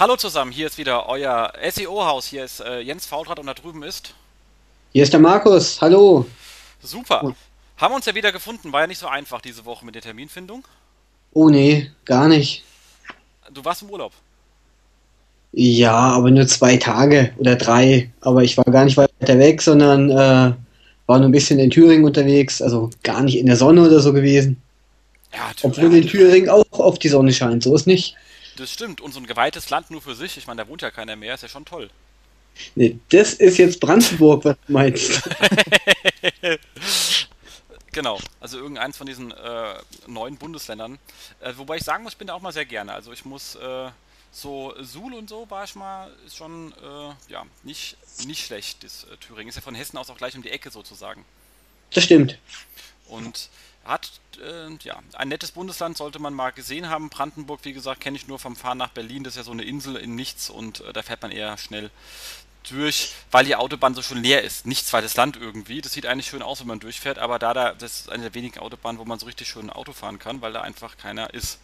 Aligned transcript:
Hallo 0.00 0.16
zusammen, 0.16 0.50
hier 0.50 0.66
ist 0.66 0.78
wieder 0.78 1.10
euer 1.10 1.52
SEO-Haus. 1.62 2.24
Hier 2.24 2.42
ist 2.42 2.60
äh, 2.60 2.80
Jens 2.80 3.04
Faultrat 3.04 3.38
und 3.38 3.44
da 3.44 3.52
drüben 3.52 3.82
ist. 3.82 4.14
Hier 4.94 5.02
ist 5.02 5.12
der 5.12 5.20
Markus. 5.20 5.78
Hallo. 5.82 6.24
Super. 6.82 7.34
Haben 7.76 7.92
wir 7.92 7.96
uns 7.96 8.06
ja 8.06 8.14
wieder 8.14 8.32
gefunden. 8.32 8.72
War 8.72 8.80
ja 8.80 8.86
nicht 8.86 8.96
so 8.96 9.06
einfach 9.08 9.42
diese 9.42 9.66
Woche 9.66 9.84
mit 9.84 9.94
der 9.94 10.00
Terminfindung. 10.00 10.64
Oh 11.34 11.50
nee, 11.50 11.90
gar 12.06 12.28
nicht. 12.28 12.64
Du 13.52 13.62
warst 13.62 13.82
im 13.82 13.90
Urlaub. 13.90 14.12
Ja, 15.52 15.92
aber 15.92 16.30
nur 16.30 16.46
zwei 16.46 16.78
Tage 16.78 17.34
oder 17.36 17.56
drei. 17.56 18.10
Aber 18.22 18.42
ich 18.42 18.56
war 18.56 18.64
gar 18.64 18.86
nicht 18.86 18.96
weiter 18.96 19.38
weg, 19.38 19.60
sondern 19.60 20.08
äh, 20.08 20.54
war 21.04 21.18
nur 21.18 21.28
ein 21.28 21.32
bisschen 21.32 21.58
in 21.58 21.68
Thüringen 21.68 22.06
unterwegs. 22.06 22.62
Also 22.62 22.88
gar 23.02 23.22
nicht 23.22 23.36
in 23.36 23.44
der 23.44 23.56
Sonne 23.56 23.82
oder 23.82 24.00
so 24.00 24.14
gewesen. 24.14 24.62
Ja, 25.34 25.50
Obwohl 25.60 25.94
in 25.94 26.06
Thüringen 26.06 26.48
auch 26.48 26.64
auf 26.72 26.98
die 26.98 27.10
Sonne 27.10 27.34
scheint. 27.34 27.64
So 27.64 27.74
ist 27.74 27.86
nicht. 27.86 28.16
Das 28.60 28.70
stimmt. 28.70 29.00
Und 29.00 29.12
so 29.12 29.20
ein 29.20 29.26
geweihtes 29.26 29.70
Land 29.70 29.90
nur 29.90 30.02
für 30.02 30.14
sich. 30.14 30.36
Ich 30.36 30.46
meine, 30.46 30.62
da 30.62 30.68
wohnt 30.68 30.82
ja 30.82 30.90
keiner 30.90 31.16
mehr. 31.16 31.34
Ist 31.34 31.40
ja 31.40 31.48
schon 31.48 31.64
toll. 31.64 31.88
Nee, 32.74 32.98
das 33.08 33.32
ist 33.32 33.56
jetzt 33.56 33.80
Brandenburg, 33.80 34.44
was 34.44 34.56
du 34.66 34.72
meinst. 34.72 35.22
genau, 37.92 38.18
also 38.38 38.58
irgendeins 38.58 38.98
von 38.98 39.06
diesen 39.06 39.30
äh, 39.30 39.74
neuen 40.06 40.36
Bundesländern. 40.36 40.98
Äh, 41.40 41.54
wobei 41.56 41.76
ich 41.76 41.84
sagen 41.84 42.02
muss, 42.02 42.12
ich 42.12 42.18
bin 42.18 42.26
da 42.26 42.34
auch 42.34 42.42
mal 42.42 42.52
sehr 42.52 42.66
gerne. 42.66 42.92
Also 42.92 43.12
ich 43.12 43.24
muss 43.24 43.54
äh, 43.54 43.88
so 44.30 44.74
Suhl 44.82 45.14
und 45.14 45.30
so 45.30 45.48
war 45.48 45.64
ich 45.64 45.74
mal, 45.74 46.12
ist 46.26 46.36
schon 46.36 46.72
äh, 46.82 47.32
ja 47.32 47.46
nicht, 47.62 47.96
nicht 48.26 48.44
schlecht. 48.44 48.84
Das 48.84 49.04
äh, 49.04 49.16
Thüringen 49.16 49.48
ist 49.48 49.54
ja 49.54 49.62
von 49.62 49.74
Hessen 49.74 49.96
aus 49.96 50.10
auch 50.10 50.18
gleich 50.18 50.36
um 50.36 50.42
die 50.42 50.50
Ecke 50.50 50.70
sozusagen. 50.70 51.24
Das 51.94 52.04
stimmt. 52.04 52.38
Und 53.08 53.48
hat 53.84 54.20
äh, 54.42 54.70
ja 54.82 54.98
ein 55.14 55.28
nettes 55.28 55.52
Bundesland, 55.52 55.96
sollte 55.96 56.18
man 56.18 56.34
mal 56.34 56.50
gesehen 56.50 56.88
haben. 56.88 57.08
Brandenburg, 57.08 57.60
wie 57.64 57.72
gesagt, 57.72 58.00
kenne 58.00 58.16
ich 58.16 58.28
nur 58.28 58.38
vom 58.38 58.56
Fahren 58.56 58.78
nach 58.78 58.90
Berlin. 58.90 59.24
Das 59.24 59.34
ist 59.34 59.38
ja 59.38 59.44
so 59.44 59.52
eine 59.52 59.64
Insel 59.64 59.96
in 59.96 60.14
nichts 60.14 60.50
und 60.50 60.82
da 60.92 61.02
fährt 61.02 61.22
man 61.22 61.30
eher 61.30 61.56
schnell 61.58 61.90
durch, 62.68 63.14
weil 63.30 63.44
die 63.44 63.56
Autobahn 63.56 63.94
so 63.94 64.02
schön 64.02 64.22
leer 64.22 64.42
ist. 64.42 64.66
Nicht 64.66 64.86
zweites 64.86 65.16
Land 65.16 65.36
irgendwie. 65.36 65.80
Das 65.80 65.92
sieht 65.92 66.06
eigentlich 66.06 66.26
schön 66.26 66.42
aus, 66.42 66.60
wenn 66.60 66.66
man 66.66 66.80
durchfährt, 66.80 67.18
aber 67.18 67.38
da, 67.38 67.54
da 67.54 67.72
das 67.72 68.00
ist 68.00 68.10
eine 68.10 68.24
der 68.24 68.34
wenigen 68.34 68.58
Autobahnen, 68.58 68.98
wo 68.98 69.04
man 69.04 69.18
so 69.18 69.26
richtig 69.26 69.48
schön 69.48 69.70
Auto 69.70 69.92
fahren 69.92 70.18
kann, 70.18 70.42
weil 70.42 70.52
da 70.52 70.60
einfach 70.60 70.96
keiner 70.96 71.32
ist. 71.32 71.58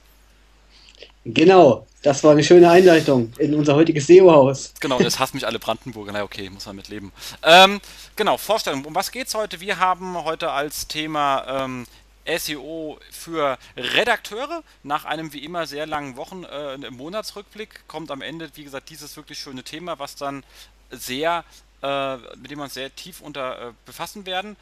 Genau, 1.25 1.87
das 2.03 2.23
war 2.25 2.31
eine 2.31 2.45
schöne 2.45 2.71
Einleitung 2.71 3.33
in 3.39 3.55
unser 3.55 3.75
heutiges 3.75 4.07
SEO-Haus. 4.07 4.73
Genau, 4.81 4.99
das 4.99 5.19
hasst 5.19 5.35
mich 5.35 5.47
alle 5.47 5.59
Brandenburger. 5.59 6.13
Na 6.13 6.23
okay, 6.23 6.49
muss 6.49 6.67
man 6.67 6.77
mit 6.77 6.89
leben. 6.89 7.13
Ähm, 7.43 7.81
genau, 8.15 8.37
Vorstellung. 8.39 8.85
Um 8.85 8.95
was 8.95 9.11
geht's 9.11 9.35
heute? 9.35 9.61
Wir 9.61 9.79
haben 9.79 10.17
heute 10.25 10.53
als 10.53 10.87
Thema 10.87 11.65
ähm, 11.65 11.87
SEO 12.27 12.99
für 13.11 13.59
Redakteure. 13.77 14.63
Nach 14.83 15.05
einem 15.05 15.33
wie 15.33 15.45
immer 15.45 15.67
sehr 15.67 15.87
langen 15.87 16.17
Wochen 16.17 16.45
äh, 16.45 16.79
Monatsrückblick 16.91 17.87
kommt 17.89 18.11
am 18.11 18.23
Ende, 18.23 18.51
wie 18.55 18.65
gesagt, 18.65 18.91
dieses 18.91 19.17
wirklich 19.17 19.39
schöne 19.39 19.63
Thema, 19.63 19.99
was 19.99 20.17
dann 20.17 20.45
sehr, 20.91 21.45
äh, 21.83 22.17
mit 22.37 22.51
dem 22.51 22.59
wir 22.59 22.65
uns 22.65 22.75
sehr 22.75 22.95
tief 22.95 23.21
unter 23.21 23.69
äh, 23.69 23.73
befassen 23.85 24.27
werden. 24.27 24.57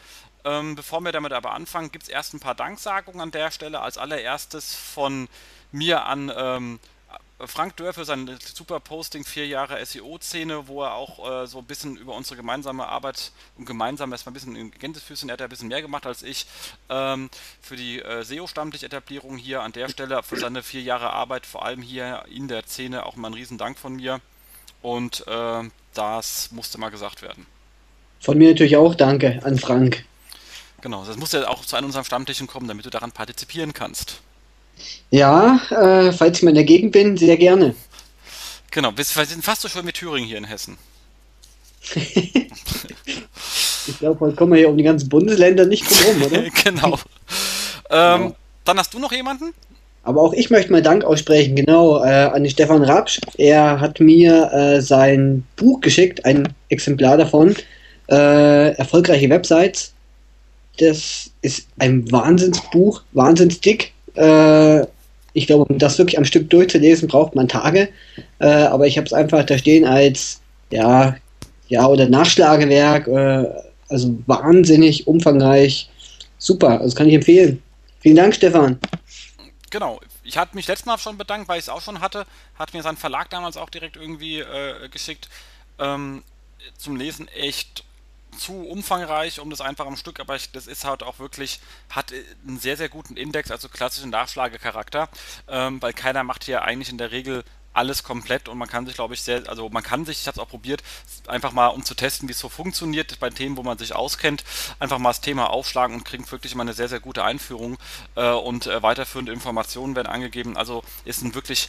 Ähm, 0.44 0.74
bevor 0.74 1.00
wir 1.00 1.12
damit 1.12 1.32
aber 1.32 1.52
anfangen, 1.52 1.90
gibt 1.90 2.04
es 2.04 2.10
erst 2.10 2.34
ein 2.34 2.40
paar 2.40 2.54
Danksagungen 2.54 3.20
an 3.20 3.30
der 3.30 3.50
Stelle. 3.50 3.80
Als 3.80 3.96
allererstes 3.96 4.74
von 4.74 5.28
mir 5.72 6.04
an 6.04 6.32
ähm, 6.36 6.80
Frank 7.46 7.76
Dörr 7.76 7.92
für 7.92 8.04
sein 8.04 8.30
super 8.54 8.80
Posting, 8.80 9.24
vier 9.24 9.46
Jahre 9.46 9.84
SEO-Szene, 9.84 10.68
wo 10.68 10.82
er 10.82 10.94
auch 10.94 11.42
äh, 11.42 11.46
so 11.46 11.58
ein 11.58 11.64
bisschen 11.64 11.96
über 11.96 12.14
unsere 12.14 12.36
gemeinsame 12.36 12.86
Arbeit 12.86 13.32
und 13.56 13.66
gemeinsam 13.66 14.12
erstmal 14.12 14.32
ein 14.32 14.34
bisschen 14.34 14.56
in 14.56 14.70
Gänsefüßchen, 14.70 15.28
er 15.28 15.34
hat 15.34 15.40
ja 15.40 15.46
ein 15.46 15.50
bisschen 15.50 15.68
mehr 15.68 15.82
gemacht 15.82 16.06
als 16.06 16.22
ich, 16.22 16.46
ähm, 16.88 17.30
für 17.60 17.76
die 17.76 18.00
äh, 18.00 18.22
SEO-Stammtisch-Etablierung 18.22 19.36
hier 19.36 19.62
an 19.62 19.72
der 19.72 19.88
Stelle, 19.88 20.22
für 20.22 20.36
seine 20.36 20.62
vier 20.62 20.82
Jahre 20.82 21.10
Arbeit, 21.10 21.46
vor 21.46 21.64
allem 21.64 21.82
hier 21.82 22.24
in 22.30 22.48
der 22.48 22.64
Szene, 22.64 23.06
auch 23.06 23.16
mal 23.16 23.28
ein 23.28 23.34
Riesendank 23.34 23.78
von 23.78 23.96
mir. 23.96 24.20
Und 24.82 25.26
äh, 25.26 25.62
das 25.94 26.52
musste 26.52 26.78
mal 26.78 26.90
gesagt 26.90 27.22
werden. 27.22 27.46
Von 28.20 28.38
mir 28.38 28.50
natürlich 28.50 28.76
auch 28.76 28.94
danke 28.94 29.40
an 29.44 29.58
Frank. 29.58 30.04
Genau, 30.80 31.04
das 31.04 31.16
muss 31.16 31.32
ja 31.32 31.48
auch 31.48 31.64
zu 31.64 31.76
einem 31.76 31.86
unserem 31.86 32.04
Stammtischen 32.04 32.46
kommen, 32.46 32.68
damit 32.68 32.84
du 32.84 32.90
daran 32.90 33.10
partizipieren 33.10 33.72
kannst. 33.72 34.20
Ja, 35.10 35.60
äh, 35.70 36.12
falls 36.12 36.38
ich 36.38 36.42
mal 36.42 36.50
in 36.50 36.56
der 36.56 36.64
Gegend 36.64 36.92
bin, 36.92 37.16
sehr 37.16 37.36
gerne. 37.36 37.74
Genau, 38.70 38.90
wir 38.96 39.04
sind 39.04 39.44
fast 39.44 39.62
so 39.62 39.68
schön 39.68 39.84
mit 39.84 39.94
Thüringen 39.94 40.26
hier 40.26 40.38
in 40.38 40.44
Hessen. 40.44 40.76
ich 41.94 42.48
glaube, 43.98 44.20
heute 44.20 44.36
kommen 44.36 44.52
wir 44.52 44.58
hier 44.58 44.68
um 44.68 44.76
die 44.76 44.82
ganzen 44.82 45.08
Bundesländer 45.08 45.66
nicht 45.66 45.84
drum 45.88 46.22
rum, 46.22 46.22
oder? 46.22 46.42
genau. 46.64 46.98
Ähm, 47.90 48.20
genau. 48.22 48.36
Dann 48.64 48.78
hast 48.78 48.92
du 48.94 48.98
noch 48.98 49.12
jemanden? 49.12 49.52
Aber 50.02 50.20
auch 50.20 50.32
ich 50.34 50.50
möchte 50.50 50.70
mal 50.70 50.82
Dank 50.82 51.02
aussprechen, 51.04 51.56
genau, 51.56 52.02
äh, 52.04 52.30
an 52.32 52.48
Stefan 52.48 52.82
Rapsch. 52.82 53.20
Er 53.38 53.80
hat 53.80 54.00
mir 54.00 54.52
äh, 54.52 54.80
sein 54.80 55.44
Buch 55.56 55.80
geschickt, 55.80 56.24
ein 56.24 56.52
Exemplar 56.68 57.16
davon, 57.16 57.56
äh, 58.10 58.72
Erfolgreiche 58.74 59.30
Websites. 59.30 59.94
Das 60.78 61.30
ist 61.40 61.68
ein 61.78 62.10
Wahnsinnsbuch, 62.12 63.02
wahnsinnsdick. 63.12 63.93
Äh, 64.14 64.86
ich 65.32 65.46
glaube, 65.46 65.64
um 65.64 65.78
das 65.78 65.98
wirklich 65.98 66.18
am 66.18 66.24
Stück 66.24 66.48
durchzulesen, 66.50 67.08
braucht 67.08 67.34
man 67.34 67.48
Tage. 67.48 67.88
Äh, 68.38 68.46
aber 68.46 68.86
ich 68.86 68.96
habe 68.96 69.06
es 69.06 69.12
einfach 69.12 69.44
da 69.44 69.58
stehen 69.58 69.84
als, 69.84 70.40
ja, 70.70 71.16
ja, 71.68 71.86
oder 71.86 72.08
Nachschlagewerk. 72.08 73.08
Äh, 73.08 73.46
also 73.88 74.16
wahnsinnig 74.26 75.06
umfangreich. 75.06 75.90
Super, 76.38 76.80
also 76.80 76.96
kann 76.96 77.08
ich 77.08 77.14
empfehlen. 77.14 77.62
Vielen 78.00 78.16
Dank, 78.16 78.34
Stefan. 78.34 78.78
Genau. 79.70 80.00
Ich 80.22 80.38
hatte 80.38 80.56
mich 80.56 80.66
letztes 80.66 80.86
Mal 80.86 80.98
schon 80.98 81.18
bedankt, 81.18 81.48
weil 81.48 81.58
ich 81.58 81.64
es 81.64 81.68
auch 81.68 81.82
schon 81.82 82.00
hatte. 82.00 82.26
Hat 82.58 82.72
mir 82.72 82.82
sein 82.82 82.96
Verlag 82.96 83.28
damals 83.30 83.56
auch 83.56 83.68
direkt 83.68 83.96
irgendwie 83.96 84.38
äh, 84.38 84.88
geschickt. 84.88 85.28
Ähm, 85.78 86.22
zum 86.78 86.96
Lesen 86.96 87.28
echt 87.28 87.84
zu 88.36 88.52
umfangreich, 88.52 89.40
um 89.40 89.50
das 89.50 89.60
einfach 89.60 89.86
am 89.86 89.96
Stück, 89.96 90.20
aber 90.20 90.36
ich, 90.36 90.50
das 90.52 90.66
ist 90.66 90.84
halt 90.84 91.02
auch 91.02 91.18
wirklich, 91.18 91.60
hat 91.90 92.12
einen 92.46 92.58
sehr, 92.58 92.76
sehr 92.76 92.88
guten 92.88 93.16
Index, 93.16 93.50
also 93.50 93.68
klassischen 93.68 94.10
Nachschlagecharakter, 94.10 95.08
ähm, 95.48 95.80
weil 95.80 95.92
keiner 95.92 96.24
macht 96.24 96.44
hier 96.44 96.62
eigentlich 96.62 96.90
in 96.90 96.98
der 96.98 97.10
Regel 97.10 97.44
alles 97.74 98.04
komplett 98.04 98.48
und 98.48 98.56
man 98.56 98.68
kann 98.68 98.86
sich, 98.86 98.94
glaube 98.94 99.14
ich, 99.14 99.22
sehr, 99.22 99.48
also 99.48 99.68
man 99.68 99.82
kann 99.82 100.04
sich, 100.04 100.20
ich 100.20 100.26
habe 100.26 100.36
es 100.36 100.38
auch 100.38 100.48
probiert, 100.48 100.82
einfach 101.26 101.52
mal 101.52 101.66
um 101.66 101.84
zu 101.84 101.94
testen, 101.94 102.28
wie 102.28 102.32
es 102.32 102.38
so 102.38 102.48
funktioniert 102.48 103.18
bei 103.18 103.30
Themen, 103.30 103.56
wo 103.56 103.62
man 103.62 103.78
sich 103.78 103.94
auskennt, 103.94 104.44
einfach 104.78 104.98
mal 104.98 105.10
das 105.10 105.20
Thema 105.20 105.50
aufschlagen 105.50 105.96
und 105.96 106.04
kriegt 106.04 106.30
wirklich 106.30 106.54
mal 106.54 106.62
eine 106.62 106.72
sehr, 106.72 106.88
sehr 106.88 107.00
gute 107.00 107.24
Einführung 107.24 107.76
äh, 108.14 108.30
und 108.30 108.66
äh, 108.66 108.82
weiterführende 108.82 109.32
Informationen 109.32 109.96
werden 109.96 110.08
angegeben. 110.08 110.56
Also 110.56 110.84
ist 111.04 111.22
ein 111.22 111.34
wirklich 111.34 111.68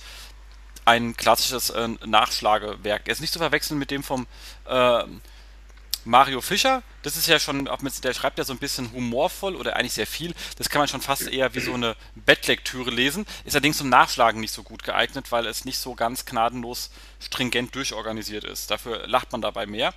ein 0.86 1.18
klassisches 1.18 1.72
äh, 1.72 1.88
Nachschlagewerk. 2.06 3.04
Er 3.08 3.12
ist 3.12 3.22
nicht 3.22 3.34
zu 3.34 3.40
verwechseln 3.40 3.80
mit 3.80 3.90
dem 3.90 4.04
vom 4.04 4.28
äh, 4.66 5.04
Mario 6.06 6.40
Fischer, 6.40 6.84
das 7.02 7.18
ist 7.18 7.28
ja 7.28 7.40
schon, 7.40 7.68
der 8.04 8.14
schreibt 8.14 8.38
ja 8.38 8.44
so 8.44 8.54
ein 8.54 8.60
bisschen 8.60 8.92
humorvoll 8.94 9.56
oder 9.56 9.76
eigentlich 9.76 9.94
sehr 9.94 10.08
viel. 10.08 10.34
Das 10.58 10.70
kann 10.70 10.80
man 10.80 10.88
schon 10.88 11.02
fast 11.02 11.28
eher 11.28 11.54
wie 11.56 11.60
so 11.60 11.74
eine 11.74 11.96
Bettlektüre 12.14 12.92
lesen. 12.92 13.26
Ist 13.44 13.56
allerdings 13.56 13.78
zum 13.78 13.90
Nachschlagen 13.90 14.40
nicht 14.40 14.54
so 14.54 14.62
gut 14.62 14.84
geeignet, 14.84 15.32
weil 15.32 15.48
es 15.48 15.66
nicht 15.66 15.80
so 15.80 15.96
ganz 15.96 16.26
gnadenlos 16.26 16.92
stringent 17.20 17.74
durchorganisiert 17.74 18.44
ist. 18.44 18.70
Dafür 18.70 19.08
lacht 19.08 19.32
man 19.32 19.42
dabei 19.42 19.66
mehr. 19.66 19.94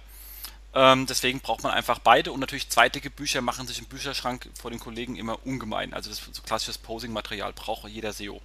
Ähm, 0.74 1.06
deswegen 1.06 1.40
braucht 1.40 1.62
man 1.62 1.72
einfach 1.72 1.98
beide 1.98 2.32
und 2.32 2.40
natürlich 2.40 2.68
zweitige 2.68 3.10
Bücher 3.10 3.40
machen 3.42 3.66
sich 3.66 3.78
im 3.78 3.86
Bücherschrank 3.86 4.48
vor 4.58 4.70
den 4.70 4.80
Kollegen 4.80 5.16
immer 5.16 5.44
ungemein. 5.46 5.92
Also 5.92 6.08
das 6.08 6.22
so 6.32 6.42
klassisches 6.42 6.78
Posing-Material 6.78 7.52
braucht 7.52 7.88
jeder 7.88 8.12
SEO. 8.12 8.40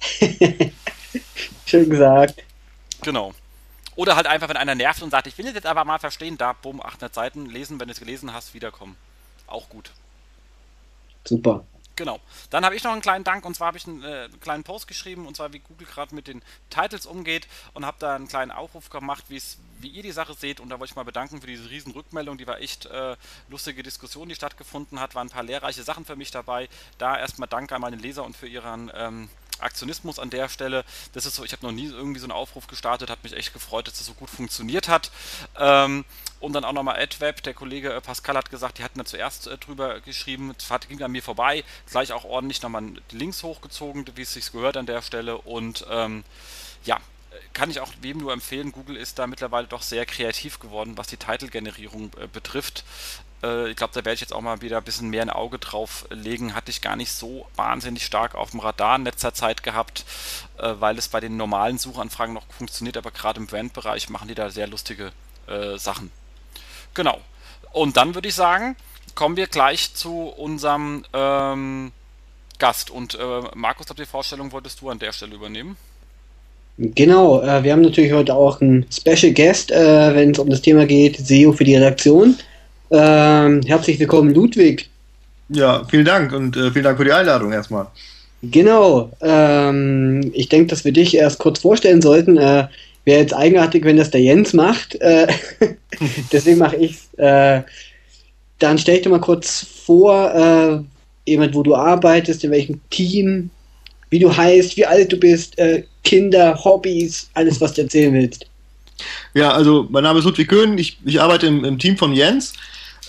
Schön 1.66 1.90
gesagt. 1.90 2.42
Genau. 3.02 3.34
Oder 3.96 4.16
halt 4.16 4.26
einfach, 4.26 4.48
wenn 4.48 4.56
einer 4.56 4.74
nervt 4.74 5.02
und 5.02 5.10
sagt, 5.10 5.26
ich 5.26 5.36
will 5.36 5.46
es 5.46 5.54
jetzt 5.54 5.66
aber 5.66 5.84
mal 5.84 5.98
verstehen, 5.98 6.38
da, 6.38 6.52
bumm, 6.52 6.80
800 6.80 7.14
Seiten 7.14 7.46
lesen, 7.46 7.80
wenn 7.80 7.88
du 7.88 7.92
es 7.92 8.00
gelesen 8.00 8.32
hast, 8.32 8.54
wiederkommen. 8.54 8.96
Auch 9.46 9.68
gut. 9.68 9.90
Super. 11.24 11.64
Genau. 12.00 12.18
Dann 12.48 12.64
habe 12.64 12.74
ich 12.74 12.82
noch 12.82 12.92
einen 12.92 13.02
kleinen 13.02 13.24
Dank 13.24 13.44
und 13.44 13.54
zwar 13.54 13.66
habe 13.66 13.76
ich 13.76 13.86
einen 13.86 14.02
äh, 14.02 14.30
kleinen 14.40 14.64
Post 14.64 14.88
geschrieben 14.88 15.26
und 15.26 15.36
zwar 15.36 15.52
wie 15.52 15.58
Google 15.58 15.86
gerade 15.86 16.14
mit 16.14 16.28
den 16.28 16.40
Titles 16.70 17.04
umgeht 17.04 17.46
und 17.74 17.84
habe 17.84 17.98
da 18.00 18.16
einen 18.16 18.26
kleinen 18.26 18.52
Aufruf 18.52 18.88
gemacht, 18.88 19.24
wie 19.28 19.88
ihr 19.88 20.02
die 20.02 20.10
Sache 20.10 20.32
seht 20.32 20.60
und 20.60 20.70
da 20.70 20.80
wollte 20.80 20.92
ich 20.92 20.96
mal 20.96 21.04
bedanken 21.04 21.42
für 21.42 21.46
diese 21.46 21.68
riesen 21.68 21.92
Rückmeldung, 21.92 22.38
die 22.38 22.46
war 22.46 22.58
echt 22.58 22.86
äh, 22.86 23.16
lustige 23.50 23.82
Diskussion, 23.82 24.30
die 24.30 24.34
stattgefunden 24.34 24.98
hat, 24.98 25.14
waren 25.14 25.26
ein 25.26 25.30
paar 25.30 25.42
lehrreiche 25.42 25.82
Sachen 25.82 26.06
für 26.06 26.16
mich 26.16 26.30
dabei. 26.30 26.70
Da 26.96 27.18
erstmal 27.18 27.48
Danke 27.48 27.74
an 27.74 27.82
meine 27.82 27.96
Leser 27.96 28.24
und 28.24 28.34
für 28.34 28.48
ihren 28.48 28.90
ähm, 28.94 29.28
Aktionismus 29.62 30.18
an 30.18 30.30
der 30.30 30.48
Stelle. 30.48 30.84
Das 31.12 31.26
ist 31.26 31.34
so, 31.34 31.44
ich 31.44 31.52
habe 31.52 31.64
noch 31.64 31.72
nie 31.72 31.86
irgendwie 31.86 32.20
so 32.20 32.26
einen 32.26 32.32
Aufruf 32.32 32.66
gestartet, 32.66 33.10
hat 33.10 33.22
mich 33.22 33.32
echt 33.32 33.52
gefreut, 33.52 33.86
dass 33.86 33.98
das 33.98 34.06
so 34.06 34.14
gut 34.14 34.30
funktioniert 34.30 34.88
hat. 34.88 35.10
Ähm, 35.58 36.04
und 36.40 36.54
dann 36.54 36.64
auch 36.64 36.72
nochmal 36.72 37.00
AdWeb, 37.00 37.42
der 37.42 37.54
Kollege 37.54 37.92
äh, 37.92 38.00
Pascal 38.00 38.36
hat 38.36 38.50
gesagt, 38.50 38.78
die 38.78 38.84
hatten 38.84 38.98
da 38.98 39.04
zuerst 39.04 39.46
äh, 39.46 39.58
drüber 39.58 40.00
geschrieben, 40.00 40.54
das 40.56 40.88
ging 40.88 41.02
an 41.02 41.12
mir 41.12 41.22
vorbei, 41.22 41.64
gleich 41.90 42.12
auch 42.12 42.24
ordentlich 42.24 42.62
nochmal 42.62 42.82
die 43.10 43.16
Links 43.16 43.42
hochgezogen, 43.42 44.06
wie 44.14 44.22
es 44.22 44.32
sich 44.32 44.50
gehört 44.52 44.76
an 44.76 44.86
der 44.86 45.02
Stelle. 45.02 45.36
Und 45.38 45.84
ähm, 45.90 46.24
ja, 46.84 46.98
kann 47.52 47.70
ich 47.70 47.80
auch 47.80 47.92
wem 48.00 48.18
nur 48.18 48.32
empfehlen, 48.32 48.72
Google 48.72 48.96
ist 48.96 49.18
da 49.18 49.26
mittlerweile 49.26 49.66
doch 49.66 49.82
sehr 49.82 50.06
kreativ 50.06 50.58
geworden, 50.58 50.96
was 50.96 51.08
die 51.08 51.16
Title-Generierung 51.16 52.10
äh, 52.18 52.26
betrifft. 52.26 52.84
Äh, 53.42 53.70
ich 53.70 53.76
glaube, 53.76 53.92
da 53.94 54.04
werde 54.04 54.14
ich 54.14 54.20
jetzt 54.20 54.32
auch 54.32 54.40
mal 54.40 54.62
wieder 54.62 54.78
ein 54.78 54.84
bisschen 54.84 55.10
mehr 55.10 55.22
ein 55.22 55.30
Auge 55.30 55.58
drauf 55.58 56.06
legen. 56.10 56.54
Hatte 56.54 56.70
ich 56.70 56.80
gar 56.80 56.96
nicht 56.96 57.12
so 57.12 57.46
wahnsinnig 57.56 58.04
stark 58.04 58.34
auf 58.34 58.50
dem 58.50 58.60
Radar 58.60 58.96
in 58.96 59.04
letzter 59.04 59.34
Zeit 59.34 59.62
gehabt, 59.62 60.04
äh, 60.58 60.74
weil 60.78 60.98
es 60.98 61.08
bei 61.08 61.20
den 61.20 61.36
normalen 61.36 61.78
Suchanfragen 61.78 62.34
noch 62.34 62.44
funktioniert, 62.50 62.96
aber 62.96 63.10
gerade 63.10 63.40
im 63.40 63.46
Brandbereich 63.46 64.08
machen 64.10 64.28
die 64.28 64.34
da 64.34 64.50
sehr 64.50 64.66
lustige 64.66 65.12
äh, 65.46 65.78
Sachen. 65.78 66.10
Genau. 66.94 67.20
Und 67.72 67.96
dann 67.96 68.14
würde 68.14 68.28
ich 68.28 68.34
sagen, 68.34 68.76
kommen 69.14 69.36
wir 69.36 69.46
gleich 69.46 69.94
zu 69.94 70.28
unserem 70.28 71.04
ähm, 71.12 71.92
Gast. 72.58 72.90
Und 72.90 73.14
äh, 73.14 73.40
Markus, 73.54 73.86
die 73.86 74.06
Vorstellung 74.06 74.52
wolltest 74.52 74.80
du 74.80 74.90
an 74.90 74.98
der 74.98 75.12
Stelle 75.12 75.34
übernehmen? 75.34 75.76
Genau, 76.78 77.42
äh, 77.42 77.62
wir 77.62 77.72
haben 77.72 77.82
natürlich 77.82 78.12
heute 78.12 78.34
auch 78.34 78.60
einen 78.60 78.86
Special 78.90 79.32
Guest, 79.32 79.70
äh, 79.70 80.14
wenn 80.14 80.30
es 80.30 80.38
um 80.38 80.48
das 80.48 80.62
Thema 80.62 80.86
geht, 80.86 81.16
SEO 81.18 81.52
für 81.52 81.64
die 81.64 81.76
Redaktion. 81.76 82.38
Ähm, 82.90 83.62
herzlich 83.64 83.98
willkommen, 83.98 84.34
Ludwig. 84.34 84.88
Ja, 85.48 85.84
vielen 85.88 86.04
Dank 86.04 86.32
und 86.32 86.56
äh, 86.56 86.70
vielen 86.70 86.84
Dank 86.84 86.98
für 86.98 87.04
die 87.04 87.12
Einladung 87.12 87.52
erstmal. 87.52 87.86
Genau, 88.42 89.10
ähm, 89.20 90.30
ich 90.34 90.48
denke, 90.48 90.68
dass 90.68 90.84
wir 90.84 90.92
dich 90.92 91.14
erst 91.14 91.38
kurz 91.38 91.60
vorstellen 91.60 92.02
sollten. 92.02 92.36
Äh, 92.36 92.68
Wäre 93.04 93.20
jetzt 93.20 93.34
eigenartig, 93.34 93.84
wenn 93.84 93.96
das 93.96 94.10
der 94.10 94.20
Jens 94.20 94.52
macht. 94.52 94.94
Äh, 95.00 95.26
deswegen 96.32 96.58
mache 96.58 96.76
ich 96.76 96.92
es. 96.92 97.18
Äh, 97.18 97.62
dann 98.58 98.78
stell 98.78 98.96
dich 98.96 99.04
doch 99.04 99.10
mal 99.10 99.20
kurz 99.20 99.66
vor, 99.86 100.34
äh, 100.34 101.30
jemand, 101.30 101.54
wo 101.54 101.62
du 101.62 101.74
arbeitest, 101.74 102.44
in 102.44 102.50
welchem 102.50 102.80
Team, 102.90 103.50
wie 104.10 104.18
du 104.18 104.36
heißt, 104.36 104.76
wie 104.76 104.86
alt 104.86 105.12
du 105.12 105.16
bist, 105.16 105.58
äh, 105.58 105.84
Kinder, 106.04 106.62
Hobbys, 106.62 107.30
alles, 107.34 107.60
was 107.60 107.74
du 107.74 107.82
erzählen 107.82 108.12
willst. 108.12 108.46
Ja, 109.34 109.52
also 109.52 109.86
mein 109.90 110.02
Name 110.02 110.18
ist 110.18 110.24
Ludwig 110.26 110.48
Köhn, 110.48 110.76
ich, 110.76 110.98
ich 111.04 111.20
arbeite 111.20 111.46
im, 111.46 111.64
im, 111.64 111.78
Team 111.78 111.96
von 111.96 112.12
Jens, 112.12 112.52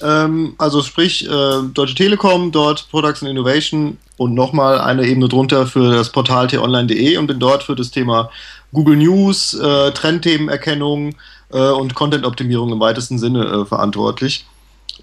ähm, 0.03 0.53
also 0.57 0.81
sprich 0.81 1.27
äh, 1.27 1.63
Deutsche 1.74 1.95
Telekom, 1.95 2.51
dort 2.51 2.89
Products 2.89 3.21
and 3.21 3.31
Innovation 3.31 3.98
und 4.18 4.33
nochmal 4.33 4.80
eine 4.80 5.06
Ebene 5.06 5.27
drunter 5.27 5.65
für 5.65 5.92
das 5.92 6.12
Portal 6.12 6.48
t-online.de 6.48 7.18
und 7.18 7.27
bin 7.27 7.39
dort 7.39 7.63
für 7.63 7.75
das 7.75 7.92
Thema 7.92 8.30
Google 8.74 8.98
News, 8.98 9.53
äh, 9.53 9.92
Trendthemenerkennung 9.92 11.15
äh, 11.51 11.69
und 11.69 11.95
Content-Optimierung 11.95 12.71
im 12.71 12.80
weitesten 12.80 13.18
Sinne 13.18 13.45
äh, 13.45 13.65
verantwortlich. 13.65 14.45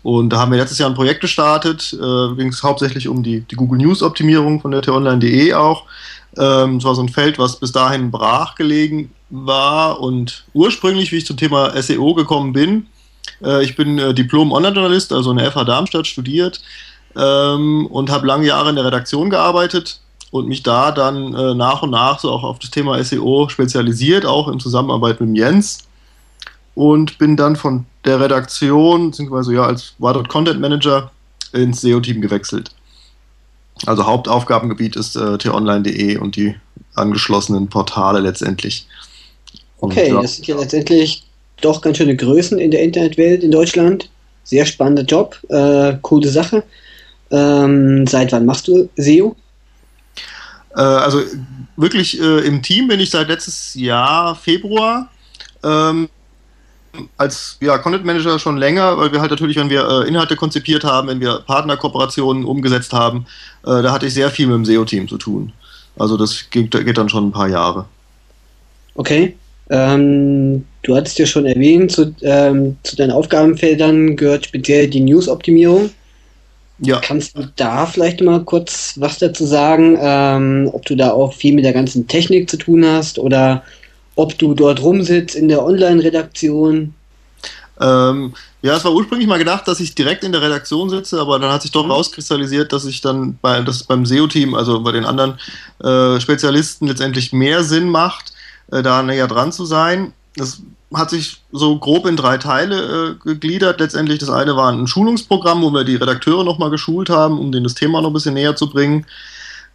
Und 0.03 0.31
da 0.31 0.39
haben 0.39 0.53
wir 0.53 0.59
letztes 0.59 0.79
Jahr 0.79 0.89
ein 0.89 0.95
Projekt 0.95 1.21
gestartet, 1.21 1.93
äh, 1.93 2.35
ging 2.37 2.49
es 2.49 2.63
hauptsächlich 2.63 3.09
um 3.09 3.23
die, 3.23 3.41
die 3.41 3.57
Google 3.57 3.79
News 3.79 4.03
Optimierung 4.03 4.61
von 4.61 4.71
der 4.71 4.83
t-online.de 4.83 5.55
auch. 5.55 5.85
Ähm, 6.37 6.77
es 6.77 6.85
war 6.85 6.95
so 6.95 7.03
ein 7.03 7.09
Feld, 7.09 7.39
was 7.39 7.57
bis 7.57 7.73
dahin 7.73 8.11
brach 8.11 8.55
gelegen 8.55 9.11
war 9.31 10.01
und 10.01 10.45
ursprünglich, 10.55 11.13
wie 11.13 11.17
ich 11.17 11.27
zum 11.27 11.37
Thema 11.37 11.71
SEO 11.83 12.15
gekommen 12.15 12.53
bin, 12.53 12.87
ich 13.63 13.77
bin 13.77 13.99
äh, 13.99 14.15
Diplom-Online-Journalist, 14.15 15.13
also 15.13 15.31
in 15.31 15.39
der 15.39 15.51
FH 15.51 15.65
Darmstadt 15.65 16.07
studiert 16.07 16.61
ähm, 17.17 17.87
und 17.87 18.11
habe 18.11 18.27
lange 18.27 18.47
Jahre 18.47 18.71
in 18.71 18.77
der 18.77 18.85
Redaktion 18.85 19.31
gearbeitet 19.31 20.01
und 20.31 20.49
mich 20.49 20.63
da 20.63 20.93
dann 20.93 21.35
äh, 21.35 21.55
nach 21.55 21.83
und 21.83 21.91
nach 21.91 22.19
so 22.19 22.31
auch 22.31 22.45
auf 22.45 22.59
das 22.59 22.71
Thema 22.71 23.03
SEO 23.03 23.49
spezialisiert, 23.49 24.27
auch 24.27 24.49
in 24.49 24.61
Zusammenarbeit 24.61 25.21
mit 25.21 25.37
Jens 25.37 25.89
und 26.75 27.19
bin 27.19 27.37
dann 27.37 27.57
von 27.57 27.87
der 28.05 28.21
Redaktion, 28.21 29.11
beziehungsweise 29.11 29.55
ja, 29.55 29.65
als 29.65 29.95
war 29.99 30.15
dort 30.15 30.29
Content 30.29 30.61
Manager 30.61 31.11
ins 31.53 31.81
SEO-Team 31.81 32.21
gewechselt. 32.21 32.71
Also 33.87 34.07
Hauptaufgabengebiet 34.07 34.97
ist 34.97 35.17
äh, 35.17 35.39
t-online.de 35.39 36.19
und 36.19 36.37
die 36.37 36.55
angeschlossenen 36.95 37.69
Portale 37.69 38.21
letztendlich. 38.21 38.87
Und, 39.79 39.93
okay, 39.93 40.09
ja. 40.11 40.21
das 40.21 40.37
sind 40.37 40.47
ja 40.47 40.57
letztendlich 40.57 41.25
doch 41.61 41.81
ganz 41.81 41.99
schöne 41.99 42.17
Größen 42.17 42.59
in 42.59 42.71
der 42.71 42.83
Internetwelt 42.83 43.43
in 43.43 43.51
Deutschland. 43.51 44.11
Sehr 44.45 44.65
spannender 44.65 45.03
Job, 45.03 45.39
äh, 45.49 45.95
coole 46.03 46.29
Sache. 46.29 46.63
Ähm, 47.31 48.07
seit 48.07 48.33
wann 48.33 48.47
machst 48.47 48.69
du 48.69 48.89
SEO? 48.97 49.37
Äh, 50.75 50.81
also 50.81 51.21
wirklich 51.77 52.21
äh, 52.21 52.47
im 52.47 52.63
Team 52.63 52.89
bin 52.89 53.01
ich 53.01 53.11
seit 53.11 53.29
letztes 53.29 53.75
Jahr 53.75 54.35
Februar. 54.35 55.11
Ähm, 55.63 56.09
als 57.17 57.59
ja, 57.61 57.79
Content 57.79 58.05
Manager 58.05 58.39
schon 58.39 58.57
länger, 58.57 58.97
weil 58.99 59.13
wir 59.13 59.21
halt 59.21 59.31
natürlich, 59.31 59.57
wenn 59.57 59.71
wir 59.71 59.87
äh, 59.87 60.09
Inhalte 60.09 60.37
konzipiert 60.37 60.85
haben, 60.85 61.09
wenn 61.09 61.21
wir 61.21 61.41
Partnerkooperationen 61.47 62.45
umgesetzt 62.45 62.93
haben, 62.93 63.27
äh, 63.65 63.83
da 63.83 63.93
hatte 63.93 64.07
ich 64.07 64.15
sehr 64.15 64.31
viel 64.31 64.47
mit 64.47 64.57
dem 64.57 64.65
SEO-Team 64.65 65.09
zu 65.09 65.19
tun. 65.19 65.53
Also 65.97 66.17
das 66.17 66.49
geht, 66.51 66.71
geht, 66.71 66.99
dann 66.99 67.09
schon 67.09 67.29
ein 67.29 67.33
paar 67.33 67.49
Jahre. 67.49 67.87
Okay. 68.95 69.37
Ähm, 69.71 70.65
du 70.83 70.97
hattest 70.97 71.19
ja 71.19 71.27
schon 71.27 71.47
erwähnt, 71.47 71.93
zu, 71.93 72.15
ähm, 72.23 72.77
zu 72.83 72.97
deinen 72.97 73.11
Aufgabenfeldern 73.11 74.17
gehört 74.17 74.47
speziell 74.47 74.89
die 74.89 75.01
News-Optimierung. 75.01 75.91
Ja. 76.81 77.01
Kannst 77.01 77.37
du 77.37 77.43
da 77.57 77.87
vielleicht 77.87 78.21
mal 78.21 78.45
kurz 78.45 78.95
was 78.97 79.19
dazu 79.19 79.45
sagen, 79.45 79.99
ähm, 80.01 80.71
ob 80.73 80.85
du 80.87 80.95
da 80.95 81.11
auch 81.11 81.35
viel 81.35 81.55
mit 81.55 81.65
der 81.65 81.73
ganzen 81.73 82.07
Technik 82.07 82.49
zu 82.49 82.57
tun 82.57 82.87
hast 82.87 83.19
oder 83.19 83.65
ob 84.15 84.39
du 84.39 84.55
dort 84.55 84.83
rumsitzt 84.83 85.35
in 85.35 85.49
der 85.49 85.65
Online-Redaktion. 85.65 86.95
Ähm, 87.81 88.35
ja, 88.63 88.77
es 88.77 88.85
war 88.85 88.93
ursprünglich 88.93 89.29
mal 89.29 89.39
gedacht, 89.39 89.69
dass 89.69 89.79
ich 89.79 89.95
direkt 89.95 90.25
in 90.25 90.33
der 90.33 90.43
Redaktion 90.43 90.91
sitze, 90.91 91.21
aber 91.21 91.39
dann 91.39 91.53
hat 91.53 91.63
sich 91.63 91.71
doch 91.71 91.85
mhm. 91.85 91.93
rauskristallisiert, 91.93 92.73
dass 92.73 92.85
ich 92.85 93.01
dann 93.01 93.39
bei, 93.41 93.61
dass 93.61 93.85
beim 93.85 94.05
SEO-Team, 94.05 94.55
also 94.55 94.81
bei 94.83 94.93
den 94.93 95.05
anderen 95.05 95.39
äh, 95.83 96.21
Spezialisten 96.21 96.89
letztendlich 96.89 97.33
mehr 97.33 97.63
Sinn 97.63 97.89
macht, 97.89 98.33
äh, 98.73 98.83
da 98.83 99.03
näher 99.03 99.29
dran 99.29 99.53
zu 99.53 99.65
sein. 99.65 100.13
Das 100.39 100.63
hat 100.95 101.11
sich 101.11 101.43
so 101.53 101.79
grob 101.79 102.07
in 102.07 102.17
drei 102.17 102.39
Teile 102.39 103.11
äh, 103.11 103.15
gegliedert. 103.29 103.81
Letztendlich 103.81 104.19
das 104.19 104.31
eine 104.31 104.57
war 104.57 104.73
ein 104.73 104.87
Schulungsprogramm, 104.87 105.63
wo 105.63 105.71
wir 105.71 105.85
die 105.85 105.97
Redakteure 105.97 106.45
nochmal 106.45 106.71
geschult 106.71 107.11
haben, 107.11 107.39
um 107.39 107.53
denen 107.53 107.65
das 107.65 107.75
Thema 107.75 108.01
noch 108.01 108.09
ein 108.09 108.15
bisschen 108.15 108.35
näher 108.35 108.57
zu 108.57 108.71
bringen. 108.71 109.05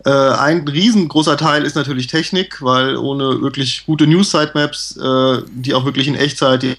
Äh, 0.05 0.09
ein 0.09 0.67
riesengroßer 0.67 1.37
Teil 1.37 1.63
ist 1.63 1.75
natürlich 1.75 2.07
Technik, 2.07 2.61
weil 2.61 2.97
ohne 2.97 3.41
wirklich 3.41 3.85
gute 3.85 4.07
News-Sitemaps, 4.07 4.97
äh, 4.97 5.43
die 5.51 5.73
auch 5.73 5.85
wirklich 5.85 6.07
in 6.07 6.15
Echtzeit 6.15 6.63
die 6.63 6.77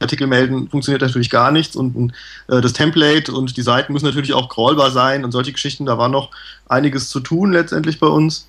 Artikel 0.00 0.26
melden, 0.26 0.68
funktioniert 0.68 1.02
natürlich 1.02 1.30
gar 1.30 1.50
nichts. 1.50 1.76
Und 1.76 2.12
äh, 2.48 2.60
das 2.60 2.72
Template 2.72 3.32
und 3.32 3.56
die 3.56 3.62
Seiten 3.62 3.92
müssen 3.92 4.06
natürlich 4.06 4.34
auch 4.34 4.48
crawlbar 4.48 4.90
sein 4.90 5.24
und 5.24 5.32
solche 5.32 5.52
Geschichten. 5.52 5.86
Da 5.86 5.96
war 5.96 6.08
noch 6.08 6.30
einiges 6.68 7.08
zu 7.08 7.20
tun 7.20 7.52
letztendlich 7.52 7.98
bei 8.00 8.08
uns. 8.08 8.48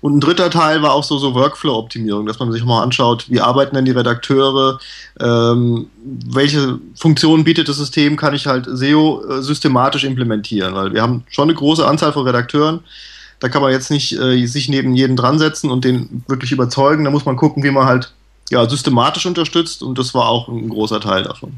Und 0.00 0.16
ein 0.16 0.20
dritter 0.20 0.50
Teil 0.50 0.82
war 0.82 0.92
auch 0.92 1.04
so, 1.04 1.18
so 1.18 1.34
Workflow-Optimierung, 1.34 2.26
dass 2.26 2.38
man 2.38 2.52
sich 2.52 2.64
mal 2.64 2.82
anschaut, 2.82 3.26
wie 3.30 3.40
arbeiten 3.40 3.74
denn 3.74 3.86
die 3.86 3.90
Redakteure, 3.90 4.78
ähm, 5.18 5.86
welche 6.04 6.78
Funktionen 6.94 7.44
bietet 7.44 7.68
das 7.68 7.78
System, 7.78 8.16
kann 8.16 8.34
ich 8.34 8.46
halt 8.46 8.66
SEO 8.70 9.22
äh, 9.24 9.42
systematisch 9.42 10.04
implementieren, 10.04 10.74
weil 10.74 10.92
wir 10.92 11.00
haben 11.00 11.24
schon 11.30 11.48
eine 11.48 11.56
große 11.56 11.86
Anzahl 11.86 12.12
von 12.12 12.26
Redakteuren, 12.26 12.80
da 13.40 13.48
kann 13.48 13.62
man 13.62 13.72
jetzt 13.72 13.90
nicht 13.90 14.12
äh, 14.18 14.46
sich 14.46 14.68
neben 14.68 14.94
jeden 14.94 15.16
dran 15.16 15.38
setzen 15.38 15.70
und 15.70 15.84
den 15.84 16.22
wirklich 16.28 16.52
überzeugen. 16.52 17.04
Da 17.04 17.10
muss 17.10 17.26
man 17.26 17.36
gucken, 17.36 17.62
wie 17.62 17.70
man 17.70 17.86
halt 17.86 18.12
ja, 18.50 18.68
systematisch 18.68 19.26
unterstützt 19.26 19.82
und 19.82 19.98
das 19.98 20.14
war 20.14 20.28
auch 20.28 20.48
ein 20.48 20.68
großer 20.68 21.00
Teil 21.00 21.24
davon. 21.24 21.54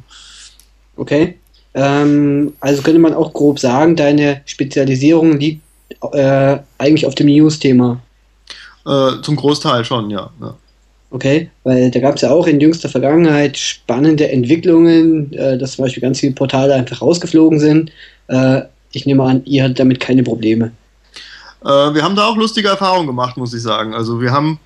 Okay. 0.97 1.39
Ähm, 1.75 2.55
also 2.61 2.83
könnte 2.83 3.01
man 3.01 3.15
auch 3.15 3.33
grob 3.33 3.59
sagen, 3.59 3.97
deine 3.97 4.41
Spezialisierung 4.47 5.39
liegt 5.39 5.63
äh, 6.13 6.59
eigentlich 6.79 7.07
auf 7.07 7.15
dem 7.15 7.27
News-Thema. 7.27 8.01
Äh, 8.87 9.21
zum 9.23 9.37
Großteil 9.37 9.85
schon, 9.85 10.11
ja. 10.11 10.31
ja. 10.41 10.55
Okay, 11.11 11.51
weil 11.65 11.91
da 11.91 12.01
gab 12.01 12.17
es 12.17 12.23
ja 12.23 12.31
auch 12.31 12.47
in 12.47 12.61
jüngster 12.61 12.89
Vergangenheit 12.89 13.57
spannende 13.57 14.31
Entwicklungen, 14.31 15.33
äh, 15.33 15.59
dass 15.59 15.73
zum 15.73 15.85
Beispiel 15.85 16.03
ganz 16.03 16.21
viele 16.21 16.35
Portale 16.35 16.75
einfach 16.75 17.01
rausgeflogen 17.01 17.59
sind. 17.59 17.91
Äh, 18.29 18.63
ich 18.93 19.07
nehme 19.07 19.25
an, 19.25 19.43
ihr 19.45 19.65
hattet 19.65 19.81
damit 19.81 20.01
keine 20.01 20.23
Probleme. 20.23 20.73
Äh, 21.65 21.69
wir 21.69 22.03
haben 22.03 22.17
da 22.17 22.27
auch 22.27 22.37
lustige 22.37 22.69
Erfahrungen 22.69 23.07
gemacht, 23.07 23.37
muss 23.37 23.55
ich 23.55 23.63
sagen. 23.63 23.95
Also 23.95 24.21
wir 24.21 24.31
haben, 24.31 24.59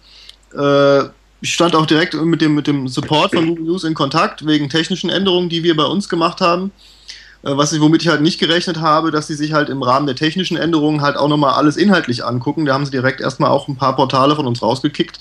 äh, 0.56 1.00
ich 1.40 1.54
stand 1.54 1.74
auch 1.74 1.86
direkt 1.86 2.14
mit 2.14 2.40
dem, 2.40 2.54
mit 2.54 2.66
dem 2.66 2.88
Support 2.88 3.34
von 3.34 3.46
Google 3.46 3.64
News 3.64 3.84
in 3.84 3.94
Kontakt 3.94 4.46
wegen 4.46 4.68
technischen 4.68 5.08
Änderungen, 5.08 5.48
die 5.48 5.62
wir 5.62 5.76
bei 5.76 5.84
uns 5.84 6.08
gemacht 6.08 6.40
haben. 6.40 6.72
Äh, 7.42 7.56
was 7.56 7.72
ich, 7.72 7.80
womit 7.80 8.02
ich 8.02 8.08
halt 8.08 8.20
nicht 8.20 8.38
gerechnet 8.38 8.80
habe, 8.80 9.10
dass 9.10 9.26
sie 9.26 9.34
sich 9.34 9.52
halt 9.52 9.68
im 9.68 9.82
Rahmen 9.82 10.06
der 10.06 10.16
technischen 10.16 10.56
Änderungen 10.56 11.00
halt 11.00 11.16
auch 11.16 11.28
nochmal 11.28 11.54
alles 11.54 11.76
inhaltlich 11.76 12.24
angucken. 12.24 12.66
Da 12.66 12.74
haben 12.74 12.84
sie 12.84 12.90
direkt 12.90 13.20
erstmal 13.20 13.50
auch 13.50 13.68
ein 13.68 13.76
paar 13.76 13.96
Portale 13.96 14.36
von 14.36 14.46
uns 14.46 14.62
rausgekickt. 14.62 15.18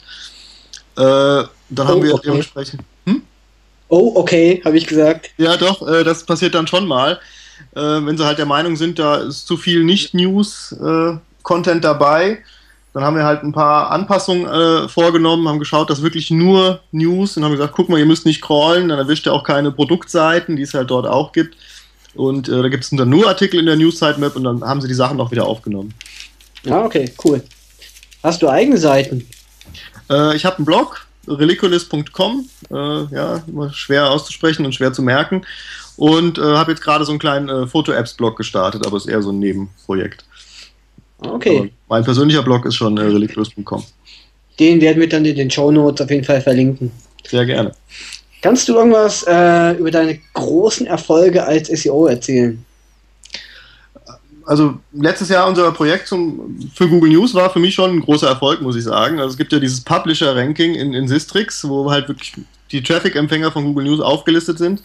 Äh, 0.97 1.01
dann 1.01 1.49
oh, 1.77 1.85
haben 1.85 2.03
wir 2.03 2.13
okay. 2.15 2.27
dementsprechend. 2.27 2.81
Hm? 3.05 3.21
Oh, 3.87 4.13
okay, 4.15 4.61
habe 4.65 4.77
ich 4.77 4.85
gesagt. 4.85 5.31
Ja, 5.37 5.57
doch, 5.57 5.87
äh, 5.87 6.03
das 6.03 6.25
passiert 6.25 6.55
dann 6.55 6.67
schon 6.67 6.87
mal. 6.87 7.19
Äh, 7.75 7.79
wenn 7.79 8.17
sie 8.17 8.25
halt 8.25 8.37
der 8.37 8.45
Meinung 8.45 8.75
sind, 8.75 8.99
da 8.99 9.17
ist 9.17 9.47
zu 9.47 9.57
viel 9.57 9.83
Nicht-News 9.83 10.73
äh, 10.73 11.17
dabei. 11.81 12.39
Dann 12.93 13.03
haben 13.03 13.15
wir 13.15 13.23
halt 13.23 13.43
ein 13.43 13.53
paar 13.53 13.91
Anpassungen 13.91 14.45
äh, 14.47 14.89
vorgenommen, 14.89 15.47
haben 15.47 15.59
geschaut, 15.59 15.89
dass 15.89 16.01
wirklich 16.01 16.31
nur 16.31 16.79
News 16.91 17.37
und 17.37 17.43
haben 17.43 17.51
gesagt, 17.51 17.73
guck 17.75 17.87
mal, 17.87 17.99
ihr 17.99 18.05
müsst 18.05 18.25
nicht 18.25 18.41
crawlen, 18.41 18.89
dann 18.89 18.97
erwischt 18.97 19.27
ihr 19.27 19.33
auch 19.33 19.43
keine 19.43 19.71
Produktseiten, 19.71 20.55
die 20.55 20.63
es 20.63 20.73
halt 20.73 20.89
dort 20.89 21.05
auch 21.05 21.31
gibt. 21.31 21.55
Und 22.19 22.49
äh, 22.49 22.61
da 22.61 22.67
gibt 22.67 22.83
es 22.83 22.89
dann 22.89 23.09
nur 23.09 23.29
Artikel 23.29 23.61
in 23.61 23.65
der 23.65 23.77
News-Sitemap 23.77 24.35
und 24.35 24.43
dann 24.43 24.61
haben 24.61 24.81
sie 24.81 24.89
die 24.89 24.93
Sachen 24.93 25.21
auch 25.21 25.31
wieder 25.31 25.45
aufgenommen. 25.45 25.93
Ja, 26.65 26.83
okay, 26.83 27.09
cool. 27.23 27.41
Hast 28.21 28.41
du 28.41 28.49
eigene 28.49 28.77
Seiten? 28.77 29.25
Äh, 30.09 30.35
ich 30.35 30.43
habe 30.43 30.57
einen 30.57 30.65
Blog, 30.65 31.07
relicolis.com, 31.29 32.49
äh, 32.71 32.75
ja, 32.75 33.41
immer 33.47 33.71
schwer 33.71 34.11
auszusprechen 34.11 34.65
und 34.65 34.75
schwer 34.75 34.91
zu 34.91 35.01
merken. 35.01 35.45
Und 35.95 36.37
äh, 36.37 36.41
habe 36.41 36.71
jetzt 36.71 36.81
gerade 36.81 37.05
so 37.05 37.13
einen 37.13 37.19
kleinen 37.19 37.47
äh, 37.47 37.67
Foto-Apps-Blog 37.67 38.35
gestartet, 38.35 38.85
aber 38.85 38.97
ist 38.97 39.07
eher 39.07 39.21
so 39.21 39.31
ein 39.31 39.39
Nebenprojekt. 39.39 40.25
Okay. 41.19 41.57
Aber 41.57 41.69
mein 41.87 42.03
persönlicher 42.03 42.43
Blog 42.43 42.65
ist 42.65 42.75
schon 42.75 42.97
äh, 42.97 43.03
relicolis.com. 43.03 43.85
Den 44.59 44.81
werden 44.81 44.99
wir 44.99 45.07
dann 45.07 45.23
in 45.23 45.37
den 45.37 45.49
Show 45.49 45.71
Notes 45.71 46.01
auf 46.01 46.11
jeden 46.11 46.25
Fall 46.25 46.41
verlinken. 46.41 46.91
Sehr 47.25 47.45
gerne. 47.45 47.71
Kannst 48.41 48.67
du 48.69 48.75
irgendwas 48.75 49.23
äh, 49.27 49.73
über 49.73 49.91
deine 49.91 50.19
großen 50.33 50.87
Erfolge 50.87 51.43
als 51.43 51.67
SEO 51.67 52.07
erzählen? 52.07 52.65
also 54.49 54.79
letztes 54.93 55.29
Jahr 55.29 55.47
unser 55.47 55.71
Projekt 55.71 56.07
zum, 56.07 56.59
für 56.73 56.89
Google 56.89 57.11
News 57.11 57.35
war 57.35 57.51
für 57.51 57.59
mich 57.59 57.75
schon 57.75 57.91
ein 57.91 57.99
großer 57.99 58.27
Erfolg, 58.27 58.61
muss 58.61 58.75
ich 58.75 58.83
sagen. 58.83 59.19
Also 59.19 59.33
es 59.33 59.37
gibt 59.37 59.53
ja 59.53 59.59
dieses 59.59 59.81
Publisher-Ranking 59.81 60.73
in, 60.73 60.95
in 60.95 61.07
Sistrix, 61.07 61.67
wo 61.69 61.91
halt 61.91 62.07
wirklich 62.07 62.33
die 62.71 62.81
Traffic-Empfänger 62.81 63.51
von 63.51 63.63
Google 63.63 63.85
News 63.85 63.99
aufgelistet 63.99 64.57
sind. 64.57 64.81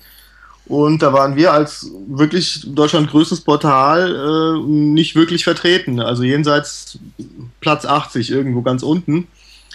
Und 0.66 1.00
da 1.00 1.14
waren 1.14 1.37
wir 1.37 1.54
als 1.54 1.90
wirklich 2.08 2.61
Deutschland 2.66 3.11
größtes 3.11 3.40
Portal 3.40 4.14
äh, 4.14 4.68
nicht 4.68 5.16
wirklich 5.16 5.44
vertreten. 5.44 5.99
Also 5.99 6.25
jenseits 6.25 6.99
Platz 7.62 7.87
80, 7.87 8.30
irgendwo 8.30 8.61
ganz 8.61 8.82
unten. 8.82 9.28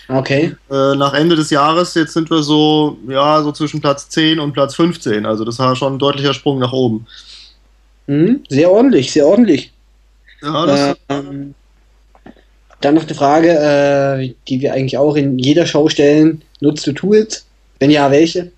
Okay. 0.09 0.55
Äh, 0.71 0.95
nach 0.95 1.13
Ende 1.13 1.35
des 1.35 1.51
Jahres, 1.51 1.93
jetzt 1.93 2.13
sind 2.13 2.31
wir 2.31 2.41
so, 2.41 2.97
ja, 3.07 3.43
so 3.43 3.51
zwischen 3.51 3.79
Platz 3.79 4.09
10 4.09 4.39
und 4.39 4.53
Platz 4.53 4.73
15. 4.75 5.25
Also 5.25 5.45
das 5.45 5.59
war 5.59 5.75
schon 5.75 5.95
ein 5.95 5.99
deutlicher 5.99 6.33
Sprung 6.33 6.57
nach 6.57 6.73
oben. 6.73 7.05
Mhm, 8.07 8.43
sehr 8.49 8.71
ordentlich, 8.71 9.11
sehr 9.11 9.27
ordentlich. 9.27 9.71
Ja, 10.41 10.95
ähm, 11.09 11.53
dann 12.81 12.95
noch 12.95 13.03
eine 13.03 13.13
Frage, 13.13 13.49
äh, 13.49 14.33
die 14.47 14.61
wir 14.61 14.73
eigentlich 14.73 14.97
auch 14.97 15.15
in 15.15 15.37
jeder 15.37 15.65
Show 15.67 15.89
stellen. 15.89 16.41
Nutzt 16.59 16.87
du 16.87 16.93
Tools? 16.93 17.45
Wenn 17.77 17.91
ja, 17.91 18.09
welche? 18.09 18.51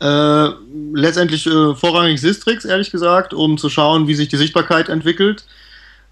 Äh, 0.00 0.48
letztendlich 0.94 1.46
äh, 1.46 1.74
vorrangig 1.74 2.20
Sistrix, 2.20 2.64
ehrlich 2.64 2.90
gesagt, 2.90 3.34
um 3.34 3.58
zu 3.58 3.68
schauen, 3.68 4.06
wie 4.06 4.14
sich 4.14 4.28
die 4.28 4.36
Sichtbarkeit 4.36 4.88
entwickelt. 4.88 5.44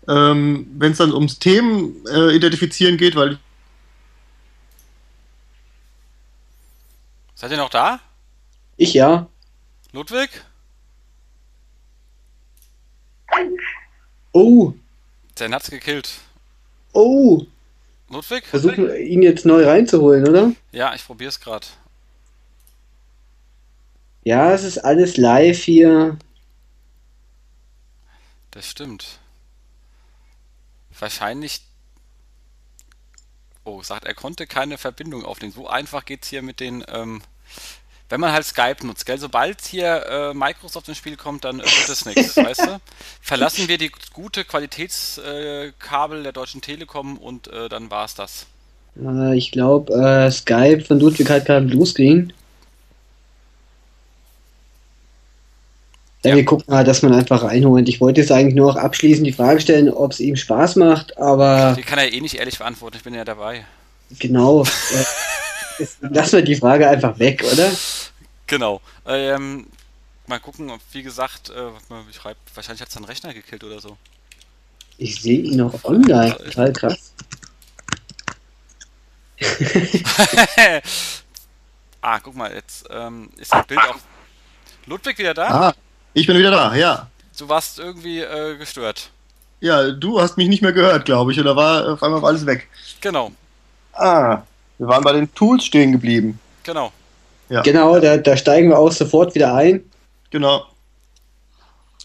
Ähm, 0.09 0.67
Wenn 0.79 0.93
es 0.93 0.99
dann 0.99 1.13
ums 1.13 1.39
Themen 1.39 1.95
äh, 2.13 2.35
identifizieren 2.35 2.97
geht, 2.97 3.15
weil. 3.15 3.39
Seid 7.41 7.53
ihr 7.53 7.57
noch 7.57 7.71
da? 7.71 8.01
Ich 8.77 8.93
ja. 8.93 9.27
Ludwig? 9.93 10.29
Oh, 14.33 14.75
den 15.39 15.55
hat's 15.55 15.71
gekillt. 15.71 16.21
Oh! 16.93 17.47
Ludwig? 18.11 18.45
Versuchen 18.45 18.95
ihn 18.95 19.23
jetzt 19.23 19.47
neu 19.47 19.67
reinzuholen, 19.67 20.29
oder? 20.29 20.53
Ja, 20.71 20.95
ich 20.95 21.03
probier's 21.07 21.41
gerade. 21.41 21.67
Ja, 24.23 24.53
es 24.53 24.63
ist 24.63 24.77
alles 24.77 25.17
live 25.17 25.65
hier. 25.65 26.19
Das 28.51 28.69
stimmt. 28.69 29.19
Wahrscheinlich. 30.99 31.63
Oh, 33.71 33.83
sagt, 33.83 34.05
er 34.05 34.15
konnte 34.15 34.47
keine 34.47 34.79
Verbindung 34.79 35.25
aufnehmen. 35.25 35.53
So 35.53 35.69
einfach 35.69 36.05
geht's 36.05 36.29
hier 36.29 36.43
mit 36.43 36.59
den 36.59 36.85
ähm, 36.89 37.23
wenn 38.11 38.19
man 38.19 38.33
halt 38.33 38.45
Skype 38.45 38.85
nutzt, 38.85 39.07
gell? 39.07 39.19
Sobald 39.19 39.63
hier 39.63 40.05
äh, 40.07 40.35
Microsoft 40.35 40.89
ins 40.89 40.99
Spiel 40.99 41.17
kommt, 41.17 41.45
dann 41.45 41.61
äh, 41.61 41.63
wird 41.63 41.89
es 41.89 42.05
nichts, 42.05 42.37
weißt 42.49 42.63
du? 42.63 42.81
Verlassen 43.23 43.69
wir 43.69 43.79
die 43.79 43.93
gute 44.13 44.45
Qualitätskabel 44.45 46.19
äh, 46.19 46.23
der 46.25 46.33
Deutschen 46.33 46.61
Telekom 46.61 47.17
und 47.17 47.47
äh, 47.47 47.69
dann 47.69 47.91
war 47.91 48.05
es 48.05 48.17
das. 48.17 48.47
Äh, 49.01 49.37
ich 49.37 49.53
glaube, 49.53 49.95
äh, 49.95 50.31
Skype 50.31 50.85
von 50.85 50.99
Ludwig 50.99 51.31
hat 51.31 51.47
gerade 51.47 51.67
Bluescreen. 51.67 52.33
Ja. 56.23 56.37
Wir 56.37 56.45
gucken 56.45 56.67
mal, 56.69 56.85
dass 56.85 57.01
man 57.01 57.15
einfach 57.15 57.43
reinholt. 57.43 57.89
Ich 57.89 58.01
wollte 58.01 58.21
jetzt 58.21 58.31
eigentlich 58.31 58.55
nur 58.55 58.69
noch 58.73 58.77
abschließend 58.77 59.27
die 59.27 59.33
Frage 59.33 59.61
stellen, 59.61 59.89
ob 59.89 60.13
es 60.13 60.21
ihm 60.21 60.37
Spaß 60.37 60.77
macht, 60.77 61.17
aber. 61.17 61.75
Die 61.79 61.83
kann 61.83 61.99
er 61.99 62.13
eh 62.13 62.21
nicht 62.21 62.35
ehrlich 62.35 62.59
beantworten, 62.59 62.99
ich 62.99 63.03
bin 63.03 63.15
ja 63.15 63.25
dabei. 63.25 63.65
Genau. 64.19 64.67
Lassen 66.01 66.33
wir 66.33 66.43
die 66.43 66.57
Frage 66.57 66.89
einfach 66.89 67.19
weg, 67.19 67.43
oder? 67.51 67.71
Genau. 68.47 68.83
Ähm, 69.07 69.67
mal 70.27 70.41
gucken, 70.41 70.69
ob, 70.71 70.81
wie 70.93 71.03
gesagt, 71.03 71.49
äh, 71.51 71.71
ich 72.11 72.17
schreib, 72.17 72.37
wahrscheinlich 72.55 72.83
hat 72.83 72.89
es 72.89 72.95
seinen 72.95 73.05
Rechner 73.05 73.33
gekillt 73.33 73.65
oder 73.65 73.81
so. 73.81 73.97
Ich 74.99 75.23
sehe 75.23 75.41
ihn 75.41 75.57
noch 75.57 75.85
online. 75.85 76.37
Total 76.37 76.73
krass. 76.75 77.15
ah, 82.03 82.19
guck 82.19 82.35
mal, 82.35 82.53
jetzt 82.53 82.85
ähm, 82.91 83.31
ist 83.39 83.55
das 83.55 83.67
Bild 83.67 83.81
auch. 83.81 83.97
Ludwig 84.85 85.17
wieder 85.17 85.33
da? 85.33 85.69
Ah, 85.69 85.75
ich 86.15 86.27
bin 86.27 86.39
wieder 86.39 86.51
da, 86.51 86.75
ja. 86.75 87.09
Du 87.39 87.49
warst 87.49 87.79
irgendwie 87.79 88.21
äh, 88.21 88.57
gestört. 88.57 89.11
Ja, 89.61 89.91
du 89.91 90.21
hast 90.21 90.37
mich 90.37 90.49
nicht 90.49 90.63
mehr 90.63 90.73
gehört, 90.73 91.05
glaube 91.05 91.33
ich, 91.33 91.41
oder 91.41 91.55
war 91.55 91.93
auf 91.93 92.03
einmal 92.03 92.25
alles 92.25 92.47
weg? 92.47 92.69
Genau. 93.01 93.31
Ah, 93.93 94.43
wir 94.79 94.87
waren 94.87 95.05
bei 95.05 95.13
den 95.13 95.33
Tools 95.35 95.65
stehen 95.65 95.93
geblieben. 95.93 96.39
Genau. 96.63 96.93
Ja. 97.49 97.63
Genau, 97.63 97.99
da, 97.99 98.17
da 98.17 98.37
steigen 98.37 98.71
wir 98.71 98.79
auch 98.79 98.93
sofort 98.93 99.35
wieder 99.35 99.55
ein. 99.55 99.85
Genau. 100.31 100.65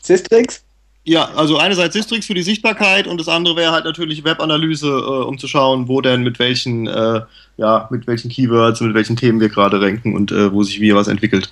Sistrix? 0.02 0.64
Ja, 1.08 1.30
also 1.36 1.58
einerseits 1.58 1.94
Sistrix 1.94 2.26
für 2.26 2.34
die 2.34 2.42
Sichtbarkeit 2.42 3.06
und 3.06 3.20
das 3.20 3.28
andere 3.28 3.56
wäre 3.56 3.72
halt 3.72 3.86
natürlich 3.86 4.24
Webanalyse, 4.24 4.88
äh, 4.88 5.24
um 5.26 5.38
zu 5.38 5.48
schauen, 5.48 5.88
wo 5.88 6.02
denn 6.02 6.24
mit 6.24 6.40
welchen, 6.40 6.88
äh, 6.88 7.22
ja, 7.58 7.88
mit 7.92 8.08
welchen 8.08 8.30
Keywords, 8.30 8.82
mit 8.82 8.96
welchen 8.96 9.16
Themen 9.16 9.40
wir 9.40 9.50
gerade 9.50 9.80
ranken 9.80 10.16
und 10.16 10.32
äh, 10.32 10.52
wo 10.52 10.64
sich 10.64 10.82
wie 10.82 10.96
was 10.96 11.08
entwickelt. 11.08 11.52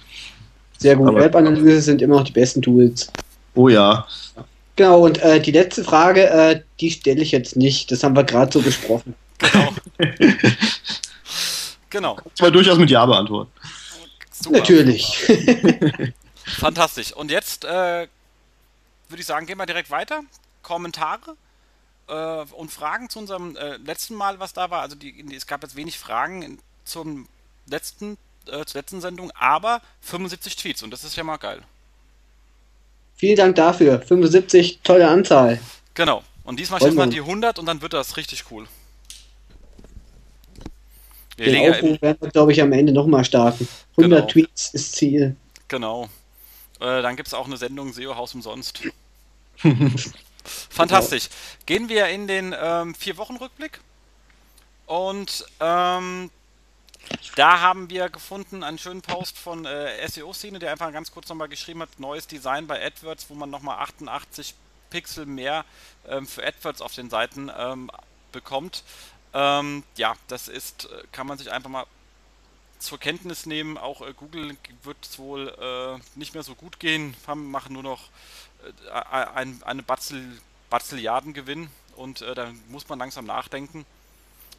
Sehr 0.84 0.98
gut. 0.98 1.16
Webanalyse 1.16 1.80
sind 1.80 2.02
immer 2.02 2.18
noch 2.18 2.26
die 2.26 2.34
besten 2.34 2.62
Tools. 2.62 3.10
Oh 3.56 3.70
ja. 3.70 4.06
Genau, 4.76 5.06
und 5.06 5.18
äh, 5.20 5.40
die 5.40 5.52
letzte 5.52 5.82
Frage, 5.82 6.30
äh, 6.30 6.62
die 6.82 6.92
stelle 6.92 7.22
ich 7.22 7.32
jetzt 7.32 7.56
nicht. 7.56 7.90
Das 7.90 8.04
haben 8.04 8.18
wir 8.18 8.26
gerade 8.26 8.52
so 8.52 8.62
besprochen. 8.62 9.16
Genau. 9.38 9.74
genau. 11.90 12.18
Ich 12.36 12.42
war 12.42 12.52
durchaus 12.52 12.78
mit 12.78 12.90
Ja 12.90 13.06
beantworten. 13.06 13.50
Super. 14.30 14.58
Natürlich. 14.58 15.26
Fantastisch. 16.60 17.14
Und 17.14 17.32
jetzt 17.32 17.64
äh, 17.64 18.08
würde 19.08 19.20
ich 19.20 19.26
sagen, 19.26 19.46
gehen 19.46 19.58
wir 19.58 19.66
direkt 19.66 19.90
weiter. 19.90 20.24
Kommentare 20.64 21.38
äh, 22.10 22.44
und 22.56 22.72
Fragen 22.72 23.10
zu 23.10 23.20
unserem 23.20 23.56
äh, 23.56 23.78
letzten 23.78 24.16
Mal, 24.16 24.42
was 24.42 24.52
da 24.52 24.70
war. 24.70 24.82
Also 24.82 24.98
die, 24.98 25.34
es 25.34 25.48
gab 25.48 25.64
jetzt 25.64 25.78
wenig 25.78 25.98
Fragen 25.98 26.60
zum 26.84 27.30
letzten, 27.68 28.18
äh, 28.48 28.66
zur 28.66 28.82
letzten 28.82 29.02
Sendung, 29.02 29.32
aber 29.32 29.82
75 30.02 30.56
Tweets 30.56 30.84
und 30.84 30.92
das 30.92 31.04
ist 31.04 31.16
ja 31.16 31.24
mal 31.24 31.38
geil. 31.38 31.62
Vielen 33.16 33.36
Dank 33.36 33.56
dafür. 33.56 34.02
75, 34.02 34.80
tolle 34.84 35.08
Anzahl. 35.08 35.60
Genau. 35.94 36.24
Und 36.44 36.60
diesmal 36.60 36.80
schaffen 36.80 36.98
wir 36.98 37.08
die 37.08 37.22
100 37.22 37.58
und 37.60 37.66
dann 37.66 37.82
wird 37.82 37.94
das 37.94 38.18
richtig 38.18 38.46
cool. 38.52 38.68
Wir 41.38 41.46
Den 41.46 41.72
Aufruf 41.72 42.02
werden 42.02 42.18
wir, 42.20 42.30
glaube 42.30 42.52
ich, 42.52 42.62
am 42.62 42.72
Ende 42.74 42.92
nochmal 42.92 43.24
starten. 43.24 43.68
100 43.98 44.20
genau. 44.20 44.32
Tweets 44.32 44.74
ist 44.74 44.96
Ziel. 44.96 45.36
Genau. 45.68 46.10
Äh, 46.80 47.02
dann 47.02 47.16
gibt 47.16 47.28
es 47.28 47.34
auch 47.34 47.46
eine 47.46 47.58
Sendung 47.58 47.94
SEO 47.94 48.16
Haus 48.16 48.36
umsonst. 48.36 48.82
Fantastisch. 50.70 51.30
Gehen 51.66 51.90
wir 51.90 52.08
in 52.08 52.28
den 52.28 52.54
ähm, 52.60 52.94
vier 52.94 53.18
Wochen 53.18 53.38
Rückblick. 53.38 53.80
Und 54.86 55.46
ähm, 55.60 56.30
da 57.36 57.60
haben 57.62 57.90
wir 57.90 58.10
gefunden 58.10 58.64
einen 58.64 58.78
schönen 58.78 59.02
Post 59.02 59.38
von 59.38 59.66
äh, 59.66 60.08
SEO-Szene, 60.08 60.60
der 60.60 60.72
einfach 60.72 60.92
ganz 60.92 61.12
kurz 61.12 61.30
nochmal 61.30 61.50
geschrieben 61.50 61.82
hat, 61.82 62.00
neues 62.00 62.28
Design 62.28 62.68
bei 62.68 62.86
AdWords, 62.86 63.30
wo 63.30 63.34
man 63.36 63.50
nochmal 63.50 63.80
88 63.80 64.56
Pixel 64.90 65.26
mehr 65.26 65.66
ähm, 66.08 66.28
für 66.28 66.46
AdWords 66.46 66.82
auf 66.82 66.94
den 66.94 67.10
Seiten 67.10 67.52
ähm, 67.56 67.90
bekommt. 68.32 68.84
Ähm, 69.34 69.84
ja, 69.98 70.16
das 70.28 70.48
ist, 70.48 70.86
äh, 70.86 71.04
kann 71.12 71.28
man 71.28 71.38
sich 71.38 71.52
einfach 71.52 71.70
mal 71.70 71.86
zur 72.78 73.00
Kenntnis 73.00 73.46
nehmen. 73.46 73.78
Auch 73.78 74.02
äh, 74.02 74.14
Google 74.14 74.56
wird 74.84 74.98
es 75.02 75.18
wohl 75.18 75.50
äh, 75.50 76.00
nicht 76.18 76.34
mehr 76.34 76.44
so 76.44 76.54
gut 76.54 76.80
gehen, 76.80 77.16
haben, 77.26 77.50
machen 77.50 77.74
nur 77.74 77.84
noch 77.84 78.10
äh, 78.88 78.92
ein, 78.92 79.62
eine 79.64 79.82
Batzel, 79.82 80.40
Batzilliardengewinn 80.70 81.70
und 81.96 82.22
äh, 82.22 82.36
da 82.36 82.52
muss 82.70 82.88
man 82.90 83.00
langsam 83.00 83.26
nachdenken. 83.26 83.86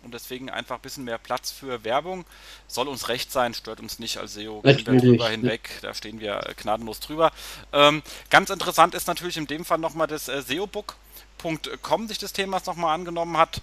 Und 0.04 0.14
deswegen 0.14 0.50
einfach 0.50 0.76
ein 0.76 0.82
bisschen 0.82 1.04
mehr 1.04 1.18
Platz 1.18 1.50
für 1.50 1.82
Werbung. 1.84 2.25
Soll 2.66 2.88
uns 2.88 3.08
recht 3.08 3.32
sein, 3.32 3.54
stört 3.54 3.80
uns 3.80 3.99
nicht 3.99 4.18
als 4.18 4.34
SEO. 4.34 4.61
Gehen 4.62 4.87
wir 4.87 5.00
drüber 5.00 5.28
hinweg, 5.28 5.70
da 5.82 5.94
stehen 5.94 6.20
wir 6.20 6.46
äh, 6.46 6.54
gnadenlos 6.54 7.00
drüber. 7.00 7.32
Ähm, 7.73 8.02
ganz 8.30 8.50
interessant 8.50 8.94
ist 8.94 9.06
natürlich 9.06 9.37
in 9.37 9.46
dem 9.46 9.64
Fall 9.64 9.78
nochmal 9.78 10.06
das 10.06 10.26
SEO-Book 10.26 10.96
Com 11.82 12.08
sich 12.08 12.16
des 12.16 12.32
Themas 12.32 12.64
nochmal 12.64 12.94
angenommen 12.94 13.37
hat, 13.37 13.61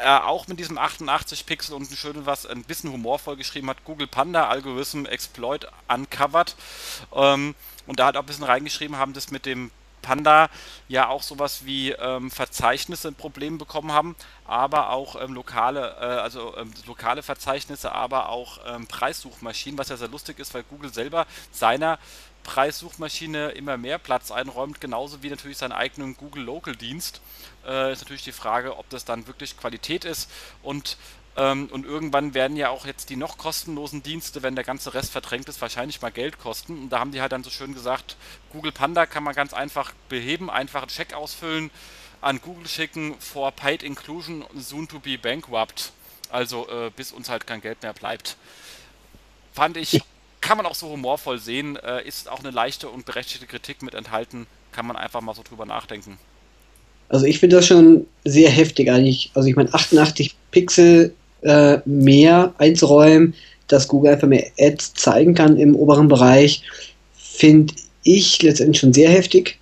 äh, 0.00 0.08
auch 0.08 0.46
mit 0.46 0.60
diesem 0.60 0.78
88 0.78 1.46
Pixel 1.46 1.74
und 1.74 1.90
ein 1.90 1.96
schön 1.96 2.26
was, 2.26 2.46
ein 2.46 2.62
bisschen 2.62 2.92
humorvoll 2.92 3.36
geschrieben 3.36 3.68
hat, 3.70 3.84
Google 3.84 4.06
Panda 4.06 4.46
Algorithm 4.48 5.04
Exploit 5.04 5.66
Uncovered. 5.88 6.54
Ähm, 7.12 7.56
und 7.88 7.98
da 7.98 8.06
hat 8.06 8.16
auch 8.16 8.20
ein 8.20 8.26
bisschen 8.26 8.44
reingeschrieben 8.44 8.98
haben, 8.98 9.14
das 9.14 9.32
mit 9.32 9.46
dem 9.46 9.72
Panda 10.04 10.50
ja 10.86 11.08
auch 11.08 11.22
sowas 11.22 11.64
wie 11.64 11.90
ähm, 11.92 12.30
Verzeichnisse 12.30 13.08
ein 13.08 13.14
Problem 13.14 13.58
bekommen 13.58 13.90
haben, 13.90 14.14
aber 14.44 14.90
auch 14.90 15.20
ähm, 15.20 15.32
lokale, 15.32 15.96
äh, 15.98 16.04
also 16.04 16.56
ähm, 16.56 16.72
lokale 16.86 17.22
Verzeichnisse, 17.22 17.92
aber 17.92 18.28
auch 18.28 18.58
ähm, 18.66 18.86
Preissuchmaschinen, 18.86 19.78
was 19.78 19.88
ja 19.88 19.96
sehr 19.96 20.08
lustig 20.08 20.38
ist, 20.38 20.52
weil 20.52 20.62
Google 20.64 20.92
selber 20.92 21.26
seiner 21.50 21.98
Preissuchmaschine 22.42 23.52
immer 23.52 23.78
mehr 23.78 23.98
Platz 23.98 24.30
einräumt, 24.30 24.80
genauso 24.80 25.22
wie 25.22 25.30
natürlich 25.30 25.56
seinen 25.56 25.72
eigenen 25.72 26.16
Google 26.16 26.44
Local 26.44 26.76
Dienst. 26.76 27.22
Äh, 27.66 27.92
ist 27.92 28.02
natürlich 28.02 28.24
die 28.24 28.32
Frage, 28.32 28.76
ob 28.76 28.88
das 28.90 29.06
dann 29.06 29.26
wirklich 29.26 29.56
Qualität 29.56 30.04
ist 30.04 30.30
und 30.62 30.98
ähm, 31.36 31.68
und 31.72 31.84
irgendwann 31.84 32.34
werden 32.34 32.56
ja 32.56 32.68
auch 32.68 32.86
jetzt 32.86 33.10
die 33.10 33.16
noch 33.16 33.38
kostenlosen 33.38 34.02
Dienste, 34.02 34.42
wenn 34.42 34.54
der 34.54 34.64
ganze 34.64 34.94
Rest 34.94 35.10
verdrängt 35.10 35.48
ist, 35.48 35.60
wahrscheinlich 35.60 36.00
mal 36.00 36.12
Geld 36.12 36.38
kosten. 36.38 36.84
Und 36.84 36.90
da 36.90 37.00
haben 37.00 37.10
die 37.10 37.20
halt 37.20 37.32
dann 37.32 37.42
so 37.42 37.50
schön 37.50 37.74
gesagt, 37.74 38.16
Google 38.52 38.72
Panda 38.72 39.06
kann 39.06 39.24
man 39.24 39.34
ganz 39.34 39.52
einfach 39.52 39.92
beheben, 40.08 40.48
einfach 40.48 40.82
einen 40.82 40.90
Check 40.90 41.12
ausfüllen, 41.14 41.70
an 42.20 42.40
Google 42.40 42.68
schicken, 42.68 43.16
for 43.18 43.50
paid 43.50 43.82
inclusion, 43.82 44.44
soon 44.56 44.86
to 44.86 45.00
be 45.00 45.18
bankrupt. 45.18 45.92
Also 46.30 46.68
äh, 46.68 46.90
bis 46.94 47.12
uns 47.12 47.28
halt 47.28 47.46
kein 47.46 47.60
Geld 47.60 47.82
mehr 47.82 47.92
bleibt. 47.92 48.36
Fand 49.52 49.76
ich, 49.76 50.00
kann 50.40 50.56
man 50.56 50.66
auch 50.66 50.74
so 50.74 50.88
humorvoll 50.88 51.38
sehen, 51.38 51.76
äh, 51.76 52.06
ist 52.06 52.28
auch 52.28 52.40
eine 52.40 52.50
leichte 52.50 52.88
und 52.88 53.06
berechtigte 53.06 53.46
Kritik 53.46 53.82
mit 53.82 53.94
enthalten, 53.94 54.46
kann 54.72 54.86
man 54.86 54.96
einfach 54.96 55.20
mal 55.20 55.34
so 55.34 55.42
drüber 55.42 55.66
nachdenken. 55.66 56.18
Also 57.08 57.26
ich 57.26 57.38
finde 57.38 57.56
das 57.56 57.66
schon 57.66 58.06
sehr 58.24 58.50
heftig 58.50 58.90
eigentlich. 58.90 59.30
Also 59.34 59.48
ich 59.48 59.56
meine 59.56 59.72
88 59.72 60.34
Pixel 60.50 61.14
äh, 61.44 61.78
mehr 61.84 62.54
einzuräumen, 62.58 63.34
dass 63.68 63.88
Google 63.88 64.12
einfach 64.12 64.28
mehr 64.28 64.50
Ads 64.58 64.94
zeigen 64.94 65.34
kann 65.34 65.56
im 65.56 65.74
oberen 65.76 66.08
Bereich, 66.08 66.62
finde 67.14 67.74
ich 68.02 68.42
letztendlich 68.42 68.80
schon 68.80 68.92
sehr 68.92 69.10
heftig. 69.10 69.58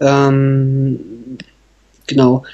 Ähm, 0.00 1.38
genau. 2.06 2.44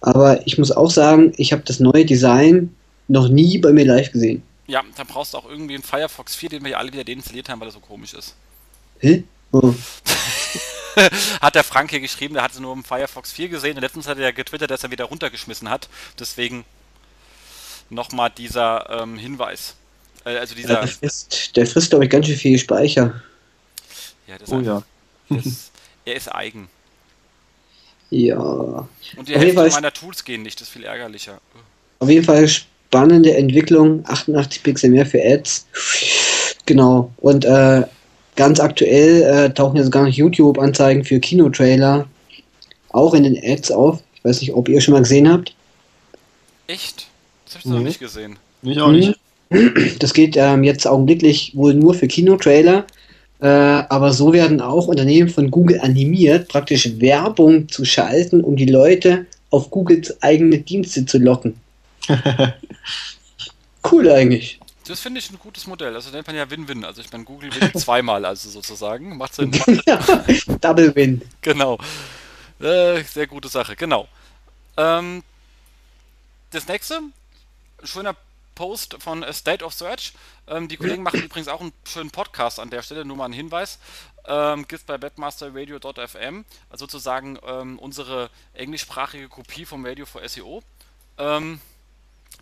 Aber 0.00 0.46
ich 0.46 0.58
muss 0.58 0.72
auch 0.72 0.90
sagen, 0.90 1.32
ich 1.36 1.52
habe 1.52 1.62
das 1.64 1.80
neue 1.80 2.04
Design 2.04 2.74
noch 3.08 3.28
nie 3.28 3.58
bei 3.58 3.72
mir 3.72 3.84
live 3.84 4.12
gesehen. 4.12 4.42
Ja, 4.66 4.82
dann 4.96 5.06
brauchst 5.06 5.34
du 5.34 5.38
auch 5.38 5.48
irgendwie 5.48 5.74
einen 5.74 5.82
Firefox 5.82 6.34
4, 6.36 6.48
den 6.50 6.64
wir 6.64 6.70
ja 6.72 6.78
alle 6.78 6.92
wieder 6.92 7.04
deinstalliert 7.04 7.48
haben, 7.48 7.60
weil 7.60 7.68
er 7.68 7.72
so 7.72 7.80
komisch 7.80 8.14
ist. 8.14 8.36
Hä? 9.00 9.24
Oh. 9.52 9.74
hat 11.40 11.54
der 11.54 11.64
Frank 11.64 11.90
hier 11.90 12.00
geschrieben, 12.00 12.34
der 12.34 12.44
hat 12.44 12.52
es 12.52 12.60
nur 12.60 12.72
im 12.72 12.84
Firefox 12.84 13.32
4 13.32 13.48
gesehen 13.48 13.76
und 13.76 13.82
letztens 13.82 14.06
hat 14.06 14.18
er 14.18 14.24
ja 14.24 14.30
getwittert, 14.30 14.70
dass 14.70 14.84
er 14.84 14.90
wieder 14.90 15.06
runtergeschmissen 15.06 15.68
hat. 15.68 15.88
Deswegen 16.18 16.64
nochmal 17.90 18.30
dieser 18.30 19.02
ähm, 19.02 19.18
Hinweis. 19.18 19.74
Äh, 20.24 20.36
also 20.36 20.54
dieser. 20.54 20.74
Ja, 20.74 20.80
der 20.80 20.88
frisst, 20.88 21.56
der 21.56 21.66
frisst 21.66 21.90
glaube 21.90 22.04
ich, 22.04 22.10
ganz 22.10 22.26
schön 22.26 22.36
viel 22.36 22.58
Speicher. 22.58 23.20
Ja, 24.26 24.38
das 24.38 24.50
oh 24.50 24.60
ja. 24.60 24.82
Das, 25.28 25.70
er 26.04 26.16
ist 26.16 26.34
eigen. 26.34 26.68
Ja. 28.10 28.88
Und 29.16 29.28
die 29.28 29.38
Hälfte 29.38 29.68
meiner 29.68 29.92
Tools 29.92 30.24
gehen 30.24 30.42
nicht, 30.42 30.60
das 30.60 30.68
ist 30.68 30.72
viel 30.72 30.84
ärgerlicher. 30.84 31.40
Auf 32.00 32.08
jeden 32.08 32.24
Fall 32.24 32.48
spannende 32.48 33.36
Entwicklung, 33.36 34.04
88 34.06 34.62
Pixel 34.62 34.90
mehr 34.90 35.06
für 35.06 35.20
Ads. 35.22 35.66
Genau. 36.66 37.12
Und 37.18 37.44
äh, 37.44 37.84
ganz 38.36 38.58
aktuell 38.58 39.22
äh, 39.22 39.54
tauchen 39.54 39.76
jetzt 39.76 39.92
gar 39.92 40.04
nicht 40.04 40.16
YouTube-Anzeigen 40.16 41.04
für 41.04 41.20
Kinotrailer 41.20 42.08
auch 42.90 43.14
in 43.14 43.22
den 43.22 43.38
Ads 43.42 43.70
auf. 43.70 44.02
Ich 44.14 44.24
weiß 44.24 44.40
nicht, 44.40 44.54
ob 44.54 44.68
ihr 44.68 44.80
schon 44.80 44.94
mal 44.94 45.02
gesehen 45.02 45.30
habt. 45.30 45.54
Echt? 46.66 47.09
Das 47.50 47.64
habe 47.64 47.68
ich 47.68 47.78
noch 47.80 47.84
nicht 47.84 47.98
gesehen. 47.98 48.38
Mich 48.62 48.80
auch 48.80 48.92
nicht. 48.92 49.18
Das 49.98 50.14
geht 50.14 50.36
ähm, 50.36 50.62
jetzt 50.62 50.86
augenblicklich 50.86 51.56
wohl 51.56 51.74
nur 51.74 51.94
für 51.94 52.06
Kinotrailer. 52.06 52.86
Äh, 53.40 53.46
aber 53.46 54.12
so 54.12 54.32
werden 54.32 54.60
auch 54.60 54.86
Unternehmen 54.86 55.28
von 55.28 55.50
Google 55.50 55.80
animiert, 55.80 56.46
praktisch 56.46 57.00
Werbung 57.00 57.68
zu 57.68 57.84
schalten, 57.84 58.44
um 58.44 58.54
die 58.54 58.66
Leute 58.66 59.26
auf 59.50 59.72
Googles 59.72 60.22
eigene 60.22 60.58
Dienste 60.58 61.04
zu 61.04 61.18
locken. 61.18 61.56
cool 63.90 64.08
eigentlich. 64.08 64.60
Das 64.86 65.00
finde 65.00 65.18
ich 65.18 65.28
ein 65.32 65.38
gutes 65.40 65.66
Modell. 65.66 65.96
Also 65.96 66.12
nennt 66.12 66.28
man 66.28 66.36
ja 66.36 66.48
Win-Win. 66.48 66.84
Also 66.84 67.00
ich 67.00 67.10
meine, 67.10 67.24
Google 67.24 67.50
will 67.52 67.72
zweimal, 67.76 68.24
also 68.24 68.48
sozusagen. 68.48 69.16
Macht 69.16 69.34
Sinn. 69.34 69.50
Double 70.60 70.94
Win. 70.94 71.22
Genau. 71.40 71.76
Äh, 72.60 73.02
sehr 73.02 73.26
gute 73.26 73.48
Sache, 73.48 73.74
genau. 73.74 74.06
Ähm, 74.76 75.24
das 76.52 76.68
nächste 76.68 77.00
schöner 77.84 78.16
Post 78.54 78.96
von 79.00 79.24
State 79.32 79.64
of 79.64 79.72
Search. 79.72 80.12
Ähm, 80.46 80.68
die 80.68 80.76
Kollegen 80.76 81.02
machen 81.02 81.22
übrigens 81.22 81.48
auch 81.48 81.60
einen 81.60 81.72
schönen 81.84 82.10
Podcast 82.10 82.60
an 82.60 82.70
der 82.70 82.82
Stelle, 82.82 83.04
nur 83.04 83.16
mal 83.16 83.26
ein 83.26 83.32
Hinweis. 83.32 83.78
Ähm, 84.26 84.68
gibt 84.68 84.86
bei 84.86 85.00
webmasterradio.fm, 85.00 86.44
also 86.68 86.84
sozusagen 86.84 87.38
ähm, 87.46 87.78
unsere 87.78 88.28
englischsprachige 88.52 89.28
Kopie 89.28 89.64
vom 89.64 89.86
Radio 89.86 90.04
for 90.04 90.26
SEO. 90.28 90.62
Ähm, 91.16 91.60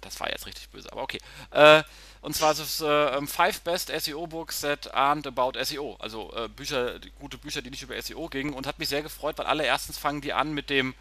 das 0.01 0.19
war 0.21 0.31
jetzt 0.31 0.47
richtig 0.47 0.69
böse, 0.71 0.91
aber 0.91 1.03
okay. 1.03 1.19
Äh, 1.51 1.83
und 2.21 2.35
zwar 2.35 2.53
ist 2.53 2.59
es 2.59 2.81
äh, 2.81 3.27
Five 3.27 3.61
Best 3.61 3.93
SEO 3.97 4.27
Books 4.27 4.61
that 4.61 4.95
aren't 4.95 5.27
about 5.27 5.53
SEO. 5.63 5.97
Also 6.01 6.33
äh, 6.35 6.49
Bücher, 6.49 6.99
gute 7.19 7.39
Bücher, 7.39 7.63
die 7.63 7.71
nicht 7.71 7.83
über 7.83 8.01
SEO 8.01 8.29
gingen. 8.29 8.55
Und 8.55 8.67
hat 8.67 8.79
mich 8.79 8.89
sehr 8.89 9.03
gefreut, 9.03 9.39
weil 9.39 9.47
alle 9.47 9.65
erstens 9.65 9.99
fangen 9.99 10.21
die 10.21 10.33
an 10.33 10.53
mit 10.53 10.71
dem 10.71 10.95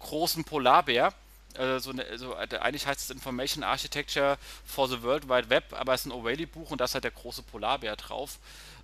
großen 0.00 0.44
Polarbär 0.44 1.12
äh, 1.58 1.80
so, 1.80 1.90
eine, 1.90 2.04
so 2.18 2.34
äh, 2.34 2.58
eigentlich 2.58 2.86
heißt 2.86 3.00
es 3.00 3.10
Information 3.10 3.64
Architecture 3.64 4.38
for 4.64 4.88
the 4.88 5.02
World 5.02 5.28
Wide 5.28 5.50
Web, 5.50 5.64
aber 5.72 5.94
es 5.94 6.00
ist 6.00 6.06
ein 6.06 6.12
O'Reilly-Buch 6.12 6.70
und 6.70 6.80
da 6.80 6.84
ist 6.84 6.94
halt 6.94 7.04
der 7.04 7.10
große 7.10 7.42
Polarbär 7.42 7.96
drauf. 7.96 8.38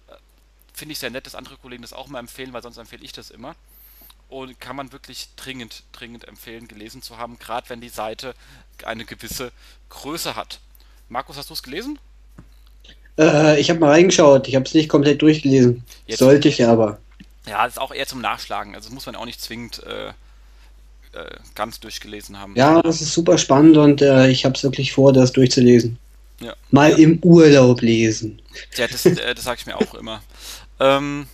Äh, 0.08 0.14
Finde 0.72 0.92
ich 0.92 0.98
sehr 0.98 1.10
nett, 1.10 1.26
dass 1.26 1.34
andere 1.34 1.56
Kollegen 1.56 1.82
das 1.82 1.92
auch 1.92 2.08
mal 2.08 2.18
empfehlen, 2.18 2.52
weil 2.52 2.62
sonst 2.62 2.78
empfehle 2.78 3.04
ich 3.04 3.12
das 3.12 3.30
immer. 3.30 3.54
Und 4.28 4.58
kann 4.60 4.76
man 4.76 4.92
wirklich 4.92 5.28
dringend, 5.36 5.82
dringend 5.92 6.26
empfehlen, 6.26 6.66
gelesen 6.66 7.02
zu 7.02 7.18
haben, 7.18 7.38
gerade 7.38 7.68
wenn 7.68 7.80
die 7.82 7.90
Seite 7.90 8.34
eine 8.84 9.04
gewisse 9.04 9.52
Größe 9.90 10.36
hat. 10.36 10.60
Markus, 11.08 11.36
hast 11.36 11.50
du 11.50 11.54
es 11.54 11.62
gelesen? 11.62 11.98
Äh, 13.18 13.60
ich 13.60 13.68
habe 13.68 13.80
mal 13.80 13.90
reingeschaut, 13.90 14.48
ich 14.48 14.54
habe 14.54 14.64
es 14.64 14.72
nicht 14.72 14.88
komplett 14.88 15.20
durchgelesen. 15.20 15.84
Jetzt 16.06 16.20
Sollte 16.20 16.48
ich 16.48 16.64
aber. 16.64 16.98
Ja, 17.46 17.64
das 17.64 17.74
ist 17.74 17.78
auch 17.78 17.92
eher 17.92 18.06
zum 18.06 18.20
Nachschlagen, 18.20 18.74
also 18.74 18.90
muss 18.90 19.06
man 19.06 19.16
auch 19.16 19.26
nicht 19.26 19.40
zwingend 19.40 19.82
äh, 19.82 20.12
äh, 21.12 21.36
ganz 21.54 21.80
durchgelesen 21.80 22.38
haben. 22.38 22.54
Ja, 22.56 22.80
das 22.82 23.00
ist 23.00 23.12
super 23.12 23.38
spannend 23.38 23.76
und 23.76 24.02
äh, 24.02 24.28
ich 24.28 24.44
habe 24.44 24.54
es 24.54 24.62
wirklich 24.62 24.92
vor, 24.92 25.12
das 25.12 25.32
durchzulesen. 25.32 25.98
Ja. 26.40 26.54
Mal 26.70 26.90
ja. 26.92 26.98
im 26.98 27.18
Urlaub 27.22 27.82
lesen. 27.82 28.40
Ja, 28.76 28.86
das, 28.88 29.06
äh, 29.06 29.34
das 29.34 29.44
sage 29.44 29.58
ich 29.60 29.66
mir 29.66 29.76
auch 29.76 29.94
immer. 29.94 30.22
Ähm, 30.80 31.26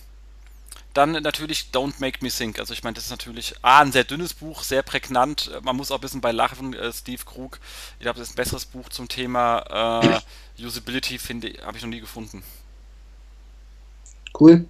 dann 0.93 1.11
natürlich 1.11 1.67
Don't 1.71 1.93
Make 1.99 2.19
Me 2.21 2.29
Think. 2.29 2.59
Also 2.59 2.73
ich 2.73 2.83
meine, 2.83 2.95
das 2.95 3.05
ist 3.05 3.11
natürlich 3.11 3.55
A, 3.61 3.81
ein 3.81 3.91
sehr 3.91 4.03
dünnes 4.03 4.33
Buch, 4.33 4.63
sehr 4.63 4.81
prägnant. 4.81 5.51
Man 5.61 5.75
muss 5.75 5.91
auch 5.91 5.95
ein 5.95 6.01
bisschen 6.01 6.21
bei 6.21 6.31
lachen, 6.31 6.73
äh, 6.73 6.91
Steve 6.91 7.23
Krug. 7.25 7.59
Ich 7.99 8.03
glaube, 8.03 8.19
das 8.19 8.29
ist 8.29 8.33
ein 8.33 8.37
besseres 8.37 8.65
Buch 8.65 8.89
zum 8.89 9.07
Thema 9.07 10.21
äh, 10.57 10.63
Usability, 10.63 11.17
finde 11.17 11.53
habe 11.63 11.77
ich 11.77 11.83
noch 11.83 11.89
nie 11.89 12.01
gefunden. 12.01 12.43
Cool. 14.37 14.65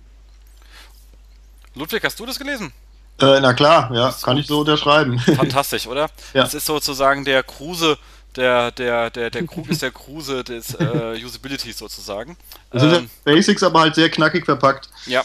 Ludwig, 1.76 2.04
hast 2.04 2.20
du 2.20 2.26
das 2.26 2.38
gelesen? 2.38 2.74
Äh, 3.22 3.40
na 3.42 3.54
klar, 3.54 3.92
ja, 3.94 4.14
kann 4.22 4.38
ich 4.38 4.48
so 4.48 4.62
unterschreiben. 4.62 5.20
Fantastisch, 5.36 5.88
oder? 5.88 6.10
Ja. 6.34 6.44
Das 6.44 6.54
ist 6.54 6.66
sozusagen 6.66 7.26
der 7.26 7.44
Kruse, 7.44 7.98
der, 8.36 8.72
der, 8.72 9.10
der, 9.10 9.30
der 9.30 9.46
Krug 9.46 9.70
ist 9.70 9.82
der 9.82 9.92
Kruse 9.92 10.44
des 10.44 10.74
äh, 10.76 11.20
Usability 11.26 11.72
sozusagen. 11.74 12.38
Das 12.72 12.82
sind 12.84 12.94
ähm, 12.94 13.10
Basics, 13.24 13.64
aber 13.64 13.82
halt 13.82 13.96
sehr 13.96 14.10
knackig 14.10 14.46
verpackt. 14.46 14.90
Ja. 15.06 15.24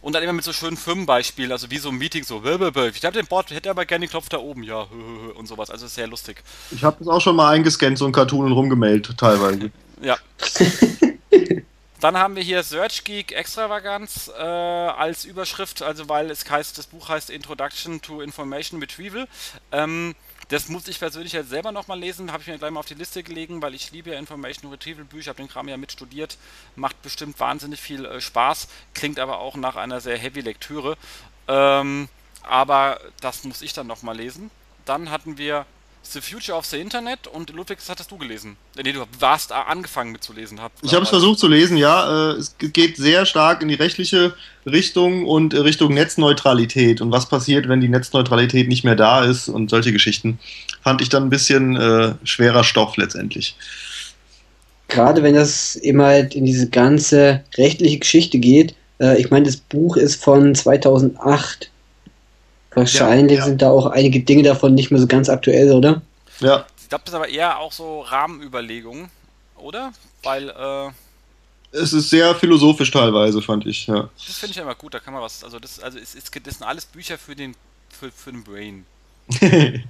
Und 0.00 0.14
dann 0.14 0.24
immer 0.24 0.32
mit 0.32 0.44
so 0.44 0.52
schönen 0.52 0.76
Firmenbeispielen, 0.76 1.52
also 1.52 1.70
wie 1.70 1.78
so 1.78 1.90
ein 1.90 1.94
Meeting, 1.94 2.24
so, 2.24 2.42
ich 2.44 3.00
glaube, 3.00 3.12
den 3.12 3.26
Bord 3.26 3.52
hätte 3.52 3.70
aber 3.70 3.84
gerne 3.84 4.04
den 4.04 4.10
Knopf 4.10 4.28
da 4.28 4.38
oben, 4.38 4.64
ja, 4.64 4.84
und 5.36 5.46
sowas. 5.46 5.70
Also 5.70 5.86
sehr 5.86 6.08
lustig. 6.08 6.42
Ich 6.72 6.82
habe 6.82 6.96
das 6.98 7.06
auch 7.06 7.20
schon 7.20 7.36
mal 7.36 7.50
eingescannt, 7.50 7.98
so 7.98 8.06
ein 8.06 8.10
Cartoon 8.10 8.46
und 8.46 8.52
rumgemeldet, 8.52 9.16
teilweise. 9.16 9.70
Ja. 10.00 10.16
Dann 12.02 12.18
haben 12.18 12.34
wir 12.34 12.42
hier 12.42 12.64
Search 12.64 13.04
Geek 13.04 13.30
Extravaganz 13.30 14.26
äh, 14.36 14.42
als 14.42 15.24
Überschrift, 15.24 15.82
also 15.82 16.08
weil 16.08 16.32
es 16.32 16.50
heißt, 16.50 16.76
das 16.76 16.88
Buch 16.88 17.08
heißt 17.08 17.30
Introduction 17.30 18.02
to 18.02 18.22
Information 18.22 18.80
Retrieval. 18.80 19.28
Ähm, 19.70 20.16
das 20.48 20.68
muss 20.68 20.88
ich 20.88 20.98
persönlich 20.98 21.32
jetzt 21.32 21.50
selber 21.50 21.70
nochmal 21.70 22.00
lesen, 22.00 22.32
habe 22.32 22.42
ich 22.42 22.48
mir 22.48 22.58
gleich 22.58 22.72
mal 22.72 22.80
auf 22.80 22.86
die 22.86 22.94
Liste 22.94 23.22
gelegen, 23.22 23.62
weil 23.62 23.72
ich 23.76 23.92
liebe 23.92 24.10
ja 24.10 24.18
Information 24.18 24.72
Retrieval 24.72 25.04
Bücher, 25.04 25.28
habe 25.28 25.42
den 25.42 25.48
Kram 25.48 25.68
ja 25.68 25.76
mitstudiert, 25.76 26.38
macht 26.74 27.00
bestimmt 27.02 27.38
wahnsinnig 27.38 27.80
viel 27.80 28.04
äh, 28.04 28.20
Spaß, 28.20 28.66
klingt 28.94 29.20
aber 29.20 29.38
auch 29.38 29.54
nach 29.54 29.76
einer 29.76 30.00
sehr 30.00 30.18
heavy 30.18 30.40
Lektüre. 30.40 30.96
Ähm, 31.46 32.08
aber 32.42 32.98
das 33.20 33.44
muss 33.44 33.62
ich 33.62 33.74
dann 33.74 33.86
nochmal 33.86 34.16
lesen. 34.16 34.50
Dann 34.86 35.12
hatten 35.12 35.38
wir 35.38 35.66
The 36.04 36.20
Future 36.20 36.58
of 36.58 36.66
the 36.66 36.78
Internet 36.78 37.26
und 37.26 37.50
Ludwig, 37.50 37.78
das 37.78 37.88
hattest 37.88 38.10
du 38.10 38.18
gelesen. 38.18 38.56
Nee, 38.76 38.92
du 38.92 39.04
warst 39.18 39.52
angefangen 39.52 40.12
mit 40.12 40.22
zu 40.22 40.32
lesen. 40.32 40.60
Hab, 40.60 40.72
ich 40.82 40.92
habe 40.94 41.04
es 41.04 41.08
versucht 41.08 41.38
zu 41.38 41.48
lesen, 41.48 41.76
ja. 41.76 42.32
Äh, 42.32 42.34
es 42.34 42.56
geht 42.58 42.96
sehr 42.96 43.24
stark 43.24 43.62
in 43.62 43.68
die 43.68 43.74
rechtliche 43.74 44.34
Richtung 44.66 45.26
und 45.26 45.54
äh, 45.54 45.58
Richtung 45.58 45.94
Netzneutralität 45.94 47.00
und 47.00 47.12
was 47.12 47.28
passiert, 47.28 47.68
wenn 47.68 47.80
die 47.80 47.88
Netzneutralität 47.88 48.68
nicht 48.68 48.84
mehr 48.84 48.96
da 48.96 49.24
ist 49.24 49.48
und 49.48 49.70
solche 49.70 49.92
Geschichten. 49.92 50.38
Fand 50.82 51.00
ich 51.00 51.08
dann 51.08 51.24
ein 51.24 51.30
bisschen 51.30 51.76
äh, 51.76 52.14
schwerer 52.24 52.64
Stoff 52.64 52.96
letztendlich. 52.96 53.56
Gerade 54.88 55.22
wenn 55.22 55.34
das 55.34 55.76
immer 55.76 56.06
halt 56.06 56.34
in 56.34 56.44
diese 56.44 56.68
ganze 56.68 57.42
rechtliche 57.56 57.98
Geschichte 57.98 58.38
geht. 58.38 58.74
Äh, 59.00 59.18
ich 59.18 59.30
meine, 59.30 59.46
das 59.46 59.56
Buch 59.56 59.96
ist 59.96 60.22
von 60.22 60.54
2008 60.54 61.71
Wahrscheinlich 62.74 63.38
ja, 63.38 63.44
ja. 63.44 63.48
sind 63.48 63.62
da 63.62 63.70
auch 63.70 63.86
einige 63.86 64.20
Dinge 64.20 64.42
davon 64.42 64.74
nicht 64.74 64.90
mehr 64.90 65.00
so 65.00 65.06
ganz 65.06 65.28
aktuell, 65.28 65.72
oder? 65.72 66.02
Ja. 66.40 66.66
Ich 66.80 66.88
glaube, 66.88 67.04
das 67.04 67.12
ist 67.12 67.16
aber 67.16 67.28
eher 67.28 67.58
auch 67.58 67.72
so 67.72 68.00
Rahmenüberlegungen, 68.00 69.10
oder? 69.56 69.92
Weil, 70.22 70.50
äh, 70.50 70.90
es 71.72 71.94
ist 71.94 72.10
sehr 72.10 72.34
philosophisch 72.34 72.90
teilweise, 72.90 73.40
fand 73.40 73.66
ich, 73.66 73.86
ja. 73.86 74.10
Das 74.26 74.38
finde 74.38 74.52
ich 74.52 74.58
immer 74.58 74.74
gut, 74.74 74.92
da 74.92 75.00
kann 75.00 75.14
man 75.14 75.22
was, 75.22 75.42
also 75.42 75.58
das, 75.58 75.80
also 75.80 75.98
es, 75.98 76.14
es, 76.14 76.30
das 76.30 76.58
sind 76.58 76.66
alles 76.66 76.84
Bücher 76.84 77.16
für 77.16 77.34
den, 77.34 77.54
für, 77.88 78.10
für 78.10 78.30
den 78.30 78.44
Brain. 78.44 78.84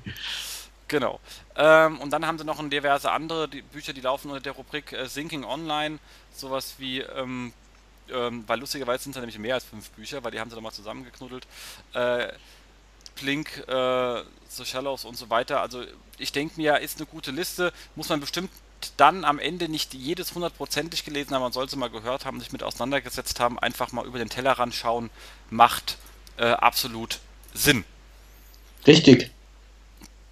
genau. 0.89 1.19
Ähm, 1.57 2.01
und 2.01 2.11
dann 2.13 2.25
haben 2.25 2.39
sie 2.39 2.45
noch 2.45 2.63
diverse 2.69 3.11
andere 3.11 3.49
die 3.49 3.63
Bücher, 3.63 3.93
die 3.93 4.01
laufen 4.01 4.29
unter 4.29 4.41
der 4.41 4.53
Rubrik 4.53 4.93
äh, 4.93 5.09
Thinking 5.09 5.43
Online, 5.45 5.99
sowas 6.33 6.75
wie, 6.79 7.01
ähm, 7.01 7.53
ähm, 8.13 8.45
weil 8.47 8.61
lustigerweise 8.61 9.03
sind 9.03 9.13
es 9.13 9.17
ja 9.17 9.21
nämlich 9.21 9.39
mehr 9.39 9.55
als 9.55 9.65
fünf 9.65 9.91
Bücher, 9.91 10.23
weil 10.23 10.31
die 10.31 10.39
haben 10.39 10.51
sie 10.51 10.57
nochmal 10.57 10.73
zusammengeknuddelt. 10.73 11.47
Äh, 11.95 12.29
Plink, 13.15 13.65
äh, 13.69 14.23
The 14.49 14.65
Shallows 14.65 15.05
und 15.05 15.17
so 15.17 15.31
weiter. 15.31 15.61
Also 15.61 15.83
ich 16.19 16.33
denke 16.33 16.61
mir, 16.61 16.79
ist 16.79 16.99
eine 16.99 17.07
gute 17.07 17.31
Liste, 17.31 17.73
muss 17.97 18.09
man 18.09 18.21
bestimmt 18.21 18.51
dann 18.97 19.25
am 19.25 19.39
Ende 19.39 19.69
nicht 19.69 19.95
jedes 19.95 20.35
hundertprozentig 20.35 21.05
gelesen 21.05 21.35
haben, 21.35 21.43
man 21.43 21.53
soll 21.53 21.67
es 21.67 21.77
mal 21.77 21.91
gehört 21.91 22.25
haben, 22.25 22.41
sich 22.41 22.53
mit 22.53 22.63
auseinandergesetzt 22.63 23.39
haben, 23.41 23.59
einfach 23.59 23.93
mal 23.93 24.07
über 24.07 24.19
den 24.19 24.29
Tellerrand 24.29 24.75
schauen, 24.75 25.11
macht 25.51 25.99
äh, 26.37 26.47
absolut 26.47 27.21
Sinn. 27.55 27.85
Richtig. 28.87 29.31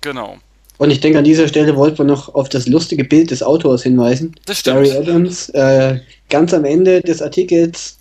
Genau. 0.00 0.38
Und 0.78 0.90
ich 0.90 1.00
denke, 1.00 1.18
an 1.18 1.24
dieser 1.24 1.46
Stelle 1.46 1.76
wollten 1.76 1.98
wir 1.98 2.04
noch 2.06 2.34
auf 2.34 2.48
das 2.48 2.66
lustige 2.66 3.04
Bild 3.04 3.30
des 3.30 3.42
Autors 3.42 3.82
hinweisen. 3.82 4.34
Das 4.46 4.60
stimmt. 4.60 4.84
Gary 4.84 4.96
Adams, 4.96 5.50
äh, 5.50 6.00
ganz 6.30 6.54
am 6.54 6.64
Ende 6.64 7.02
des 7.02 7.20
Artikels, 7.20 7.98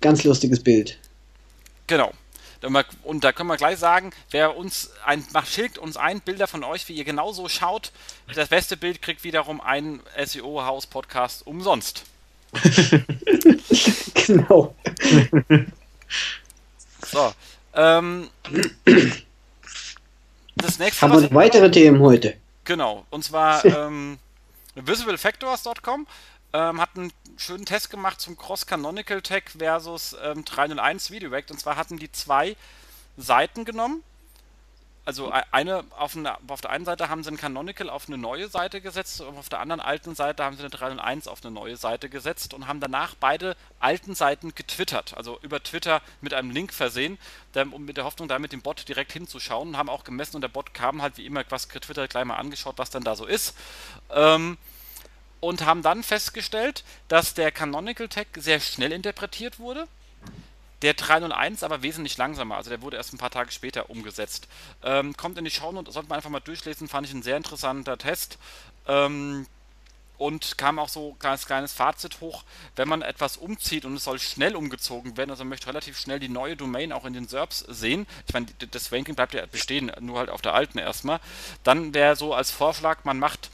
ganz 0.00 0.24
lustiges 0.24 0.60
Bild. 0.62 0.98
Genau. 1.86 2.10
Und 3.02 3.24
da 3.24 3.32
können 3.32 3.48
wir 3.48 3.56
gleich 3.56 3.78
sagen, 3.78 4.10
wer 4.30 4.56
uns 4.56 4.90
ein, 5.06 5.24
schickt 5.46 5.78
uns 5.78 5.96
ein 5.96 6.20
Bilder 6.20 6.46
von 6.46 6.62
euch, 6.62 6.88
wie 6.88 6.94
ihr 6.94 7.04
genauso 7.04 7.48
schaut. 7.48 7.92
Das 8.34 8.48
beste 8.48 8.76
Bild 8.76 9.00
kriegt 9.00 9.24
wiederum 9.24 9.60
ein 9.60 10.00
SEO-Haus-Podcast 10.22 11.46
umsonst. 11.46 12.04
genau. 14.14 14.74
so. 17.06 17.32
Ähm, 17.74 18.28
das 20.56 20.78
nächste 20.78 21.02
Haben 21.02 21.12
wir 21.12 21.20
noch 21.22 21.34
weitere 21.34 21.70
Themen 21.70 22.00
heute? 22.00 22.36
Genau. 22.64 23.06
Und 23.10 23.24
zwar 23.24 23.64
ähm, 23.64 24.18
visiblefactors.com 24.74 26.06
ähm, 26.52 26.80
hat 26.80 26.90
einen 26.96 27.12
schönen 27.36 27.66
Test 27.66 27.90
gemacht 27.90 28.20
zum 28.20 28.36
Cross-Canonical 28.36 29.22
Tag 29.22 29.50
versus 29.50 30.16
ähm, 30.22 30.44
301 30.44 31.10
VideoAct. 31.10 31.50
Und 31.50 31.58
zwar 31.58 31.76
hatten 31.76 31.98
die 31.98 32.10
zwei 32.12 32.56
Seiten 33.16 33.64
genommen. 33.64 34.02
Also 35.04 35.32
e-, 35.32 35.42
eine 35.50 35.84
auf, 35.96 36.16
eine 36.16 36.36
auf, 36.48 36.60
der 36.60 36.70
einen 36.70 36.84
Seite 36.84 37.08
haben 37.08 37.24
sie 37.24 37.30
ein 37.30 37.36
Canonical 37.36 37.88
auf 37.88 38.06
eine 38.08 38.18
neue 38.18 38.48
Seite 38.48 38.80
gesetzt 38.80 39.20
und 39.20 39.36
auf 39.38 39.48
der 39.48 39.60
anderen 39.60 39.80
alten 39.80 40.14
Seite 40.14 40.44
haben 40.44 40.56
sie 40.56 40.62
eine 40.62 40.70
301 40.70 41.26
auf 41.26 41.42
eine 41.42 41.52
neue 41.52 41.76
Seite 41.76 42.08
gesetzt 42.08 42.52
und 42.54 42.66
haben 42.68 42.80
danach 42.80 43.14
beide 43.14 43.56
alten 43.78 44.14
Seiten 44.14 44.54
getwittert, 44.54 45.16
also 45.16 45.38
über 45.42 45.62
Twitter 45.62 46.02
mit 46.20 46.34
einem 46.34 46.50
Link 46.50 46.72
versehen, 46.72 47.18
um 47.72 47.84
mit 47.86 47.96
der 47.96 48.04
Hoffnung, 48.04 48.28
da 48.28 48.38
mit 48.38 48.52
dem 48.52 48.62
Bot 48.62 48.88
direkt 48.88 49.12
hinzuschauen 49.12 49.68
und 49.68 49.76
haben 49.76 49.88
auch 49.88 50.04
gemessen 50.04 50.36
und 50.36 50.42
der 50.42 50.48
Bot 50.48 50.74
kam 50.74 51.02
halt 51.02 51.16
wie 51.16 51.26
immer 51.26 51.44
was 51.48 51.68
getwittert, 51.68 52.10
gleich 52.10 52.24
mal 52.24 52.36
angeschaut, 52.36 52.76
was 52.76 52.90
dann 52.90 53.02
da 53.02 53.16
so 53.16 53.26
ist. 53.26 53.56
Ähm, 54.10 54.58
und 55.40 55.64
haben 55.64 55.82
dann 55.82 56.02
festgestellt, 56.02 56.84
dass 57.08 57.34
der 57.34 57.50
Canonical 57.50 58.08
Tag 58.08 58.28
sehr 58.36 58.60
schnell 58.60 58.92
interpretiert 58.92 59.58
wurde. 59.58 59.88
Der 60.82 60.94
301 60.94 61.62
aber 61.62 61.82
wesentlich 61.82 62.16
langsamer, 62.16 62.56
also 62.56 62.70
der 62.70 62.80
wurde 62.80 62.96
erst 62.96 63.12
ein 63.12 63.18
paar 63.18 63.30
Tage 63.30 63.50
später 63.50 63.90
umgesetzt. 63.90 64.48
Ähm, 64.82 65.14
kommt 65.14 65.36
in 65.36 65.44
die 65.44 65.50
Show 65.50 65.68
und 65.68 65.92
sollte 65.92 66.08
man 66.08 66.16
einfach 66.16 66.30
mal 66.30 66.40
durchlesen, 66.40 66.88
fand 66.88 67.06
ich 67.06 67.12
ein 67.12 67.22
sehr 67.22 67.36
interessanter 67.36 67.98
Test. 67.98 68.38
Ähm, 68.86 69.46
und 70.20 70.58
kam 70.58 70.78
auch 70.78 70.90
so 70.90 71.12
ein 71.12 71.18
kleines, 71.18 71.46
kleines 71.46 71.72
Fazit 71.72 72.20
hoch, 72.20 72.44
wenn 72.76 72.88
man 72.88 73.00
etwas 73.00 73.38
umzieht 73.38 73.86
und 73.86 73.94
es 73.94 74.04
soll 74.04 74.18
schnell 74.18 74.54
umgezogen 74.54 75.16
werden, 75.16 75.30
also 75.30 75.44
man 75.44 75.48
möchte 75.48 75.68
relativ 75.68 75.98
schnell 75.98 76.20
die 76.20 76.28
neue 76.28 76.56
Domain 76.56 76.92
auch 76.92 77.06
in 77.06 77.14
den 77.14 77.26
SERPs 77.26 77.60
sehen, 77.60 78.06
ich 78.26 78.34
meine, 78.34 78.46
das 78.70 78.92
Ranking 78.92 79.14
bleibt 79.14 79.32
ja 79.32 79.46
bestehen, 79.46 79.90
nur 80.00 80.18
halt 80.18 80.28
auf 80.28 80.42
der 80.42 80.52
alten 80.52 80.78
erstmal, 80.78 81.20
dann 81.64 81.94
wäre 81.94 82.16
so 82.16 82.34
als 82.34 82.50
Vorschlag, 82.50 83.04
man 83.04 83.18
macht 83.18 83.48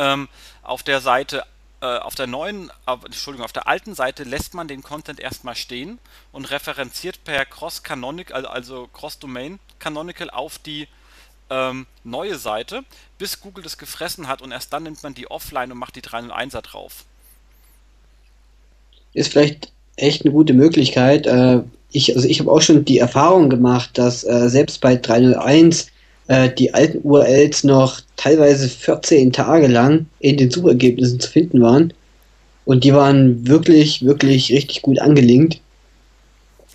ähm, 0.00 0.28
auf 0.62 0.82
der 0.82 1.00
Seite, 1.00 1.44
äh, 1.80 1.98
auf 1.98 2.14
der 2.14 2.26
neuen, 2.26 2.70
Entschuldigung, 3.04 3.44
auf 3.44 3.52
der 3.52 3.68
alten 3.68 3.94
Seite 3.94 4.24
lässt 4.24 4.54
man 4.54 4.66
den 4.66 4.82
Content 4.82 5.20
erstmal 5.20 5.54
stehen 5.54 5.98
und 6.32 6.50
referenziert 6.50 7.22
per 7.24 7.44
Cross 7.44 7.82
Canonical, 7.82 8.46
also 8.46 8.88
Cross 8.92 9.18
Domain 9.18 9.60
Canonical 9.78 10.30
auf 10.30 10.58
die 10.58 10.88
ähm, 11.50 11.86
neue 12.04 12.38
Seite, 12.38 12.82
bis 13.18 13.40
Google 13.40 13.62
das 13.62 13.76
gefressen 13.76 14.26
hat 14.26 14.40
und 14.40 14.52
erst 14.52 14.72
dann 14.72 14.84
nimmt 14.84 15.02
man 15.02 15.14
die 15.14 15.30
offline 15.30 15.70
und 15.70 15.78
macht 15.78 15.96
die 15.96 16.02
301er 16.02 16.62
drauf. 16.62 17.04
Ist 19.12 19.32
vielleicht 19.32 19.72
echt 19.96 20.24
eine 20.24 20.32
gute 20.32 20.54
Möglichkeit. 20.54 21.26
Äh, 21.26 21.62
ich, 21.92 22.14
also 22.14 22.26
ich 22.28 22.38
habe 22.40 22.50
auch 22.50 22.62
schon 22.62 22.84
die 22.84 22.98
Erfahrung 22.98 23.50
gemacht, 23.50 23.98
dass 23.98 24.22
äh, 24.24 24.48
selbst 24.48 24.80
bei 24.80 24.96
301 24.96 25.88
äh, 26.30 26.54
die 26.54 26.72
alten 26.72 27.00
URLs 27.02 27.64
noch 27.64 28.00
teilweise 28.14 28.68
14 28.68 29.32
Tage 29.32 29.66
lang 29.66 30.06
in 30.20 30.36
den 30.36 30.48
Suchergebnissen 30.48 31.18
zu 31.18 31.28
finden 31.28 31.60
waren. 31.60 31.92
Und 32.64 32.84
die 32.84 32.94
waren 32.94 33.48
wirklich, 33.48 34.04
wirklich 34.04 34.52
richtig 34.52 34.82
gut 34.82 35.00
angelinkt. 35.00 35.60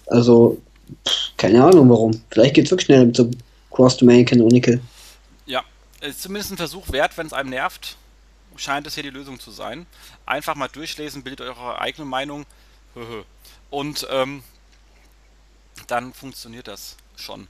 Also, 0.07 0.61
keine 1.37 1.63
Ahnung 1.63 1.89
warum. 1.89 2.21
Vielleicht 2.31 2.55
geht 2.55 2.65
es 2.65 2.71
wirklich 2.71 2.87
schneller 2.87 3.05
mit 3.05 3.15
so 3.15 3.31
Cross-Domain 3.71 4.25
Canonical. 4.25 4.81
Ja, 5.45 5.63
ist 6.01 6.21
zumindest 6.21 6.51
ein 6.51 6.57
Versuch 6.57 6.91
wert, 6.91 7.17
wenn 7.17 7.27
es 7.27 7.33
einem 7.33 7.51
nervt. 7.51 7.95
Scheint 8.57 8.85
es 8.87 8.95
hier 8.95 9.03
die 9.03 9.09
Lösung 9.09 9.39
zu 9.39 9.51
sein. 9.51 9.85
Einfach 10.25 10.55
mal 10.55 10.67
durchlesen, 10.67 11.23
bildet 11.23 11.47
eure 11.47 11.79
eigene 11.79 12.05
Meinung. 12.05 12.45
Und 13.69 14.05
ähm, 14.11 14.43
dann 15.87 16.11
funktioniert 16.11 16.67
das 16.67 16.97
schon 17.15 17.47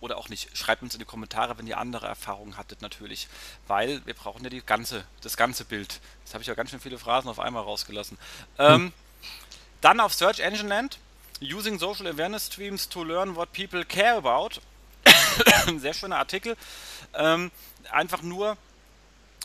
oder 0.00 0.16
auch 0.16 0.28
nicht. 0.28 0.56
Schreibt 0.56 0.82
uns 0.82 0.94
in 0.94 0.98
die 0.98 1.04
Kommentare, 1.04 1.58
wenn 1.58 1.66
ihr 1.66 1.78
andere 1.78 2.06
Erfahrungen 2.06 2.56
hattet 2.56 2.82
natürlich, 2.82 3.28
weil 3.66 4.04
wir 4.06 4.14
brauchen 4.14 4.42
ja 4.44 4.50
die 4.50 4.62
ganze, 4.62 5.04
das 5.20 5.36
ganze 5.36 5.64
Bild. 5.64 6.00
Jetzt 6.24 6.34
habe 6.34 6.42
ich 6.42 6.48
ja 6.48 6.54
ganz 6.54 6.70
schön 6.70 6.80
viele 6.80 6.98
Phrasen 6.98 7.28
auf 7.28 7.38
einmal 7.38 7.62
rausgelassen. 7.62 8.18
Ähm, 8.58 8.74
hm. 8.74 8.92
Dann 9.80 10.00
auf 10.00 10.14
Search 10.14 10.40
Engine 10.40 10.68
Land. 10.68 10.98
Using 11.42 11.78
Social 11.78 12.06
Awareness 12.06 12.46
Streams 12.46 12.88
to 12.88 13.04
learn 13.04 13.36
what 13.36 13.52
people 13.52 13.84
care 13.84 14.16
about. 14.16 14.60
Ein 15.66 15.80
sehr 15.80 15.92
schöner 15.92 16.16
Artikel. 16.16 16.56
Ähm, 17.14 17.50
einfach 17.90 18.22
nur, 18.22 18.56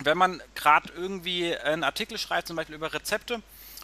wenn 0.02 0.18
man 0.18 0.42
gerade 0.56 0.92
irgendwie 0.94 1.56
einen 1.56 1.84
Artikel 1.84 2.18
schreibt, 2.18 2.48
zum 2.48 2.56
Beispiel 2.56 2.76
über 2.76 2.94
Rezepte, 2.94 3.42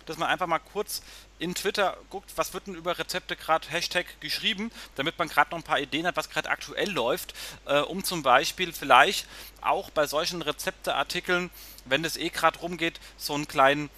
dass 0.08 0.18
man 0.18 0.30
einfach 0.30 0.48
mal 0.48 0.60
kurz 0.60 1.02
in 1.40 1.54
Twitter 1.54 1.98
guckt, 2.10 2.32
was 2.36 2.54
wird 2.54 2.68
denn 2.68 2.76
über 2.76 2.98
Rezepte 2.98 3.36
gerade 3.36 3.70
Hashtag 3.70 4.06
geschrieben, 4.20 4.72
damit 4.96 5.20
man 5.20 5.28
gerade 5.28 5.52
noch 5.52 5.60
ein 5.60 5.64
paar 5.64 5.80
Ideen 5.80 6.08
hat, 6.08 6.16
was 6.16 6.30
gerade 6.30 6.50
aktuell 6.50 6.90
läuft, 6.90 7.34
äh, 7.66 7.80
um 7.80 8.04
zum 8.04 8.24
Beispiel 8.24 8.74
vielleicht 8.74 9.28
auch 9.62 9.90
bei 9.92 10.08
solchen 10.08 10.42
Rezepteartikeln, 10.42 11.50
wenn 11.86 12.04
es 12.04 12.18
eh 12.18 12.30
gerade 12.30 12.60
rumgeht, 12.60 13.00
so 13.18 13.36
einen 13.36 13.48
kleinen, 13.48 13.90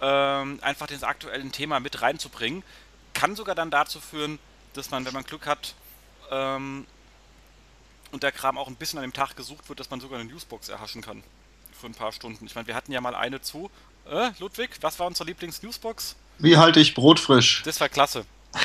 ähm, 0.00 0.58
einfach 0.62 0.86
das 0.88 1.02
aktuellen 1.02 1.52
Thema 1.52 1.80
mit 1.80 2.02
reinzubringen. 2.02 2.64
Kann 3.14 3.36
sogar 3.36 3.54
dann 3.54 3.70
dazu 3.70 4.00
führen, 4.00 4.38
dass 4.74 4.90
man, 4.90 5.04
wenn 5.04 5.14
man 5.14 5.24
Glück 5.24 5.46
hat, 5.46 5.74
ähm, 6.30 6.86
und 8.10 8.22
der 8.22 8.32
Kram 8.32 8.56
auch 8.58 8.68
ein 8.68 8.76
bisschen 8.76 8.98
an 8.98 9.02
dem 9.02 9.12
Tag 9.12 9.36
gesucht 9.36 9.68
wird, 9.68 9.80
dass 9.80 9.90
man 9.90 10.00
sogar 10.00 10.18
eine 10.18 10.28
Newsbox 10.30 10.68
erhaschen 10.68 11.02
kann. 11.02 11.22
Für 11.78 11.86
ein 11.86 11.94
paar 11.94 12.12
Stunden. 12.12 12.46
Ich 12.46 12.54
meine, 12.54 12.66
wir 12.66 12.74
hatten 12.74 12.90
ja 12.90 13.00
mal 13.00 13.14
eine 13.14 13.40
zu 13.40 13.70
äh, 14.10 14.30
Ludwig, 14.38 14.70
was 14.80 14.98
war 14.98 15.06
unsere 15.06 15.28
Lieblings-Newsbox? 15.28 16.16
Wie 16.38 16.56
halte 16.56 16.80
ich 16.80 16.94
Brot 16.94 17.20
frisch? 17.20 17.62
Das 17.64 17.80
war 17.80 17.88
klasse. 17.88 18.24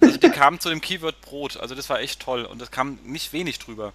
also 0.00 0.16
die 0.16 0.30
kam 0.30 0.60
zu 0.60 0.68
dem 0.68 0.80
Keyword 0.80 1.20
Brot, 1.20 1.56
also 1.56 1.74
das 1.74 1.90
war 1.90 2.00
echt 2.00 2.20
toll 2.20 2.44
und 2.44 2.62
es 2.62 2.70
kam 2.70 2.98
nicht 3.04 3.32
wenig 3.32 3.58
drüber. 3.58 3.92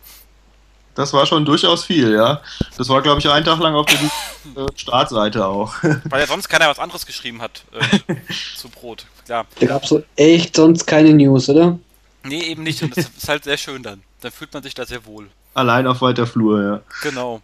Das 0.95 1.13
war 1.13 1.25
schon 1.25 1.45
durchaus 1.45 1.85
viel, 1.85 2.13
ja. 2.13 2.41
Das 2.77 2.89
war, 2.89 3.01
glaube 3.01 3.19
ich, 3.19 3.29
einen 3.29 3.45
Tag 3.45 3.59
lang 3.59 3.73
auf 3.75 3.85
der 3.85 3.99
äh, 4.63 4.67
Startseite 4.75 5.45
auch. 5.45 5.73
Weil 5.81 6.19
ja 6.19 6.27
sonst 6.27 6.49
keiner 6.49 6.67
was 6.67 6.79
anderes 6.79 7.05
geschrieben 7.05 7.41
hat 7.41 7.63
äh, 7.71 8.15
zu 8.57 8.67
Brot, 8.69 9.05
klar. 9.25 9.45
Da 9.59 9.65
gab 9.67 9.83
es 9.83 9.89
so 9.89 10.03
echt 10.17 10.55
sonst 10.55 10.85
keine 10.85 11.13
News, 11.13 11.47
oder? 11.47 11.79
Nee, 12.23 12.41
eben 12.41 12.63
nicht 12.63 12.83
und 12.83 12.97
das 12.97 13.09
ist 13.17 13.29
halt 13.29 13.45
sehr 13.45 13.57
schön 13.57 13.81
dann. 13.81 14.03
Dann 14.21 14.31
fühlt 14.31 14.53
man 14.53 14.61
sich 14.61 14.73
da 14.73 14.85
sehr 14.85 15.05
wohl. 15.05 15.29
Allein 15.53 15.87
auf 15.87 16.01
weiter 16.01 16.27
Flur, 16.27 16.61
ja. 16.61 16.81
Genau. 17.01 17.41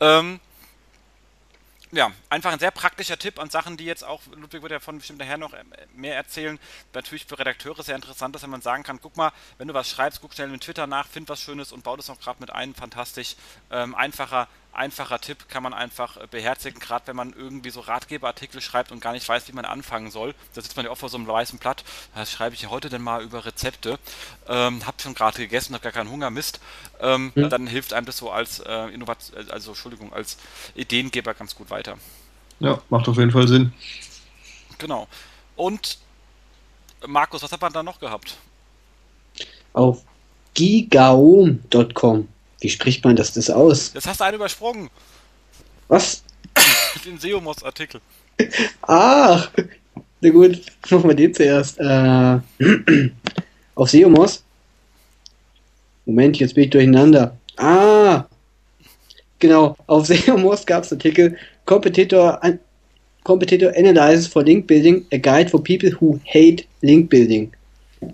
Ähm, 0.00 0.40
ja, 1.92 2.12
einfach 2.28 2.52
ein 2.52 2.58
sehr 2.58 2.70
praktischer 2.70 3.18
Tipp 3.18 3.38
an 3.38 3.50
Sachen, 3.50 3.76
die 3.76 3.84
jetzt 3.84 4.04
auch, 4.04 4.22
Ludwig 4.34 4.62
wird 4.62 4.72
ja 4.72 4.80
von 4.80 4.98
bestimmt 4.98 5.20
nachher 5.20 5.38
noch 5.38 5.52
äh, 5.52 5.64
mehr 5.94 6.16
erzählen, 6.16 6.58
natürlich 6.92 7.24
für 7.24 7.38
Redakteure 7.38 7.82
sehr 7.82 7.96
interessant 7.96 8.36
ist, 8.36 8.42
wenn 8.42 8.50
man 8.50 8.60
sagen 8.60 8.82
kann, 8.82 9.00
guck 9.00 9.16
mal, 9.16 9.32
wenn 9.56 9.68
du 9.68 9.74
was 9.74 9.88
schreibst, 9.88 10.20
guck 10.20 10.34
schnell 10.34 10.48
mit 10.48 10.62
Twitter 10.62 10.86
nach, 10.86 11.06
find 11.06 11.28
was 11.28 11.40
Schönes 11.40 11.72
und 11.72 11.84
bau 11.84 11.96
das 11.96 12.08
noch 12.08 12.20
gerade 12.20 12.40
mit 12.40 12.50
ein, 12.50 12.74
fantastisch, 12.74 13.36
ähm, 13.70 13.94
einfacher 13.94 14.48
einfacher 14.72 15.20
Tipp, 15.20 15.48
kann 15.48 15.62
man 15.62 15.74
einfach 15.74 16.16
äh, 16.16 16.26
beherzigen, 16.30 16.78
gerade 16.80 17.08
wenn 17.08 17.16
man 17.16 17.32
irgendwie 17.32 17.70
so 17.70 17.80
Ratgeberartikel 17.80 18.60
schreibt 18.60 18.92
und 18.92 19.00
gar 19.00 19.12
nicht 19.12 19.28
weiß, 19.28 19.48
wie 19.48 19.52
man 19.52 19.64
anfangen 19.64 20.10
soll. 20.10 20.34
Da 20.54 20.62
sitzt 20.62 20.76
man 20.76 20.84
ja 20.84 20.92
oft 20.92 21.00
vor 21.00 21.08
so 21.08 21.16
einem 21.16 21.26
weißen 21.26 21.58
Blatt. 21.58 21.84
Was 22.14 22.30
schreibe 22.30 22.54
ich 22.54 22.68
heute 22.68 22.88
denn 22.88 23.02
mal 23.02 23.22
über 23.22 23.44
Rezepte? 23.44 23.98
Ähm, 24.48 24.86
hab 24.86 25.00
schon 25.00 25.14
gerade 25.14 25.38
gegessen, 25.38 25.74
hab 25.74 25.82
gar 25.82 25.92
keinen 25.92 26.10
Hunger, 26.10 26.30
Mist. 26.30 26.60
Ähm, 27.00 27.32
ja. 27.34 27.48
Dann 27.48 27.66
hilft 27.66 27.92
einem 27.92 28.06
das 28.06 28.18
so 28.18 28.30
als 28.30 28.60
äh, 28.60 28.86
Innovation, 28.88 29.50
also 29.50 29.70
Entschuldigung, 29.70 30.12
als 30.12 30.38
Ideengeber 30.74 31.34
ganz 31.34 31.54
gut 31.54 31.70
weiter. 31.70 31.96
Ja, 32.60 32.80
macht 32.88 33.08
auf 33.08 33.16
jeden 33.16 33.30
Fall 33.30 33.48
Sinn. 33.48 33.72
Genau. 34.78 35.08
Und 35.56 35.98
Markus, 37.06 37.42
was 37.42 37.52
hat 37.52 37.60
man 37.60 37.72
da 37.72 37.82
noch 37.82 38.00
gehabt? 38.00 38.36
Auf 39.72 40.02
gigaom.com. 40.54 42.28
Wie 42.60 42.68
spricht 42.68 43.04
man 43.04 43.16
das, 43.16 43.32
das 43.32 43.50
aus? 43.50 43.92
Jetzt 43.94 44.06
hast 44.06 44.20
du 44.20 44.24
einen 44.24 44.36
übersprungen. 44.36 44.90
Was? 45.88 46.22
Den 47.04 47.18
Seomos-Artikel. 47.18 48.00
Ach, 48.82 49.50
na 50.20 50.30
gut, 50.30 50.60
machen 50.90 51.08
wir 51.08 51.14
den 51.14 51.34
zuerst. 51.34 51.78
Äh, 51.78 52.38
auf 53.74 53.90
Seomos. 53.90 54.42
Moment, 56.06 56.38
jetzt 56.38 56.54
bin 56.54 56.64
ich 56.64 56.70
durcheinander. 56.70 57.36
Ah, 57.56 58.24
genau, 59.38 59.76
auf 59.86 60.06
Seomos 60.08 60.66
gab 60.66 60.84
es 60.84 60.92
Artikel 60.92 61.36
Competitor, 61.66 62.40
Competitor 63.24 63.72
Analysis 63.76 64.26
for 64.26 64.42
Link 64.42 64.66
Building, 64.66 65.04
a 65.12 65.18
Guide 65.18 65.50
for 65.50 65.62
People 65.62 65.90
who 66.00 66.18
hate 66.24 66.64
Link 66.80 67.10
Building. 67.10 67.52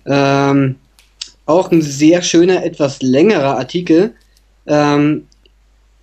Ähm, 0.07 0.77
auch 1.47 1.71
ein 1.71 1.83
sehr 1.83 2.23
schöner, 2.23 2.65
etwas 2.65 3.01
längerer 3.03 3.59
Artikel, 3.59 4.15
ähm, 4.67 5.27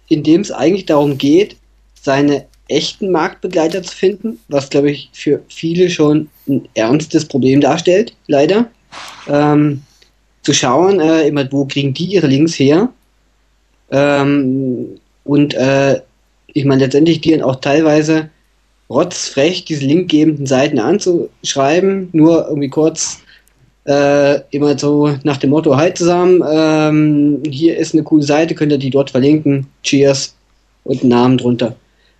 in 0.07 0.23
dem 0.23 0.41
es 0.41 0.51
eigentlich 0.51 0.85
darum 0.85 1.17
geht, 1.17 1.55
seine 2.01 2.45
echten 2.67 3.11
Marktbegleiter 3.11 3.83
zu 3.83 3.95
finden, 3.95 4.39
was 4.47 4.69
glaube 4.69 4.91
ich 4.91 5.09
für 5.13 5.41
viele 5.49 5.89
schon 5.89 6.29
ein 6.47 6.67
ernstes 6.73 7.25
Problem 7.25 7.61
darstellt, 7.61 8.15
leider. 8.27 8.69
Ähm, 9.27 9.83
zu 10.41 10.53
schauen, 10.53 10.99
äh, 10.99 11.27
immer, 11.27 11.49
wo 11.51 11.65
kriegen 11.65 11.93
die 11.93 12.05
ihre 12.05 12.27
Links 12.27 12.55
her? 12.55 12.89
Ähm, 13.91 14.99
und 15.23 15.53
äh, 15.53 16.01
ich 16.47 16.65
meine, 16.65 16.83
letztendlich 16.83 17.21
die 17.21 17.41
auch 17.43 17.57
teilweise 17.57 18.29
rotzfrech 18.89 19.65
diese 19.65 19.85
linkgebenden 19.85 20.45
Seiten 20.45 20.79
anzuschreiben, 20.79 22.09
nur 22.11 22.47
irgendwie 22.47 22.69
kurz 22.69 23.21
äh, 23.85 24.41
immer 24.51 24.77
so 24.77 25.17
nach 25.23 25.37
dem 25.37 25.49
Motto, 25.49 25.75
hi 25.75 25.93
zusammen, 25.93 26.43
ähm, 26.49 27.43
hier 27.49 27.77
ist 27.77 27.93
eine 27.93 28.03
coole 28.03 28.23
Seite, 28.23 28.55
könnt 28.55 28.71
ihr 28.71 28.77
die 28.77 28.89
dort 28.89 29.11
verlinken, 29.11 29.67
cheers 29.83 30.35
und 30.83 31.01
einen 31.01 31.09
Namen 31.09 31.37
drunter. 31.37 31.75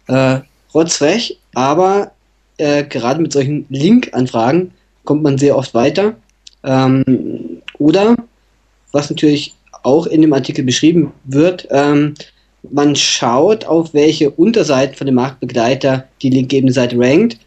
Äh, 0.07 0.39
rotzfrech, 0.73 1.37
aber 1.53 2.11
äh, 2.57 2.83
gerade 2.83 3.21
mit 3.21 3.31
solchen 3.31 3.65
Link-Anfragen 3.69 4.71
kommt 5.03 5.23
man 5.23 5.37
sehr 5.37 5.57
oft 5.57 5.73
weiter. 5.73 6.15
Ähm, 6.63 7.61
oder, 7.77 8.15
was 8.91 9.09
natürlich 9.09 9.55
auch 9.83 10.05
in 10.07 10.21
dem 10.21 10.33
Artikel 10.33 10.63
beschrieben 10.63 11.11
wird, 11.25 11.67
ähm, 11.71 12.13
man 12.69 12.95
schaut, 12.95 13.65
auf 13.65 13.93
welche 13.93 14.29
Unterseiten 14.29 14.95
von 14.95 15.07
dem 15.07 15.15
Marktbegleiter 15.15 16.07
die 16.21 16.29
linkgebende 16.29 16.73
Seite 16.73 16.97
rankt 16.99 17.37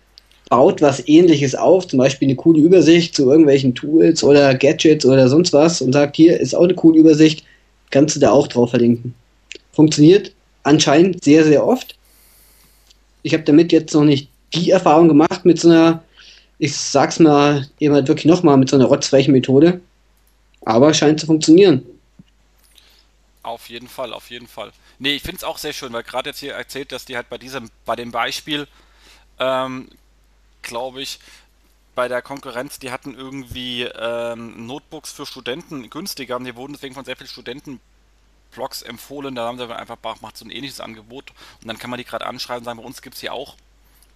baut 0.48 0.82
was 0.82 1.06
ähnliches 1.08 1.54
auf, 1.54 1.86
zum 1.86 1.98
Beispiel 1.98 2.28
eine 2.28 2.36
coole 2.36 2.60
Übersicht 2.60 3.14
zu 3.14 3.30
irgendwelchen 3.30 3.74
Tools 3.74 4.22
oder 4.22 4.54
Gadgets 4.54 5.04
oder 5.04 5.28
sonst 5.28 5.52
was 5.52 5.80
und 5.80 5.92
sagt, 5.92 6.16
hier 6.16 6.38
ist 6.38 6.54
auch 6.54 6.64
eine 6.64 6.74
coole 6.74 6.98
Übersicht, 6.98 7.44
kannst 7.90 8.16
du 8.16 8.20
da 8.20 8.30
auch 8.30 8.46
drauf 8.48 8.70
verlinken. 8.70 9.14
Funktioniert 9.72 10.32
anscheinend 10.62 11.24
sehr, 11.24 11.44
sehr 11.44 11.66
oft. 11.66 11.96
Ich 13.22 13.32
habe 13.32 13.44
damit 13.44 13.72
jetzt 13.72 13.94
noch 13.94 14.04
nicht 14.04 14.28
die 14.52 14.70
Erfahrung 14.70 15.08
gemacht 15.08 15.44
mit 15.44 15.58
so 15.60 15.68
einer, 15.68 16.02
ich 16.58 16.76
sag's 16.76 17.18
mal 17.18 17.66
eben 17.80 17.94
halt 17.94 18.08
wirklich 18.08 18.26
nochmal, 18.26 18.56
mit 18.56 18.68
so 18.68 18.76
einer 18.76 18.86
rotzfrechen 18.86 19.32
Methode. 19.32 19.80
Aber 20.64 20.94
scheint 20.94 21.20
zu 21.20 21.26
funktionieren. 21.26 21.84
Auf 23.42 23.68
jeden 23.68 23.88
Fall, 23.88 24.12
auf 24.12 24.30
jeden 24.30 24.46
Fall. 24.46 24.72
Nee, 24.98 25.16
ich 25.16 25.22
finde 25.22 25.36
es 25.36 25.44
auch 25.44 25.58
sehr 25.58 25.74
schön, 25.74 25.92
weil 25.92 26.02
gerade 26.02 26.30
jetzt 26.30 26.38
hier 26.38 26.54
erzählt, 26.54 26.92
dass 26.92 27.04
die 27.04 27.16
halt 27.16 27.28
bei 27.28 27.36
diesem, 27.36 27.70
bei 27.84 27.94
dem 27.94 28.10
Beispiel 28.10 28.66
ähm, 29.38 29.88
glaube 30.64 31.02
ich, 31.02 31.20
bei 31.94 32.08
der 32.08 32.22
Konkurrenz, 32.22 32.78
die 32.78 32.90
hatten 32.90 33.14
irgendwie 33.14 33.82
ähm, 33.82 34.66
Notebooks 34.66 35.12
für 35.12 35.26
Studenten 35.26 35.90
günstiger 35.90 36.36
und 36.36 36.44
die 36.44 36.56
wurden 36.56 36.72
deswegen 36.72 36.94
von 36.94 37.04
sehr 37.04 37.16
vielen 37.16 37.28
Studenten 37.28 37.80
Blogs 38.50 38.82
empfohlen. 38.82 39.34
Da 39.34 39.46
haben 39.46 39.58
sie 39.58 39.76
einfach 39.76 39.98
macht 40.20 40.36
so 40.36 40.44
ein 40.44 40.50
ähnliches 40.50 40.80
Angebot 40.80 41.30
und 41.60 41.68
dann 41.68 41.78
kann 41.78 41.90
man 41.90 41.98
die 41.98 42.04
gerade 42.04 42.26
anschreiben 42.26 42.60
und 42.60 42.64
sagen, 42.64 42.78
bei 42.78 42.84
uns 42.84 43.02
gibt 43.02 43.14
es 43.14 43.20
hier 43.20 43.32
auch. 43.32 43.56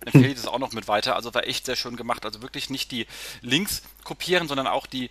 Empfehle 0.01 0.29
ich 0.29 0.37
das 0.37 0.47
auch 0.47 0.61
noch 0.61 0.73
mit 0.73 0.87
weiter. 0.87 1.17
Also 1.17 1.35
war 1.35 1.47
echt 1.47 1.67
sehr 1.67 1.77
schön 1.77 1.97
gemacht. 1.97 2.25
Also 2.25 2.41
wirklich 2.41 2.71
nicht 2.71 2.93
die 2.93 3.07
Links 3.43 3.83
kopieren, 4.05 4.47
sondern 4.47 4.69
auch 4.69 4.87
die, 4.87 5.11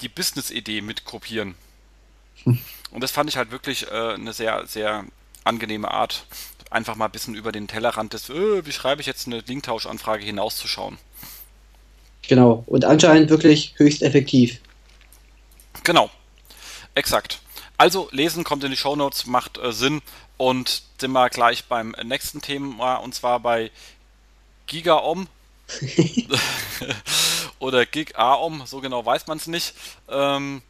die 0.00 0.08
Business-Idee 0.08 0.80
mit 0.80 1.04
kopieren. 1.04 1.54
Und 2.44 3.02
das 3.02 3.10
fand 3.10 3.28
ich 3.28 3.36
halt 3.36 3.50
wirklich 3.50 3.86
äh, 3.90 4.14
eine 4.14 4.32
sehr, 4.32 4.66
sehr 4.66 5.04
angenehme 5.44 5.90
Art 5.90 6.24
einfach 6.70 6.96
mal 6.96 7.06
ein 7.06 7.10
bisschen 7.10 7.34
über 7.34 7.52
den 7.52 7.68
Tellerrand 7.68 8.12
des, 8.12 8.28
äh, 8.30 8.64
wie 8.66 8.72
schreibe 8.72 9.00
ich 9.00 9.06
jetzt 9.06 9.26
eine 9.26 9.40
Linktauschanfrage 9.40 10.24
hinauszuschauen. 10.24 10.98
Genau, 12.26 12.62
und 12.66 12.84
anscheinend 12.84 13.30
wirklich 13.30 13.74
höchst 13.76 14.02
effektiv. 14.02 14.60
Genau, 15.84 16.10
exakt. 16.94 17.40
Also 17.78 18.08
lesen 18.10 18.44
kommt 18.44 18.64
in 18.64 18.70
die 18.70 18.76
Shownotes, 18.76 19.26
macht 19.26 19.56
äh, 19.58 19.72
Sinn 19.72 20.02
und 20.36 20.82
sind 21.00 21.12
wir 21.12 21.30
gleich 21.30 21.64
beim 21.64 21.94
nächsten 22.02 22.42
Thema 22.42 22.96
und 22.96 23.14
zwar 23.14 23.40
bei 23.40 23.70
GigaOM 24.66 25.28
oder 27.58 27.86
GigaOM, 27.86 28.62
so 28.66 28.80
genau 28.80 29.04
weiß 29.04 29.26
man 29.26 29.38
es 29.38 29.46
nicht. 29.46 29.74
Ähm, 30.08 30.62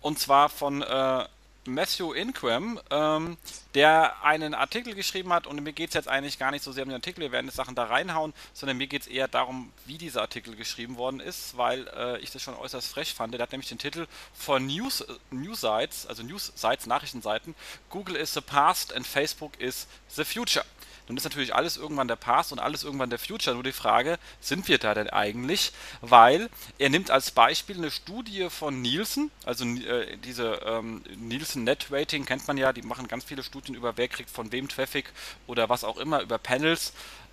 und 0.00 0.18
zwar 0.18 0.48
von 0.48 0.82
äh, 0.82 1.24
Matthew 1.64 2.12
Ingram, 2.12 2.80
ähm, 2.90 3.36
der 3.74 4.24
einen 4.24 4.54
Artikel 4.54 4.94
geschrieben 4.94 5.32
hat 5.32 5.46
und 5.46 5.62
mir 5.62 5.72
geht 5.72 5.88
es 5.88 5.94
jetzt 5.94 6.08
eigentlich 6.08 6.38
gar 6.38 6.50
nicht 6.50 6.64
so 6.64 6.72
sehr 6.72 6.82
um 6.82 6.88
den 6.88 6.96
Artikel, 6.96 7.20
wir 7.20 7.32
werden 7.32 7.46
die 7.46 7.54
Sachen 7.54 7.74
da 7.74 7.84
reinhauen, 7.84 8.34
sondern 8.52 8.76
mir 8.76 8.88
geht 8.88 9.02
es 9.02 9.06
eher 9.06 9.28
darum, 9.28 9.72
wie 9.86 9.98
dieser 9.98 10.22
Artikel 10.22 10.56
geschrieben 10.56 10.96
worden 10.96 11.20
ist, 11.20 11.56
weil 11.56 11.86
äh, 11.96 12.18
ich 12.18 12.30
das 12.30 12.42
schon 12.42 12.56
äußerst 12.56 12.88
frech 12.88 13.14
fand. 13.14 13.34
Der 13.34 13.40
hat 13.40 13.52
nämlich 13.52 13.68
den 13.68 13.78
Titel 13.78 14.06
von 14.34 14.66
News, 14.66 15.04
News 15.30 15.60
Sites, 15.60 16.06
also 16.06 16.22
News 16.22 16.52
Sites, 16.56 16.86
Nachrichtenseiten, 16.86 17.54
Google 17.90 18.16
is 18.16 18.34
the 18.34 18.40
past 18.40 18.92
and 18.92 19.06
Facebook 19.06 19.58
is 19.60 19.86
the 20.08 20.24
future 20.24 20.64
dann 21.06 21.16
ist 21.16 21.24
natürlich 21.24 21.54
alles 21.54 21.76
irgendwann 21.76 22.08
der 22.08 22.16
Past 22.16 22.52
und 22.52 22.58
alles 22.58 22.84
irgendwann 22.84 23.10
der 23.10 23.18
Future. 23.18 23.54
Nur 23.54 23.64
die 23.64 23.72
Frage, 23.72 24.18
sind 24.40 24.68
wir 24.68 24.78
da 24.78 24.94
denn 24.94 25.10
eigentlich? 25.10 25.72
Weil 26.00 26.48
er 26.78 26.90
nimmt 26.90 27.10
als 27.10 27.30
Beispiel 27.30 27.76
eine 27.76 27.90
Studie 27.90 28.48
von 28.50 28.80
Nielsen, 28.80 29.30
also 29.44 29.64
äh, 29.64 30.16
diese 30.18 30.60
ähm, 30.64 31.02
Nielsen 31.16 31.64
Net 31.64 31.88
Rating 31.90 32.24
kennt 32.24 32.46
man 32.46 32.56
ja, 32.56 32.72
die 32.72 32.82
machen 32.82 33.08
ganz 33.08 33.24
viele 33.24 33.42
Studien 33.42 33.74
über 33.74 33.96
wer 33.96 34.08
kriegt 34.08 34.30
von 34.30 34.52
wem 34.52 34.68
Traffic 34.68 35.12
oder 35.46 35.68
was 35.68 35.84
auch 35.84 35.98
immer, 35.98 36.22
über 36.22 36.38
Panels. 36.38 36.92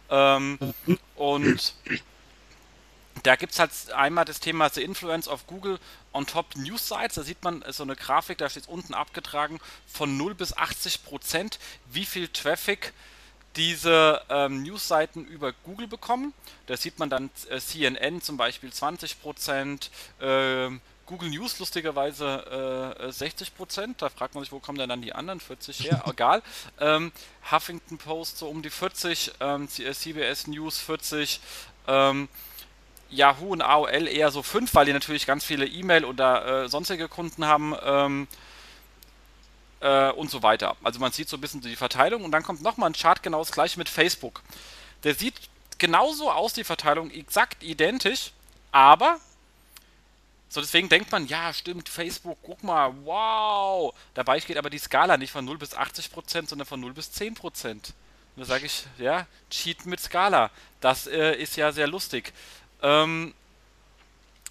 Ähm, 0.09 0.57
und 1.15 1.75
da 3.23 3.35
gibt 3.35 3.53
es 3.53 3.59
halt 3.59 3.71
einmal 3.93 4.25
das 4.25 4.39
Thema 4.39 4.69
The 4.69 4.81
Influence 4.81 5.27
of 5.27 5.45
Google 5.45 5.79
on 6.13 6.25
Top 6.25 6.55
News 6.55 6.87
Sites. 6.87 7.15
Da 7.15 7.23
sieht 7.23 7.43
man 7.43 7.63
so 7.69 7.83
eine 7.83 7.95
Grafik, 7.95 8.37
da 8.37 8.49
steht 8.49 8.67
unten 8.67 8.93
abgetragen 8.93 9.59
von 9.87 10.17
0 10.17 10.35
bis 10.35 10.55
80 10.55 11.03
Prozent, 11.03 11.59
wie 11.91 12.05
viel 12.05 12.27
Traffic 12.29 12.93
diese 13.55 14.21
ähm, 14.29 14.63
Newsseiten 14.63 15.25
über 15.25 15.53
Google 15.63 15.87
bekommen. 15.87 16.33
Da 16.67 16.77
sieht 16.77 16.99
man 16.99 17.09
dann 17.09 17.29
äh, 17.49 17.59
CNN 17.59 18.21
zum 18.21 18.37
Beispiel 18.37 18.69
20%, 18.69 19.89
äh, 20.21 20.79
Google 21.09 21.29
News 21.29 21.57
lustigerweise 21.57 22.95
äh, 22.99 23.07
60%. 23.07 23.95
Da 23.97 24.09
fragt 24.09 24.35
man 24.35 24.43
sich, 24.43 24.51
wo 24.51 24.59
kommen 24.59 24.77
denn 24.77 24.89
dann 24.89 25.01
die 25.01 25.13
anderen 25.13 25.39
40 25.39 25.83
her? 25.83 26.03
Egal. 26.09 26.43
Ähm, 26.79 27.11
Huffington 27.51 27.97
Post 27.97 28.37
so 28.37 28.47
um 28.47 28.61
die 28.61 28.69
40, 28.69 29.31
ähm, 29.39 29.67
CBS 29.67 30.47
äh, 30.47 30.51
News 30.51 30.77
40, 30.77 31.41
ähm, 31.87 32.29
Yahoo 33.09 33.53
und 33.53 33.63
AOL 33.63 34.07
eher 34.07 34.29
so 34.29 34.43
5, 34.43 34.75
weil 34.75 34.85
die 34.85 34.93
natürlich 34.93 35.25
ganz 35.25 35.43
viele 35.43 35.65
E-Mail 35.65 36.05
oder 36.05 36.65
äh, 36.65 36.69
sonstige 36.69 37.07
Kunden 37.07 37.45
haben. 37.45 38.27
Äh, 39.81 40.11
und 40.11 40.29
so 40.29 40.43
weiter. 40.43 40.75
Also 40.83 40.99
man 40.99 41.13
sieht 41.13 41.29
so 41.29 41.37
ein 41.37 41.41
bisschen 41.41 41.61
die 41.61 41.77
Verteilung 41.77 42.25
und 42.25 42.31
dann 42.31 42.43
kommt 42.43 42.61
nochmal 42.61 42.89
ein 42.89 42.93
Chart 42.93 43.23
genau 43.23 43.39
das 43.39 43.51
gleiche 43.51 43.79
mit 43.79 43.87
Facebook. 43.87 44.41
Der 45.03 45.15
sieht 45.15 45.35
genauso 45.77 46.31
aus, 46.31 46.51
die 46.51 46.65
Verteilung, 46.65 47.09
exakt 47.11 47.63
identisch, 47.63 48.31
aber 48.73 49.19
so 50.49 50.61
deswegen 50.61 50.89
denkt 50.89 51.11
man, 51.11 51.27
ja, 51.27 51.53
stimmt, 51.53 51.87
Facebook, 51.87 52.39
guck 52.41 52.63
mal, 52.63 52.91
wow. 53.03 53.93
Dabei 54.15 54.39
geht 54.39 54.57
aber 54.57 54.71
die 54.71 54.79
Skala 54.79 55.15
nicht 55.15 55.31
von 55.31 55.45
0 55.45 55.59
bis 55.59 55.75
80 55.75 56.11
Prozent, 56.11 56.49
sondern 56.49 56.67
von 56.67 56.79
0 56.79 56.93
bis 56.93 57.11
10 57.11 57.35
Prozent. 57.35 57.93
Da 58.35 58.45
sage 58.45 58.65
ich, 58.65 58.85
ja, 58.97 59.27
cheaten 59.51 59.89
mit 59.89 59.99
Skala. 59.99 60.49
Das 60.81 61.05
äh, 61.07 61.35
ist 61.35 61.55
ja 61.55 61.71
sehr 61.71 61.87
lustig. 61.87 62.33
Ähm, 62.81 63.33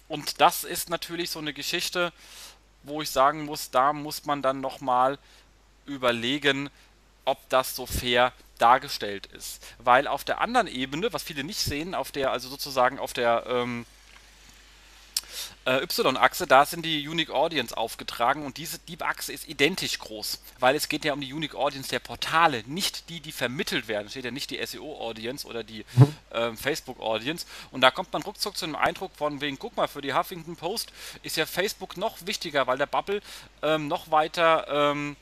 und 0.07 0.39
das 0.39 0.63
ist 0.63 0.89
natürlich 0.89 1.29
so 1.31 1.39
eine 1.39 1.53
Geschichte, 1.53 2.13
wo 2.83 3.01
ich 3.01 3.09
sagen 3.09 3.45
muss, 3.45 3.71
da 3.71 3.93
muss 3.93 4.25
man 4.25 4.41
dann 4.41 4.61
nochmal 4.61 5.17
überlegen, 5.85 6.69
ob 7.25 7.37
das 7.49 7.75
so 7.75 7.85
fair 7.85 8.33
dargestellt 8.57 9.27
ist. 9.27 9.65
Weil 9.79 10.07
auf 10.07 10.23
der 10.23 10.41
anderen 10.41 10.67
Ebene, 10.67 11.11
was 11.13 11.23
viele 11.23 11.43
nicht 11.43 11.59
sehen, 11.59 11.95
auf 11.95 12.11
der, 12.11 12.31
also 12.31 12.49
sozusagen 12.49 12.99
auf 12.99 13.13
der 13.13 13.45
ähm, 13.47 13.85
äh, 15.69 15.83
Y-Achse, 15.83 16.47
da 16.47 16.65
sind 16.65 16.83
die 16.83 17.07
Unique 17.07 17.29
Audience 17.29 17.77
aufgetragen 17.77 18.43
und 18.43 18.57
diese 18.57 18.79
die 18.79 18.99
Achse 18.99 19.31
ist 19.31 19.47
identisch 19.47 19.99
groß, 19.99 20.41
weil 20.59 20.75
es 20.75 20.89
geht 20.89 21.05
ja 21.05 21.13
um 21.13 21.21
die 21.21 21.31
Unique 21.31 21.53
Audience 21.53 21.89
der 21.89 21.99
Portale, 21.99 22.63
nicht 22.65 23.09
die, 23.09 23.19
die 23.19 23.31
vermittelt 23.31 23.87
werden. 23.87 24.09
Steht 24.09 24.25
ja 24.25 24.31
nicht 24.31 24.49
die 24.49 24.65
SEO-Audience 24.65 25.45
oder 25.47 25.63
die 25.63 25.85
äh, 26.31 26.53
Facebook-Audience. 26.55 27.45
Und 27.71 27.81
da 27.81 27.91
kommt 27.91 28.11
man 28.11 28.23
ruckzuck 28.23 28.57
zu 28.57 28.65
einem 28.65 28.75
Eindruck 28.75 29.11
von 29.15 29.41
wegen, 29.41 29.59
guck 29.59 29.77
mal, 29.77 29.87
für 29.87 30.01
die 30.01 30.13
Huffington 30.13 30.55
Post 30.55 30.91
ist 31.21 31.37
ja 31.37 31.45
Facebook 31.45 31.97
noch 31.97 32.17
wichtiger, 32.25 32.65
weil 32.65 32.79
der 32.79 32.87
Bubble 32.87 33.21
ähm, 33.61 33.87
noch 33.87 34.09
weiter 34.09 34.65
ähm, 34.69 35.15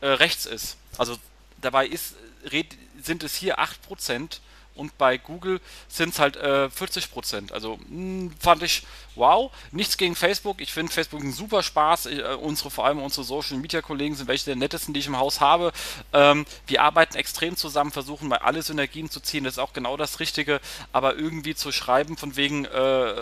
äh, 0.00 0.06
rechts 0.08 0.46
ist. 0.46 0.78
Also 0.96 1.18
dabei 1.60 1.86
ist, 1.86 2.14
red, 2.50 2.76
sind 3.02 3.22
es 3.22 3.34
hier 3.34 3.58
8% 3.58 4.40
und 4.74 4.96
bei 4.96 5.18
Google 5.18 5.60
sind 5.88 6.10
es 6.10 6.18
halt 6.18 6.36
äh, 6.36 6.70
40 6.70 7.08
Also 7.52 7.76
mh, 7.76 7.86
hm, 7.88 8.34
fand 8.38 8.62
ich 8.62 8.82
wow. 9.14 9.52
Nichts 9.70 9.96
gegen 9.96 10.14
Facebook. 10.14 10.60
Ich 10.60 10.72
finde 10.72 10.92
Facebook 10.92 11.22
ein 11.22 11.32
super 11.32 11.62
Spaß. 11.62 12.06
Ich, 12.06 12.18
äh, 12.18 12.34
unsere, 12.34 12.70
vor 12.70 12.86
allem 12.86 13.00
unsere 13.00 13.24
Social 13.24 13.58
Media 13.58 13.82
Kollegen 13.82 14.14
sind 14.14 14.28
welche 14.28 14.46
der 14.46 14.56
nettesten, 14.56 14.94
die 14.94 15.00
ich 15.00 15.06
im 15.06 15.18
Haus 15.18 15.40
habe. 15.40 15.72
Ähm, 16.12 16.46
wir 16.66 16.82
arbeiten 16.82 17.16
extrem 17.16 17.56
zusammen, 17.56 17.92
versuchen 17.92 18.28
mal 18.28 18.38
alle 18.38 18.62
Synergien 18.62 19.10
zu 19.10 19.20
ziehen. 19.20 19.44
Das 19.44 19.54
ist 19.54 19.58
auch 19.58 19.72
genau 19.72 19.96
das 19.96 20.20
Richtige. 20.20 20.60
Aber 20.92 21.16
irgendwie 21.16 21.54
zu 21.54 21.72
schreiben 21.72 22.16
von 22.16 22.36
wegen 22.36 22.64
äh, 22.64 23.14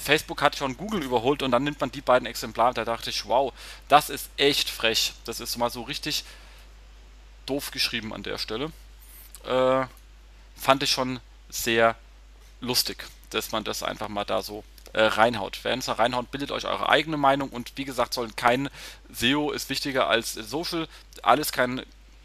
Facebook 0.00 0.42
hat 0.42 0.56
schon 0.56 0.76
Google 0.76 1.02
überholt 1.02 1.42
und 1.42 1.50
dann 1.50 1.64
nimmt 1.64 1.80
man 1.80 1.90
die 1.90 2.00
beiden 2.00 2.26
Exemplare. 2.26 2.74
Da 2.74 2.84
dachte 2.84 3.10
ich, 3.10 3.26
wow, 3.26 3.52
das 3.88 4.10
ist 4.10 4.30
echt 4.36 4.70
frech. 4.70 5.14
Das 5.24 5.40
ist 5.40 5.56
mal 5.56 5.70
so 5.70 5.82
richtig 5.82 6.24
doof 7.46 7.70
geschrieben 7.70 8.12
an 8.12 8.22
der 8.22 8.38
Stelle. 8.38 8.70
Äh, 9.44 9.86
fand 10.58 10.82
ich 10.82 10.90
schon 10.90 11.20
sehr 11.48 11.96
lustig, 12.60 13.04
dass 13.30 13.52
man 13.52 13.64
das 13.64 13.82
einfach 13.82 14.08
mal 14.08 14.24
da 14.24 14.42
so 14.42 14.64
äh, 14.92 15.02
reinhaut. 15.02 15.60
Wenn 15.62 15.78
es 15.78 15.88
reinhaut, 15.88 16.30
bildet 16.30 16.50
euch 16.50 16.66
eure 16.66 16.88
eigene 16.88 17.16
Meinung 17.16 17.50
und 17.50 17.72
wie 17.76 17.84
gesagt, 17.84 18.14
sollen 18.14 18.34
kein 18.36 18.68
SEO 19.12 19.50
ist 19.50 19.68
wichtiger 19.70 20.08
als 20.08 20.34
Social, 20.34 20.88
alles 21.22 21.52
kein 21.52 21.82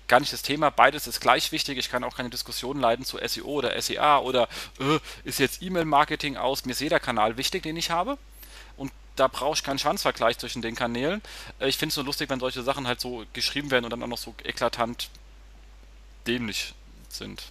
gar 0.07 0.19
nicht 0.19 0.33
das 0.33 0.41
Thema, 0.41 0.69
beides 0.69 1.07
ist 1.07 1.21
gleich 1.21 1.51
wichtig. 1.51 1.77
Ich 1.77 1.89
kann 1.89 2.03
auch 2.03 2.15
keine 2.15 2.29
Diskussion 2.29 2.79
leiten 2.79 3.05
zu 3.05 3.17
SEO 3.25 3.45
oder 3.45 3.81
SEA 3.81 4.19
oder 4.19 4.47
äh, 4.79 4.99
ist 5.23 5.39
jetzt 5.39 5.61
E-Mail-Marketing 5.61 6.37
aus. 6.37 6.65
Mir 6.65 6.73
ist 6.73 6.81
jeder 6.81 6.99
Kanal 6.99 7.37
wichtig, 7.37 7.63
den 7.63 7.77
ich 7.77 7.89
habe. 7.89 8.17
Und 8.77 8.91
da 9.15 9.27
brauche 9.27 9.55
ich 9.55 9.63
keinen 9.63 9.79
Schwanzvergleich 9.79 10.37
zwischen 10.37 10.61
den 10.61 10.75
Kanälen. 10.75 11.21
Äh, 11.59 11.69
ich 11.69 11.77
finde 11.77 11.89
es 11.89 11.95
so 11.95 12.01
lustig, 12.01 12.29
wenn 12.29 12.39
solche 12.39 12.63
Sachen 12.63 12.85
halt 12.85 12.99
so 12.99 13.25
geschrieben 13.33 13.71
werden 13.71 13.85
und 13.85 13.91
dann 13.91 14.03
auch 14.03 14.07
noch 14.07 14.17
so 14.17 14.35
eklatant 14.43 15.09
dämlich 16.27 16.73
sind. 17.09 17.43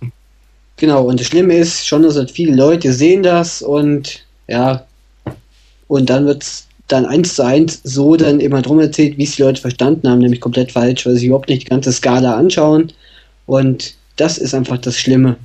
Genau, 0.76 1.04
und 1.04 1.20
das 1.20 1.26
Schlimme 1.26 1.56
ist 1.56 1.87
schon, 1.87 2.02
dass 2.02 2.16
halt 2.16 2.30
viele 2.30 2.54
Leute 2.54 2.92
sehen 2.92 3.22
das 3.22 3.62
und 3.62 4.24
ja, 4.48 4.85
und 5.88 6.11
dann 6.11 6.26
wird 6.26 6.42
es 6.42 6.66
dann 6.88 7.06
eins 7.06 7.37
zu 7.37 7.44
eins 7.44 7.80
so 7.85 8.16
dann 8.16 8.40
immer 8.40 8.61
drum 8.62 8.80
erzählt, 8.80 9.16
wie 9.16 9.24
es 9.24 9.37
die 9.37 9.42
Leute 9.42 9.61
verstanden 9.61 10.08
haben, 10.08 10.18
nämlich 10.18 10.40
komplett 10.40 10.72
falsch, 10.72 11.06
weil 11.06 11.16
sie 11.16 11.26
überhaupt 11.26 11.48
nicht 11.48 11.62
die 11.62 11.70
ganze 11.70 11.92
Skala 11.92 12.37
anschauen. 12.37 12.92
Und 13.46 13.94
das 14.16 14.38
ist 14.38 14.54
einfach 14.54 14.78
das 14.78 14.98
Schlimme 14.98 15.37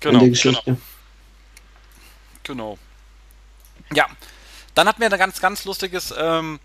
genau, 0.00 0.14
in 0.14 0.20
der 0.20 0.28
Geschichte. 0.30 0.76
Genau. 2.42 2.76
genau. 2.76 2.78
Ja, 3.94 4.06
dann 4.74 4.86
hatten 4.86 5.00
wir 5.00 5.10
ein 5.10 5.18
ganz, 5.18 5.40
ganz 5.40 5.64
lustiges 5.64 6.14
ähm, 6.16 6.60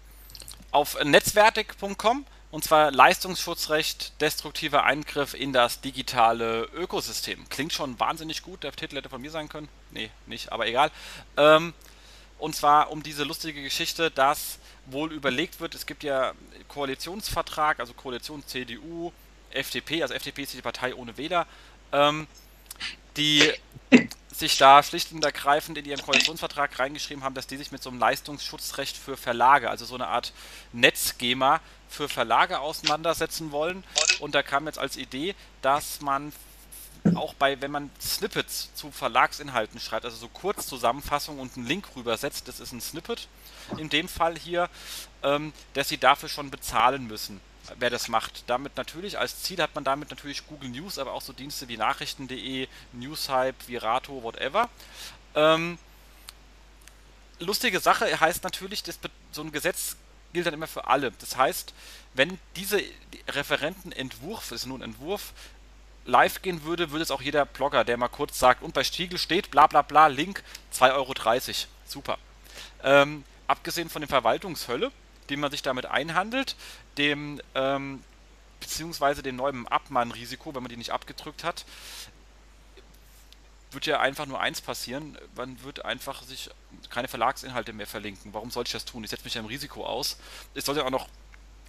auf 0.72 0.98
netzwertig.com 1.04 2.26
und 2.56 2.64
zwar 2.64 2.90
Leistungsschutzrecht, 2.90 4.22
destruktiver 4.22 4.86
Eingriff 4.86 5.34
in 5.34 5.52
das 5.52 5.82
digitale 5.82 6.70
Ökosystem. 6.74 7.50
Klingt 7.50 7.74
schon 7.74 8.00
wahnsinnig 8.00 8.44
gut, 8.44 8.64
der 8.64 8.72
Titel 8.72 8.96
hätte 8.96 9.10
von 9.10 9.20
mir 9.20 9.30
sein 9.30 9.50
können. 9.50 9.68
Nee, 9.92 10.10
nicht, 10.26 10.54
aber 10.54 10.66
egal. 10.66 10.90
Ähm, 11.36 11.74
und 12.40 12.56
zwar 12.56 12.92
um 12.92 13.04
diese 13.04 13.26
lustige 13.26 13.62
Geschichte, 13.62 14.10
dass 14.10 14.60
wohl 14.86 15.12
überlegt 15.12 15.60
wird, 15.60 15.76
es 15.76 15.86
gibt 15.86 16.06
ja 16.06 16.32
Koalitionsvertrag, 16.70 17.82
also 17.82 17.94
Koalition 17.94 18.42
CDU, 18.48 19.12
FDP, 19.50 20.02
also 20.02 20.14
FDP 20.14 20.44
ist 20.44 20.54
die 20.54 20.62
Partei 20.62 20.96
ohne 20.96 21.18
Wähler, 21.18 21.48
ähm, 21.92 22.26
die 23.18 23.52
sich 24.40 24.58
da 24.58 24.84
schlicht 24.84 25.12
und 25.12 25.24
ergreifend 25.24 25.78
in 25.78 25.86
ihren 25.86 26.02
Koalitionsvertrag 26.02 26.78
reingeschrieben 26.78 27.24
haben, 27.24 27.36
dass 27.36 27.48
die 27.48 27.58
sich 27.58 27.72
mit 27.72 27.82
so 27.82 27.90
einem 27.90 28.00
Leistungsschutzrecht 28.00 28.98
für 28.98 29.18
Verlage, 29.18 29.70
also 29.70 29.86
so 29.86 29.96
eine 29.96 30.08
Art 30.08 30.34
Netzgema 30.74 31.62
für 31.90 32.10
Verlage 32.10 32.60
auseinandersetzen 32.60 33.52
wollen. 33.52 33.84
Und 34.20 34.36
da 34.36 34.44
kam 34.44 34.66
jetzt 34.66 34.80
als 34.80 34.98
Idee, 34.98 35.36
dass 35.62 36.02
man 36.02 36.34
auch 37.14 37.36
bei, 37.36 37.62
wenn 37.62 37.72
man 37.72 37.92
Snippets 38.02 38.74
zu 38.74 38.92
Verlagsinhalten 38.92 39.80
schreibt, 39.80 40.06
also 40.06 40.18
so 40.18 40.28
Kurzzusammenfassung 40.28 41.40
und 41.40 41.56
einen 41.56 41.68
Link 41.68 41.88
rübersetzt, 41.96 42.48
das 42.48 42.60
ist 42.60 42.72
ein 42.72 42.82
Snippet. 42.82 43.28
In 43.78 43.90
dem 43.90 44.08
Fall 44.08 44.38
hier, 44.38 44.70
ähm, 45.24 45.54
dass 45.74 45.88
sie 45.90 45.98
dafür 45.98 46.30
schon 46.30 46.50
bezahlen 46.50 47.08
müssen 47.08 47.40
wer 47.78 47.90
das 47.90 48.08
macht. 48.08 48.44
Damit 48.48 48.78
natürlich, 48.78 49.18
als 49.18 49.44
Ziel 49.44 49.62
hat 49.62 49.76
man 49.76 49.84
damit 49.84 50.10
natürlich 50.10 50.48
Google 50.48 50.70
News, 50.70 50.98
aber 50.98 51.14
auch 51.14 51.22
so 51.22 51.34
Dienste 51.34 51.68
wie 51.68 51.78
Nachrichten.de, 51.78 52.68
Newshype, 52.94 53.56
Virato, 53.68 54.24
whatever. 54.24 54.70
Ähm, 55.36 55.78
lustige 57.40 57.80
Sache 57.80 58.20
heißt 58.20 58.44
natürlich, 58.44 58.84
dass 58.84 59.00
so 59.32 59.42
ein 59.42 59.52
Gesetz 59.52 59.98
gilt 60.34 60.46
dann 60.46 60.54
immer 60.54 60.68
für 60.68 60.88
alle. 60.88 61.12
Das 61.20 61.38
heißt, 61.38 61.74
wenn 62.14 62.38
diese 62.56 62.82
Referentenentwurf, 63.30 64.50
das 64.50 64.62
ist 64.62 64.66
nun 64.68 64.82
ein 64.82 64.92
Entwurf, 64.92 65.34
live 66.06 66.42
gehen 66.42 66.64
würde, 66.64 66.92
würde 66.92 67.04
es 67.04 67.12
auch 67.12 67.22
jeder 67.22 67.46
Blogger, 67.46 67.84
der 67.84 67.98
mal 67.98 68.10
kurz 68.10 68.38
sagt, 68.38 68.62
und 68.62 68.74
bei 68.74 68.84
Stiegel 68.84 69.18
steht, 69.18 69.50
bla 69.50 69.68
bla 69.68 69.82
bla, 69.82 70.08
Link 70.08 70.44
2,30 70.74 70.94
Euro. 70.94 71.14
Super. 71.86 72.18
Ähm, 72.84 73.24
abgesehen 73.48 73.90
von 73.90 74.02
der 74.02 74.10
Verwaltungshölle, 74.10 74.92
die 75.30 75.38
man 75.38 75.52
sich 75.52 75.62
damit 75.62 75.86
einhandelt, 75.86 76.56
dem 76.98 77.42
ähm, 77.54 78.04
beziehungsweise 78.60 79.22
dem 79.22 79.36
neuen 79.36 79.68
Abmahnrisiko, 79.68 80.56
wenn 80.56 80.64
man 80.64 80.70
die 80.70 80.78
nicht 80.78 80.92
abgedrückt 80.92 81.44
hat, 81.44 81.66
wird 83.72 83.86
ja 83.86 84.00
einfach 84.00 84.26
nur 84.26 84.40
eins 84.40 84.62
passieren, 84.62 85.18
man 85.36 85.62
wird 85.64 85.86
einfach 85.86 86.24
sich 86.24 86.50
keine 86.90 87.08
Verlagsinhalte 87.08 87.74
mehr 87.74 87.88
verlinken. 87.88 88.34
Warum 88.34 88.50
sollte 88.50 88.70
ich 88.70 88.74
das 88.74 88.86
tun? 88.86 89.04
Ich 89.04 89.10
setze 89.10 89.26
mich 89.26 89.36
ja 89.36 89.42
im 89.42 89.48
Risiko 89.48 89.86
aus. 89.86 90.18
Ich 90.54 90.64
sollte 90.64 90.86
auch 90.86 90.90
noch 90.90 91.08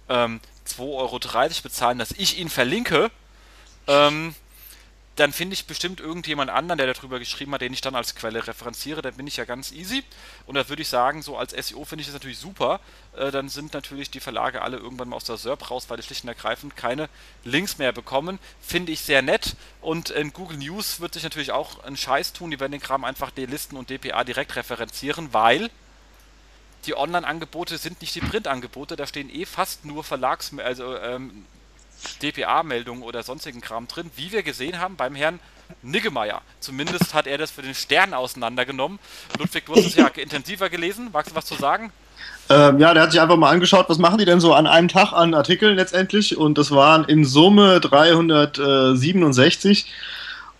ähm, 0.09 0.39
2,30 0.65 0.95
Euro 0.95 1.19
bezahlen, 1.61 1.99
dass 1.99 2.11
ich 2.11 2.39
ihn 2.39 2.49
verlinke. 2.49 3.11
Ähm, 3.87 4.33
dann 5.17 5.33
finde 5.33 5.55
ich 5.55 5.65
bestimmt 5.65 5.99
irgendjemand 5.99 6.51
anderen, 6.51 6.77
der 6.77 6.93
darüber 6.93 7.17
geschrieben 7.17 7.51
hat, 7.53 7.61
den 7.61 7.73
ich 7.73 7.81
dann 7.81 7.95
als 7.95 8.13
Quelle 8.13 8.45
referenziere. 8.45 9.01
Dann 9.01 9.15
bin 9.15 9.25
ich 9.25 9.37
ja 9.37 9.45
ganz 9.45 9.71
easy. 9.71 10.03
Und 10.45 10.55
da 10.55 10.69
würde 10.69 10.83
ich 10.83 10.87
sagen, 10.87 11.23
so 11.23 11.37
als 11.37 11.53
SEO 11.53 11.85
finde 11.85 12.01
ich 12.01 12.07
das 12.07 12.13
natürlich 12.13 12.37
super. 12.37 12.79
Äh, 13.17 13.31
dann 13.31 13.49
sind 13.49 13.73
natürlich 13.73 14.11
die 14.11 14.19
Verlage 14.19 14.61
alle 14.61 14.77
irgendwann 14.77 15.09
mal 15.09 15.15
aus 15.15 15.23
der 15.23 15.37
SERP 15.37 15.71
raus, 15.71 15.85
weil 15.89 15.97
die 15.97 16.03
schlicht 16.03 16.23
und 16.23 16.29
ergreifend 16.29 16.77
keine 16.77 17.09
Links 17.43 17.79
mehr 17.79 17.91
bekommen. 17.91 18.37
Finde 18.61 18.91
ich 18.91 19.01
sehr 19.01 19.23
nett. 19.23 19.55
Und 19.81 20.11
in 20.11 20.33
Google 20.33 20.59
News 20.59 20.99
wird 20.99 21.15
sich 21.15 21.23
natürlich 21.23 21.51
auch 21.51 21.83
ein 21.83 21.97
Scheiß 21.97 22.33
tun. 22.33 22.51
Die 22.51 22.59
werden 22.59 22.73
den 22.73 22.81
Kram 22.81 23.03
einfach 23.03 23.31
D-Listen 23.31 23.75
und 23.75 23.89
DPA 23.89 24.23
direkt 24.23 24.55
referenzieren, 24.55 25.33
weil 25.33 25.71
die 26.85 26.95
Online-Angebote 26.95 27.79
sind 27.79 28.01
nicht 28.01 28.13
die 28.15 28.21
Print-Angebote, 28.21 28.95
da 28.95 29.07
stehen 29.07 29.29
eh 29.29 29.45
fast 29.45 29.83
nur 29.83 30.03
Verlags, 30.03 30.51
also 30.57 30.95
ähm, 30.97 31.45
DPA-Meldungen 32.21 33.03
oder 33.03 33.23
sonstigen 33.23 33.61
Kram 33.61 33.87
drin, 33.87 34.11
wie 34.15 34.31
wir 34.31 34.43
gesehen 34.43 34.79
haben 34.79 34.95
beim 34.95 35.15
Herrn 35.15 35.39
Niggemeier. 35.81 36.41
Zumindest 36.59 37.13
hat 37.13 37.27
er 37.27 37.37
das 37.37 37.51
für 37.51 37.61
den 37.61 37.75
Stern 37.75 38.13
auseinandergenommen. 38.13 38.99
Ludwig, 39.37 39.65
du 39.65 39.75
hast 39.75 39.85
es 39.85 39.95
ja 39.95 40.07
intensiver 40.15 40.69
gelesen. 40.69 41.09
Magst 41.11 41.31
du 41.31 41.35
was 41.35 41.45
zu 41.45 41.55
sagen? 41.55 41.91
Ähm, 42.49 42.79
ja, 42.79 42.93
der 42.93 43.03
hat 43.03 43.11
sich 43.11 43.19
einfach 43.19 43.35
mal 43.35 43.51
angeschaut, 43.51 43.89
was 43.89 43.97
machen 43.97 44.19
die 44.19 44.25
denn 44.25 44.39
so 44.39 44.53
an 44.53 44.67
einem 44.67 44.87
Tag 44.87 45.11
an 45.11 45.33
Artikeln 45.33 45.75
letztendlich. 45.75 46.37
Und 46.37 46.57
das 46.57 46.71
waren 46.71 47.03
in 47.05 47.25
Summe 47.25 47.81
367, 47.81 49.91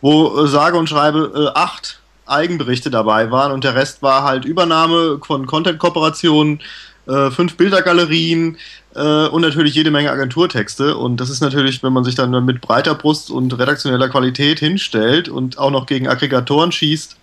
wo 0.01 0.43
äh, 0.43 0.47
sage 0.47 0.77
und 0.77 0.89
schreibe 0.89 1.31
äh, 1.33 1.47
acht 1.57 2.01
Eigenberichte 2.25 2.89
dabei 2.89 3.31
waren. 3.31 3.53
Und 3.53 3.63
der 3.63 3.75
Rest 3.75 4.01
war 4.01 4.23
halt 4.23 4.43
Übernahme 4.43 5.21
von 5.25 5.45
Content-Kooperationen, 5.45 6.59
äh, 7.07 7.31
fünf 7.31 7.55
Bildergalerien, 7.55 8.57
äh, 8.97 9.27
und 9.27 9.41
natürlich 9.41 9.75
jede 9.75 9.91
Menge 9.91 10.11
Agenturtexte. 10.11 10.97
Und 10.97 11.17
das 11.17 11.29
ist 11.29 11.41
natürlich, 11.41 11.83
wenn 11.83 11.93
man 11.93 12.03
sich 12.03 12.15
dann 12.15 12.31
mit 12.45 12.61
breiter 12.61 12.95
Brust 12.95 13.29
und 13.29 13.57
redaktioneller 13.57 14.09
Qualität 14.09 14.59
hinstellt 14.59 15.29
und 15.29 15.57
auch 15.57 15.71
noch 15.71 15.85
gegen 15.85 16.07
Aggregatoren 16.07 16.71
schießt, 16.71 17.15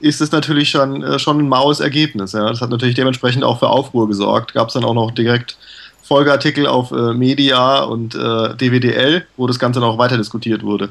ist 0.00 0.20
es 0.20 0.32
natürlich 0.32 0.70
schon, 0.70 1.02
äh, 1.02 1.18
schon 1.18 1.38
ein 1.38 1.48
maues 1.48 1.80
Ergebnis. 1.80 2.32
Ja. 2.32 2.48
Das 2.48 2.60
hat 2.60 2.70
natürlich 2.70 2.94
dementsprechend 2.94 3.44
auch 3.44 3.58
für 3.58 3.68
Aufruhr 3.68 4.08
gesorgt. 4.08 4.54
Gab 4.54 4.68
es 4.68 4.74
dann 4.74 4.84
auch 4.84 4.94
noch 4.94 5.10
direkt 5.10 5.56
Folgeartikel 6.02 6.66
auf 6.66 6.90
äh, 6.90 7.12
Media 7.12 7.82
und 7.84 8.14
äh, 8.14 8.56
DWDL, 8.56 9.26
wo 9.36 9.46
das 9.46 9.58
Ganze 9.58 9.80
noch 9.80 9.98
weiter 9.98 10.16
diskutiert 10.16 10.62
wurde. 10.62 10.90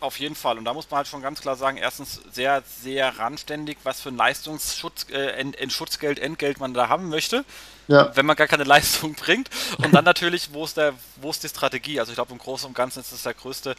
Auf 0.00 0.18
jeden 0.18 0.34
Fall. 0.34 0.58
Und 0.58 0.66
da 0.66 0.74
muss 0.74 0.90
man 0.90 0.98
halt 0.98 1.08
schon 1.08 1.22
ganz 1.22 1.40
klar 1.40 1.56
sagen, 1.56 1.78
erstens 1.78 2.20
sehr, 2.30 2.62
sehr 2.66 3.18
randständig, 3.18 3.78
was 3.84 4.02
für 4.02 4.10
ein 4.10 4.16
Leistungsschutz, 4.16 5.06
äh, 5.10 5.40
Ent, 5.40 5.72
Schutzgeld, 5.72 6.18
Entgelt 6.18 6.60
man 6.60 6.74
da 6.74 6.90
haben 6.90 7.08
möchte, 7.08 7.44
ja. 7.88 8.10
wenn 8.14 8.26
man 8.26 8.36
gar 8.36 8.46
keine 8.46 8.64
Leistung 8.74 9.14
bringt. 9.14 9.48
Und 9.78 9.92
dann 9.94 10.04
natürlich, 10.04 10.50
wo 10.52 10.64
ist, 10.64 10.76
der, 10.76 10.92
wo 11.20 11.30
ist 11.30 11.42
die 11.42 11.48
Strategie? 11.48 12.00
Also 12.00 12.12
ich 12.12 12.16
glaube, 12.16 12.32
im 12.32 12.38
Großen 12.38 12.66
und 12.66 12.74
Ganzen 12.74 13.00
ist 13.00 13.12
das 13.12 13.22
der 13.22 13.34
größte. 13.34 13.74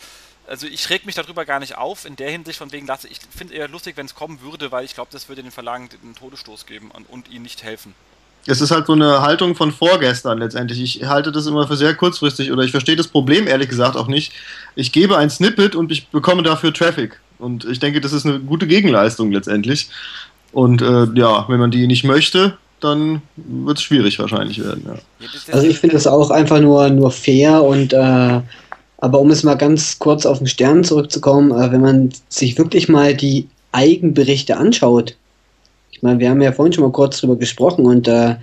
Also 0.48 0.68
ich 0.68 0.90
reg 0.90 1.06
mich 1.06 1.16
darüber 1.16 1.46
gar 1.46 1.60
nicht 1.60 1.78
auf, 1.78 2.06
in 2.06 2.16
der 2.16 2.30
Hinsicht 2.30 2.60
von 2.60 2.72
wegen 2.72 2.86
lasse. 2.86 3.08
Ich 3.08 3.20
finde 3.36 3.54
es 3.54 3.60
eher 3.60 3.68
lustig, 3.68 3.98
wenn 3.98 4.06
es 4.06 4.14
kommen 4.14 4.42
würde, 4.42 4.72
weil 4.72 4.86
ich 4.86 4.94
glaube, 4.94 5.10
das 5.12 5.28
würde 5.28 5.42
den 5.42 5.52
Verlagen 5.52 5.90
einen 6.04 6.16
Todesstoß 6.16 6.66
geben 6.66 6.92
und, 6.92 7.10
und 7.10 7.30
ihnen 7.30 7.44
nicht 7.44 7.64
helfen 7.64 7.96
es 8.48 8.62
ist 8.62 8.72
halt 8.72 8.86
so 8.86 8.94
eine 8.94 9.22
Haltung 9.22 9.56
von 9.56 9.72
vorgestern 9.72 10.38
letztendlich. 10.38 10.82
Ich 10.82 11.06
halte 11.06 11.32
das 11.32 11.48
immer 11.48 11.68
für 11.68 11.76
sehr 11.76 11.96
kurzfristig 11.96 12.52
oder 12.52 12.64
ich 12.64 12.72
verstehe 12.72 12.96
das 12.96 13.08
Problem 13.08 13.48
ehrlich 13.48 13.70
gesagt 13.70 13.96
auch 13.96 14.08
nicht. 14.08 14.34
Ich 14.76 14.92
gebe 14.92 15.18
ein 15.18 15.30
Snippet 15.30 15.76
und 15.76 15.92
ich 15.92 16.08
bekomme 16.10 16.44
dafür 16.44 16.74
Traffic. 16.74 17.20
Und 17.40 17.66
ich 17.66 17.80
denke, 17.80 18.02
das 18.02 18.14
ist 18.14 18.26
eine 18.26 18.40
gute 18.40 18.68
Gegenleistung 18.68 19.32
letztendlich. 19.32 19.90
Und 20.52 20.82
äh, 20.82 21.08
ja, 21.16 21.46
wenn 21.50 21.60
man 21.60 21.72
die 21.72 21.88
nicht 21.88 22.04
möchte, 22.04 22.58
dann 22.86 23.22
wird 23.36 23.78
es 23.78 23.84
schwierig 23.84 24.18
wahrscheinlich 24.20 24.64
werden. 24.64 24.86
Ja. 24.88 24.96
Also 25.52 25.68
ich 25.68 25.80
finde 25.80 25.96
das 25.96 26.08
auch 26.08 26.30
einfach 26.30 26.62
nur, 26.62 26.90
nur 26.90 27.12
fair 27.12 27.64
und 27.64 27.94
äh, 27.94 28.42
aber 28.98 29.20
um 29.20 29.30
es 29.30 29.44
mal 29.44 29.56
ganz 29.56 30.00
kurz 30.00 30.26
auf 30.26 30.40
den 30.40 30.48
Stern 30.48 30.84
zurückzukommen, 30.84 31.52
äh, 31.52 31.72
wenn 31.72 31.82
man 31.82 32.10
sich 32.30 32.58
wirklich 32.58 32.88
mal 32.90 33.14
die 33.14 33.48
Eigenberichte 33.72 34.58
anschaut, 34.58 35.16
ich 35.92 36.02
meine, 36.02 36.20
wir 36.20 36.30
haben 36.30 36.42
ja 36.42 36.52
vorhin 36.52 36.74
schon 36.74 36.84
mal 36.84 36.92
kurz 36.92 37.20
drüber 37.20 37.36
gesprochen 37.36 37.86
und 37.86 38.08
äh, 38.08 38.36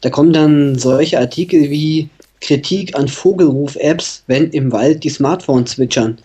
da 0.00 0.10
kommen 0.10 0.32
dann 0.32 0.78
solche 0.78 1.18
Artikel 1.18 1.70
wie 1.70 2.08
Kritik 2.40 2.96
an 2.96 3.08
Vogelruf-Apps, 3.08 4.24
wenn 4.26 4.50
im 4.50 4.72
Wald 4.72 5.04
die 5.04 5.10
Smartphones 5.10 5.72
zwitschern. 5.72 6.18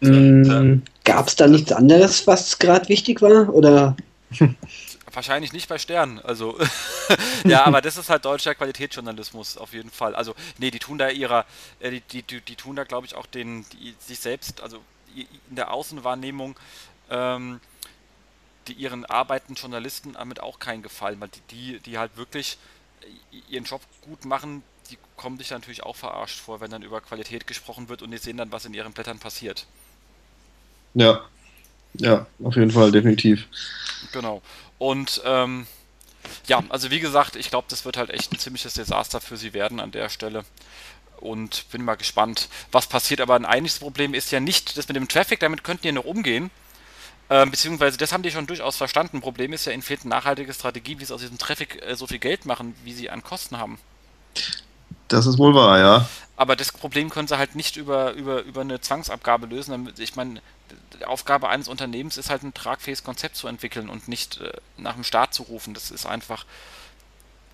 hm, 0.00 0.82
Gab 1.04 1.28
es 1.28 1.36
da 1.36 1.46
nichts 1.46 1.72
anderes, 1.72 2.26
was 2.26 2.58
gerade 2.58 2.88
wichtig 2.88 3.22
war? 3.22 3.52
Oder? 3.54 3.96
Wahrscheinlich 5.16 5.54
nicht 5.54 5.66
bei 5.66 5.78
Sternen. 5.78 6.18
Also, 6.18 6.58
ja, 7.44 7.64
aber 7.64 7.80
das 7.80 7.96
ist 7.96 8.10
halt 8.10 8.26
deutscher 8.26 8.54
Qualitätsjournalismus 8.54 9.56
auf 9.56 9.72
jeden 9.72 9.90
Fall. 9.90 10.14
Also, 10.14 10.34
nee, 10.58 10.70
die 10.70 10.78
tun 10.78 10.98
da 10.98 11.08
ihrer, 11.08 11.46
äh, 11.80 11.90
die, 11.90 12.02
die, 12.02 12.22
die, 12.22 12.40
die, 12.42 12.54
tun 12.54 12.76
da, 12.76 12.84
glaube 12.84 13.06
ich, 13.06 13.14
auch 13.14 13.24
den, 13.24 13.64
die, 13.72 13.94
sich 13.98 14.20
selbst, 14.20 14.60
also 14.60 14.78
in 15.14 15.56
der 15.56 15.72
Außenwahrnehmung, 15.72 16.54
ähm, 17.08 17.60
die 18.68 18.74
ihren 18.74 19.06
arbeitenden 19.06 19.54
Journalisten 19.54 20.12
damit 20.12 20.40
auch 20.40 20.58
keinen 20.58 20.82
Gefallen, 20.82 21.18
weil 21.18 21.30
die, 21.30 21.40
die, 21.56 21.80
die 21.80 21.96
halt 21.96 22.18
wirklich 22.18 22.58
ihren 23.48 23.64
Job 23.64 23.80
gut 24.02 24.26
machen, 24.26 24.62
die 24.90 24.98
kommen 25.16 25.38
sich 25.38 25.48
natürlich 25.48 25.82
auch 25.82 25.96
verarscht 25.96 26.40
vor, 26.40 26.60
wenn 26.60 26.70
dann 26.70 26.82
über 26.82 27.00
Qualität 27.00 27.46
gesprochen 27.46 27.88
wird 27.88 28.02
und 28.02 28.10
die 28.10 28.18
sehen 28.18 28.36
dann, 28.36 28.52
was 28.52 28.66
in 28.66 28.74
ihren 28.74 28.92
Blättern 28.92 29.18
passiert. 29.18 29.64
Ja, 30.92 31.24
ja, 31.98 32.26
auf 32.42 32.56
jeden 32.56 32.70
Fall, 32.70 32.92
definitiv. 32.92 33.46
Genau. 34.12 34.42
Und 34.78 35.22
ähm, 35.24 35.66
ja, 36.46 36.62
also 36.68 36.90
wie 36.90 37.00
gesagt, 37.00 37.36
ich 37.36 37.50
glaube, 37.50 37.66
das 37.70 37.84
wird 37.84 37.96
halt 37.96 38.10
echt 38.10 38.32
ein 38.32 38.38
ziemliches 38.38 38.74
Desaster 38.74 39.20
für 39.20 39.36
sie 39.36 39.52
werden 39.52 39.80
an 39.80 39.90
der 39.90 40.08
Stelle. 40.08 40.44
Und 41.18 41.70
bin 41.70 41.82
mal 41.82 41.94
gespannt, 41.94 42.48
was 42.72 42.86
passiert. 42.88 43.20
Aber 43.20 43.36
ein 43.36 43.46
eigentliches 43.46 43.78
Problem 43.78 44.12
ist 44.12 44.30
ja 44.32 44.40
nicht 44.40 44.76
das 44.76 44.88
mit 44.88 44.96
dem 44.96 45.08
Traffic, 45.08 45.40
damit 45.40 45.64
könnten 45.64 45.82
die 45.82 45.92
noch 45.92 46.04
umgehen. 46.04 46.50
Ähm, 47.28 47.50
beziehungsweise 47.50 47.96
das 47.96 48.12
haben 48.12 48.22
die 48.22 48.30
schon 48.30 48.46
durchaus 48.46 48.76
verstanden. 48.76 49.20
Problem 49.20 49.52
ist 49.52 49.64
ja, 49.64 49.72
ihnen 49.72 49.82
fehlt 49.82 50.02
eine 50.02 50.10
nachhaltige 50.10 50.52
Strategie, 50.52 51.00
wie 51.00 51.04
sie 51.04 51.14
aus 51.14 51.22
diesem 51.22 51.38
Traffic 51.38 51.82
äh, 51.82 51.96
so 51.96 52.06
viel 52.06 52.18
Geld 52.18 52.46
machen, 52.46 52.76
wie 52.84 52.92
sie 52.92 53.10
an 53.10 53.22
Kosten 53.22 53.58
haben. 53.58 53.78
Das 55.08 55.26
ist 55.26 55.38
wohl 55.38 55.54
wahr, 55.54 55.78
ja. 55.78 56.08
Aber 56.36 56.54
das 56.54 56.70
Problem 56.70 57.10
können 57.10 57.28
sie 57.28 57.38
halt 57.38 57.56
nicht 57.56 57.76
über, 57.76 58.12
über, 58.12 58.42
über 58.42 58.60
eine 58.60 58.80
Zwangsabgabe 58.80 59.46
lösen. 59.46 59.92
Ich 59.98 60.16
meine, 60.16 60.40
die 60.98 61.04
Aufgabe 61.04 61.48
eines 61.48 61.68
Unternehmens 61.68 62.16
ist 62.16 62.30
halt 62.30 62.42
ein 62.42 62.54
tragfähiges 62.54 63.04
Konzept 63.04 63.36
zu 63.36 63.48
entwickeln 63.48 63.88
und 63.88 64.08
nicht 64.08 64.40
äh, 64.40 64.52
nach 64.76 64.94
dem 64.94 65.04
Staat 65.04 65.34
zu 65.34 65.44
rufen. 65.44 65.74
Das 65.74 65.90
ist 65.90 66.06
einfach 66.06 66.44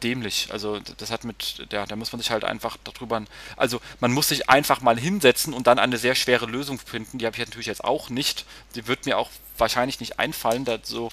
dämlich. 0.03 0.49
Also 0.51 0.81
das 0.81 1.11
hat 1.11 1.25
mit, 1.25 1.67
ja, 1.73 1.87
da 1.87 1.97
muss 1.97 2.13
man 2.13 2.21
sich 2.21 2.31
halt 2.31 2.45
einfach 2.45 2.77
darüber, 2.85 3.23
also 3.57 3.81
man 4.01 4.13
muss 4.13 4.29
sich 4.29 4.49
einfach 4.51 4.81
mal 4.81 4.99
hinsetzen 4.99 5.55
und 5.55 5.67
dann 5.67 5.79
eine 5.79 5.99
sehr 5.99 6.15
schwere 6.15 6.47
Lösung 6.47 6.79
finden. 6.79 7.19
Die 7.19 7.27
habe 7.27 7.37
ich 7.37 7.45
natürlich 7.45 7.67
jetzt 7.67 7.85
auch 7.85 8.11
nicht. 8.11 8.45
Die 8.75 8.87
wird 8.87 9.07
mir 9.07 9.19
auch 9.19 9.31
wahrscheinlich 9.59 10.01
nicht 10.01 10.19
einfallen, 10.19 10.67
so, 10.83 11.11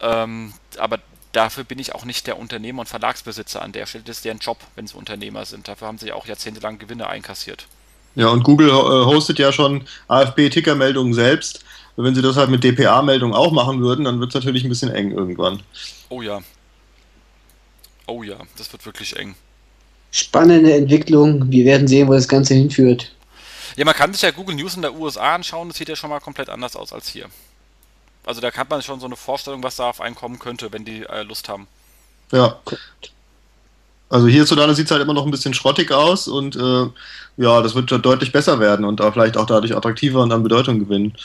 ähm, 0.00 0.52
aber 0.78 1.00
dafür 1.32 1.64
bin 1.64 1.78
ich 1.78 1.94
auch 1.94 2.04
nicht 2.04 2.26
der 2.26 2.38
Unternehmer 2.38 2.80
und 2.80 2.88
Verlagsbesitzer 2.88 3.62
an 3.62 3.72
der 3.72 3.86
Stelle. 3.86 4.04
Das 4.04 4.18
ist 4.18 4.24
deren 4.24 4.38
Job, 4.38 4.58
wenn 4.74 4.86
sie 4.86 4.96
Unternehmer 4.96 5.44
sind. 5.46 5.68
Dafür 5.68 5.88
haben 5.88 5.98
sie 5.98 6.12
auch 6.12 6.26
jahrzehntelang 6.26 6.78
Gewinne 6.78 7.08
einkassiert. 7.08 7.66
Ja, 8.14 8.28
und 8.28 8.42
Google 8.42 8.68
äh, 8.68 8.72
hostet 8.72 9.38
ja 9.38 9.52
schon 9.52 9.84
AFP-Tickermeldungen 10.08 11.14
selbst. 11.14 11.64
Wenn 11.96 12.14
sie 12.14 12.22
das 12.22 12.36
halt 12.36 12.50
mit 12.50 12.64
DPA-Meldungen 12.64 13.34
auch 13.34 13.52
machen 13.52 13.80
würden, 13.80 14.06
dann 14.06 14.18
wird 14.18 14.30
es 14.30 14.34
natürlich 14.34 14.64
ein 14.64 14.70
bisschen 14.70 14.90
eng 14.90 15.12
irgendwann. 15.12 15.62
Oh 16.08 16.22
ja, 16.22 16.40
Oh 18.06 18.22
ja, 18.22 18.36
das 18.58 18.72
wird 18.72 18.84
wirklich 18.84 19.16
eng. 19.16 19.34
Spannende 20.10 20.74
Entwicklung. 20.74 21.50
Wir 21.50 21.64
werden 21.64 21.88
sehen, 21.88 22.08
wo 22.08 22.12
das 22.12 22.28
Ganze 22.28 22.54
hinführt. 22.54 23.12
Ja, 23.76 23.84
man 23.84 23.94
kann 23.94 24.12
sich 24.12 24.22
ja 24.22 24.30
Google 24.30 24.56
News 24.56 24.76
in 24.76 24.82
der 24.82 24.94
USA 24.94 25.34
anschauen. 25.34 25.68
Das 25.68 25.78
sieht 25.78 25.88
ja 25.88 25.96
schon 25.96 26.10
mal 26.10 26.20
komplett 26.20 26.50
anders 26.50 26.76
aus 26.76 26.92
als 26.92 27.08
hier. 27.08 27.26
Also 28.24 28.40
da 28.40 28.52
hat 28.52 28.70
man 28.70 28.82
schon 28.82 29.00
so 29.00 29.06
eine 29.06 29.16
Vorstellung, 29.16 29.62
was 29.62 29.76
da 29.76 29.88
auf 29.88 30.00
einen 30.00 30.14
kommen 30.14 30.38
könnte, 30.38 30.72
wenn 30.72 30.84
die 30.84 31.04
äh, 31.04 31.22
Lust 31.22 31.48
haben. 31.48 31.66
Ja. 32.32 32.60
Also 34.12 34.26
hierzulande 34.26 34.74
sieht 34.74 34.84
es 34.84 34.90
halt 34.90 35.00
immer 35.00 35.14
noch 35.14 35.24
ein 35.24 35.30
bisschen 35.30 35.54
schrottig 35.54 35.90
aus 35.90 36.28
und 36.28 36.54
äh, 36.54 36.86
ja, 37.38 37.62
das 37.62 37.74
wird 37.74 37.90
deutlich 38.04 38.30
besser 38.30 38.60
werden 38.60 38.84
und 38.84 39.00
da 39.00 39.10
vielleicht 39.10 39.38
auch 39.38 39.46
dadurch 39.46 39.74
attraktiver 39.74 40.20
und 40.22 40.30
an 40.30 40.42
Bedeutung 40.42 40.80
gewinnen. 40.80 41.16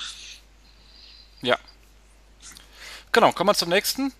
Ja. 1.42 1.58
Genau, 3.12 3.34
kommen 3.34 3.50
wir 3.50 3.56
zum 3.56 3.68
nächsten 3.68 4.14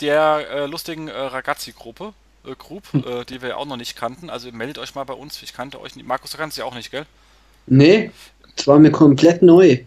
der 0.00 0.46
äh, 0.52 0.66
lustigen 0.66 1.08
äh, 1.08 1.18
Ragazzi-Gruppe, 1.18 2.12
äh, 2.46 2.54
Group, 2.54 2.84
hm. 2.92 3.04
äh, 3.04 3.24
die 3.24 3.42
wir 3.42 3.48
ja 3.50 3.56
auch 3.56 3.66
noch 3.66 3.76
nicht 3.76 3.96
kannten. 3.96 4.30
Also 4.30 4.52
meldet 4.52 4.78
euch 4.78 4.94
mal 4.94 5.02
bei 5.02 5.14
uns. 5.14 5.42
Ich 5.42 5.52
kannte 5.52 5.80
euch 5.80 5.96
nicht. 5.96 6.06
Markus, 6.06 6.30
du 6.30 6.38
kannst 6.38 6.54
sie 6.54 6.62
auch 6.62 6.76
nicht, 6.76 6.92
gell? 6.92 7.06
Nee, 7.66 8.12
das 8.54 8.68
war 8.68 8.78
mir 8.78 8.92
komplett 8.92 9.42
neu. 9.42 9.80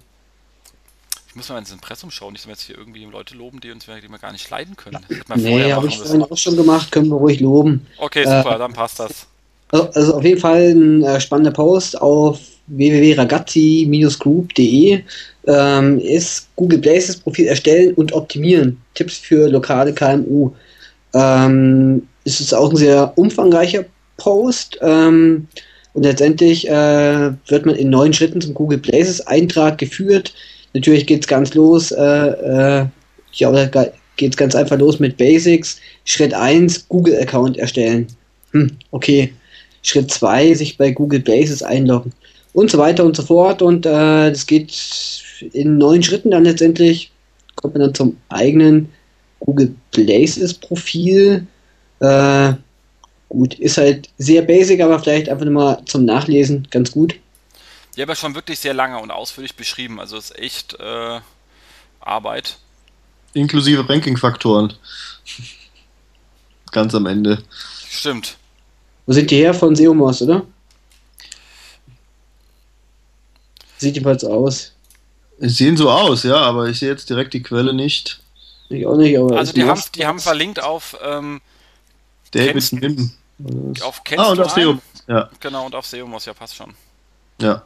Ich 1.35 1.37
muss 1.37 1.49
mal 1.49 1.59
ins 1.59 1.73
Impressum 1.73 2.11
schauen, 2.11 2.31
nicht, 2.31 2.45
dass 2.45 2.47
wir 2.47 2.53
jetzt 2.53 2.61
hier 2.61 2.77
irgendwie 2.77 3.03
Leute 3.03 3.35
loben, 3.35 3.59
die 3.59 3.69
uns 3.69 3.87
die 3.87 4.09
wir 4.09 4.19
gar 4.19 4.31
nicht 4.31 4.49
leiden 4.49 4.77
können. 4.77 5.05
nee, 5.35 5.73
habe 5.73 5.89
ich 5.89 5.97
vorhin 5.97 6.23
auch 6.23 6.37
schon 6.37 6.55
gemacht, 6.55 6.93
können 6.93 7.09
wir 7.09 7.17
ruhig 7.17 7.41
loben. 7.41 7.85
Okay, 7.97 8.23
super, 8.23 8.55
äh, 8.55 8.57
dann 8.57 8.71
passt 8.71 9.01
das. 9.01 9.27
Also, 9.69 9.89
also, 9.89 10.13
auf 10.13 10.23
jeden 10.23 10.39
Fall 10.39 10.69
ein 10.69 11.03
äh, 11.03 11.19
spannender 11.19 11.51
Post 11.51 12.01
auf 12.01 12.39
www.ragazzi-group.de 12.67 15.01
ähm, 15.47 15.99
ist 15.99 16.47
Google 16.55 16.79
Places 16.79 17.17
Profil 17.17 17.47
erstellen 17.47 17.93
und 17.95 18.13
optimieren. 18.13 18.81
Tipps 18.93 19.17
für 19.17 19.49
lokale 19.49 19.93
KMU. 19.93 20.51
Ähm, 21.13 22.07
es 22.23 22.39
ist 22.39 22.53
auch 22.53 22.69
ein 22.69 22.77
sehr 22.77 23.11
umfangreicher 23.17 23.83
Post 24.15 24.79
ähm, 24.81 25.49
und 25.91 26.03
letztendlich 26.03 26.69
äh, 26.69 27.33
wird 27.47 27.65
man 27.65 27.75
in 27.75 27.89
neun 27.89 28.13
Schritten 28.13 28.39
zum 28.39 28.53
Google 28.53 28.77
Places 28.77 29.27
Eintrag 29.27 29.77
geführt. 29.77 30.33
Natürlich 30.75 31.07
geht 31.07 31.21
es 31.21 31.27
ganz 31.27 31.53
los. 31.53 31.91
Äh, 31.91 32.01
äh, 32.01 32.85
ich 33.31 33.39
glaube, 33.39 33.69
da 33.71 33.87
ganz 34.35 34.55
einfach 34.55 34.77
los 34.77 34.99
mit 34.99 35.15
Basics. 35.15 35.79
Schritt 36.03 36.33
1, 36.33 36.89
Google 36.89 37.17
Account 37.21 37.57
erstellen. 37.57 38.07
Hm, 38.51 38.71
okay. 38.91 39.33
Schritt 39.83 40.11
2, 40.11 40.53
sich 40.53 40.77
bei 40.77 40.91
Google 40.91 41.21
Places 41.21 41.63
einloggen 41.63 42.11
und 42.53 42.69
so 42.69 42.77
weiter 42.77 43.05
und 43.05 43.15
so 43.15 43.23
fort. 43.23 43.61
Und 43.61 43.85
äh, 43.85 44.29
das 44.29 44.45
geht 44.45 44.73
in 45.53 45.77
neun 45.77 46.03
Schritten 46.03 46.31
dann 46.31 46.43
letztendlich, 46.43 47.11
kommt 47.55 47.75
man 47.75 47.83
dann 47.83 47.95
zum 47.95 48.17
eigenen 48.27 48.89
Google 49.39 49.73
Places 49.91 50.53
Profil. 50.55 51.47
Äh, 52.01 52.53
gut, 53.29 53.53
ist 53.59 53.77
halt 53.77 54.09
sehr 54.17 54.41
basic, 54.41 54.81
aber 54.81 54.99
vielleicht 54.99 55.29
einfach 55.29 55.45
mal 55.45 55.81
zum 55.85 56.03
Nachlesen 56.03 56.67
ganz 56.69 56.91
gut. 56.91 57.15
Ja, 57.95 58.03
aber 58.03 58.15
schon 58.15 58.35
wirklich 58.35 58.59
sehr 58.59 58.73
lange 58.73 58.99
und 58.99 59.11
ausführlich 59.11 59.55
beschrieben. 59.55 59.99
Also 59.99 60.17
ist 60.17 60.37
echt 60.37 60.77
äh, 60.79 61.19
Arbeit. 61.99 62.57
Inklusive 63.33 63.87
Ranking-Faktoren. 63.87 64.73
Ganz 66.71 66.93
am 66.93 67.05
Ende. 67.05 67.41
Stimmt. 67.89 68.37
Wo 69.05 69.13
sind 69.13 69.31
die 69.31 69.37
her? 69.37 69.53
Von 69.53 69.75
Seomos, 69.75 70.21
oder? 70.21 70.45
Sieht 73.77 73.95
jedenfalls 73.95 74.23
aus. 74.23 74.73
Es 75.39 75.57
sehen 75.57 75.75
so 75.75 75.89
aus, 75.89 76.23
ja, 76.23 76.37
aber 76.37 76.69
ich 76.69 76.79
sehe 76.79 76.89
jetzt 76.89 77.09
direkt 77.09 77.33
die 77.33 77.43
Quelle 77.43 77.73
nicht. 77.73 78.21
Ich 78.69 78.85
auch 78.85 78.95
nicht, 78.95 79.17
aber. 79.17 79.37
Also 79.37 79.53
die 79.53 79.63
haben, 79.63 79.81
die 79.95 80.05
haben 80.05 80.19
verlinkt 80.19 80.61
auf 80.61 80.97
ähm, 81.03 81.41
David 82.31 82.73
Nim. 82.73 83.11
Auf 83.81 84.03
Kennst 84.03 84.25
ah, 84.25 84.31
und 84.31 84.39
auf 84.39 84.51
Seomos, 84.51 84.81
ja. 85.07 85.29
Genau, 85.41 85.65
und 85.65 85.75
auf 85.75 85.85
Seomos, 85.85 86.25
ja, 86.25 86.33
passt 86.33 86.55
schon. 86.55 86.73
Ja. 87.41 87.63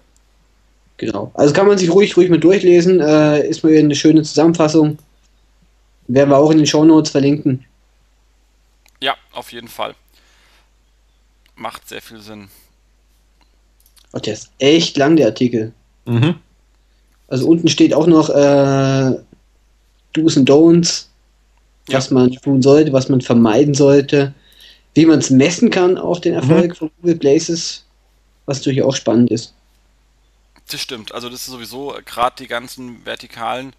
Genau. 1.00 1.32
Also 1.34 1.54
kann 1.54 1.66
man 1.66 1.78
sich 1.78 1.90
ruhig, 1.90 2.16
ruhig 2.18 2.30
mit 2.30 2.44
durchlesen. 2.44 3.00
Äh, 3.00 3.48
ist 3.48 3.64
mal 3.64 3.76
eine 3.76 3.96
schöne 3.96 4.22
Zusammenfassung. 4.22 4.98
Werden 6.08 6.30
wir 6.30 6.38
auch 6.38 6.52
in 6.52 6.58
den 6.58 6.68
Show 6.68 6.84
Notes 6.84 7.10
verlinken. 7.10 7.66
Ja, 9.02 9.16
auf 9.32 9.54
jeden 9.54 9.70
Fall. 9.70 9.96
Macht 11.56 11.88
sehr 11.88 12.02
viel 12.02 12.20
Sinn. 12.20 12.50
Oh, 14.12 14.20
der 14.20 14.34
ist 14.34 14.52
echt 14.60 14.98
lang, 14.98 15.16
der 15.16 15.28
Artikel. 15.28 15.72
Mhm. 16.06 16.36
Also 17.30 17.48
unten 17.48 17.70
steht 17.70 17.94
auch 17.94 18.08
noch 18.08 18.30
äh, 18.30 19.18
Do's 20.12 20.36
und 20.36 20.50
Don'ts, 20.50 21.06
ja. 21.88 21.98
was 21.98 22.12
man 22.12 22.32
tun 22.32 22.62
sollte, 22.62 22.92
was 22.92 23.08
man 23.08 23.22
vermeiden 23.22 23.74
sollte, 23.74 24.34
wie 24.96 25.06
man 25.06 25.20
es 25.20 25.30
messen 25.30 25.70
kann, 25.70 25.98
auch 25.98 26.20
den 26.20 26.34
Erfolg 26.34 26.72
mhm. 26.72 26.76
von 26.76 26.92
Google 27.00 27.18
Places, 27.18 27.86
was 28.48 28.58
natürlich 28.58 28.84
auch 28.84 28.96
spannend 28.96 29.32
ist. 29.32 29.54
Das 30.70 30.82
stimmt. 30.82 31.14
Also 31.14 31.30
das 31.30 31.42
ist 31.42 31.48
sowieso 31.48 32.00
gerade 32.06 32.36
die 32.38 32.48
ganzen 32.48 33.06
vertikalen 33.06 33.74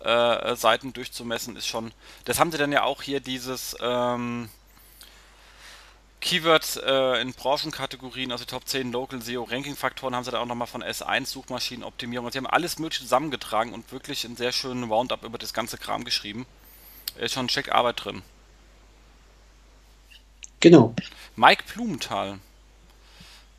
äh, 0.00 0.56
Seiten 0.56 0.92
durchzumessen, 0.92 1.56
ist 1.56 1.66
schon. 1.66 1.92
Das 2.24 2.38
haben 2.38 2.50
sie 2.50 2.58
dann 2.58 2.72
ja 2.72 2.84
auch 2.84 3.02
hier 3.02 3.20
dieses 3.20 3.76
ähm, 3.80 4.48
Keywords 6.22 6.76
äh, 6.76 7.20
in 7.20 7.34
Branchenkategorien, 7.34 8.32
also 8.32 8.44
Top 8.44 8.66
10 8.66 8.92
Local 8.92 9.20
SEO 9.20 9.42
Ranking 9.42 9.76
Faktoren, 9.76 10.14
haben 10.14 10.24
sie 10.24 10.30
da 10.30 10.40
auch 10.40 10.46
nochmal 10.46 10.68
von 10.68 10.82
S1 10.82 11.26
Suchmaschinenoptimierung. 11.26 12.30
Sie 12.30 12.38
haben 12.38 12.46
alles 12.46 12.78
Mögliche 12.78 13.02
zusammengetragen 13.02 13.74
und 13.74 13.92
wirklich 13.92 14.24
einen 14.24 14.36
sehr 14.36 14.52
schönen 14.52 14.84
Roundup 14.84 15.24
über 15.24 15.36
das 15.36 15.52
ganze 15.52 15.76
Kram 15.76 16.04
geschrieben. 16.04 16.46
Ist 17.18 17.34
schon 17.34 17.48
Check 17.48 17.72
Arbeit 17.72 18.04
drin. 18.04 18.22
Genau. 20.60 20.94
Mike 21.36 21.64
Blumenthal. 21.74 22.38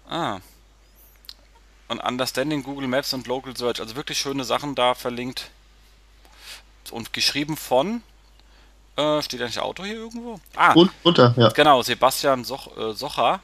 Ah, 0.10 0.40
und 1.94 2.00
Understanding 2.00 2.64
Google 2.64 2.88
Maps 2.88 3.14
und 3.14 3.28
Local 3.28 3.56
Search. 3.56 3.80
Also 3.80 3.96
wirklich 3.96 4.18
schöne 4.18 4.44
Sachen 4.44 4.76
da 4.76 4.96
verlinkt. 4.96 5.50
Und 6.92 7.14
geschrieben 7.14 7.56
von. 7.56 8.04
Äh, 8.96 9.22
steht 9.22 9.40
nicht 9.40 9.60
Auto 9.60 9.84
hier 9.84 9.96
irgendwo? 9.96 10.40
Ah, 10.56 10.74
und, 10.74 10.92
unter, 11.04 11.34
ja. 11.38 11.50
Genau, 11.50 11.82
Sebastian 11.82 12.44
Soch, 12.44 12.76
äh, 12.78 12.94
Socher. 12.94 13.40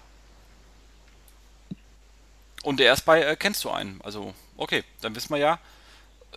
Und 2.64 2.82
er 2.82 2.94
ist 2.94 3.02
bei 3.06 3.22
äh, 3.24 3.36
Kennst 3.36 3.64
du 3.64 3.70
einen? 3.70 4.00
Also, 4.04 4.34
okay, 4.58 4.84
dann 5.02 5.16
wissen 5.16 5.30
wir 5.30 5.38
ja, 5.38 5.60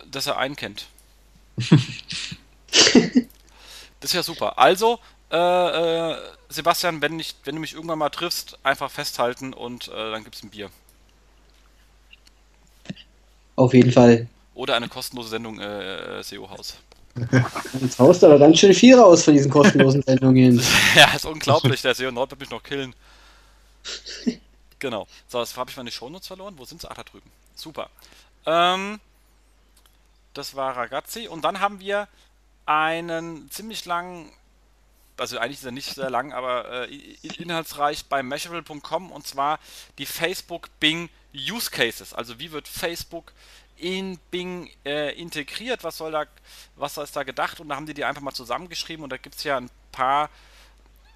dass 0.05 0.27
er 0.27 0.37
einen 0.37 0.55
kennt. 0.55 0.87
das 1.57 1.77
ist 4.01 4.13
ja 4.13 4.23
super. 4.23 4.57
Also, 4.57 4.99
äh, 5.31 6.11
äh, 6.11 6.17
Sebastian, 6.49 7.01
wenn, 7.01 7.15
nicht, 7.15 7.37
wenn 7.43 7.55
du 7.55 7.61
mich 7.61 7.73
irgendwann 7.73 7.99
mal 7.99 8.09
triffst, 8.09 8.57
einfach 8.63 8.89
festhalten 8.89 9.53
und 9.53 9.89
äh, 9.89 10.11
dann 10.11 10.23
gibt 10.23 10.35
es 10.35 10.43
ein 10.43 10.49
Bier. 10.49 10.69
Auf 13.55 13.73
jeden 13.73 13.91
Fall. 13.91 14.27
Oder 14.55 14.75
eine 14.75 14.87
kostenlose 14.87 15.29
Sendung 15.29 15.59
äh, 15.59 16.19
äh 16.19 16.23
SEO-Haus. 16.23 16.77
Jetzt 17.81 17.99
haust 17.99 18.23
du 18.23 18.27
aber 18.27 18.39
ganz 18.39 18.57
schön 18.59 18.73
viel 18.73 18.97
raus 18.97 19.23
von 19.23 19.33
diesen 19.33 19.51
kostenlosen 19.51 20.01
Sendungen. 20.05 20.61
ja, 20.95 21.13
ist 21.13 21.25
unglaublich. 21.25 21.81
Der 21.81 21.93
SEO 21.93 22.11
Nord 22.11 22.31
wird 22.31 22.41
mich 22.41 22.49
noch 22.49 22.63
killen. 22.63 22.95
Genau. 24.79 25.07
So, 25.27 25.39
jetzt 25.39 25.55
habe 25.55 25.69
ich 25.69 25.77
meine 25.77 25.91
Shownotes 25.91 26.27
verloren. 26.27 26.55
Wo 26.57 26.65
sind 26.65 26.81
sie? 26.81 26.89
Ah, 26.89 26.93
da 26.95 27.03
drüben. 27.03 27.29
Super. 27.55 27.89
Ähm, 28.45 28.99
das 30.33 30.55
war 30.55 30.75
Ragazzi. 30.75 31.27
Und 31.27 31.43
dann 31.45 31.59
haben 31.59 31.79
wir 31.79 32.07
einen 32.65 33.49
ziemlich 33.51 33.85
langen, 33.85 34.31
also 35.17 35.37
eigentlich 35.37 35.59
ist 35.59 35.65
er 35.65 35.71
nicht 35.71 35.93
sehr 35.93 36.09
lang, 36.09 36.33
aber 36.33 36.87
äh, 36.87 36.95
inhaltsreich 37.37 38.05
bei 38.05 38.23
Measurable.com 38.23 39.11
und 39.11 39.27
zwar 39.27 39.59
die 39.97 40.05
Facebook 40.05 40.69
Bing 40.79 41.09
Use 41.35 41.69
Cases, 41.71 42.13
also 42.13 42.39
wie 42.39 42.51
wird 42.51 42.67
Facebook 42.67 43.33
in 43.77 44.19
Bing 44.29 44.69
äh, 44.85 45.13
integriert, 45.19 45.83
was 45.83 45.97
soll 45.97 46.11
da, 46.11 46.25
was 46.75 46.97
ist 46.97 47.15
da 47.15 47.23
gedacht? 47.23 47.59
Und 47.59 47.69
da 47.69 47.75
haben 47.75 47.85
die 47.85 47.93
die 47.93 48.05
einfach 48.05 48.21
mal 48.21 48.33
zusammengeschrieben 48.33 49.03
und 49.03 49.09
da 49.09 49.17
gibt 49.17 49.35
es 49.35 49.43
ja 49.43 49.57
ein 49.57 49.69
paar 49.91 50.29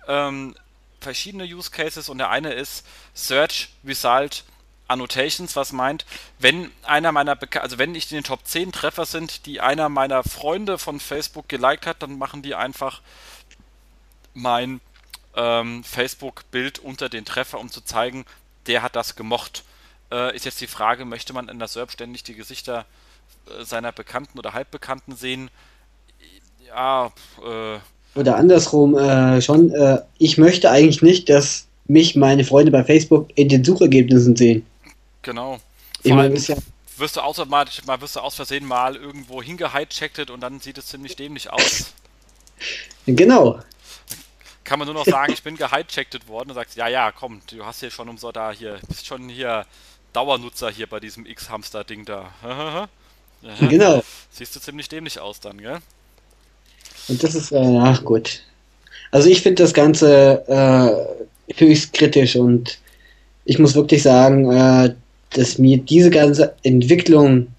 ähm, 0.07 0.55
verschiedene 0.99 1.43
Use 1.43 1.69
Cases 1.71 2.09
und 2.09 2.17
der 2.17 2.29
eine 2.29 2.53
ist 2.53 2.85
Search 3.13 3.69
Result 3.85 4.43
Annotations, 4.87 5.55
was 5.55 5.73
meint, 5.73 6.05
wenn 6.39 6.71
einer 6.83 7.11
meiner, 7.11 7.35
Beka 7.35 7.59
also 7.59 7.77
wenn 7.77 7.93
ich 7.93 8.09
in 8.11 8.17
den 8.17 8.23
Top 8.23 8.45
10 8.45 8.71
Treffer 8.71 9.05
sind, 9.05 9.45
die 9.45 9.59
einer 9.59 9.89
meiner 9.89 10.23
Freunde 10.23 10.77
von 10.77 10.99
Facebook 10.99 11.49
geliked 11.49 11.85
hat, 11.85 12.01
dann 12.01 12.17
machen 12.17 12.41
die 12.41 12.55
einfach 12.55 13.01
mein 14.33 14.79
ähm, 15.35 15.83
Facebook-Bild 15.83 16.79
unter 16.79 17.09
den 17.09 17.25
Treffer, 17.25 17.59
um 17.59 17.69
zu 17.69 17.81
zeigen, 17.81 18.25
der 18.67 18.81
hat 18.81 18.95
das 18.95 19.15
gemocht. 19.15 19.63
Äh, 20.11 20.35
ist 20.35 20.45
jetzt 20.45 20.61
die 20.61 20.67
Frage, 20.67 21.05
möchte 21.05 21.33
man 21.33 21.49
in 21.49 21.59
der 21.59 21.67
SERP 21.67 21.91
ständig 21.91 22.23
die 22.23 22.35
Gesichter 22.35 22.85
äh, 23.47 23.63
seiner 23.63 23.91
Bekannten 23.91 24.39
oder 24.39 24.53
Halbbekannten 24.53 25.15
sehen? 25.15 25.49
Ja, 26.67 27.11
äh, 27.43 28.19
Oder 28.19 28.35
andersrum 28.35 28.97
äh, 28.97 29.41
schon, 29.41 29.71
äh, 29.71 30.01
ich 30.17 30.37
möchte 30.37 30.69
eigentlich 30.69 31.01
nicht, 31.01 31.29
dass 31.29 31.67
mich 31.85 32.15
meine 32.15 32.43
Freunde 32.43 32.71
bei 32.71 32.83
Facebook 32.83 33.29
in 33.35 33.49
den 33.49 33.63
Suchergebnissen 33.63 34.35
sehen. 34.35 34.65
Genau. 35.21 35.59
Vor 36.03 36.17
allem, 36.17 36.35
ja 36.35 36.55
wirst 36.99 37.15
du 37.15 37.21
automatisch 37.21 37.83
mal 37.85 37.99
wirst 38.01 38.15
du 38.15 38.19
aus 38.19 38.35
Versehen 38.35 38.65
mal 38.65 38.95
irgendwo 38.95 39.41
hingehijacktet 39.41 40.29
und 40.29 40.41
dann 40.41 40.59
sieht 40.59 40.77
es 40.77 40.87
ziemlich 40.87 41.15
dämlich 41.15 41.51
aus. 41.51 41.93
Genau. 43.05 43.59
Kann 44.65 44.79
man 44.79 44.87
nur 44.87 44.95
noch 44.95 45.05
sagen, 45.05 45.31
ich 45.31 45.43
bin 45.43 45.55
gehijacktet 45.55 46.27
worden 46.27 46.49
und 46.49 46.55
sagst, 46.55 46.75
ja, 46.75 46.87
ja, 46.87 47.11
komm, 47.13 47.39
du 47.49 47.63
hast 47.63 47.79
hier 47.79 47.91
schon 47.91 48.09
um 48.09 48.17
so 48.17 48.31
da 48.33 48.51
hier, 48.51 48.79
bist 48.87 49.05
schon 49.05 49.29
hier 49.29 49.65
Dauernutzer 50.17 50.71
hier 50.71 50.87
bei 50.87 50.99
diesem 50.99 51.27
X-Hamster-Ding 51.27 52.05
da. 52.05 52.31
genau. 53.69 54.01
Siehst 54.31 54.55
du 54.55 54.59
ziemlich 54.59 54.89
dämlich 54.89 55.19
aus 55.19 55.39
dann, 55.39 55.59
gell? 55.59 55.77
Und 57.07 57.21
das 57.21 57.35
ist, 57.35 57.51
äh, 57.51 57.77
ach 57.79 58.03
gut. 58.03 58.41
Also 59.11 59.29
ich 59.29 59.43
finde 59.43 59.61
das 59.61 59.75
Ganze 59.75 60.43
äh, 60.47 60.89
höchst 61.53 61.93
kritisch 61.93 62.35
und 62.35 62.79
ich 63.45 63.59
muss 63.59 63.75
wirklich 63.75 64.01
sagen, 64.01 64.51
äh, 64.51 64.95
dass 65.35 65.59
mir 65.59 65.77
diese 65.77 66.09
ganze 66.09 66.55
Entwicklung 66.63 67.49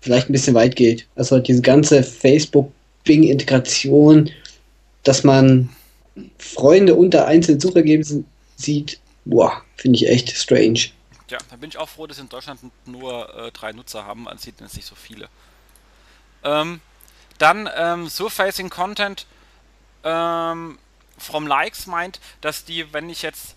vielleicht 0.00 0.28
ein 0.28 0.32
bisschen 0.32 0.56
weit 0.56 0.74
geht. 0.74 1.06
Also 1.14 1.38
diese 1.38 1.62
ganze 1.62 2.02
Facebook-Bing-Integration, 2.02 4.28
dass 5.04 5.22
man 5.22 5.68
Freunde 6.36 6.96
unter 6.96 7.28
einzelnen 7.28 7.60
Suchergebnissen 7.60 8.26
sieht, 8.56 8.98
boah, 9.24 9.62
finde 9.76 9.98
ich 9.98 10.08
echt 10.08 10.36
strange. 10.36 10.80
Ja, 11.30 11.38
da 11.50 11.56
bin 11.56 11.70
ich 11.70 11.78
auch 11.78 11.88
froh, 11.88 12.06
dass 12.06 12.18
in 12.18 12.28
Deutschland 12.28 12.60
nur 12.86 13.34
äh, 13.34 13.50
drei 13.52 13.72
Nutzer 13.72 14.04
haben, 14.04 14.24
man 14.24 14.38
sieht 14.38 14.60
jetzt 14.60 14.76
nicht 14.76 14.86
so 14.86 14.94
viele. 14.94 15.28
Ähm, 16.42 16.80
dann 17.38 17.68
ähm, 17.74 18.08
Surfacing 18.08 18.68
Content 18.68 19.26
ähm, 20.04 20.78
from 21.18 21.46
Likes 21.46 21.86
meint, 21.86 22.20
dass 22.40 22.64
die, 22.64 22.92
wenn 22.92 23.08
ich 23.08 23.22
jetzt 23.22 23.56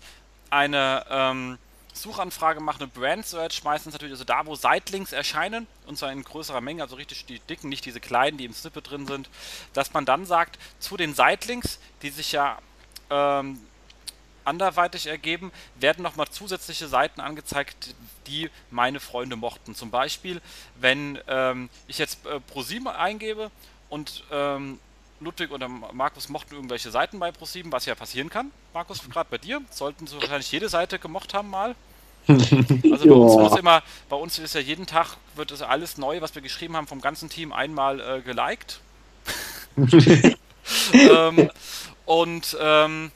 eine 0.50 1.04
ähm, 1.10 1.58
Suchanfrage 1.92 2.60
mache, 2.60 2.80
eine 2.80 2.88
Brand 2.88 3.26
Search, 3.26 3.64
meistens 3.64 3.92
natürlich 3.92 4.12
also 4.12 4.24
da, 4.24 4.46
wo 4.46 4.54
Sitelinks 4.54 5.12
erscheinen, 5.12 5.66
und 5.86 5.98
zwar 5.98 6.12
in 6.12 6.22
größerer 6.22 6.60
Menge, 6.60 6.82
also 6.82 6.96
richtig 6.96 7.26
die 7.26 7.40
dicken, 7.40 7.68
nicht 7.68 7.84
diese 7.84 8.00
kleinen, 8.00 8.38
die 8.38 8.44
im 8.44 8.54
Snippet 8.54 8.90
drin 8.90 9.06
sind, 9.06 9.28
dass 9.72 9.92
man 9.92 10.04
dann 10.06 10.24
sagt, 10.24 10.58
zu 10.78 10.96
den 10.96 11.14
Sitelinks, 11.14 11.78
die 12.02 12.10
sich 12.10 12.32
ja 12.32 12.58
ähm, 13.10 13.60
anderweitig 14.48 15.06
ergeben, 15.06 15.52
werden 15.76 16.02
nochmal 16.02 16.28
zusätzliche 16.28 16.88
Seiten 16.88 17.20
angezeigt, 17.20 17.94
die 18.26 18.50
meine 18.70 19.00
Freunde 19.00 19.36
mochten. 19.36 19.74
Zum 19.74 19.90
Beispiel, 19.90 20.40
wenn 20.80 21.18
ähm, 21.28 21.68
ich 21.86 21.98
jetzt 21.98 22.26
äh, 22.26 22.40
ProSieben 22.40 22.88
eingebe 22.88 23.50
und 23.88 24.24
ähm, 24.32 24.78
Ludwig 25.20 25.50
oder 25.50 25.68
Markus 25.68 26.28
mochten 26.28 26.54
irgendwelche 26.54 26.90
Seiten 26.90 27.18
bei 27.18 27.32
ProSieben, 27.32 27.72
was 27.72 27.86
ja 27.86 27.94
passieren 27.94 28.30
kann. 28.30 28.50
Markus, 28.72 29.02
gerade 29.08 29.28
bei 29.30 29.38
dir, 29.38 29.60
sollten 29.70 30.06
sie 30.06 30.16
wahrscheinlich 30.16 30.50
jede 30.52 30.68
Seite 30.68 30.98
gemocht 30.98 31.34
haben 31.34 31.50
mal. 31.50 31.74
Also 32.28 33.08
bei 33.08 33.14
uns 33.14 33.36
wird 33.36 33.52
es 33.52 33.58
immer, 33.58 33.82
bei 34.08 34.16
uns 34.16 34.38
ist 34.38 34.54
ja 34.54 34.60
jeden 34.60 34.86
Tag 34.86 35.16
wird 35.34 35.50
es 35.50 35.62
alles 35.62 35.96
neu, 35.96 36.20
was 36.20 36.34
wir 36.34 36.42
geschrieben 36.42 36.76
haben, 36.76 36.86
vom 36.86 37.00
ganzen 37.00 37.30
Team 37.30 37.52
einmal 37.52 38.00
äh, 38.00 38.20
geliked. 38.20 38.80
ähm, 40.92 41.50
und 42.04 42.56
ähm, 42.60 43.10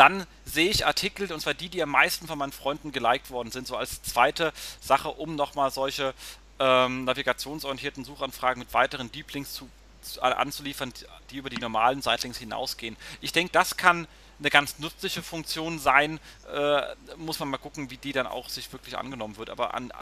dann 0.00 0.26
sehe 0.46 0.70
ich 0.70 0.86
Artikel, 0.86 1.30
und 1.30 1.40
zwar 1.40 1.52
die, 1.52 1.68
die 1.68 1.82
am 1.82 1.90
meisten 1.90 2.26
von 2.26 2.38
meinen 2.38 2.52
Freunden 2.52 2.90
geliked 2.90 3.30
worden 3.30 3.50
sind, 3.50 3.66
so 3.66 3.76
als 3.76 4.02
zweite 4.02 4.54
Sache, 4.80 5.10
um 5.10 5.36
nochmal 5.36 5.70
solche 5.70 6.14
ähm, 6.58 7.04
navigationsorientierten 7.04 8.06
Suchanfragen 8.06 8.60
mit 8.60 8.72
weiteren 8.72 9.12
Deep 9.12 9.30
Links 9.34 9.52
zu, 9.52 9.68
zu, 10.00 10.22
anzuliefern, 10.22 10.94
die 11.30 11.36
über 11.36 11.50
die 11.50 11.58
normalen 11.58 12.00
Sitelinks 12.00 12.38
hinausgehen. 12.38 12.96
Ich 13.20 13.32
denke, 13.32 13.52
das 13.52 13.76
kann 13.76 14.08
eine 14.38 14.48
ganz 14.48 14.78
nützliche 14.78 15.22
Funktion 15.22 15.78
sein. 15.78 16.18
Äh, 16.50 16.80
muss 17.18 17.38
man 17.38 17.50
mal 17.50 17.58
gucken, 17.58 17.90
wie 17.90 17.98
die 17.98 18.12
dann 18.12 18.26
auch 18.26 18.48
sich 18.48 18.72
wirklich 18.72 18.96
angenommen 18.96 19.36
wird. 19.36 19.50
Aber 19.50 19.74
an, 19.74 19.92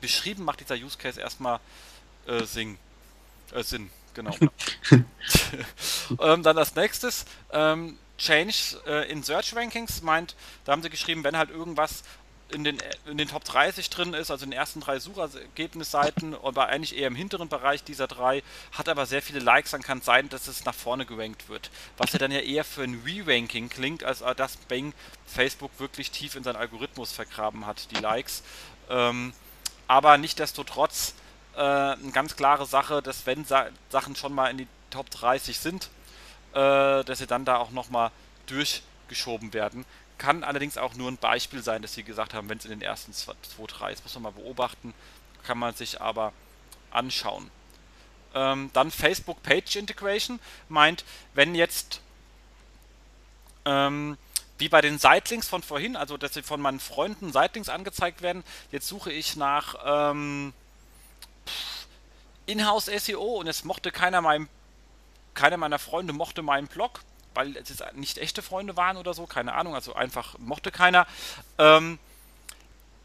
beschrieben 0.00 0.42
macht 0.42 0.58
dieser 0.58 0.74
Use 0.74 0.98
Case 0.98 1.20
erstmal 1.20 1.60
äh, 2.26 2.42
Sing, 2.42 2.76
äh, 3.52 3.62
Sinn. 3.62 3.88
Genau. 4.14 4.34
ähm, 6.20 6.42
dann 6.42 6.58
als 6.58 6.74
nächstes 6.74 7.24
ähm, 7.52 7.96
Change 8.18 8.80
äh, 8.86 9.10
in 9.10 9.22
Search 9.22 9.54
Rankings 9.54 10.02
meint, 10.02 10.34
da 10.64 10.72
haben 10.72 10.82
sie 10.82 10.90
geschrieben, 10.90 11.24
wenn 11.24 11.36
halt 11.36 11.50
irgendwas 11.50 12.02
in 12.50 12.64
den, 12.64 12.78
in 13.06 13.18
den 13.18 13.28
Top 13.28 13.44
30 13.44 13.90
drin 13.90 14.14
ist, 14.14 14.30
also 14.30 14.44
in 14.44 14.50
den 14.50 14.58
ersten 14.58 14.80
drei 14.80 14.98
Suchergebnisseiten, 14.98 16.34
aber 16.34 16.68
eigentlich 16.68 16.96
eher 16.96 17.08
im 17.08 17.14
hinteren 17.14 17.48
Bereich 17.48 17.84
dieser 17.84 18.06
drei, 18.06 18.42
hat 18.72 18.88
aber 18.88 19.06
sehr 19.06 19.22
viele 19.22 19.40
Likes, 19.40 19.72
dann 19.72 19.82
kann 19.82 19.98
es 19.98 20.06
sein, 20.06 20.28
dass 20.28 20.48
es 20.48 20.64
nach 20.64 20.74
vorne 20.74 21.04
gerankt 21.04 21.48
wird. 21.48 21.70
Was 21.98 22.12
ja 22.12 22.18
dann 22.18 22.32
ja 22.32 22.40
eher 22.40 22.64
für 22.64 22.82
ein 22.82 23.02
Re-Ranking 23.04 23.68
klingt, 23.68 24.02
als 24.02 24.24
dass 24.36 24.56
Bing 24.56 24.94
Facebook 25.26 25.70
wirklich 25.78 26.10
tief 26.10 26.36
in 26.36 26.42
seinen 26.42 26.56
Algorithmus 26.56 27.12
vergraben 27.12 27.66
hat, 27.66 27.90
die 27.90 28.00
Likes. 28.00 28.42
Ähm, 28.88 29.32
aber 29.86 30.16
nichtdestotrotz 30.16 31.14
äh, 31.54 31.60
eine 31.60 32.12
ganz 32.12 32.36
klare 32.36 32.66
Sache, 32.66 33.02
dass 33.02 33.26
wenn 33.26 33.44
Sa 33.44 33.68
Sachen 33.90 34.16
schon 34.16 34.32
mal 34.32 34.50
in 34.50 34.58
die 34.58 34.68
Top 34.90 35.10
30 35.10 35.58
sind, 35.58 35.90
äh, 36.58 37.04
dass 37.04 37.18
sie 37.18 37.28
dann 37.28 37.44
da 37.44 37.58
auch 37.58 37.70
nochmal 37.70 38.10
durchgeschoben 38.46 39.52
werden. 39.54 39.84
Kann 40.18 40.42
allerdings 40.42 40.76
auch 40.76 40.94
nur 40.94 41.08
ein 41.08 41.16
Beispiel 41.16 41.62
sein, 41.62 41.82
dass 41.82 41.94
sie 41.94 42.02
gesagt 42.02 42.34
haben, 42.34 42.48
wenn 42.48 42.58
es 42.58 42.64
in 42.64 42.72
den 42.72 42.82
ersten 42.82 43.12
2, 43.12 43.32
3 43.68 43.92
ist, 43.92 44.02
muss 44.02 44.14
man 44.14 44.24
mal 44.24 44.32
beobachten, 44.32 44.92
kann 45.44 45.56
man 45.56 45.74
sich 45.74 46.00
aber 46.00 46.32
anschauen. 46.90 47.48
Ähm, 48.34 48.70
dann 48.72 48.90
Facebook 48.90 49.40
Page 49.44 49.76
Integration 49.76 50.40
meint, 50.68 51.04
wenn 51.34 51.54
jetzt 51.54 52.00
ähm, 53.64 54.18
wie 54.58 54.68
bei 54.68 54.80
den 54.80 54.98
Sightlinks 54.98 55.46
von 55.46 55.62
vorhin, 55.62 55.94
also 55.94 56.16
dass 56.16 56.34
sie 56.34 56.42
von 56.42 56.60
meinen 56.60 56.80
Freunden 56.80 57.32
Sightlinks 57.32 57.68
angezeigt 57.68 58.20
werden, 58.20 58.42
jetzt 58.72 58.88
suche 58.88 59.12
ich 59.12 59.36
nach 59.36 59.76
ähm, 59.84 60.52
Inhouse 62.46 62.86
SEO 62.86 63.36
und 63.36 63.46
es 63.46 63.62
mochte 63.62 63.92
keiner 63.92 64.20
meinem 64.20 64.48
keiner 65.34 65.56
meiner 65.56 65.78
Freunde 65.78 66.12
mochte 66.12 66.42
meinen 66.42 66.66
Blog, 66.66 67.00
weil 67.34 67.56
es 67.56 67.82
nicht 67.94 68.18
echte 68.18 68.42
Freunde 68.42 68.76
waren 68.76 68.96
oder 68.96 69.14
so, 69.14 69.26
keine 69.26 69.54
Ahnung, 69.54 69.74
also 69.74 69.94
einfach 69.94 70.38
mochte 70.38 70.70
keiner. 70.70 71.06
Ähm, 71.58 71.98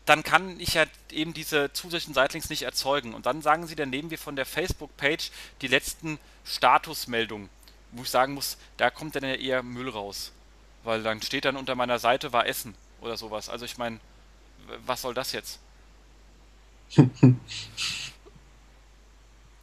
dann 0.05 0.23
kann 0.23 0.59
ich 0.59 0.73
ja 0.73 0.85
eben 1.11 1.33
diese 1.33 1.71
zusätzlichen 1.71 2.13
Seitlinks 2.13 2.49
nicht 2.49 2.63
erzeugen. 2.63 3.13
Und 3.13 3.25
dann 3.25 3.41
sagen 3.41 3.67
sie, 3.67 3.75
dann 3.75 3.89
nehmen 3.89 4.09
wir 4.09 4.17
von 4.17 4.35
der 4.35 4.45
Facebook-Page 4.45 5.31
die 5.61 5.67
letzten 5.67 6.19
Statusmeldungen, 6.43 7.49
wo 7.91 8.03
ich 8.03 8.09
sagen 8.09 8.33
muss, 8.33 8.57
da 8.77 8.89
kommt 8.89 9.15
dann 9.15 9.23
ja 9.23 9.35
eher 9.35 9.63
Müll 9.63 9.89
raus. 9.89 10.31
Weil 10.83 11.03
dann 11.03 11.21
steht 11.21 11.45
dann 11.45 11.55
unter 11.55 11.75
meiner 11.75 11.99
Seite 11.99 12.33
war 12.33 12.45
Essen 12.45 12.75
oder 12.99 13.15
sowas. 13.15 13.47
Also 13.47 13.63
ich 13.63 13.77
meine, 13.77 13.99
was 14.85 15.01
soll 15.01 15.13
das 15.13 15.31
jetzt? 15.31 15.59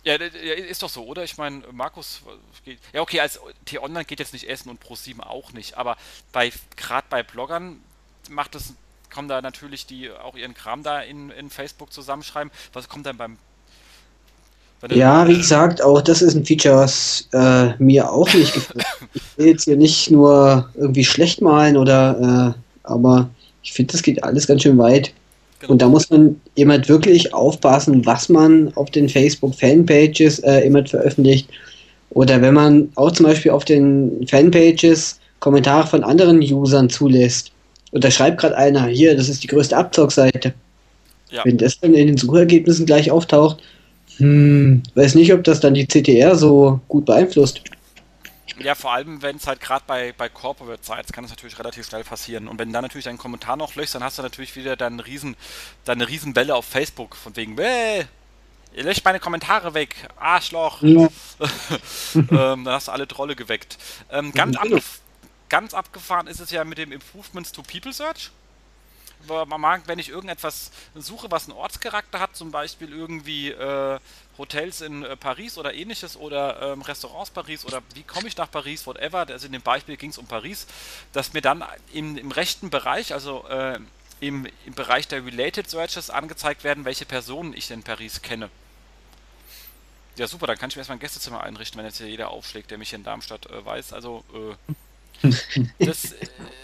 ja, 0.05 0.15
ist 0.15 0.83
doch 0.83 0.89
so, 0.89 1.05
oder? 1.05 1.25
Ich 1.25 1.37
meine, 1.37 1.63
Markus 1.73 2.23
geht. 2.65 2.79
Ja, 2.93 3.03
okay, 3.03 3.21
als 3.21 3.39
T-Online 3.67 4.05
geht 4.05 4.19
jetzt 4.19 4.33
nicht 4.33 4.49
Essen 4.49 4.71
und 4.71 4.83
Pro7 4.83 5.21
auch 5.21 5.53
nicht, 5.53 5.77
aber 5.77 5.97
bei 6.33 6.53
gerade 6.77 7.07
bei 7.11 7.23
Bloggern 7.23 7.81
macht 8.29 8.55
es 8.55 8.75
kommen 9.13 9.29
da 9.29 9.43
natürlich 9.43 9.87
die 9.87 10.11
auch 10.11 10.37
ihren 10.37 10.55
Kram 10.55 10.83
da 10.83 11.01
in, 11.01 11.31
in 11.31 11.51
Facebook 11.51 11.93
zusammenschreiben. 11.93 12.51
Was 12.73 12.89
kommt 12.89 13.07
dann 13.07 13.17
beim 13.17 13.39
ja, 14.89 15.29
wie 15.29 15.37
gesagt, 15.37 15.83
auch 15.83 16.01
das 16.01 16.23
ist 16.23 16.35
ein 16.35 16.47
Feature, 16.47 16.77
was 16.77 17.29
äh, 17.33 17.75
mir 17.79 18.11
auch 18.11 18.33
nicht 18.33 18.55
gefällt. 18.55 18.87
ich 19.13 19.23
will 19.37 19.47
jetzt 19.49 19.65
hier 19.65 19.77
nicht 19.77 20.11
nur 20.11 20.71
irgendwie 20.75 21.05
schlecht 21.05 21.43
malen 21.43 21.77
oder, 21.77 22.55
äh, 22.57 22.89
aber 22.89 23.29
ich 23.63 23.75
finde, 23.75 23.93
das 23.93 24.03
geht 24.03 24.25
alles 24.25 24.47
ganz 24.47 24.63
schön 24.63 24.79
weit. 24.79 25.13
Genau. 25.61 25.73
Und 25.73 25.83
da 25.83 25.89
muss 25.89 26.11
man 26.11 26.41
halt 26.59 26.89
wirklich 26.89 27.33
aufpassen, 27.35 28.05
was 28.07 28.29
man 28.29 28.73
auf 28.75 28.91
den 28.91 29.09
Facebook-Fanpages 29.09 30.41
äh, 30.41 30.61
immer 30.61 30.85
veröffentlicht. 30.85 31.49
Oder 32.11 32.43
wenn 32.43 32.55
man 32.55 32.91
auch 32.97 33.13
zum 33.13 33.27
Beispiel 33.27 33.53
auf 33.53 33.65
den 33.65 34.27
Fanpages 34.27 35.21
Kommentare 35.39 35.87
von 35.87 36.05
anderen 36.05 36.41
Usern 36.41 36.89
zulässt. 36.89 37.51
Und 37.93 38.05
da 38.05 38.11
schreibt 38.11 38.41
gerade 38.41 38.57
einer, 38.57 38.87
hier, 38.87 39.17
das 39.17 39.29
ist 39.29 39.43
die 39.43 39.49
größte 39.49 39.77
Abzockseite. 39.77 40.55
Ja. 41.31 41.45
Wenn 41.45 41.59
das 41.59 41.81
dann 41.81 41.95
in 41.95 42.07
den 42.07 42.17
Suchergebnissen 42.17 42.87
gleich 42.87 43.11
auftaucht, 43.11 43.59
hm, 44.19 44.83
weiß 44.95 45.15
nicht, 45.15 45.33
ob 45.33 45.45
das 45.45 45.61
dann 45.61 45.75
die 45.75 45.87
CTR 45.87 46.37
so 46.37 46.81
gut 46.89 47.07
beeinflusst. 47.07 47.63
Ja, 48.59 48.75
vor 48.75 48.93
allem, 48.93 49.23
wenn 49.23 49.37
es 49.37 49.47
halt 49.47 49.61
gerade 49.61 49.85
bei, 49.87 50.13
bei 50.13 50.29
Corporate 50.29 50.85
Sites 50.85 51.13
kann 51.13 51.25
es 51.25 51.31
natürlich 51.31 51.59
relativ 51.59 51.87
schnell 51.87 52.05
passieren. 52.05 52.49
Und 52.49 52.59
wenn 52.59 52.73
dann 52.73 52.83
natürlich 52.83 53.05
dein 53.05 53.19
Kommentar 53.19 53.57
noch 53.57 53.75
löscht, 53.75 53.95
dann 53.95 54.05
hast 54.05 54.19
du 54.19 54.23
natürlich 54.23 54.57
wieder 54.57 54.77
dann 54.77 55.01
riesen, 55.01 55.37
dann 55.85 55.99
eine 55.99 56.09
Riesenwelle 56.09 56.55
auf 56.55 56.65
Facebook 56.65 57.17
von 57.17 57.35
wegen, 57.37 57.57
hey, 57.57 58.07
ihr 58.75 58.85
löscht 58.85 59.05
meine 59.05 59.21
Kommentare 59.21 59.75
weg, 59.75 60.09
Arschloch. 60.19 60.83
Ja. 60.83 61.09
ähm, 62.15 62.65
dann 62.65 62.69
hast 62.69 62.89
du 62.89 62.93
alle 62.93 63.09
Trolle 63.09 63.37
geweckt. 63.37 63.79
Ähm, 64.11 64.33
ganz, 64.33 64.57
abgef 64.57 65.01
ganz 65.49 65.75
abgefahren 65.75 66.27
ist 66.27 66.41
es 66.41 66.51
ja 66.51 66.65
mit 66.65 66.79
dem 66.79 66.93
Improvements 66.93 67.53
to 67.53 67.63
People 67.63 67.93
Search 67.93 68.31
man 69.29 69.61
mag, 69.61 69.83
wenn 69.87 69.99
ich 69.99 70.09
irgendetwas 70.09 70.71
suche, 70.95 71.31
was 71.31 71.49
einen 71.49 71.57
Ortscharakter 71.57 72.21
hat, 72.21 72.37
zum 72.37 72.51
Beispiel 72.51 72.93
irgendwie 72.93 73.51
äh, 73.51 73.99
Hotels 74.39 74.81
in 74.81 75.05
äh, 75.05 75.17
Paris 75.17 75.59
oder 75.59 75.75
ähnliches 75.75 76.17
oder 76.17 76.73
ähm, 76.73 76.83
Restaurants 76.83 77.31
Paris 77.31 77.65
oder 77.65 77.83
wie 77.95 78.03
komme 78.03 78.29
ich 78.29 78.37
nach 78.37 78.51
Paris, 78.51 78.87
whatever, 78.87 79.27
also 79.29 79.47
in 79.47 79.53
dem 79.53 79.63
Beispiel 79.63 79.97
ging 79.97 80.11
es 80.11 80.19
um 80.19 80.27
Paris, 80.27 80.67
dass 81.13 81.33
mir 81.33 81.43
dann 81.43 81.65
im, 81.93 82.17
im 82.17 82.31
rechten 82.31 82.71
Bereich, 82.71 83.13
also 83.13 83.47
äh, 83.49 83.79
im, 84.21 84.47
im 84.67 84.75
Bereich 84.75 85.09
der 85.09 85.25
Related 85.25 85.69
Searches 85.69 86.11
angezeigt 86.11 86.65
werden, 86.65 86.85
welche 86.85 87.07
Personen 87.07 87.55
ich 87.55 87.71
in 87.71 87.83
Paris 87.83 88.23
kenne. 88.23 88.51
Ja, 90.17 90.27
super, 90.27 90.47
dann 90.47 90.59
kann 90.59 90.71
ich 90.71 90.77
mir 90.77 90.81
erstmal 90.81 90.99
ein 90.99 91.01
Gästezimmer 91.01 91.43
einrichten, 91.43 91.79
wenn 91.79 91.87
jetzt 91.87 91.99
hier 91.99 92.09
jeder 92.09 92.31
aufschlägt, 92.31 92.71
der 92.71 92.79
mich 92.79 92.91
hier 92.91 92.99
in 92.99 93.05
Darmstadt 93.05 93.47
äh, 93.47 93.65
weiß. 93.65 93.93
Also, 93.93 94.25
äh, 95.23 95.31
das 95.79 96.15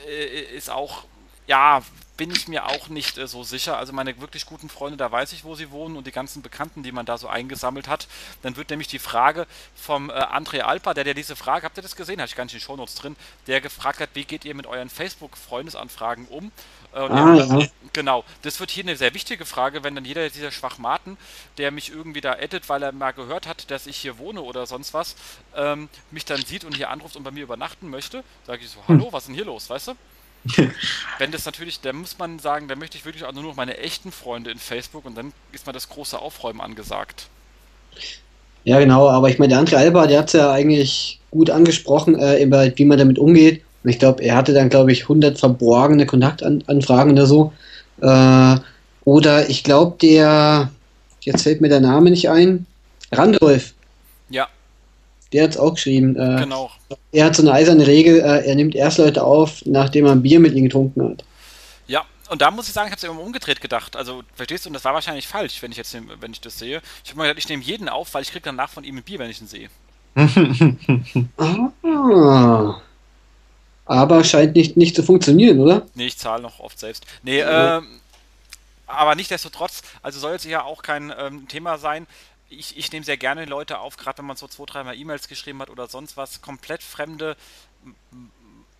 äh, 0.06 0.56
ist 0.56 0.70
auch, 0.70 1.04
ja, 1.46 1.82
bin 2.16 2.30
ich 2.30 2.48
mir 2.48 2.66
auch 2.66 2.88
nicht 2.88 3.18
äh, 3.18 3.26
so 3.26 3.42
sicher. 3.42 3.76
Also 3.76 3.92
meine 3.92 4.18
wirklich 4.20 4.46
guten 4.46 4.68
Freunde, 4.68 4.96
da 4.96 5.10
weiß 5.10 5.32
ich, 5.32 5.44
wo 5.44 5.54
sie 5.54 5.70
wohnen 5.70 5.96
und 5.96 6.06
die 6.06 6.12
ganzen 6.12 6.42
Bekannten, 6.42 6.82
die 6.82 6.92
man 6.92 7.06
da 7.06 7.18
so 7.18 7.28
eingesammelt 7.28 7.88
hat. 7.88 8.08
Dann 8.42 8.56
wird 8.56 8.70
nämlich 8.70 8.88
die 8.88 8.98
Frage 8.98 9.46
vom 9.74 10.10
äh, 10.10 10.14
André 10.14 10.60
Alpa, 10.60 10.94
der, 10.94 11.04
der 11.04 11.14
diese 11.14 11.36
Frage, 11.36 11.64
habt 11.64 11.76
ihr 11.76 11.82
das 11.82 11.96
gesehen? 11.96 12.20
Habe 12.20 12.28
ich 12.28 12.36
gar 12.36 12.44
nicht 12.44 12.54
in 12.54 12.58
den 12.58 12.64
Shownotes 12.64 12.94
drin, 12.94 13.16
der 13.46 13.60
gefragt 13.60 14.00
hat, 14.00 14.10
wie 14.14 14.24
geht 14.24 14.44
ihr 14.44 14.54
mit 14.54 14.66
euren 14.66 14.88
Facebook-Freundesanfragen 14.88 16.26
um? 16.28 16.52
Äh, 16.92 16.98
ah, 16.98 17.34
ja. 17.34 17.66
Genau, 17.92 18.24
das 18.42 18.60
wird 18.60 18.70
hier 18.70 18.84
eine 18.84 18.96
sehr 18.96 19.12
wichtige 19.12 19.44
Frage, 19.44 19.84
wenn 19.84 19.94
dann 19.94 20.04
jeder 20.04 20.28
dieser 20.30 20.50
Schwachmaten, 20.50 21.18
der 21.58 21.70
mich 21.70 21.90
irgendwie 21.90 22.20
da 22.20 22.32
addet, 22.32 22.68
weil 22.68 22.82
er 22.82 22.92
mal 22.92 23.12
gehört 23.12 23.46
hat, 23.46 23.70
dass 23.70 23.86
ich 23.86 23.96
hier 23.96 24.18
wohne 24.18 24.40
oder 24.40 24.66
sonst 24.66 24.94
was, 24.94 25.16
ähm, 25.54 25.88
mich 26.10 26.24
dann 26.24 26.42
sieht 26.42 26.64
und 26.64 26.74
hier 26.74 26.90
anruft 26.90 27.16
und 27.16 27.22
bei 27.22 27.30
mir 27.30 27.42
übernachten 27.42 27.90
möchte, 27.90 28.24
sage 28.46 28.64
ich 28.64 28.70
so, 28.70 28.80
hallo, 28.88 29.06
hm. 29.06 29.12
was 29.12 29.24
ist 29.24 29.28
denn 29.28 29.34
hier 29.34 29.44
los, 29.44 29.68
weißt 29.68 29.88
du? 29.88 29.96
Wenn 31.18 31.32
das 31.32 31.44
natürlich, 31.44 31.80
da 31.80 31.92
muss 31.92 32.18
man 32.18 32.38
sagen, 32.38 32.68
da 32.68 32.76
möchte 32.76 32.96
ich 32.96 33.04
wirklich 33.04 33.24
auch 33.24 33.32
nur 33.32 33.42
noch 33.42 33.56
meine 33.56 33.78
echten 33.78 34.12
Freunde 34.12 34.50
in 34.50 34.58
Facebook 34.58 35.04
und 35.04 35.16
dann 35.16 35.32
ist 35.52 35.66
mal 35.66 35.72
das 35.72 35.88
große 35.88 36.18
Aufräumen 36.18 36.60
angesagt. 36.60 37.28
Ja, 38.64 38.78
genau, 38.80 39.08
aber 39.08 39.28
ich 39.28 39.38
meine, 39.38 39.50
der 39.50 39.58
andere 39.58 39.76
Alba, 39.78 40.06
der 40.06 40.18
hat 40.18 40.26
es 40.26 40.32
ja 40.32 40.50
eigentlich 40.50 41.20
gut 41.30 41.50
angesprochen, 41.50 42.18
äh, 42.18 42.72
wie 42.76 42.84
man 42.84 42.98
damit 42.98 43.18
umgeht. 43.18 43.62
Und 43.84 43.90
ich 43.90 43.98
glaube, 43.98 44.22
er 44.22 44.34
hatte 44.34 44.52
dann, 44.52 44.68
glaube 44.68 44.90
ich, 44.90 45.02
100 45.02 45.38
verborgene 45.38 46.06
Kontaktanfragen 46.06 47.12
oder 47.12 47.26
so. 47.26 47.52
Äh, 48.00 48.56
oder 49.04 49.48
ich 49.48 49.62
glaube, 49.62 49.96
der, 50.02 50.70
jetzt 51.20 51.42
fällt 51.42 51.60
mir 51.60 51.68
der 51.68 51.80
Name 51.80 52.10
nicht 52.10 52.28
ein, 52.28 52.66
Randolph. 53.12 53.74
Ja. 54.28 54.48
Der 55.32 55.44
hat 55.44 55.50
es 55.50 55.56
auch 55.56 55.74
geschrieben. 55.74 56.16
Äh, 56.16 56.40
genau. 56.40 56.70
Er 57.12 57.26
hat 57.26 57.36
so 57.36 57.42
eine 57.42 57.52
eiserne 57.52 57.86
Regel, 57.86 58.20
äh, 58.20 58.46
er 58.46 58.54
nimmt 58.54 58.74
erst 58.74 58.98
Leute 58.98 59.24
auf, 59.24 59.64
nachdem 59.64 60.06
er 60.06 60.12
ein 60.12 60.22
Bier 60.22 60.38
mit 60.40 60.54
ihnen 60.54 60.64
getrunken 60.64 61.10
hat. 61.10 61.24
Ja, 61.88 62.04
und 62.28 62.42
da 62.42 62.50
muss 62.50 62.68
ich 62.68 62.74
sagen, 62.74 62.86
ich 62.86 62.92
habe 62.92 62.98
es 62.98 63.04
immer 63.04 63.20
umgedreht 63.20 63.60
gedacht. 63.60 63.96
Also, 63.96 64.22
verstehst 64.34 64.64
du, 64.64 64.68
und 64.68 64.74
das 64.74 64.84
war 64.84 64.94
wahrscheinlich 64.94 65.26
falsch, 65.26 65.60
wenn 65.62 65.72
ich 65.72 65.78
jetzt 65.78 65.96
wenn 66.20 66.32
ich 66.32 66.40
das 66.40 66.58
sehe. 66.58 66.80
Ich 67.04 67.10
habe 67.10 67.20
mir 67.20 67.26
gedacht, 67.26 67.38
ich 67.38 67.48
nehme 67.48 67.62
jeden 67.62 67.88
auf, 67.88 68.14
weil 68.14 68.22
ich 68.22 68.30
kriege 68.30 68.44
danach 68.44 68.70
von 68.70 68.84
ihm 68.84 68.98
ein 68.98 69.02
Bier, 69.02 69.18
wenn 69.18 69.30
ich 69.30 69.40
ihn 69.40 69.48
sehe. 69.48 69.68
ah. 71.36 72.80
Aber 73.84 74.24
scheint 74.24 74.56
nicht, 74.56 74.76
nicht 74.76 74.96
zu 74.96 75.02
funktionieren, 75.02 75.60
oder? 75.60 75.86
Nee, 75.94 76.06
ich 76.06 76.16
zahle 76.16 76.42
noch 76.42 76.60
oft 76.60 76.78
selbst. 76.78 77.06
Nee, 77.22 77.40
ja. 77.40 77.78
ähm, 77.78 78.00
aber 78.86 79.14
nichtsdestotrotz, 79.14 79.82
also 80.02 80.18
soll 80.18 80.34
es 80.34 80.44
ja 80.44 80.62
auch 80.62 80.82
kein 80.82 81.12
ähm, 81.16 81.48
Thema 81.48 81.78
sein 81.78 82.06
ich, 82.48 82.76
ich 82.76 82.92
nehme 82.92 83.04
sehr 83.04 83.16
gerne 83.16 83.44
Leute 83.44 83.78
auf, 83.78 83.96
gerade 83.96 84.18
wenn 84.18 84.26
man 84.26 84.36
so 84.36 84.48
zwei, 84.48 84.64
dreimal 84.66 84.96
E-Mails 84.96 85.28
geschrieben 85.28 85.60
hat 85.60 85.70
oder 85.70 85.88
sonst 85.88 86.16
was. 86.16 86.42
Komplett 86.42 86.82
Fremde 86.82 87.36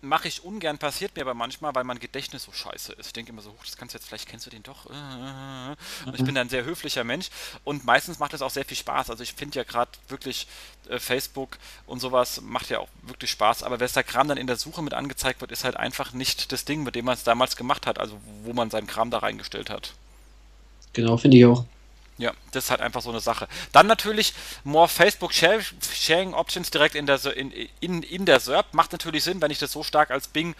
mache 0.01 0.27
ich 0.27 0.43
ungern, 0.43 0.77
passiert 0.77 1.15
mir 1.15 1.23
aber 1.23 1.33
manchmal, 1.33 1.73
weil 1.73 1.83
mein 1.83 1.99
Gedächtnis 1.99 2.43
so 2.43 2.51
scheiße 2.51 2.93
ist. 2.93 3.07
Ich 3.07 3.13
denke 3.13 3.31
immer 3.31 3.41
so, 3.41 3.53
das 3.63 3.77
kannst 3.77 3.93
du 3.93 3.97
jetzt, 3.97 4.07
vielleicht 4.07 4.27
kennst 4.27 4.45
du 4.45 4.49
den 4.49 4.63
doch. 4.63 4.85
Und 4.85 6.13
ich 6.13 6.23
bin 6.23 6.35
dann 6.35 6.47
ein 6.47 6.49
sehr 6.49 6.65
höflicher 6.65 7.03
Mensch 7.03 7.29
und 7.63 7.85
meistens 7.85 8.19
macht 8.19 8.33
es 8.33 8.41
auch 8.41 8.51
sehr 8.51 8.65
viel 8.65 8.77
Spaß. 8.77 9.09
Also 9.09 9.23
ich 9.23 9.33
finde 9.33 9.57
ja 9.57 9.63
gerade 9.63 9.91
wirklich 10.07 10.47
äh, 10.89 10.99
Facebook 10.99 11.57
und 11.87 11.99
sowas 11.99 12.41
macht 12.41 12.69
ja 12.69 12.79
auch 12.79 12.89
wirklich 13.01 13.31
Spaß, 13.31 13.63
aber 13.63 13.79
wer 13.79 13.87
der 13.87 14.03
Kram 14.03 14.27
dann 14.27 14.37
in 14.37 14.47
der 14.47 14.57
Suche 14.57 14.83
mit 14.83 14.93
angezeigt 14.93 15.41
wird, 15.41 15.51
ist 15.51 15.63
halt 15.63 15.77
einfach 15.77 16.13
nicht 16.13 16.51
das 16.51 16.65
Ding, 16.65 16.83
mit 16.83 16.95
dem 16.95 17.05
man 17.05 17.15
es 17.15 17.23
damals 17.23 17.55
gemacht 17.55 17.87
hat, 17.87 17.99
also 17.99 18.19
wo 18.43 18.53
man 18.53 18.69
seinen 18.69 18.87
Kram 18.87 19.09
da 19.09 19.19
reingestellt 19.19 19.69
hat. 19.69 19.93
Genau, 20.93 21.17
finde 21.17 21.37
ich 21.37 21.45
auch. 21.45 21.65
Ja, 22.17 22.33
das 22.51 22.65
ist 22.65 22.71
halt 22.71 22.81
einfach 22.81 23.01
so 23.01 23.11
eine 23.11 23.19
Sache. 23.19 23.47
Dann 23.71 23.85
natürlich 23.85 24.33
more 24.63 24.87
Facebook 24.87 25.33
Sharing 25.33 26.33
Options 26.33 26.71
direkt 26.71 26.95
in 26.95 27.05
der, 27.05 27.23
in, 27.37 27.51
in, 27.79 28.01
in 28.01 28.25
der 28.25 28.39
SERP. 28.39 28.73
Macht 28.73 28.91
natürlich 28.91 29.23
Sinn, 29.23 29.41
wenn 29.41 29.51
ich 29.51 29.59
das 29.59 29.71
so 29.71 29.83
stark 29.83 30.09
als 30.09 30.27
Bing 30.27 30.55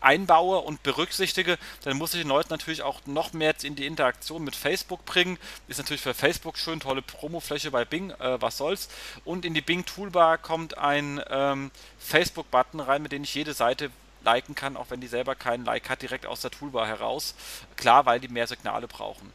einbaue 0.00 0.60
und 0.60 0.82
berücksichtige, 0.82 1.58
dann 1.84 1.96
muss 1.96 2.14
ich 2.14 2.20
den 2.20 2.28
Leuten 2.28 2.50
natürlich 2.50 2.82
auch 2.82 3.00
noch 3.06 3.32
mehr 3.32 3.54
in 3.62 3.76
die 3.76 3.86
Interaktion 3.86 4.44
mit 4.44 4.56
Facebook 4.56 5.04
bringen. 5.04 5.38
Ist 5.68 5.78
natürlich 5.78 6.00
für 6.00 6.14
Facebook 6.14 6.58
schön, 6.58 6.80
tolle 6.80 7.02
Promofläche 7.02 7.70
bei 7.70 7.84
Bing, 7.84 8.10
äh, 8.10 8.40
was 8.40 8.56
soll's. 8.56 8.88
Und 9.24 9.44
in 9.44 9.54
die 9.54 9.60
Bing 9.60 9.84
Toolbar 9.84 10.38
kommt 10.38 10.78
ein 10.78 11.20
ähm, 11.28 11.70
Facebook-Button 11.98 12.80
rein, 12.80 13.02
mit 13.02 13.12
dem 13.12 13.24
ich 13.24 13.34
jede 13.34 13.54
Seite 13.54 13.90
liken 14.22 14.54
kann, 14.54 14.76
auch 14.76 14.90
wenn 14.90 15.00
die 15.00 15.06
selber 15.06 15.34
keinen 15.34 15.64
Like 15.64 15.88
hat, 15.88 16.02
direkt 16.02 16.26
aus 16.26 16.42
der 16.42 16.50
Toolbar 16.50 16.86
heraus. 16.86 17.34
Klar, 17.76 18.06
weil 18.06 18.20
die 18.20 18.28
mehr 18.28 18.46
Signale 18.46 18.86
brauchen. 18.86 19.32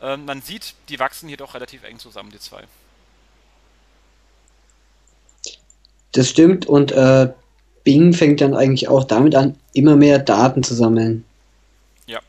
Ähm, 0.00 0.24
man 0.24 0.42
sieht, 0.42 0.74
die 0.88 0.98
wachsen 0.98 1.28
hier 1.28 1.36
doch 1.36 1.54
relativ 1.54 1.82
eng 1.84 1.98
zusammen, 1.98 2.30
die 2.30 2.38
zwei. 2.38 2.62
Das 6.12 6.28
stimmt 6.28 6.66
und 6.66 6.92
äh, 6.92 7.32
Bing 7.84 8.12
fängt 8.12 8.40
dann 8.40 8.54
eigentlich 8.54 8.88
auch 8.88 9.04
damit 9.04 9.34
an, 9.34 9.58
immer 9.72 9.96
mehr 9.96 10.18
Daten 10.18 10.62
zu 10.62 10.74
sammeln. 10.74 11.24
Ja. 12.06 12.20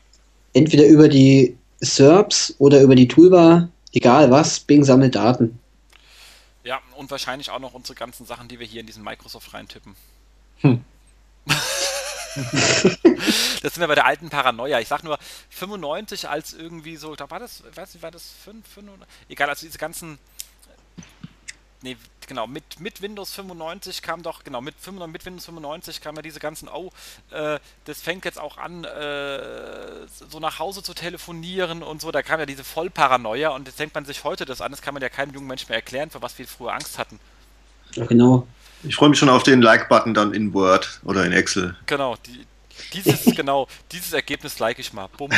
Entweder 0.52 0.86
über 0.86 1.08
die 1.08 1.56
SERPs 1.80 2.54
oder 2.58 2.82
über 2.82 2.94
die 2.94 3.08
Toolbar, 3.08 3.68
egal 3.92 4.30
was, 4.30 4.60
Bing 4.60 4.84
sammelt 4.84 5.14
Daten. 5.14 5.58
Ja, 6.64 6.80
und 6.96 7.10
wahrscheinlich 7.10 7.50
auch 7.50 7.58
noch 7.58 7.74
unsere 7.74 7.94
ganzen 7.94 8.26
Sachen, 8.26 8.48
die 8.48 8.58
wir 8.58 8.66
hier 8.66 8.80
in 8.80 8.86
diesen 8.86 9.02
Microsoft 9.02 9.54
reintippen. 9.54 9.94
Hm. 10.60 10.84
das 13.62 13.74
sind 13.74 13.80
wir 13.80 13.88
bei 13.88 13.94
der 13.94 14.06
alten 14.06 14.30
Paranoia. 14.30 14.80
Ich 14.80 14.88
sag 14.88 15.04
nur 15.04 15.18
95 15.50 16.28
als 16.28 16.52
irgendwie 16.52 16.96
so, 16.96 17.14
da 17.14 17.30
war 17.30 17.38
das, 17.38 17.62
weiß 17.74 17.94
nicht, 17.94 18.02
war 18.02 18.10
das 18.10 18.32
5, 18.44 18.66
5 18.66 18.88
oder? 18.88 19.06
Egal, 19.28 19.48
also 19.48 19.66
diese 19.66 19.78
ganzen. 19.78 20.18
Nee, 21.82 21.96
genau, 22.26 22.46
mit, 22.46 22.78
mit 22.78 23.00
Windows 23.00 23.32
95 23.32 24.02
kam 24.02 24.22
doch, 24.22 24.44
genau, 24.44 24.60
mit, 24.60 24.74
95, 24.78 25.12
mit 25.12 25.24
Windows 25.24 25.46
95 25.46 26.00
kam 26.02 26.14
ja 26.16 26.22
diese 26.22 26.38
ganzen, 26.38 26.68
oh, 26.68 26.90
äh, 27.30 27.58
das 27.86 28.02
fängt 28.02 28.26
jetzt 28.26 28.38
auch 28.38 28.58
an, 28.58 28.84
äh, 28.84 30.06
so 30.06 30.40
nach 30.40 30.58
Hause 30.58 30.82
zu 30.82 30.92
telefonieren 30.92 31.82
und 31.82 32.02
so, 32.02 32.10
da 32.10 32.20
kam 32.20 32.38
ja 32.38 32.44
diese 32.44 32.64
Vollparanoia 32.64 33.48
und 33.48 33.66
jetzt 33.66 33.80
denkt 33.80 33.94
man 33.94 34.04
sich 34.04 34.24
heute 34.24 34.44
das 34.44 34.60
an, 34.60 34.72
das 34.72 34.82
kann 34.82 34.92
man 34.92 35.02
ja 35.02 35.08
keinem 35.08 35.32
jungen 35.32 35.46
Menschen 35.46 35.68
mehr 35.68 35.78
erklären, 35.78 36.10
für 36.10 36.20
was 36.20 36.38
wir 36.38 36.46
früher 36.46 36.74
Angst 36.74 36.98
hatten. 36.98 37.18
Ja, 37.94 38.04
genau. 38.04 38.46
Ich 38.82 38.94
freue 38.94 39.10
mich 39.10 39.18
schon 39.18 39.28
auf 39.28 39.42
den 39.42 39.60
Like-Button 39.60 40.14
dann 40.14 40.32
in 40.32 40.54
Word 40.54 41.00
oder 41.04 41.24
in 41.24 41.32
Excel. 41.32 41.76
Genau, 41.86 42.16
die, 42.26 42.46
dieses, 42.92 43.24
genau, 43.36 43.68
dieses 43.92 44.12
Ergebnis 44.12 44.58
like 44.58 44.78
ich 44.78 44.92
mal. 44.92 45.08
Bumm. 45.08 45.30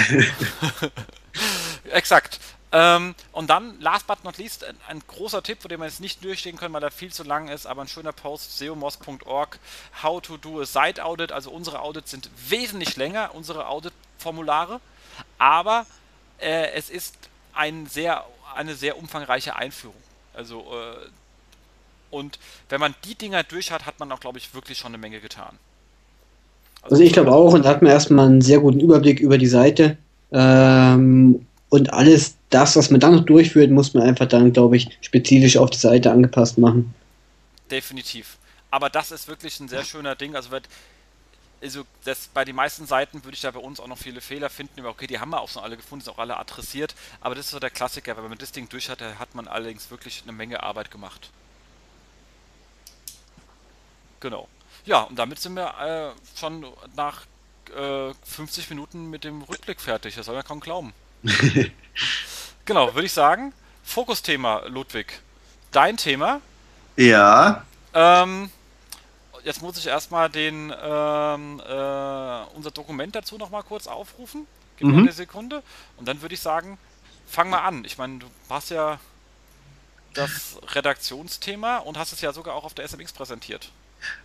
Exakt. 1.91 2.41
Ähm, 2.75 3.15
und 3.33 3.51
dann, 3.51 3.79
last 3.81 4.07
but 4.07 4.25
not 4.25 4.39
least, 4.39 4.65
ein, 4.65 4.77
ein, 4.89 5.03
großer 5.07 5.43
Tipp, 5.43 5.61
vor 5.61 5.69
dem 5.69 5.81
wir 5.81 5.87
jetzt 5.87 6.01
nicht 6.01 6.25
durchstehen 6.25 6.57
können, 6.57 6.73
weil 6.73 6.83
er 6.83 6.91
viel 6.91 7.13
zu 7.13 7.23
lang 7.23 7.49
ist, 7.49 7.67
aber 7.67 7.83
ein 7.83 7.89
schöner 7.89 8.13
Post, 8.13 8.57
seomos.org, 8.57 9.59
how 10.03 10.23
to 10.23 10.39
do 10.39 10.61
a 10.61 10.65
site 10.65 11.05
audit. 11.05 11.33
Also 11.33 11.51
unsere 11.51 11.81
Audits 11.81 12.11
sind 12.11 12.31
wesentlich 12.49 12.97
länger, 12.97 13.35
unsere 13.35 13.67
Audit-Formulare, 13.67 14.81
aber 15.37 15.85
äh, 16.39 16.71
es 16.73 16.89
ist 16.89 17.17
ein 17.53 17.87
sehr, 17.87 18.25
eine 18.55 18.75
sehr 18.75 18.97
umfangreiche 18.97 19.55
Einführung. 19.55 20.03
Also 20.33 20.61
äh, 20.75 21.09
und 22.13 22.39
wenn 22.69 22.81
man 22.81 22.95
die 23.05 23.15
Dinger 23.15 23.43
durch 23.43 23.71
hat, 23.71 23.87
hat 23.87 23.99
man 23.99 24.13
auch, 24.13 24.21
glaube 24.21 24.39
ich, 24.39 24.55
wirklich 24.55 24.79
schon 24.79 24.91
eine 24.91 24.99
Menge 24.99 25.21
getan. 25.21 25.59
Also, 26.83 27.03
ich 27.03 27.13
glaube 27.13 27.33
auch, 27.33 27.53
und 27.53 27.65
da 27.65 27.71
hat 27.71 27.83
man 27.83 27.93
erstmal 27.93 28.27
einen 28.27 28.41
sehr 28.43 28.61
guten 28.61 28.81
Überblick 28.81 29.21
über 29.21 29.39
die 29.39 29.47
Seite. 29.47 29.97
Ähm, 30.33 31.47
und 31.69 31.93
alles 31.93 32.37
das, 32.51 32.77
was 32.77 32.91
man 32.91 33.01
dann 33.01 33.15
noch 33.17 33.25
durchführt, 33.25 33.71
muss 33.71 33.95
man 33.95 34.03
einfach 34.03 34.27
dann, 34.27 34.53
glaube 34.53 34.77
ich, 34.77 34.89
spezifisch 35.01 35.57
auf 35.57 35.71
die 35.71 35.79
Seite 35.79 36.11
angepasst 36.11 36.59
machen. 36.59 36.95
Definitiv. 37.71 38.37
Aber 38.71 38.91
das 38.91 39.11
ist 39.11 39.29
wirklich 39.29 39.59
ein 39.61 39.69
sehr 39.69 39.85
schöner 39.85 40.15
Ding. 40.15 40.35
Also, 40.35 40.51
wird, 40.51 40.69
also 41.63 41.85
das, 42.05 42.29
bei 42.35 42.45
den 42.45 42.57
meisten 42.57 42.87
Seiten 42.87 43.25
würde 43.25 43.35
ich 43.35 43.41
da 43.41 43.51
bei 43.51 43.61
uns 43.61 43.79
auch 43.79 43.87
noch 43.87 43.99
viele 43.99 44.21
Fehler 44.21 44.51
finden. 44.51 44.85
Okay, 44.85 45.07
die 45.07 45.19
haben 45.19 45.31
wir 45.31 45.41
auch 45.41 45.49
schon 45.49 45.63
alle 45.63 45.77
gefunden, 45.77 46.05
sind 46.05 46.15
auch 46.15 46.19
alle 46.19 46.37
adressiert. 46.37 46.95
Aber 47.21 47.35
das 47.35 47.47
ist 47.47 47.53
so 47.53 47.61
der 47.61 47.71
Klassiker. 47.71 48.17
Wenn 48.17 48.29
man 48.29 48.39
das 48.39 48.53
Ding 48.53 48.69
durch 48.69 48.91
hat, 48.91 49.01
hat 49.01 49.35
man 49.35 49.47
allerdings 49.47 49.91
wirklich 49.91 50.23
eine 50.25 50.33
Menge 50.33 50.63
Arbeit 50.63 50.91
gemacht. 50.91 51.31
Genau. 54.21 54.49
Ja, 54.85 55.03
und 55.03 55.19
damit 55.19 55.39
sind 55.39 55.55
wir 55.55 56.15
äh, 56.15 56.39
schon 56.39 56.67
nach 56.97 57.23
äh, 57.77 58.13
50 58.25 58.71
Minuten 58.71 59.11
mit 59.11 59.25
dem 59.25 59.43
Rückblick 59.43 59.81
fertig. 59.81 60.17
Das 60.17 60.27
soll 60.27 60.35
man 60.35 60.45
kaum 60.45 60.61
glauben. 60.61 60.93
genau, 62.65 62.95
würde 62.95 63.07
ich 63.07 63.13
sagen. 63.13 63.53
Fokusthema, 63.85 64.65
Ludwig. 64.67 65.21
Dein 65.71 65.97
Thema. 65.97 66.41
Ja. 66.97 67.65
Ähm, 67.95 68.51
jetzt 69.45 69.63
muss 69.63 69.79
ich 69.79 69.87
erstmal 69.87 70.29
den 70.29 70.73
ähm, 70.83 71.61
äh, 71.61 72.45
unser 72.55 72.71
Dokument 72.73 73.15
dazu 73.15 73.39
nochmal 73.39 73.63
kurz 73.63 73.87
aufrufen. 73.87 74.47
Gib 74.77 74.89
mir 74.89 74.95
mhm. 74.95 74.99
eine 75.01 75.13
Sekunde. 75.13 75.63
Und 75.97 76.09
dann 76.09 76.23
würde 76.23 76.35
ich 76.35 76.41
sagen, 76.41 76.79
fang 77.27 77.51
mal 77.51 77.63
an. 77.63 77.85
Ich 77.85 77.99
meine, 77.99 78.19
du 78.19 78.27
hast 78.49 78.71
ja 78.71 78.99
das 80.15 80.59
Redaktionsthema 80.75 81.79
und 81.79 81.97
hast 81.97 82.13
es 82.13 82.21
ja 82.21 82.33
sogar 82.33 82.55
auch 82.55 82.65
auf 82.65 82.75
der 82.75 82.87
SMX 82.87 83.13
präsentiert. 83.13 83.71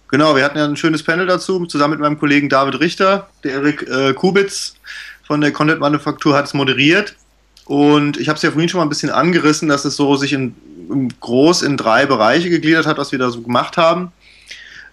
Genau, 0.09 0.35
wir 0.35 0.43
hatten 0.43 0.57
ja 0.57 0.65
ein 0.65 0.77
schönes 0.77 1.03
Panel 1.03 1.25
dazu, 1.25 1.65
zusammen 1.65 1.91
mit 1.91 1.99
meinem 1.99 2.17
Kollegen 2.17 2.47
David 2.47 2.79
Richter. 2.79 3.29
Der 3.43 3.53
Erik 3.53 3.81
äh, 3.89 4.13
Kubitz 4.13 4.75
von 5.25 5.41
der 5.41 5.51
Content 5.51 5.81
Manufaktur 5.81 6.35
hat 6.35 6.45
es 6.45 6.53
moderiert. 6.53 7.15
Und 7.65 8.17
ich 8.17 8.29
habe 8.29 8.37
es 8.37 8.43
ja 8.43 8.51
vorhin 8.51 8.69
schon 8.69 8.77
mal 8.77 8.85
ein 8.85 8.89
bisschen 8.89 9.09
angerissen, 9.09 9.67
dass 9.67 9.83
es 9.83 9.97
so 9.97 10.15
sich 10.15 10.31
in, 10.31 10.55
groß 11.19 11.63
in 11.63 11.75
drei 11.75 12.05
Bereiche 12.05 12.49
gegliedert 12.49 12.85
hat, 12.85 12.97
was 12.97 13.11
wir 13.11 13.19
da 13.19 13.29
so 13.29 13.41
gemacht 13.41 13.75
haben. 13.75 14.13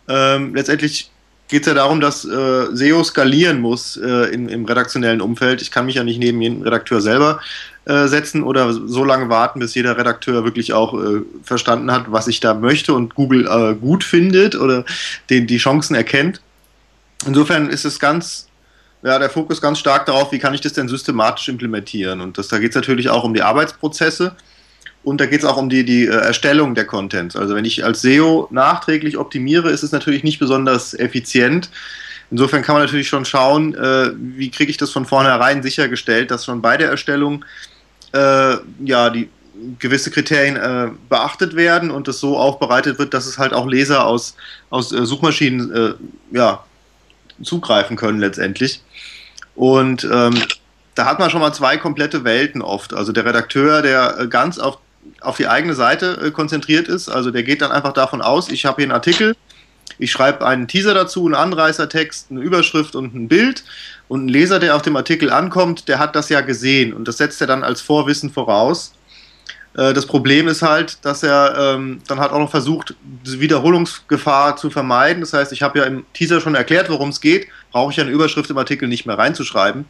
Ähm, 0.09 0.55
letztendlich 0.55 1.11
geht 1.49 1.63
es 1.63 1.67
ja 1.67 1.75
darum, 1.75 2.01
dass 2.01 2.25
äh, 2.25 2.67
SEO 2.73 3.05
skalieren 3.05 3.61
muss 3.61 3.97
äh, 3.97 4.33
in, 4.33 4.49
im 4.49 4.65
redaktionellen 4.65 5.21
Umfeld. 5.21 5.63
Ich 5.63 5.71
kann 5.71 5.87
mich 5.87 5.97
ja 5.97 6.05
nicht 6.05 6.19
neben 6.19 6.41
jedem 6.41 6.63
Redakteur 6.63 7.01
selber 7.01 7.41
äh, 7.85 8.09
setzen 8.09 8.43
oder 8.43 8.73
so 8.73 9.05
lange 9.05 9.29
warten, 9.29 9.61
bis 9.61 9.75
jeder 9.75 9.99
Redakteur 9.99 10.45
wirklich 10.45 10.73
auch 10.73 10.95
äh, 10.95 11.21
verstanden 11.43 11.93
hat, 11.93 12.11
was 12.11 12.29
ich 12.29 12.41
da 12.41 12.55
möchte 12.55 12.95
und 12.95 13.15
Google 13.15 13.47
äh, 13.47 13.75
gut 13.75 14.05
findet 14.05 14.57
oder 14.57 14.85
den, 15.29 15.47
die 15.47 15.59
Chancen 15.59 15.95
erkennt. 15.95 16.41
Insofern 17.27 17.69
ist 17.69 17.85
es 17.85 18.01
ganz, 18.01 18.49
ja, 19.03 19.19
der 19.19 19.31
Fokus 19.31 19.61
ganz 19.61 19.79
stark 19.79 20.07
darauf, 20.07 20.33
wie 20.33 20.39
kann 20.39 20.55
ich 20.55 20.63
das 20.63 20.73
denn 20.73 20.89
systematisch 20.89 21.49
implementieren. 21.49 22.23
Und 22.23 22.39
das, 22.39 22.49
da 22.49 22.59
geht 22.59 22.71
es 22.71 22.77
natürlich 22.77 23.11
auch 23.11 23.25
um 23.25 23.35
die 23.35 23.43
Arbeitsprozesse. 23.43 24.35
Und 25.05 25.21
da 25.21 25.27
geht 25.27 25.41
es 25.41 25.45
auch 25.45 25.59
um 25.59 25.69
die, 25.69 25.85
die 25.85 26.07
äh, 26.07 26.11
Erstellung 26.11 26.75
der 26.75 26.87
Contents. 26.87 27.37
Also 27.37 27.55
wenn 27.55 27.65
ich 27.65 27.85
als 27.85 28.03
SEO 28.03 28.49
nachträglich 28.51 29.19
optimiere, 29.19 29.71
ist 29.71 29.83
es 29.83 29.93
natürlich 29.93 30.25
nicht 30.25 30.39
besonders 30.39 30.95
effizient. 30.95 31.69
Insofern 32.31 32.63
kann 32.63 32.75
man 32.75 32.83
natürlich 32.83 33.09
schon 33.09 33.27
schauen, 33.27 33.75
äh, 33.75 34.13
wie 34.17 34.51
kriege 34.51 34.71
ich 34.71 34.79
das 34.79 34.91
von 34.91 35.05
vornherein 35.05 35.63
sichergestellt, 35.63 36.31
dass 36.31 36.47
schon 36.47 36.63
bei 36.63 36.79
der 36.79 36.89
Erstellung 36.89 37.45
äh, 38.13 38.57
ja, 38.85 39.11
die 39.11 39.29
gewisse 39.79 40.11
Kriterien 40.11 40.57
äh, 40.57 40.91
beachtet 41.09 41.55
werden 41.55 41.91
und 41.91 42.09
es 42.09 42.19
so 42.19 42.39
aufbereitet 42.39 42.99
wird, 42.99 43.15
dass 43.15 43.27
es 43.27 43.39
halt 43.39 43.53
auch 43.53 43.67
Leser 43.67 44.07
aus, 44.07 44.37
aus 44.71 44.91
äh, 44.93 45.05
Suchmaschinen 45.05 45.73
äh, 45.73 45.95
ja, 46.33 46.65
zugreifen 47.43 47.97
können 47.97 48.19
letztendlich. 48.19 48.83
Und 49.55 50.05
ähm, 50.05 50.35
da 50.95 51.07
hat 51.07 51.19
man 51.19 51.31
schon 51.31 51.41
mal 51.41 51.53
zwei 51.53 51.77
komplette 51.77 52.25
Welten 52.25 52.63
oft. 52.63 52.95
Also 52.95 53.13
der 53.13 53.25
Redakteur, 53.25 53.83
der 53.83 54.27
ganz 54.29 54.59
auf, 54.59 54.79
auf 55.25 55.37
die 55.37 55.49
eigene 55.49 55.75
Seite 55.75 56.19
äh, 56.23 56.31
konzentriert 56.31 56.89
ist, 56.89 57.09
also 57.09 57.31
der 57.31 57.43
geht 57.43 57.63
dann 57.63 57.73
einfach 57.73 57.93
davon 57.93 58.23
aus, 58.23 58.49
ich 58.49 58.65
habe 58.65 58.77
hier 58.77 58.85
einen 58.85 58.93
Artikel, 58.93 59.37
ich 59.99 60.11
schreibe 60.11 60.47
einen 60.47 60.67
Teaser 60.69 60.95
dazu, 60.95 61.25
einen 61.25 61.35
Anreißertext, 61.35 62.31
eine 62.31 62.41
Überschrift 62.41 62.97
und 62.97 63.15
ein 63.15 63.29
Bild 63.29 63.65
und 64.09 64.27
ein 64.27 64.29
Leser, 64.29 64.59
der 64.59 64.77
auf 64.77 64.83
dem 64.83 64.97
Artikel 64.97 65.31
ankommt, 65.31 65.89
der 65.89 65.99
hat 65.99 66.17
das 66.17 66.29
ja 66.29 66.41
gesehen 66.41 66.93
und 66.93 67.07
das 67.07 67.19
setzt 67.19 67.41
er 67.41 67.47
dann 67.47 67.63
als 67.63 67.81
Vorwissen 67.81 68.31
voraus. 68.31 68.93
Äh, 69.77 69.93
das 69.93 70.07
Problem 70.07 70.49
ist 70.49 70.63
halt, 70.63 71.05
dass 71.05 71.23
er 71.23 71.55
ähm, 71.59 72.01
dann 72.07 72.21
hat 72.21 72.33
auch 72.33 72.39
noch 72.39 72.51
versucht, 72.51 72.95
diese 73.25 73.41
Wiederholungsgefahr 73.41 74.57
zu 74.57 74.71
vermeiden. 74.71 75.21
Das 75.21 75.33
heißt, 75.33 75.53
ich 75.53 75.63
habe 75.63 75.79
ja 75.79 75.85
im 75.85 76.05
Teaser 76.13 76.41
schon 76.41 76.55
erklärt, 76.55 76.89
worum 76.91 77.11
es 77.11 77.21
geht, 77.21 77.49
brauche 77.73 77.93
ich 77.93 78.01
eine 78.01 78.11
Überschrift 78.11 78.51
im 78.51 78.59
Artikel 78.59 78.89
nicht 78.89 79.07
mehr 79.07 79.19
reinzuschreiben. 79.19 79.85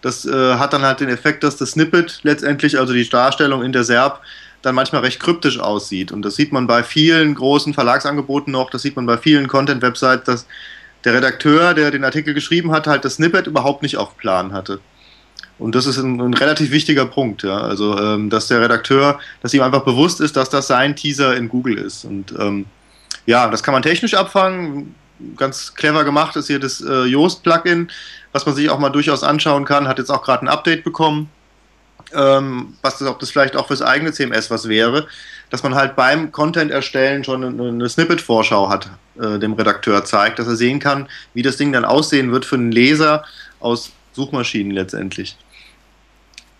Das 0.00 0.26
äh, 0.26 0.54
hat 0.54 0.72
dann 0.72 0.82
halt 0.82 1.00
den 1.00 1.08
Effekt, 1.08 1.44
dass 1.44 1.56
das 1.56 1.72
Snippet 1.72 2.20
letztendlich, 2.24 2.78
also 2.78 2.92
die 2.92 3.08
Darstellung 3.08 3.62
in 3.62 3.72
der 3.72 3.84
SERP, 3.84 4.20
dann 4.62 4.74
manchmal 4.74 5.02
recht 5.02 5.20
kryptisch 5.20 5.58
aussieht. 5.58 6.12
Und 6.12 6.22
das 6.22 6.36
sieht 6.36 6.52
man 6.52 6.66
bei 6.66 6.82
vielen 6.82 7.34
großen 7.34 7.74
Verlagsangeboten 7.74 8.52
noch, 8.52 8.70
das 8.70 8.82
sieht 8.82 8.96
man 8.96 9.06
bei 9.06 9.18
vielen 9.18 9.48
Content-Websites, 9.48 10.24
dass 10.24 10.46
der 11.04 11.14
Redakteur, 11.14 11.74
der 11.74 11.90
den 11.90 12.04
Artikel 12.04 12.32
geschrieben 12.32 12.70
hat, 12.70 12.86
halt 12.86 13.04
das 13.04 13.16
Snippet 13.16 13.46
überhaupt 13.46 13.82
nicht 13.82 13.96
auf 13.96 14.16
Plan 14.16 14.52
hatte. 14.52 14.80
Und 15.58 15.74
das 15.74 15.86
ist 15.86 15.98
ein, 15.98 16.20
ein 16.20 16.34
relativ 16.34 16.70
wichtiger 16.70 17.06
Punkt, 17.06 17.42
ja. 17.42 17.58
Also, 17.58 17.98
ähm, 17.98 18.30
dass 18.30 18.48
der 18.48 18.60
Redakteur, 18.60 19.20
dass 19.42 19.54
ihm 19.54 19.62
einfach 19.62 19.84
bewusst 19.84 20.20
ist, 20.20 20.36
dass 20.36 20.50
das 20.50 20.66
sein 20.66 20.96
Teaser 20.96 21.36
in 21.36 21.48
Google 21.48 21.78
ist. 21.78 22.04
Und 22.04 22.32
ähm, 22.38 22.66
ja, 23.26 23.48
das 23.48 23.62
kann 23.62 23.72
man 23.72 23.82
technisch 23.82 24.14
abfangen. 24.14 24.94
Ganz 25.36 25.74
clever 25.74 26.04
gemacht 26.04 26.34
ist 26.34 26.48
hier 26.48 26.58
das 26.58 26.80
äh, 26.80 27.04
Yoast-Plugin, 27.04 27.90
was 28.32 28.44
man 28.44 28.56
sich 28.56 28.70
auch 28.70 28.78
mal 28.78 28.90
durchaus 28.90 29.22
anschauen 29.22 29.64
kann. 29.64 29.86
Hat 29.86 29.98
jetzt 29.98 30.10
auch 30.10 30.24
gerade 30.24 30.44
ein 30.44 30.48
Update 30.48 30.82
bekommen. 30.82 31.30
Ähm, 32.14 32.74
was 32.82 32.98
das, 32.98 33.08
ob 33.08 33.18
das 33.18 33.30
vielleicht 33.30 33.56
auch 33.56 33.66
fürs 33.66 33.82
eigene 33.82 34.12
CMS 34.12 34.50
was 34.50 34.68
wäre 34.68 35.06
dass 35.52 35.62
man 35.62 35.74
halt 35.74 35.96
beim 35.96 36.32
Content 36.32 36.70
erstellen 36.70 37.24
schon 37.24 37.44
eine, 37.44 37.68
eine 37.68 37.86
Snippet-Vorschau 37.86 38.70
hat, 38.70 38.88
äh, 39.20 39.38
dem 39.38 39.52
Redakteur 39.52 40.02
zeigt, 40.02 40.38
dass 40.38 40.46
er 40.46 40.56
sehen 40.56 40.78
kann, 40.78 41.08
wie 41.34 41.42
das 41.42 41.58
Ding 41.58 41.72
dann 41.72 41.84
aussehen 41.84 42.32
wird 42.32 42.46
für 42.46 42.56
einen 42.56 42.72
Leser 42.72 43.22
aus 43.60 43.92
Suchmaschinen 44.12 44.72
letztendlich. 44.72 45.36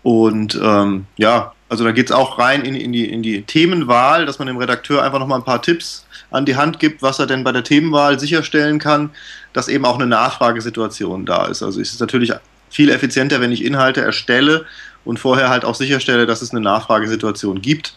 Und 0.03 0.59
ähm, 0.61 1.07
ja, 1.17 1.53
also 1.69 1.83
da 1.83 1.91
geht 1.91 2.05
es 2.05 2.11
auch 2.11 2.37
rein 2.37 2.65
in, 2.65 2.75
in, 2.75 2.93
die, 2.93 3.09
in 3.09 3.23
die 3.23 3.41
Themenwahl, 3.41 4.27
dass 4.27 4.37
man 4.37 4.45
dem 4.47 4.57
Redakteur 4.57 5.01
einfach 5.01 5.17
nochmal 5.17 5.39
ein 5.39 5.45
paar 5.45 5.63
Tipps 5.63 6.05
an 6.29 6.45
die 6.45 6.55
Hand 6.55 6.77
gibt, 6.77 7.01
was 7.01 7.17
er 7.17 7.25
denn 7.25 7.43
bei 7.43 7.51
der 7.51 7.63
Themenwahl 7.63 8.19
sicherstellen 8.19 8.77
kann, 8.77 9.09
dass 9.53 9.69
eben 9.69 9.85
auch 9.85 9.95
eine 9.95 10.05
Nachfragesituation 10.05 11.25
da 11.25 11.47
ist. 11.47 11.63
Also 11.63 11.81
ist 11.81 11.93
es 11.93 11.99
natürlich 11.99 12.31
viel 12.69 12.91
effizienter, 12.91 13.41
wenn 13.41 13.51
ich 13.51 13.65
Inhalte 13.65 14.01
erstelle 14.01 14.67
und 15.05 15.19
vorher 15.19 15.49
halt 15.49 15.65
auch 15.65 15.75
sicherstelle, 15.75 16.25
dass 16.25 16.41
es 16.41 16.51
eine 16.51 16.61
Nachfragesituation 16.61 17.61
gibt 17.61 17.95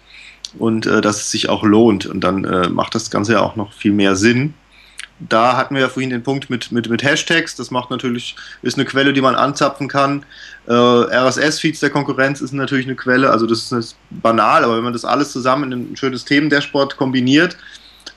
und 0.58 0.86
äh, 0.86 1.00
dass 1.00 1.16
es 1.16 1.30
sich 1.30 1.48
auch 1.48 1.62
lohnt. 1.62 2.06
Und 2.06 2.20
dann 2.20 2.44
äh, 2.44 2.68
macht 2.68 2.94
das 2.94 3.10
Ganze 3.10 3.34
ja 3.34 3.40
auch 3.40 3.56
noch 3.56 3.72
viel 3.72 3.92
mehr 3.92 4.16
Sinn. 4.16 4.54
Da 5.18 5.56
hatten 5.56 5.74
wir 5.74 5.82
ja 5.82 5.88
vorhin 5.88 6.10
den 6.10 6.22
Punkt 6.22 6.50
mit, 6.50 6.72
mit, 6.72 6.90
mit 6.90 7.02
Hashtags. 7.02 7.56
Das 7.56 7.70
macht 7.70 7.90
natürlich, 7.90 8.36
ist 8.62 8.76
eine 8.76 8.84
Quelle, 8.84 9.14
die 9.14 9.22
man 9.22 9.34
anzapfen 9.34 9.88
kann. 9.88 10.26
Äh, 10.66 10.72
RSS-Feeds 10.72 11.80
der 11.80 11.90
Konkurrenz 11.90 12.42
ist 12.42 12.52
natürlich 12.52 12.86
eine 12.86 12.96
Quelle. 12.96 13.30
Also 13.30 13.46
das 13.46 13.72
ist 13.72 13.96
banal, 14.10 14.64
aber 14.64 14.76
wenn 14.76 14.84
man 14.84 14.92
das 14.92 15.04
alles 15.04 15.32
zusammen 15.32 15.72
in 15.72 15.92
ein 15.92 15.96
schönes 15.96 16.24
Themen-Dashboard 16.26 16.96
kombiniert, 16.96 17.56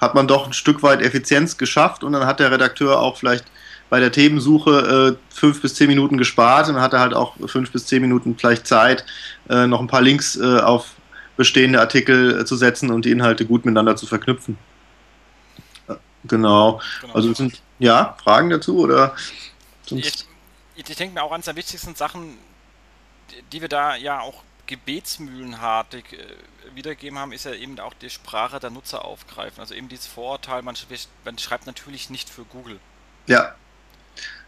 hat 0.02 0.14
man 0.16 0.28
doch 0.28 0.48
ein 0.48 0.54
Stück 0.54 0.84
weit 0.84 1.02
Effizienz 1.02 1.58
geschafft 1.58 2.04
und 2.04 2.14
dann 2.14 2.26
hat 2.26 2.40
der 2.40 2.52
Redakteur 2.52 3.00
auch 3.00 3.18
vielleicht 3.18 3.46
bei 3.90 4.00
der 4.00 4.12
Themensuche 4.12 5.18
äh, 5.18 5.34
fünf 5.34 5.62
bis 5.62 5.76
zehn 5.76 5.88
Minuten 5.88 6.18
gespart 6.18 6.68
und 6.68 6.76
dann 6.76 6.84
hat 6.84 6.94
er 6.94 7.00
halt 7.00 7.14
auch 7.14 7.36
fünf 7.48 7.72
bis 7.72 7.88
zehn 7.88 8.02
Minuten 8.02 8.38
vielleicht 8.38 8.68
Zeit, 8.68 9.06
äh, 9.50 9.68
noch 9.68 9.80
ein 9.80 9.88
paar 9.88 10.02
Links 10.02 10.36
äh, 10.36 10.60
auf 10.60 10.92
bestehende 11.38 11.80
Artikel 11.80 12.42
äh, 12.42 12.46
zu 12.46 12.56
setzen 12.56 12.92
und 12.92 13.06
die 13.06 13.12
Inhalte 13.12 13.46
gut 13.46 13.66
miteinander 13.66 13.96
zu 13.96 14.06
verknüpfen. 14.06 14.58
Genau. 16.26 16.82
genau. 17.02 17.14
Also 17.14 17.34
sind 17.34 17.62
ja 17.80 18.18
Fragen 18.22 18.50
dazu 18.50 18.80
oder? 18.80 19.16
Ich, 19.90 20.26
ich 20.76 20.84
denke 20.84 21.14
mir 21.14 21.24
auch 21.24 21.32
eines 21.32 21.46
der 21.46 21.56
wichtigsten 21.56 21.96
Sachen, 21.96 22.38
die 23.52 23.62
wir 23.62 23.70
da 23.70 23.96
ja 23.96 24.20
auch 24.20 24.44
gebetsmühlenartig 24.68 26.14
äh, 26.14 26.76
wiedergeben 26.76 27.18
haben, 27.18 27.32
ist 27.32 27.46
ja 27.46 27.54
eben 27.54 27.80
auch 27.80 27.94
die 27.96 28.10
Sprache 28.10 28.60
der 28.60 28.70
Nutzer 28.70 29.04
aufgreifen. 29.04 29.60
Also 29.60 29.74
eben 29.74 29.90
dieses 29.90 30.06
Vorurteil, 30.06 30.62
man, 30.62 30.76
man 31.26 31.38
schreibt 31.40 31.66
natürlich 31.66 32.12
nicht 32.12 32.30
für 32.30 32.44
Google. 32.44 32.80
Ja, 33.26 33.56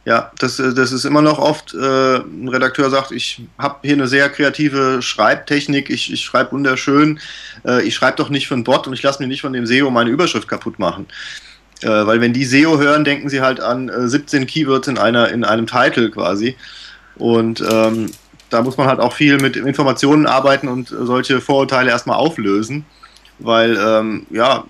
ja, 0.04 0.32
das, 0.40 0.60
äh, 0.60 0.74
das 0.74 0.92
ist 0.92 1.06
immer 1.06 1.22
noch 1.22 1.38
oft, 1.38 1.74
äh, 1.74 2.18
ein 2.18 2.48
Redakteur 2.48 2.90
sagt, 2.90 3.12
ich 3.12 3.44
habe 3.58 3.78
hier 3.84 3.94
eine 3.94 4.08
sehr 4.08 4.30
kreative 4.30 5.02
Schreibtechnik, 5.02 5.90
ich, 5.90 6.12
ich 6.12 6.22
schreibe 6.22 6.54
wunderschön, 6.54 7.20
äh, 7.66 7.84
ich 7.84 7.96
schreibe 7.96 8.18
doch 8.18 8.30
nicht 8.30 8.48
für 8.48 8.56
einen 8.56 8.64
Bot 8.64 8.88
und 8.88 8.94
ich 8.94 9.04
lasse 9.04 9.22
mir 9.22 9.28
nicht 9.28 9.42
von 9.42 9.54
dem 9.54 9.66
SEO 9.66 9.92
meine 9.92 10.10
Überschrift 10.10 10.48
kaputt 10.48 10.80
machen. 10.80 11.06
Äh, 11.82 11.88
weil 11.88 12.20
wenn 12.20 12.34
die 12.34 12.46
SEO 12.46 12.80
hören, 12.80 13.04
denken 13.04 13.30
sie 13.30 13.42
halt 13.42 13.60
an 13.60 13.92
17 13.94 14.44
äh, 14.44 14.46
Keywords 14.46 14.88
in, 14.88 14.98
einer, 14.98 15.30
in 15.30 15.44
einem 15.44 15.68
Titel 15.68 16.10
quasi. 16.10 16.56
Und 17.16 17.62
ähm, 17.62 18.12
da 18.50 18.62
muss 18.64 18.78
man 18.78 18.88
halt 18.88 19.00
auch 19.00 19.14
viel 19.14 19.38
mit 19.38 19.56
Informationen 19.56 20.26
arbeiten 20.26 20.68
und 20.68 20.90
solche 20.90 21.42
Vorurteile 21.42 21.92
erstmal 21.92 22.18
auflösen, 22.18 22.86
weil 23.40 23.78
ähm, 23.78 24.26
ja, 24.32 24.66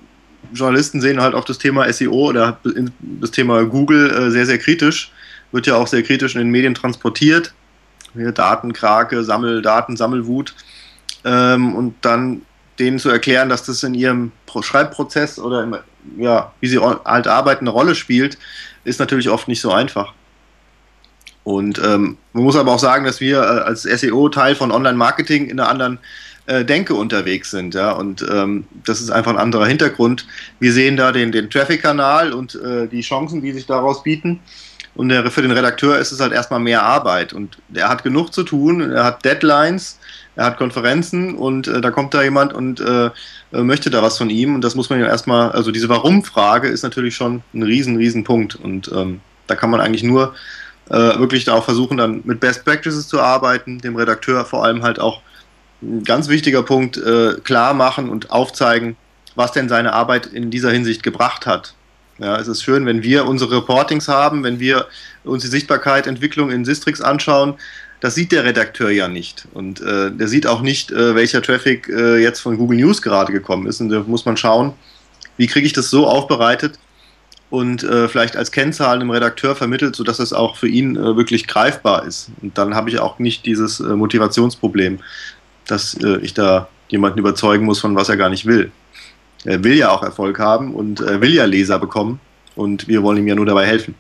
Journalisten 0.54 1.00
sehen 1.00 1.22
halt 1.22 1.36
auch 1.36 1.46
das 1.46 1.58
Thema 1.58 1.92
SEO 1.92 2.30
oder 2.30 2.60
das 3.00 3.32
Thema 3.32 3.64
Google 3.64 4.12
äh, 4.12 4.32
sehr, 4.32 4.46
sehr 4.46 4.58
kritisch 4.58 5.12
wird 5.52 5.68
ja 5.68 5.76
auch 5.76 5.88
sehr 5.88 6.04
kritisch 6.04 6.36
in 6.36 6.41
den 6.41 6.52
Medien 6.52 6.76
transportiert. 6.76 7.54
Datenkrake, 8.14 9.24
Sammeldaten, 9.24 9.95
Sammelwut. 9.95 10.54
Ähm, 11.24 11.76
und 11.76 11.95
dann 12.02 12.41
denen 12.80 12.99
zu 12.99 13.10
erklären, 13.10 13.49
dass 13.49 13.64
das 13.64 13.84
in 13.84 13.93
ihrem 13.93 14.32
Schreibprozess 14.60 15.39
oder 15.39 15.64
im, 15.64 15.78
ja, 16.18 16.52
wie 16.60 16.68
sie 16.68 16.80
halt 16.80 17.28
arbeiten, 17.28 17.66
eine 17.66 17.70
Rolle 17.70 17.95
spielt, 17.95 18.38
ist 18.84 18.99
natürlich 18.99 19.30
oft 19.30 19.47
nicht 19.47 19.62
so 19.62 19.72
einfach. 19.72 20.14
Und 21.43 21.80
ähm, 21.84 22.18
man 22.34 22.43
muss 22.43 22.56
aber 22.56 22.72
auch 22.72 22.80
sagen, 22.80 23.06
dass 23.06 23.20
wir 23.20 23.39
äh, 23.39 23.62
als 23.62 23.84
SEO 23.84 24.30
Teil 24.30 24.56
von 24.56 24.72
Online-Marketing 24.72 25.47
in 25.47 25.60
einer 25.60 25.70
anderen 25.70 25.99
äh, 26.45 26.64
Denke 26.66 26.93
unterwegs 26.93 27.52
sind. 27.52 27.74
Ja? 27.74 27.91
Und 27.91 28.26
ähm, 28.32 28.66
das 28.86 29.02
ist 29.02 29.10
einfach 29.10 29.32
ein 29.32 29.38
anderer 29.38 29.66
Hintergrund. 29.66 30.28
Wir 30.60 30.72
sehen 30.74 30.97
da 30.97 31.12
den, 31.12 31.32
den 31.32 31.49
Traffic-Kanal 31.49 32.34
und 32.34 32.56
äh, 32.56 32.88
die 32.88 33.02
Chancen, 33.02 33.41
die 33.41 33.54
sich 33.54 33.66
daraus 33.66 34.04
bieten. 34.04 34.39
Und 34.94 35.12
für 35.30 35.42
den 35.42 35.52
Redakteur 35.52 35.98
ist 36.00 36.12
es 36.12 36.20
halt 36.20 36.34
erstmal 36.34 36.60
mehr 36.60 36.84
Arbeit. 36.84 37.34
Und 37.34 37.58
er 37.74 37.89
hat 37.89 38.04
genug 38.04 38.34
zu 38.34 38.44
tun, 38.44 38.92
er 38.92 39.06
hat 39.06 39.24
Deadlines, 39.24 40.00
er 40.36 40.46
hat 40.46 40.58
Konferenzen 40.58 41.36
und 41.36 41.68
äh, 41.68 41.82
da 41.82 41.92
kommt 41.92 42.14
da 42.14 42.24
jemand 42.24 42.54
und 42.54 42.80
äh, 42.80 43.10
äh 43.54 43.64
möchte 43.64 43.89
da 43.89 44.02
was 44.02 44.18
von 44.18 44.30
ihm. 44.30 44.56
Und 44.56 44.62
das 44.62 44.76
muss 44.76 44.89
man 44.89 45.00
ja 45.00 45.08
erstmal, 45.08 45.52
also 45.52 45.72
diese 45.72 45.89
Warum-Frage 45.89 46.68
ist 46.68 46.84
natürlich 46.84 47.16
schon 47.16 47.42
ein 47.54 47.64
riesen, 47.64 47.98
riesen 47.98 48.24
Punkt. 48.24 48.56
Und 48.56 48.92
ähm, 48.94 49.22
da 49.48 49.56
kann 49.56 49.70
man 49.70 49.82
eigentlich 49.82 50.04
nur 50.04 50.34
äh, 50.89 51.20
wirklich 51.20 51.50
auch 51.50 51.64
versuchen, 51.64 51.98
dann 51.98 52.22
mit 52.26 52.39
Best 52.39 52.66
Practices 52.66 53.08
zu 53.08 53.22
arbeiten, 53.22 53.80
dem 53.80 53.96
Redakteur 53.96 54.46
vor 54.46 54.66
allem 54.66 54.84
halt 54.84 55.00
auch 55.00 55.22
ein 55.82 56.04
ganz 56.04 56.28
wichtiger 56.28 56.64
Punkt 56.64 56.98
äh, 56.98 57.36
klar 57.44 57.74
machen 57.74 58.10
und 58.10 58.32
aufzeigen, 58.32 58.96
was 59.36 59.52
denn 59.52 59.70
seine 59.70 59.94
Arbeit 59.94 60.28
in 60.28 60.52
dieser 60.52 60.72
Hinsicht 60.72 61.04
gebracht 61.04 61.46
hat. 61.46 61.74
Ja, 62.22 62.38
es 62.38 62.48
ist 62.48 62.62
schön, 62.62 62.86
wenn 62.86 63.02
wir 63.02 63.26
unsere 63.26 63.58
Reportings 63.58 64.08
haben, 64.08 64.44
wenn 64.44 64.60
wir 64.60 64.86
uns 65.24 65.42
die 65.42 65.50
Sichtbarkeit, 65.50 66.06
Entwicklung 66.06 66.52
in 66.52 66.66
Sistrix 66.66 67.02
anschauen. 67.02 67.56
Das 68.00 68.14
sieht 68.14 68.32
der 68.32 68.44
Redakteur 68.44 68.92
ja 68.92 69.08
nicht. 69.08 69.48
Und 69.54 69.82
äh, 69.82 70.12
der 70.12 70.28
sieht 70.28 70.46
auch 70.46 70.62
nicht, 70.62 70.92
äh, 70.92 71.16
welcher 71.16 71.42
Traffic 71.42 71.90
äh, 71.90 72.22
jetzt 72.22 72.40
von 72.40 72.58
Google 72.58 72.78
News 72.78 73.02
gerade 73.02 73.34
gekommen 73.34 73.66
ist. 73.66 73.82
Und 73.82 73.90
da 73.90 74.02
muss 74.02 74.26
man 74.26 74.38
schauen, 74.38 74.74
wie 75.38 75.48
kriege 75.48 75.66
ich 75.66 75.74
das 75.74 75.90
so 75.90 76.08
aufbereitet 76.08 76.78
und 77.50 77.84
äh, 77.84 78.08
vielleicht 78.08 78.38
als 78.38 78.52
Kennzahlen 78.52 79.02
im 79.02 79.10
Redakteur 79.10 79.56
vermittelt, 79.56 79.96
sodass 79.96 80.20
es 80.20 80.32
auch 80.32 80.58
für 80.58 80.68
ihn 80.68 80.96
äh, 80.96 81.16
wirklich 81.16 81.48
greifbar 81.48 82.06
ist. 82.06 82.30
Und 82.44 82.56
dann 82.56 82.76
habe 82.76 82.92
ich 82.92 83.00
auch 83.00 83.18
nicht 83.18 83.48
dieses 83.48 83.80
äh, 83.80 83.96
Motivationsproblem, 83.96 85.00
dass 85.66 85.96
ich 86.22 86.34
da 86.34 86.68
jemanden 86.90 87.20
überzeugen 87.20 87.66
muss, 87.66 87.80
von 87.80 87.96
was 87.96 88.10
er 88.10 88.18
gar 88.18 88.30
nicht 88.30 88.46
will. 88.46 88.72
Er 89.46 89.64
will 89.64 89.78
ja 89.78 89.92
auch 89.92 90.04
Erfolg 90.04 90.39
haben 90.39 90.74
und 90.76 91.02
er 91.02 91.22
will 91.22 91.34
ja 91.34 91.46
Leser 91.46 91.80
bekommen 91.80 92.20
und 92.56 92.88
wir 92.88 93.02
wollen 93.04 93.18
ihm 93.18 93.28
ja 93.28 93.36
nur 93.36 93.46
dabei 93.46 93.66
helfen. 93.66 93.96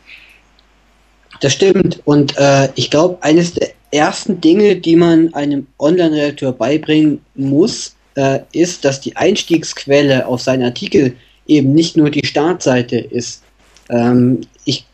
Das 1.41 1.53
stimmt 1.53 1.99
und 2.05 2.37
äh, 2.37 2.69
ich 2.75 2.91
glaube, 2.91 3.17
eines 3.21 3.53
der 3.53 3.69
ersten 3.91 4.39
Dinge, 4.39 4.75
die 4.75 4.95
man 4.95 5.33
einem 5.33 5.67
Online-Redakteur 5.79 6.51
beibringen 6.51 7.21
muss, 7.35 7.95
äh, 8.15 8.39
ist, 8.53 8.85
dass 8.85 9.01
die 9.01 9.15
Einstiegsquelle 9.15 10.25
auf 10.27 10.41
seinen 10.41 10.63
Artikel 10.63 11.15
eben 11.47 11.73
nicht 11.73 11.97
nur 11.97 12.09
die 12.09 12.25
Startseite 12.25 12.97
ist. 12.97 13.43
Ähm, 13.89 14.41
ich 14.65 14.85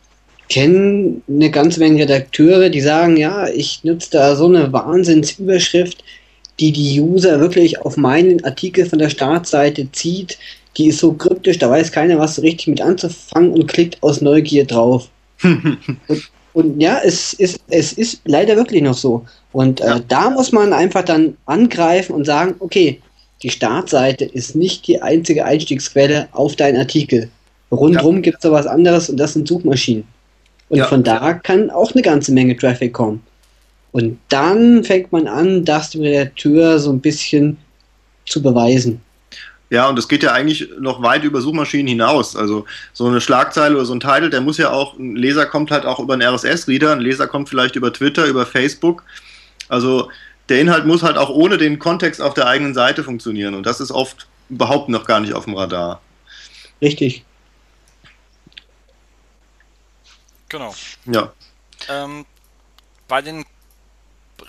kenne 0.50 1.22
eine 1.28 1.52
ganze 1.52 1.80
Menge 1.80 2.04
Redakteure, 2.04 2.70
die 2.70 2.82
sagen, 2.82 3.18
ja, 3.18 3.48
ich 3.48 3.84
nutze 3.84 4.12
da 4.12 4.36
so 4.36 4.46
eine 4.46 4.72
Wahnsinnsüberschrift, 4.72 6.04
die 6.60 6.72
die 6.72 7.00
User 7.00 7.40
wirklich 7.40 7.82
auf 7.82 7.98
meinen 7.98 8.44
Artikel 8.44 8.86
von 8.86 9.00
der 9.00 9.10
Startseite 9.10 9.92
zieht, 9.92 10.38
die 10.78 10.88
ist 10.88 11.00
so 11.00 11.14
kryptisch, 11.14 11.58
da 11.58 11.70
weiß 11.70 11.92
keiner, 11.92 12.20
was 12.20 12.36
so 12.36 12.42
richtig 12.42 12.68
mit 12.68 12.82
anzufangen 12.82 13.52
und 13.52 13.68
klickt 13.68 14.02
aus 14.04 14.22
Neugier 14.22 14.66
drauf. 14.66 15.10
und, 15.44 16.30
und, 16.54 16.80
ja, 16.80 17.00
es 17.04 17.34
ist, 17.34 17.60
es 17.68 17.94
ist 17.94 18.22
leider 18.26 18.56
wirklich 18.56 18.82
noch 18.82 18.96
so. 18.96 19.26
Und 19.52 19.82
äh, 19.82 19.88
ja. 19.88 20.00
da 20.08 20.30
muss 20.30 20.52
man 20.52 20.74
einfach 20.74 21.04
dann 21.04 21.38
angreifen 21.46 22.14
und 22.14 22.26
sagen, 22.26 22.56
okay, 22.60 23.02
die 23.44 23.50
Startseite 23.50 24.26
ist 24.26 24.56
nicht 24.56 24.88
die 24.88 25.02
einzige 25.02 25.46
Einstiegsquelle 25.46 26.28
auf 26.32 26.56
deinen 26.56 26.78
Artikel. 26.78 27.30
Rundrum 27.72 28.16
ja. 28.16 28.22
gibt 28.22 28.38
es 28.38 28.42
da 28.42 28.52
was 28.52 28.66
anderes 28.66 29.10
und 29.10 29.18
das 29.18 29.34
sind 29.34 29.48
Suchmaschinen. 29.48 30.06
Und 30.70 30.80
ja. 30.80 30.86
von 30.86 31.04
da 31.04 31.34
kann 31.34 31.70
auch 31.70 31.94
eine 31.94 32.02
ganze 32.02 32.32
Menge 32.32 32.58
Traffic 32.58 32.94
kommen. 32.94 33.22
Und 33.98 34.20
dann 34.30 34.84
fängt 34.84 35.12
man 35.12 35.28
an, 35.28 35.66
das 35.66 35.90
dem 35.90 36.02
Redakteur 36.02 36.78
so 36.78 36.92
ein 36.92 37.02
bisschen 37.02 37.58
zu 38.28 38.44
beweisen. 38.44 39.02
Ja, 39.72 39.90
und 39.90 39.96
das 39.96 40.08
geht 40.08 40.22
ja 40.22 40.34
eigentlich 40.34 40.70
noch 40.80 41.02
weit 41.02 41.24
über 41.24 41.42
Suchmaschinen 41.42 41.88
hinaus. 41.88 42.36
Also 42.36 42.68
so 42.94 43.08
eine 43.08 43.20
Schlagzeile 43.20 43.74
oder 43.74 43.86
so 43.86 43.96
ein 43.96 44.00
Titel, 44.00 44.30
der 44.30 44.42
muss 44.42 44.60
ja 44.60 44.70
auch, 44.70 45.00
ein 45.00 45.16
Leser 45.16 45.48
kommt 45.48 45.72
halt 45.72 45.88
auch 45.88 45.98
über 45.98 46.14
einen 46.14 46.22
RSS-Reader, 46.22 46.92
ein 46.92 47.00
Leser 47.00 47.26
kommt 47.26 47.50
vielleicht 47.50 47.76
über 47.76 47.92
Twitter, 47.92 48.28
über 48.28 48.46
Facebook. 48.46 49.04
Also 49.68 50.12
der 50.48 50.62
Inhalt 50.62 50.86
muss 50.86 51.02
halt 51.02 51.18
auch 51.18 51.32
ohne 51.32 51.58
den 51.58 51.80
Kontext 51.80 52.22
auf 52.22 52.36
der 52.36 52.46
eigenen 52.46 52.76
Seite 52.76 53.04
funktionieren. 53.04 53.56
Und 53.56 53.66
das 53.66 53.80
ist 53.80 53.90
oft 53.90 54.28
überhaupt 54.48 54.90
noch 54.90 55.08
gar 55.08 55.22
nicht 55.22 55.34
auf 55.34 55.46
dem 55.46 55.56
Radar. 55.56 56.02
Richtig. 56.84 57.26
Genau. 60.50 60.76
Ja. 61.06 61.34
Ähm, 61.90 62.28
bei 63.08 63.24
den 63.24 63.44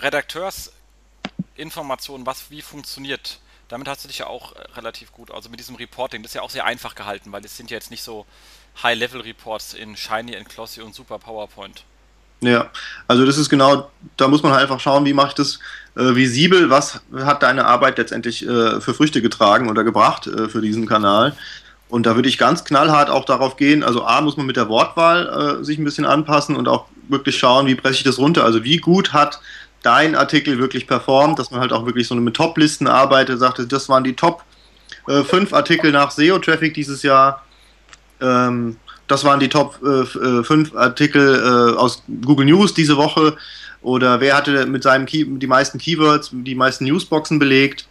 Redakteursinformationen, 0.01 2.25
was 2.25 2.49
wie 2.49 2.61
funktioniert, 2.61 3.39
damit 3.67 3.87
hast 3.87 4.03
du 4.03 4.07
dich 4.07 4.19
ja 4.19 4.27
auch 4.27 4.55
äh, 4.55 4.59
relativ 4.75 5.11
gut, 5.11 5.31
also 5.31 5.49
mit 5.49 5.59
diesem 5.59 5.75
Reporting, 5.75 6.23
das 6.23 6.31
ist 6.31 6.35
ja 6.35 6.41
auch 6.41 6.49
sehr 6.49 6.65
einfach 6.65 6.95
gehalten, 6.95 7.31
weil 7.31 7.45
es 7.45 7.55
sind 7.55 7.71
ja 7.71 7.75
jetzt 7.75 7.91
nicht 7.91 8.03
so 8.03 8.25
High-Level-Reports 8.81 9.75
in 9.75 9.95
Shiny 9.95 10.35
and 10.35 10.49
Glossy 10.49 10.81
und 10.81 10.95
Super 10.95 11.19
PowerPoint. 11.19 11.83
Ja, 12.41 12.69
also 13.07 13.25
das 13.25 13.37
ist 13.37 13.49
genau, 13.49 13.89
da 14.15 14.29
muss 14.29 14.43
man 14.43 14.53
halt 14.53 14.61
einfach 14.61 14.79
schauen, 14.79 15.03
wie 15.03 15.13
mache 15.13 15.29
ich 15.29 15.33
das 15.33 15.59
äh, 15.95 16.15
visibel, 16.15 16.69
was 16.69 17.01
hat 17.13 17.43
deine 17.43 17.65
Arbeit 17.65 17.97
letztendlich 17.97 18.47
äh, 18.47 18.79
für 18.79 18.93
Früchte 18.93 19.21
getragen 19.21 19.69
oder 19.69 19.83
gebracht 19.83 20.27
äh, 20.27 20.47
für 20.47 20.61
diesen 20.61 20.87
Kanal. 20.87 21.35
Und 21.89 22.05
da 22.05 22.15
würde 22.15 22.29
ich 22.29 22.37
ganz 22.37 22.63
knallhart 22.63 23.09
auch 23.09 23.25
darauf 23.25 23.57
gehen, 23.57 23.83
also 23.83 24.05
A 24.05 24.21
muss 24.21 24.37
man 24.37 24.45
mit 24.45 24.55
der 24.55 24.69
Wortwahl 24.69 25.59
äh, 25.59 25.63
sich 25.65 25.77
ein 25.77 25.83
bisschen 25.83 26.05
anpassen 26.05 26.55
und 26.55 26.67
auch 26.67 26.85
wirklich 27.09 27.37
schauen, 27.37 27.65
wie 27.65 27.75
breche 27.75 27.95
ich 27.95 28.03
das 28.03 28.19
runter. 28.19 28.45
Also 28.45 28.63
wie 28.63 28.77
gut 28.77 29.11
hat 29.11 29.41
dein 29.83 30.15
Artikel 30.15 30.59
wirklich 30.59 30.87
performt, 30.87 31.39
dass 31.39 31.51
man 31.51 31.59
halt 31.59 31.73
auch 31.73 31.85
wirklich 31.85 32.07
so 32.07 32.15
mit 32.15 32.35
Top-Listen 32.35 32.87
arbeitet, 32.87 33.39
sagte, 33.39 33.67
das 33.67 33.89
waren 33.89 34.03
die 34.03 34.15
Top 34.15 34.43
äh, 35.07 35.23
Artikel 35.51 35.91
nach 35.91 36.11
SEO-Traffic 36.11 36.73
dieses 36.73 37.03
Jahr. 37.03 37.43
Ähm, 38.21 38.77
das 39.07 39.23
waren 39.23 39.39
die 39.39 39.49
Top 39.49 39.79
5 39.81 40.73
äh, 40.73 40.77
Artikel 40.77 41.75
aus 41.75 42.03
Google 42.23 42.45
News 42.45 42.75
diese 42.75 42.95
Woche 42.95 43.35
oder 43.81 44.19
wer 44.19 44.35
hatte 44.35 44.65
mit 44.65 44.83
seinem 44.83 45.05
Key 45.05 45.25
die 45.25 45.47
meisten 45.47 45.77
Keywords, 45.77 46.29
die 46.31 46.55
meisten 46.55 46.85
Newsboxen 46.85 47.39
belegt. 47.39 47.87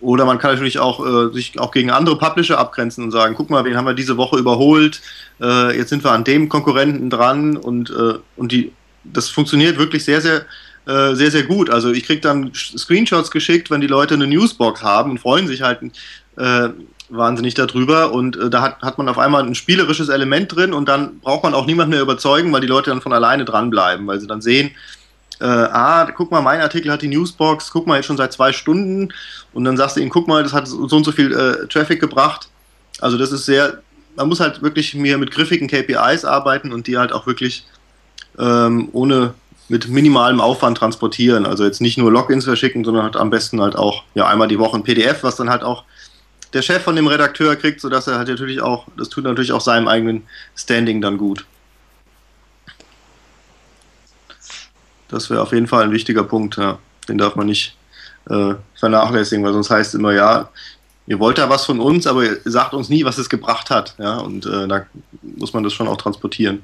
Oder 0.00 0.24
man 0.24 0.38
kann 0.38 0.52
natürlich 0.52 0.78
auch 0.78 1.04
äh, 1.04 1.32
sich 1.32 1.58
auch 1.58 1.72
gegen 1.72 1.90
andere 1.90 2.16
Publisher 2.18 2.58
abgrenzen 2.58 3.02
und 3.02 3.10
sagen, 3.10 3.34
guck 3.36 3.50
mal, 3.50 3.64
wen 3.64 3.76
haben 3.76 3.86
wir 3.86 3.94
diese 3.94 4.16
Woche 4.16 4.38
überholt, 4.38 5.00
äh, 5.40 5.76
jetzt 5.76 5.88
sind 5.88 6.04
wir 6.04 6.12
an 6.12 6.22
dem 6.22 6.48
Konkurrenten 6.48 7.10
dran 7.10 7.56
und, 7.56 7.90
äh, 7.90 8.14
und 8.36 8.52
die, 8.52 8.72
das 9.02 9.28
funktioniert 9.28 9.76
wirklich 9.76 10.04
sehr, 10.04 10.20
sehr, 10.20 10.46
äh, 10.88 11.14
sehr, 11.14 11.30
sehr 11.30 11.42
gut. 11.42 11.68
Also 11.68 11.92
ich 11.92 12.04
kriege 12.04 12.22
dann 12.22 12.50
Screenshots 12.54 13.30
geschickt, 13.30 13.70
wenn 13.70 13.82
die 13.82 13.86
Leute 13.86 14.14
eine 14.14 14.26
Newsbox 14.26 14.82
haben 14.82 15.10
und 15.10 15.20
freuen 15.20 15.46
sich 15.46 15.60
halt 15.60 15.80
äh, 16.36 16.70
wahnsinnig 17.10 17.52
darüber 17.52 18.12
und 18.12 18.38
äh, 18.38 18.48
da 18.48 18.62
hat, 18.62 18.80
hat 18.80 18.96
man 18.96 19.08
auf 19.10 19.18
einmal 19.18 19.44
ein 19.44 19.54
spielerisches 19.54 20.08
Element 20.08 20.54
drin 20.56 20.72
und 20.72 20.88
dann 20.88 21.20
braucht 21.20 21.42
man 21.42 21.52
auch 21.52 21.66
niemand 21.66 21.90
mehr 21.90 22.00
überzeugen, 22.00 22.50
weil 22.52 22.62
die 22.62 22.66
Leute 22.66 22.88
dann 22.88 23.02
von 23.02 23.12
alleine 23.12 23.44
dranbleiben, 23.44 24.06
weil 24.06 24.18
sie 24.18 24.26
dann 24.26 24.40
sehen, 24.40 24.70
äh, 25.40 25.44
ah, 25.44 26.10
guck 26.16 26.30
mal, 26.30 26.40
mein 26.40 26.62
Artikel 26.62 26.90
hat 26.90 27.02
die 27.02 27.08
Newsbox, 27.08 27.70
guck 27.70 27.86
mal, 27.86 27.96
jetzt 27.96 28.06
schon 28.06 28.16
seit 28.16 28.32
zwei 28.32 28.52
Stunden 28.54 29.10
und 29.52 29.64
dann 29.64 29.76
sagst 29.76 29.96
du 29.96 30.00
ihnen, 30.00 30.10
guck 30.10 30.26
mal, 30.26 30.42
das 30.42 30.54
hat 30.54 30.68
so 30.68 30.78
und 30.78 31.04
so 31.04 31.12
viel 31.12 31.34
äh, 31.34 31.66
Traffic 31.68 32.00
gebracht. 32.00 32.48
Also 32.98 33.18
das 33.18 33.30
ist 33.30 33.44
sehr, 33.44 33.82
man 34.16 34.26
muss 34.26 34.40
halt 34.40 34.62
wirklich 34.62 34.94
mir 34.94 35.18
mit 35.18 35.32
griffigen 35.32 35.68
KPIs 35.68 36.24
arbeiten 36.24 36.72
und 36.72 36.86
die 36.86 36.96
halt 36.96 37.12
auch 37.12 37.26
wirklich 37.26 37.66
ähm, 38.38 38.88
ohne 38.92 39.34
mit 39.68 39.88
minimalem 39.88 40.40
Aufwand 40.40 40.78
transportieren. 40.78 41.46
Also 41.46 41.64
jetzt 41.64 41.80
nicht 41.80 41.98
nur 41.98 42.10
Logins 42.10 42.44
verschicken, 42.44 42.84
sondern 42.84 43.04
halt 43.04 43.16
am 43.16 43.30
besten 43.30 43.60
halt 43.60 43.76
auch 43.76 44.02
ja 44.14 44.26
einmal 44.26 44.48
die 44.48 44.58
Woche 44.58 44.76
ein 44.76 44.82
PDF, 44.82 45.22
was 45.22 45.36
dann 45.36 45.50
halt 45.50 45.62
auch 45.62 45.84
der 46.52 46.62
Chef 46.62 46.82
von 46.82 46.96
dem 46.96 47.06
Redakteur 47.06 47.56
kriegt, 47.56 47.80
sodass 47.80 48.06
er 48.06 48.16
halt 48.16 48.28
natürlich 48.28 48.62
auch, 48.62 48.86
das 48.96 49.08
tut 49.08 49.24
natürlich 49.24 49.52
auch 49.52 49.60
seinem 49.60 49.88
eigenen 49.88 50.26
Standing 50.56 51.00
dann 51.00 51.18
gut. 51.18 51.44
Das 55.08 55.30
wäre 55.30 55.42
auf 55.42 55.52
jeden 55.52 55.66
Fall 55.66 55.84
ein 55.84 55.92
wichtiger 55.92 56.24
Punkt, 56.24 56.56
ja. 56.56 56.78
Den 57.08 57.18
darf 57.18 57.36
man 57.36 57.46
nicht 57.46 57.76
äh, 58.28 58.54
vernachlässigen, 58.74 59.44
weil 59.44 59.54
sonst 59.54 59.70
heißt 59.70 59.94
es 59.94 59.98
immer, 59.98 60.12
ja, 60.12 60.50
ihr 61.06 61.18
wollt 61.18 61.38
da 61.38 61.48
was 61.48 61.64
von 61.64 61.80
uns, 61.80 62.06
aber 62.06 62.24
ihr 62.24 62.40
sagt 62.44 62.74
uns 62.74 62.90
nie, 62.90 63.04
was 63.04 63.16
es 63.18 63.30
gebracht 63.30 63.70
hat. 63.70 63.94
Ja, 63.98 64.18
und 64.18 64.44
äh, 64.44 64.68
da 64.68 64.86
muss 65.22 65.54
man 65.54 65.64
das 65.64 65.72
schon 65.72 65.88
auch 65.88 65.96
transportieren. 65.96 66.62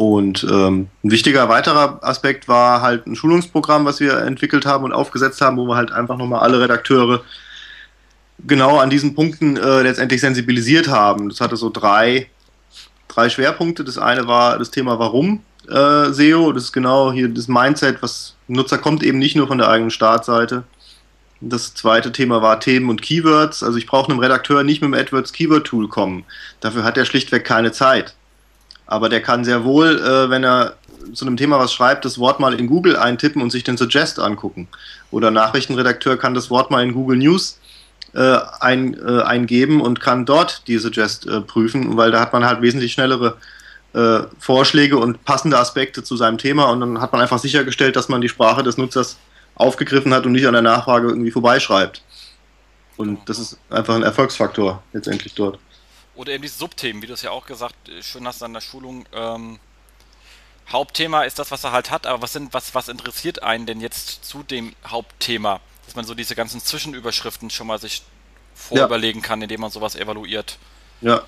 Und 0.00 0.46
ähm, 0.50 0.88
ein 1.04 1.10
wichtiger 1.10 1.50
weiterer 1.50 1.98
Aspekt 2.00 2.48
war 2.48 2.80
halt 2.80 3.06
ein 3.06 3.16
Schulungsprogramm, 3.16 3.84
was 3.84 4.00
wir 4.00 4.16
entwickelt 4.20 4.64
haben 4.64 4.84
und 4.84 4.94
aufgesetzt 4.94 5.42
haben, 5.42 5.58
wo 5.58 5.66
wir 5.66 5.76
halt 5.76 5.92
einfach 5.92 6.16
nochmal 6.16 6.40
alle 6.40 6.58
Redakteure 6.58 7.22
genau 8.46 8.78
an 8.78 8.88
diesen 8.88 9.14
Punkten 9.14 9.58
äh, 9.58 9.82
letztendlich 9.82 10.22
sensibilisiert 10.22 10.88
haben. 10.88 11.28
Das 11.28 11.42
hatte 11.42 11.56
so 11.56 11.68
drei, 11.68 12.30
drei 13.08 13.28
Schwerpunkte. 13.28 13.84
Das 13.84 13.98
eine 13.98 14.26
war 14.26 14.58
das 14.58 14.70
Thema 14.70 14.98
Warum 14.98 15.42
äh, 15.68 16.10
SEO. 16.12 16.50
Das 16.52 16.64
ist 16.64 16.72
genau 16.72 17.12
hier 17.12 17.28
das 17.28 17.46
Mindset, 17.46 18.02
was 18.02 18.36
Nutzer 18.48 18.78
kommt 18.78 19.02
eben 19.02 19.18
nicht 19.18 19.36
nur 19.36 19.48
von 19.48 19.58
der 19.58 19.68
eigenen 19.68 19.90
Startseite. 19.90 20.64
Das 21.42 21.74
zweite 21.74 22.10
Thema 22.10 22.40
war 22.40 22.58
Themen 22.58 22.88
und 22.88 23.02
Keywords. 23.02 23.62
Also 23.62 23.76
ich 23.76 23.86
brauche 23.86 24.10
einem 24.10 24.20
Redakteur 24.20 24.62
nicht 24.62 24.80
mit 24.80 24.94
dem 24.94 24.98
AdWords 24.98 25.34
Keyword 25.34 25.66
Tool 25.66 25.88
kommen. 25.88 26.24
Dafür 26.60 26.84
hat 26.84 26.96
er 26.96 27.04
schlichtweg 27.04 27.44
keine 27.44 27.70
Zeit. 27.70 28.14
Aber 28.90 29.08
der 29.08 29.22
kann 29.22 29.44
sehr 29.44 29.64
wohl, 29.64 29.98
äh, 30.00 30.30
wenn 30.30 30.44
er 30.44 30.74
zu 31.14 31.24
einem 31.24 31.36
Thema 31.36 31.58
was 31.58 31.72
schreibt, 31.72 32.04
das 32.04 32.18
Wort 32.18 32.40
mal 32.40 32.58
in 32.58 32.66
Google 32.66 32.96
eintippen 32.96 33.40
und 33.40 33.50
sich 33.50 33.64
den 33.64 33.76
Suggest 33.76 34.18
angucken. 34.18 34.68
Oder 35.10 35.30
Nachrichtenredakteur 35.30 36.16
kann 36.16 36.34
das 36.34 36.50
Wort 36.50 36.70
mal 36.70 36.82
in 36.82 36.92
Google 36.92 37.16
News 37.16 37.58
äh, 38.14 38.38
ein, 38.58 38.94
äh, 38.94 39.22
eingeben 39.22 39.80
und 39.80 40.00
kann 40.00 40.26
dort 40.26 40.66
die 40.66 40.78
Suggest 40.78 41.26
äh, 41.26 41.40
prüfen, 41.40 41.96
weil 41.96 42.10
da 42.10 42.20
hat 42.20 42.32
man 42.32 42.44
halt 42.44 42.62
wesentlich 42.62 42.92
schnellere 42.92 43.36
äh, 43.92 44.20
Vorschläge 44.38 44.98
und 44.98 45.24
passende 45.24 45.58
Aspekte 45.58 46.02
zu 46.02 46.16
seinem 46.16 46.38
Thema 46.38 46.64
und 46.64 46.80
dann 46.80 47.00
hat 47.00 47.12
man 47.12 47.20
einfach 47.20 47.38
sichergestellt, 47.38 47.94
dass 47.94 48.08
man 48.08 48.20
die 48.20 48.28
Sprache 48.28 48.64
des 48.64 48.76
Nutzers 48.76 49.18
aufgegriffen 49.54 50.12
hat 50.12 50.26
und 50.26 50.32
nicht 50.32 50.46
an 50.46 50.52
der 50.52 50.62
Nachfrage 50.62 51.08
irgendwie 51.08 51.30
vorbeischreibt. 51.30 52.02
Und 52.96 53.20
das 53.28 53.38
ist 53.38 53.58
einfach 53.70 53.94
ein 53.94 54.02
Erfolgsfaktor 54.02 54.82
letztendlich 54.92 55.34
dort. 55.34 55.58
Oder 56.14 56.32
eben 56.32 56.42
diese 56.42 56.58
Subthemen, 56.58 57.02
wie 57.02 57.06
du 57.06 57.14
es 57.14 57.22
ja 57.22 57.30
auch 57.30 57.46
gesagt 57.46 57.88
äh, 57.88 58.02
schön 58.02 58.26
hast 58.26 58.42
an 58.42 58.52
der 58.52 58.60
Schulung. 58.60 59.06
Ähm, 59.12 59.58
Hauptthema 60.68 61.22
ist 61.22 61.38
das, 61.38 61.50
was 61.50 61.64
er 61.64 61.72
halt 61.72 61.90
hat, 61.90 62.06
aber 62.06 62.22
was 62.22 62.32
sind, 62.32 62.54
was, 62.54 62.74
was 62.74 62.88
interessiert 62.88 63.42
einen 63.42 63.66
denn 63.66 63.80
jetzt 63.80 64.24
zu 64.24 64.42
dem 64.42 64.74
Hauptthema? 64.86 65.60
Dass 65.86 65.96
man 65.96 66.04
so 66.04 66.14
diese 66.14 66.36
ganzen 66.36 66.60
Zwischenüberschriften 66.60 67.50
schon 67.50 67.66
mal 67.66 67.80
sich 67.80 68.02
vorüberlegen 68.54 69.22
ja. 69.22 69.26
kann, 69.26 69.42
indem 69.42 69.62
man 69.62 69.70
sowas 69.70 69.96
evaluiert. 69.96 70.58
Ja, 71.00 71.24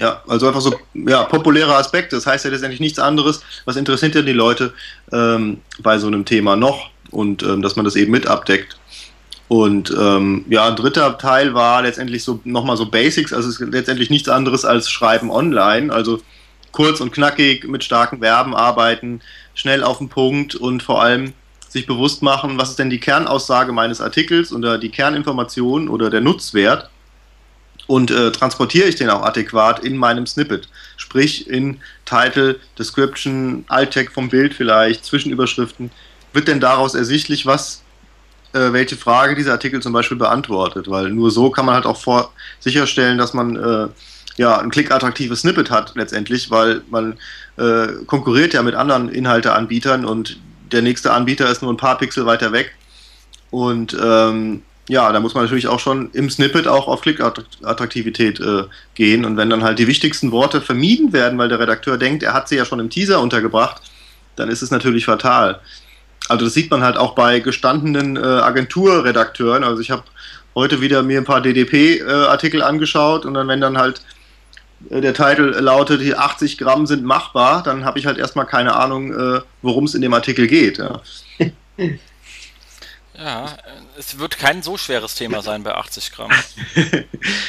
ja, 0.00 0.22
also 0.26 0.46
einfach 0.46 0.62
so 0.62 0.74
ja, 0.94 1.24
populäre 1.24 1.74
Aspekte. 1.74 2.16
Das 2.16 2.26
heißt 2.26 2.46
ja 2.46 2.50
letztendlich 2.50 2.80
nichts 2.80 2.98
anderes. 2.98 3.42
Was 3.66 3.76
interessiert 3.76 4.14
denn 4.14 4.24
die 4.24 4.32
Leute 4.32 4.72
ähm, 5.12 5.60
bei 5.80 5.98
so 5.98 6.06
einem 6.06 6.24
Thema 6.24 6.56
noch? 6.56 6.88
Und 7.10 7.42
ähm, 7.42 7.60
dass 7.60 7.76
man 7.76 7.84
das 7.84 7.96
eben 7.96 8.10
mit 8.10 8.26
abdeckt. 8.26 8.78
Und 9.50 9.92
ähm, 9.98 10.44
ja, 10.48 10.68
ein 10.68 10.76
dritter 10.76 11.18
Teil 11.18 11.54
war 11.54 11.82
letztendlich 11.82 12.22
so 12.22 12.38
nochmal 12.44 12.76
so 12.76 12.86
Basics. 12.86 13.32
Also 13.32 13.48
es 13.48 13.60
ist 13.60 13.72
letztendlich 13.72 14.08
nichts 14.08 14.28
anderes 14.28 14.64
als 14.64 14.88
Schreiben 14.88 15.28
online. 15.28 15.92
Also 15.92 16.20
kurz 16.70 17.00
und 17.00 17.10
knackig 17.10 17.66
mit 17.66 17.82
starken 17.82 18.20
Verben 18.20 18.54
arbeiten, 18.54 19.22
schnell 19.54 19.82
auf 19.82 19.98
den 19.98 20.08
Punkt 20.08 20.54
und 20.54 20.84
vor 20.84 21.02
allem 21.02 21.32
sich 21.68 21.84
bewusst 21.84 22.22
machen, 22.22 22.58
was 22.58 22.70
ist 22.70 22.78
denn 22.78 22.90
die 22.90 23.00
Kernaussage 23.00 23.72
meines 23.72 24.00
Artikels 24.00 24.52
oder 24.52 24.78
die 24.78 24.88
Kerninformation 24.88 25.88
oder 25.88 26.10
der 26.10 26.20
Nutzwert 26.20 26.88
und 27.88 28.12
äh, 28.12 28.30
transportiere 28.30 28.86
ich 28.86 28.94
den 28.94 29.10
auch 29.10 29.22
adäquat 29.22 29.80
in 29.80 29.96
meinem 29.96 30.28
Snippet. 30.28 30.68
Sprich 30.96 31.50
in 31.50 31.80
Title, 32.04 32.60
Description, 32.78 33.64
Alt-Tag 33.66 34.12
vom 34.12 34.28
Bild 34.28 34.54
vielleicht, 34.54 35.04
Zwischenüberschriften. 35.04 35.90
Wird 36.32 36.46
denn 36.46 36.60
daraus 36.60 36.94
ersichtlich, 36.94 37.46
was, 37.46 37.82
äh, 38.52 38.72
welche 38.72 38.96
Frage 38.96 39.34
dieser 39.34 39.52
Artikel 39.52 39.80
zum 39.80 39.92
Beispiel 39.92 40.16
beantwortet? 40.16 40.90
Weil 40.90 41.10
nur 41.10 41.30
so 41.30 41.50
kann 41.50 41.66
man 41.66 41.74
halt 41.74 41.86
auch 41.86 42.00
vor 42.00 42.32
sicherstellen, 42.60 43.18
dass 43.18 43.34
man 43.34 43.56
äh, 43.56 43.88
ja, 44.36 44.58
ein 44.58 44.70
klickattraktives 44.70 45.40
Snippet 45.40 45.70
hat 45.70 45.92
letztendlich, 45.96 46.50
weil 46.50 46.82
man 46.90 47.18
äh, 47.56 47.88
konkurriert 48.06 48.54
ja 48.54 48.62
mit 48.62 48.74
anderen 48.74 49.08
Inhalteanbietern 49.08 50.04
und 50.04 50.38
der 50.72 50.82
nächste 50.82 51.12
Anbieter 51.12 51.50
ist 51.50 51.62
nur 51.62 51.72
ein 51.72 51.76
paar 51.76 51.98
Pixel 51.98 52.26
weiter 52.26 52.52
weg. 52.52 52.72
Und 53.50 53.96
ähm, 54.00 54.62
ja, 54.88 55.12
da 55.12 55.20
muss 55.20 55.34
man 55.34 55.44
natürlich 55.44 55.68
auch 55.68 55.78
schon 55.78 56.10
im 56.12 56.30
Snippet 56.30 56.66
auch 56.66 56.88
auf 56.88 57.02
Klickattraktivität 57.02 58.40
äh, 58.40 58.64
gehen. 58.94 59.24
Und 59.24 59.36
wenn 59.36 59.50
dann 59.50 59.62
halt 59.62 59.78
die 59.78 59.86
wichtigsten 59.86 60.32
Worte 60.32 60.60
vermieden 60.60 61.12
werden, 61.12 61.38
weil 61.38 61.48
der 61.48 61.60
Redakteur 61.60 61.98
denkt, 61.98 62.22
er 62.22 62.34
hat 62.34 62.48
sie 62.48 62.56
ja 62.56 62.64
schon 62.64 62.80
im 62.80 62.90
Teaser 62.90 63.20
untergebracht, 63.20 63.82
dann 64.36 64.48
ist 64.48 64.62
es 64.62 64.70
natürlich 64.70 65.04
fatal. 65.04 65.60
Also 66.30 66.44
das 66.44 66.54
sieht 66.54 66.70
man 66.70 66.82
halt 66.82 66.96
auch 66.96 67.14
bei 67.14 67.40
gestandenen 67.40 68.16
äh, 68.16 68.20
Agenturredakteuren. 68.20 69.64
Also 69.64 69.80
ich 69.82 69.90
habe 69.90 70.04
heute 70.54 70.80
wieder 70.80 71.02
mir 71.02 71.18
ein 71.18 71.24
paar 71.24 71.40
DDP-Artikel 71.40 72.60
äh, 72.60 72.64
angeschaut 72.64 73.26
und 73.26 73.34
dann, 73.34 73.48
wenn 73.48 73.60
dann 73.60 73.76
halt 73.76 74.02
äh, 74.90 75.00
der 75.00 75.12
Titel 75.12 75.56
lautet, 75.58 76.00
die 76.00 76.14
80 76.14 76.56
Gramm 76.58 76.86
sind 76.86 77.02
machbar, 77.02 77.64
dann 77.64 77.84
habe 77.84 77.98
ich 77.98 78.06
halt 78.06 78.16
erstmal 78.16 78.46
keine 78.46 78.76
Ahnung, 78.76 79.12
äh, 79.12 79.40
worum 79.62 79.84
es 79.84 79.94
in 79.94 80.02
dem 80.02 80.14
Artikel 80.14 80.46
geht. 80.46 80.78
Ja. 80.78 81.00
Ja, 83.20 83.54
es 83.98 84.18
wird 84.18 84.38
kein 84.38 84.62
so 84.62 84.78
schweres 84.78 85.14
Thema 85.14 85.42
sein 85.42 85.62
bei 85.62 85.74
80 85.74 86.12
Gramm. 86.12 86.30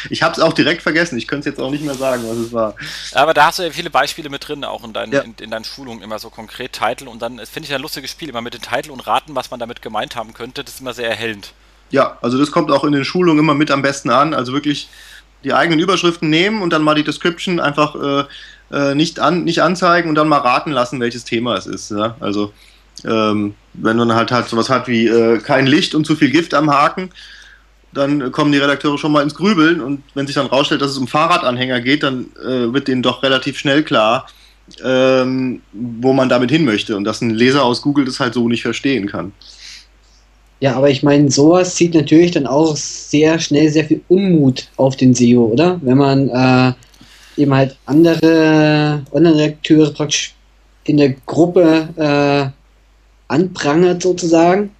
ich 0.09 0.21
habe 0.21 0.33
es 0.33 0.41
auch 0.41 0.51
direkt 0.51 0.81
vergessen. 0.81 1.17
Ich 1.17 1.27
könnte 1.27 1.47
es 1.47 1.55
jetzt 1.55 1.63
auch 1.63 1.71
nicht 1.71 1.85
mehr 1.85 1.95
sagen, 1.95 2.23
was 2.27 2.37
es 2.37 2.51
war. 2.51 2.75
Aber 3.13 3.33
da 3.33 3.45
hast 3.45 3.59
du 3.59 3.63
ja 3.63 3.71
viele 3.71 3.89
Beispiele 3.89 4.29
mit 4.29 4.45
drin, 4.47 4.65
auch 4.65 4.83
in 4.83 4.91
deinen, 4.91 5.13
ja. 5.13 5.21
in, 5.21 5.33
in, 5.39 5.49
deinen 5.49 5.63
Schulungen 5.63 6.01
immer 6.01 6.19
so 6.19 6.29
konkret 6.29 6.73
Titel. 6.73 7.07
Und 7.07 7.21
dann 7.21 7.39
finde 7.45 7.67
ich 7.67 7.73
ein 7.73 7.81
lustiges 7.81 8.11
Spiel, 8.11 8.27
immer 8.27 8.41
mit 8.41 8.53
den 8.53 8.61
Titel 8.61 8.91
und 8.91 8.99
raten, 9.07 9.33
was 9.33 9.49
man 9.49 9.61
damit 9.61 9.81
gemeint 9.81 10.17
haben 10.17 10.33
könnte. 10.33 10.63
Das 10.65 10.73
ist 10.73 10.81
immer 10.81 10.93
sehr 10.93 11.09
erhellend. 11.09 11.53
Ja, 11.89 12.17
also 12.21 12.37
das 12.37 12.51
kommt 12.51 12.69
auch 12.69 12.83
in 12.83 12.91
den 12.91 13.05
Schulungen 13.05 13.39
immer 13.39 13.53
mit 13.53 13.71
am 13.71 13.81
besten 13.81 14.09
an. 14.09 14.33
Also 14.33 14.51
wirklich 14.51 14.89
die 15.45 15.53
eigenen 15.53 15.79
Überschriften 15.79 16.29
nehmen 16.29 16.61
und 16.61 16.71
dann 16.71 16.83
mal 16.83 16.95
die 16.95 17.03
Description 17.03 17.61
einfach 17.61 17.95
äh, 17.95 18.25
äh 18.71 18.95
nicht, 18.95 19.19
an, 19.19 19.45
nicht 19.45 19.63
anzeigen 19.63 20.09
und 20.09 20.15
dann 20.15 20.27
mal 20.27 20.39
raten 20.39 20.71
lassen, 20.71 20.99
welches 20.99 21.23
Thema 21.23 21.55
es 21.55 21.65
ist. 21.65 21.91
Ja? 21.91 22.17
Also 22.19 22.53
ähm, 23.05 23.55
wenn 23.73 23.97
man 23.97 24.13
halt, 24.13 24.31
halt 24.31 24.47
sowas 24.47 24.69
hat 24.69 24.87
wie 24.87 25.07
äh, 25.07 25.39
kein 25.39 25.67
Licht 25.67 25.95
und 25.95 26.05
zu 26.05 26.15
viel 26.15 26.29
Gift 26.29 26.53
am 26.53 26.69
Haken, 26.69 27.09
dann 27.93 28.31
kommen 28.31 28.51
die 28.51 28.57
Redakteure 28.57 28.97
schon 28.97 29.11
mal 29.11 29.23
ins 29.23 29.35
Grübeln 29.35 29.81
und 29.81 30.03
wenn 30.13 30.25
sich 30.25 30.35
dann 30.35 30.47
rausstellt, 30.47 30.81
dass 30.81 30.91
es 30.91 30.97
um 30.97 31.07
Fahrradanhänger 31.07 31.81
geht, 31.81 32.03
dann 32.03 32.27
äh, 32.41 32.73
wird 32.73 32.87
denen 32.87 33.01
doch 33.01 33.21
relativ 33.23 33.57
schnell 33.57 33.83
klar, 33.83 34.27
ähm, 34.83 35.61
wo 35.73 36.13
man 36.13 36.29
damit 36.29 36.51
hin 36.51 36.63
möchte 36.65 36.95
und 36.95 37.03
dass 37.03 37.21
ein 37.21 37.31
Leser 37.31 37.63
aus 37.63 37.81
Google 37.81 38.05
das 38.05 38.19
halt 38.19 38.33
so 38.33 38.47
nicht 38.47 38.61
verstehen 38.61 39.07
kann. 39.07 39.33
Ja, 40.61 40.75
aber 40.75 40.89
ich 40.91 41.01
meine, 41.01 41.31
sowas 41.31 41.75
zieht 41.75 41.95
natürlich 41.95 42.31
dann 42.31 42.45
auch 42.45 42.75
sehr 42.75 43.39
schnell 43.39 43.69
sehr 43.69 43.85
viel 43.85 44.01
Unmut 44.07 44.67
auf 44.77 44.95
den 44.95 45.15
SEO, 45.15 45.45
oder? 45.45 45.79
Wenn 45.81 45.97
man 45.97 46.29
äh, 46.29 46.73
eben 47.41 47.53
halt 47.53 47.77
andere 47.87 49.03
Online-Redakteure 49.11 49.91
praktisch 49.91 50.35
in 50.83 50.97
der 50.97 51.15
Gruppe 51.25 51.89
äh, 51.95 52.60
anprangert 53.31 54.01
sozusagen? 54.01 54.71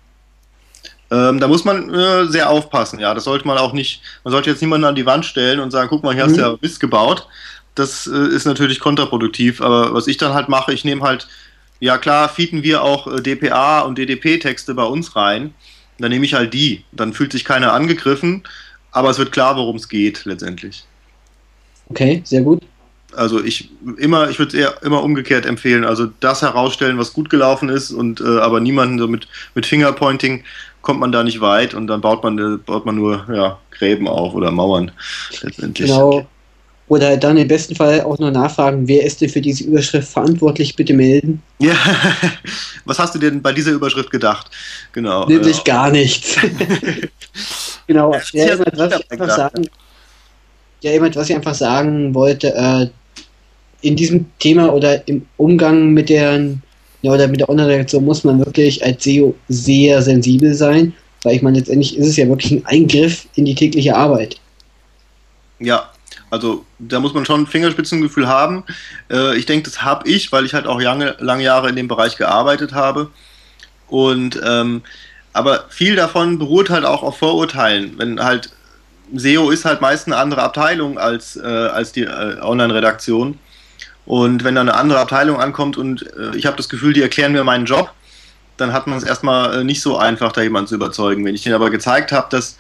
Ähm, 1.12 1.40
da 1.40 1.48
muss 1.48 1.66
man 1.66 1.94
äh, 1.94 2.26
sehr 2.28 2.50
aufpassen, 2.50 3.00
ja. 3.00 3.14
Das 3.14 3.26
sollte 3.26 3.46
man 3.46 3.58
auch 3.58 3.74
nicht, 3.74 4.02
man 4.24 4.32
sollte 4.32 4.50
jetzt 4.50 4.62
niemanden 4.62 4.86
an 4.86 4.96
die 4.96 5.06
Wand 5.06 5.26
stellen 5.26 5.60
und 5.60 5.72
sagen, 5.72 5.90
guck 5.90 6.04
mal, 6.04 6.14
hier 6.14 6.24
mhm. 6.24 6.30
hast 6.30 6.38
du 6.38 6.42
ja 6.42 6.58
Mist 6.62 6.80
gebaut, 6.80 7.28
das 7.76 8.08
äh, 8.08 8.28
ist 8.34 8.46
natürlich 8.46 8.80
kontraproduktiv. 8.80 9.62
Aber 9.62 9.94
was 9.94 10.08
ich 10.08 10.18
dann 10.18 10.34
halt 10.34 10.48
mache, 10.48 10.74
ich 10.74 10.86
nehme 10.86 11.02
halt, 11.02 11.28
ja 11.80 11.98
klar, 11.98 12.30
feeden 12.30 12.64
wir 12.64 12.84
auch 12.84 13.08
äh, 13.08 13.22
DPA 13.22 13.82
und 13.82 13.98
DDP-Texte 13.98 14.74
bei 14.74 14.84
uns 14.84 15.16
rein. 15.16 15.54
Dann 15.98 16.12
nehme 16.12 16.26
ich 16.26 16.34
halt 16.34 16.54
die. 16.54 16.86
Dann 16.94 17.14
fühlt 17.14 17.34
sich 17.34 17.44
keiner 17.44 17.74
angegriffen, 17.74 18.44
aber 18.92 19.10
es 19.10 19.18
wird 19.18 19.32
klar, 19.32 19.58
worum 19.58 19.76
es 19.76 19.90
geht 19.90 20.26
letztendlich. 20.26 20.86
Okay, 21.90 22.22
sehr 22.24 22.42
gut. 22.42 22.62
Also 23.16 23.44
ich 23.44 23.70
immer, 23.98 24.30
ich 24.30 24.40
würde 24.40 24.50
es 24.50 24.64
eher 24.64 24.84
immer 24.84 25.04
umgekehrt 25.04 25.46
empfehlen. 25.46 25.84
Also 25.84 26.08
das 26.20 26.42
herausstellen, 26.42 26.98
was 26.98 27.14
gut 27.14 27.30
gelaufen 27.30 27.70
ist 27.70 27.92
und 27.92 28.22
äh, 28.22 28.40
aber 28.40 28.60
niemanden 28.60 29.00
so 29.00 29.08
mit, 29.08 29.28
mit 29.56 29.66
Fingerpointing 29.66 30.44
kommt 30.82 31.00
man 31.00 31.12
da 31.12 31.24
nicht 31.24 31.42
weit 31.42 31.74
und 31.74 31.88
dann 31.88 32.02
baut 32.02 32.24
man, 32.24 32.38
äh, 32.38 32.58
baut 32.58 32.86
man 32.86 32.96
nur 32.96 33.26
ja, 33.34 33.60
Gräben 33.72 34.08
auf 34.08 34.34
oder 34.34 34.52
Mauern 34.52 34.92
letztendlich. 35.42 35.90
Genau. 35.90 36.26
Oder 36.88 37.16
dann 37.16 37.38
im 37.38 37.48
besten 37.48 37.74
Fall 37.74 38.02
auch 38.02 38.20
nur 38.20 38.32
nachfragen, 38.32 38.86
wer 38.86 39.06
ist 39.06 39.22
denn 39.22 39.30
für 39.30 39.40
diese 39.40 39.64
Überschrift 39.64 40.10
verantwortlich, 40.12 40.76
bitte 40.76 40.94
melden. 40.94 41.42
Ja, 41.60 41.74
was 42.86 43.00
hast 43.00 43.16
du 43.16 43.20
denn 43.20 43.42
bei 43.42 43.54
dieser 43.54 43.72
Überschrift 43.72 44.12
gedacht? 44.12 44.52
Genau. 44.92 45.26
Nämlich 45.26 45.58
ja. 45.60 45.64
gar 45.64 45.90
nichts. 45.90 46.36
genau. 47.88 48.14
Ja, 48.34 48.46
ja, 48.46 48.60
was 48.60 49.00
ich 49.00 49.12
einfach 49.12 49.30
sagen, 49.30 49.70
ja, 50.82 50.92
jemand, 50.92 51.16
was 51.16 51.30
ich 51.30 51.36
einfach 51.36 51.56
sagen 51.56 52.14
wollte, 52.14 52.54
äh, 52.54 52.90
in 53.82 53.96
diesem 53.96 54.26
Thema 54.40 54.74
oder 54.74 55.08
im 55.08 55.26
Umgang 55.38 55.90
mit 55.90 56.10
der, 56.10 56.40
ja, 57.02 57.12
oder 57.12 57.28
mit 57.28 57.40
der 57.40 57.50
Online-Reaktion 57.50 58.06
muss 58.06 58.24
man 58.24 58.40
wirklich 58.40 58.84
als 58.84 59.04
SEO 59.04 59.36
sehr 59.48 60.02
sensibel 60.02 60.54
sein, 60.54 60.94
weil 61.24 61.36
ich 61.36 61.42
meine, 61.42 61.60
letztendlich 61.60 61.98
ist 61.98 62.08
es 62.08 62.18
ja 62.18 62.28
wirklich 62.28 62.52
ein 62.52 62.66
Eingriff 62.66 63.28
in 63.36 63.46
die 63.46 63.56
tägliche 63.56 63.96
Arbeit. 63.96 64.38
Ja, 65.60 65.90
also 66.30 66.66
da 66.80 67.00
muss 67.00 67.14
man 67.14 67.26
schon 67.26 67.42
ein 67.42 67.48
Fingerspitzengefühl 67.48 68.28
haben. 68.28 68.64
Äh, 69.12 69.38
ich 69.38 69.46
denke, 69.46 69.70
das 69.70 69.84
habe 69.84 70.08
ich, 70.10 70.32
weil 70.32 70.46
ich 70.46 70.54
halt 70.54 70.66
auch 70.66 70.80
lange, 70.80 71.16
lange 71.20 71.44
Jahre 71.44 71.70
in 71.70 71.76
dem 71.76 71.88
Bereich 71.88 72.18
gearbeitet 72.18 72.74
habe. 72.74 73.10
Und 73.88 74.40
ähm, 74.44 74.82
aber 75.34 75.66
viel 75.70 75.96
davon 75.96 76.40
beruht 76.40 76.70
halt 76.70 76.86
auch 76.86 77.04
auf 77.04 77.18
Vorurteilen. 77.18 77.94
Wenn 77.98 78.22
halt 78.24 78.50
SEO 79.14 79.50
ist 79.50 79.66
halt 79.66 79.82
meist 79.82 80.08
eine 80.08 80.18
andere 80.18 80.42
Abteilung 80.42 80.98
als, 80.98 81.36
äh, 81.36 81.42
als 81.42 81.92
die 81.92 82.04
äh, 82.04 82.40
Online-Redaktion. 82.42 83.38
Und 84.12 84.44
wenn 84.44 84.56
da 84.56 84.62
eine 84.62 84.74
andere 84.74 85.00
Abteilung 85.00 85.40
ankommt 85.40 85.78
und 85.78 86.06
äh, 86.18 86.36
ich 86.36 86.46
habe 86.46 86.58
das 86.58 86.68
Gefühl, 86.68 86.92
die 86.92 87.02
erklären 87.02 87.32
mir 87.32 87.46
meinen 87.46 87.66
Job, 87.66 87.94
dann 88.58 88.74
hat 88.74 88.86
man 88.86 88.98
es 88.98 89.06
erstmal 89.06 89.62
äh, 89.62 89.64
nicht 89.64 89.82
so 89.82 89.96
einfach, 89.96 90.34
da 90.34 90.42
jemanden 90.42 90.68
zu 90.68 90.76
überzeugen. 90.76 91.24
Wenn 91.24 91.34
ich 91.34 91.44
denen 91.44 91.56
aber 91.56 91.70
gezeigt 91.70 92.12
habe, 92.12 92.28
dass 92.30 92.58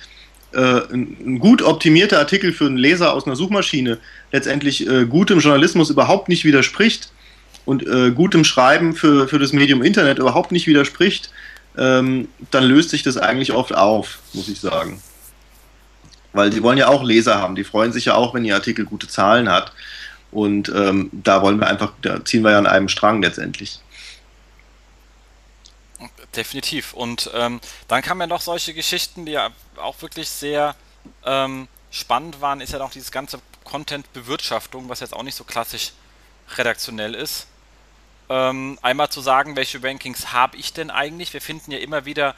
äh, 0.54 0.60
ein, 0.60 1.18
ein, 1.26 1.40
gut 1.40 1.62
optimierter 1.62 2.20
Artikel 2.20 2.54
für 2.54 2.68
einen 2.68 2.78
Leser 2.78 3.12
aus 3.12 3.26
einer 3.26 3.36
Suchmaschine 3.36 3.98
letztendlich 4.32 4.88
äh, 4.88 5.04
gutem 5.04 5.40
Journalismus 5.40 5.90
überhaupt 5.90 6.30
nicht 6.30 6.46
widerspricht 6.46 7.12
und 7.66 7.86
äh, 7.86 8.12
gutem 8.12 8.46
Schreiben 8.46 8.96
für, 8.96 9.28
für 9.28 9.38
das 9.38 9.52
Medium 9.52 9.82
Internet 9.84 10.20
überhaupt 10.20 10.54
nicht 10.54 10.68
widerspricht, 10.68 11.32
ähm, 11.78 12.30
dann 12.52 12.64
löst 12.64 12.92
sich 12.92 13.04
das 13.04 13.18
eigentlich 13.18 13.52
oft 13.52 13.76
auf, 13.76 14.20
muss 14.32 14.48
ich 14.48 14.62
sagen. 14.62 15.02
Weil 16.32 16.54
sie 16.54 16.64
wollen 16.64 16.78
ja 16.78 16.88
auch 16.88 17.04
Leser 17.04 17.40
haben, 17.40 17.56
die 17.56 17.66
freuen 17.66 17.92
sich 17.92 18.06
ja 18.06 18.16
auch, 18.16 18.34
wenn 18.34 18.46
ihr 18.46 18.56
Artikel 18.56 18.86
gute 18.86 19.10
Zahlen 19.10 19.50
hat. 19.50 19.74
Und 20.32 20.70
ähm, 20.70 21.10
da 21.12 21.42
wollen 21.42 21.60
wir 21.60 21.68
einfach, 21.68 21.94
da 22.02 22.24
ziehen 22.24 22.44
wir 22.44 22.52
ja 22.52 22.58
an 22.58 22.68
einem 22.68 22.88
Strang 22.88 23.22
letztendlich. 23.22 23.80
Definitiv. 26.36 26.94
Und 26.94 27.30
ähm, 27.34 27.60
dann 27.88 28.02
kamen 28.02 28.22
ja 28.22 28.28
noch 28.28 28.42
solche 28.42 28.74
Geschichten, 28.74 29.26
die 29.26 29.34
ja 29.34 29.50
auch 29.76 30.02
wirklich 30.02 30.30
sehr 30.30 30.76
ähm, 31.26 31.68
spannend 31.92 32.40
waren, 32.40 32.62
ist 32.62 32.72
ja 32.72 32.80
noch 32.80 32.92
dieses 32.92 33.12
ganze 33.12 33.40
Content-Bewirtschaftung, 33.66 34.88
was 34.90 35.02
jetzt 35.02 35.14
auch 35.14 35.24
nicht 35.24 35.36
so 35.36 35.44
klassisch 35.44 35.92
redaktionell 36.56 37.14
ist. 37.14 37.48
Ähm, 38.30 38.80
einmal 38.82 39.10
zu 39.10 39.20
sagen, 39.20 39.58
welche 39.58 39.84
Rankings 39.84 40.32
habe 40.32 40.56
ich 40.56 40.72
denn 40.72 40.90
eigentlich? 40.90 41.34
Wir 41.34 41.42
finden 41.42 41.72
ja 41.72 41.80
immer 41.80 42.06
wieder 42.06 42.36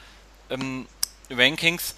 ähm, 0.50 0.88
Rankings, 1.30 1.96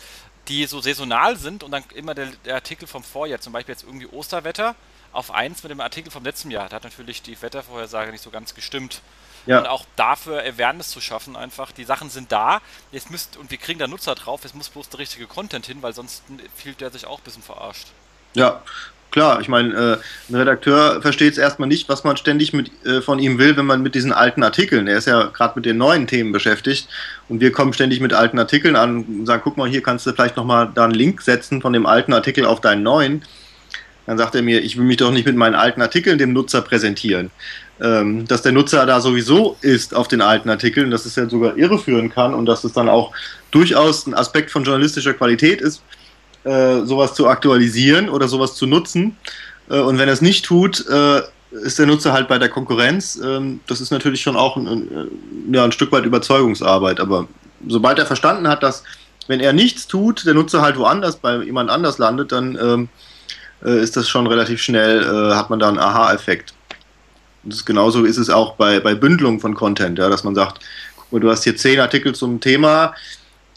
die 0.48 0.66
so 0.66 0.82
saisonal 0.82 1.38
sind 1.38 1.64
und 1.64 1.72
dann 1.72 1.84
immer 1.96 2.14
der, 2.14 2.28
der, 2.44 2.56
Artikel 2.56 2.88
vom 2.88 3.04
Vorjahr, 3.04 3.40
zum 3.40 3.54
Beispiel 3.54 3.74
jetzt 3.74 3.84
irgendwie 3.84 4.08
Osterwetter, 4.08 4.76
auf 5.16 5.32
1 5.32 5.64
mit 5.64 5.72
dem 5.72 5.80
Artikel 5.80 6.12
vom 6.12 6.24
letzten 6.24 6.52
Jahr. 6.52 6.70
Da 6.70 6.76
hat 6.78 6.84
natürlich 6.84 7.22
die 7.22 7.42
Wettervorhersage 7.42 8.12
nicht 8.12 8.24
so 8.24 8.30
ganz 8.30 8.54
gestimmt. 8.54 9.02
Ja. 9.46 9.60
Und 9.60 9.68
auch 9.68 9.86
dafür 9.96 10.42
Awareness 10.42 10.90
zu 10.90 11.02
schaffen, 11.02 11.36
einfach, 11.36 11.72
die 11.72 11.84
Sachen 11.84 12.10
sind 12.10 12.32
da, 12.32 12.62
jetzt 12.92 13.12
müsst, 13.12 13.38
und 13.38 13.52
wir 13.52 13.60
kriegen 13.60 13.78
da 13.78 13.88
Nutzer 13.88 14.16
drauf, 14.16 14.44
es 14.44 14.56
muss 14.56 14.70
bloß 14.70 14.90
der 14.90 15.00
richtige 15.00 15.28
Content 15.28 15.68
hin, 15.68 15.78
weil 15.82 15.94
sonst 15.94 16.24
fühlt 16.56 16.82
der 16.82 16.90
sich 16.90 17.06
auch 17.06 17.20
ein 17.20 17.24
bisschen 17.24 17.44
verarscht. 17.44 17.90
Ja, 18.34 18.64
klar, 19.12 19.40
ich 19.42 19.48
meine, 19.48 19.74
äh, 19.74 19.98
ein 20.30 20.36
Redakteur 20.36 21.00
versteht 21.04 21.34
es 21.34 21.38
erstmal 21.38 21.70
nicht, 21.70 21.88
was 21.90 22.04
man 22.04 22.18
ständig 22.18 22.54
mit, 22.54 22.72
äh, 22.86 23.02
von 23.02 23.20
ihm 23.20 23.38
will, 23.38 23.56
wenn 23.56 23.68
man 23.68 23.84
mit 23.84 23.94
diesen 23.94 24.14
alten 24.14 24.42
Artikeln, 24.42 24.88
er 24.88 24.98
ist 24.98 25.06
ja 25.06 25.26
gerade 25.26 25.54
mit 25.58 25.66
den 25.66 25.78
neuen 25.78 26.08
Themen 26.08 26.32
beschäftigt 26.32 26.90
und 27.30 27.40
wir 27.40 27.52
kommen 27.52 27.72
ständig 27.74 28.00
mit 28.00 28.14
alten 28.14 28.40
Artikeln 28.40 28.76
an 28.76 29.04
und 29.04 29.26
sagen, 29.28 29.44
guck 29.44 29.58
mal, 29.58 29.70
hier 29.70 29.84
kannst 29.84 30.08
du 30.08 30.14
vielleicht 30.14 30.38
nochmal 30.38 30.72
da 30.74 30.86
einen 30.86 30.96
Link 30.96 31.22
setzen 31.22 31.62
von 31.62 31.72
dem 31.72 31.86
alten 31.86 32.14
Artikel 32.14 32.46
auf 32.46 32.62
deinen 32.62 32.82
neuen. 32.82 33.24
Dann 34.06 34.18
sagt 34.18 34.36
er 34.36 34.42
mir, 34.42 34.62
ich 34.62 34.78
will 34.78 34.86
mich 34.86 34.98
doch 34.98 35.12
nicht 35.12 35.26
mit 35.26 35.36
meinen 35.36 35.56
alten 35.56 35.82
Artikeln 35.82 36.18
dem 36.18 36.34
Nutzer 36.34 36.62
präsentieren. 36.62 37.32
Ähm, 37.82 38.26
dass 38.28 38.42
der 38.42 38.52
Nutzer 38.52 38.86
da 38.86 39.02
sowieso 39.02 39.58
ist 39.62 39.94
auf 39.94 40.08
den 40.08 40.22
alten 40.22 40.50
Artikeln, 40.50 40.92
dass 40.92 41.06
es 41.06 41.16
ja 41.16 41.28
sogar 41.28 41.58
irreführen 41.58 42.10
kann 42.10 42.34
und 42.34 42.46
dass 42.46 42.64
es 42.64 42.72
dann 42.72 42.88
auch 42.88 43.12
durchaus 43.52 44.08
ein 44.08 44.14
Aspekt 44.14 44.52
von 44.52 44.64
journalistischer 44.64 45.14
Qualität 45.14 45.60
ist, 45.60 45.82
äh, 46.46 46.82
sowas 46.84 47.16
zu 47.16 47.28
aktualisieren 47.28 48.08
oder 48.10 48.28
sowas 48.28 48.56
zu 48.56 48.66
nutzen. 48.66 49.18
Äh, 49.70 49.80
und 49.80 49.98
wenn 49.98 50.08
er 50.08 50.14
es 50.14 50.22
nicht 50.22 50.46
tut, 50.46 50.86
äh, 50.88 51.22
ist 51.52 51.80
der 51.80 51.86
Nutzer 51.86 52.14
halt 52.14 52.28
bei 52.28 52.38
der 52.38 52.50
Konkurrenz. 52.50 53.20
Ähm, 53.22 53.60
das 53.68 53.82
ist 53.82 53.92
natürlich 53.92 54.22
schon 54.22 54.36
auch 54.36 54.56
ein, 54.56 54.68
ein, 54.68 55.54
ja, 55.54 55.64
ein 55.64 55.72
Stück 55.72 55.92
weit 55.92 56.06
Überzeugungsarbeit. 56.06 57.00
Aber 57.00 57.28
sobald 57.68 58.00
er 58.00 58.06
verstanden 58.06 58.48
hat, 58.48 58.64
dass 58.64 58.84
wenn 59.28 59.40
er 59.40 59.54
nichts 59.54 59.88
tut, 59.88 60.26
der 60.26 60.34
Nutzer 60.34 60.62
halt 60.62 60.78
woanders 60.78 61.18
bei 61.18 61.38
jemand 61.44 61.70
anders 61.70 61.98
landet, 61.98 62.32
dann 62.32 62.58
ähm, 62.62 62.90
äh, 63.66 63.82
ist 63.82 63.98
das 63.98 64.08
schon 64.08 64.28
relativ 64.28 64.62
schnell, 64.62 65.02
äh, 65.02 65.36
hat 65.36 65.50
man 65.50 65.60
da 65.60 65.68
einen 65.68 65.80
Aha-Effekt. 65.80 66.54
Und 67.44 67.66
genauso 67.66 68.06
ist 68.06 68.18
es 68.18 68.30
auch 68.30 68.56
bei, 68.56 68.80
bei 68.80 68.96
Bündelung 68.96 69.40
von 69.40 69.56
Content, 69.56 70.00
ja, 70.00 70.10
dass 70.10 70.24
man 70.24 70.36
sagt, 70.36 70.60
guck 70.96 71.12
mal, 71.12 71.20
du 71.20 71.30
hast 71.30 71.44
hier 71.44 71.56
zehn 71.56 71.80
Artikel 71.80 72.14
zum 72.14 72.40
Thema, 72.40 72.94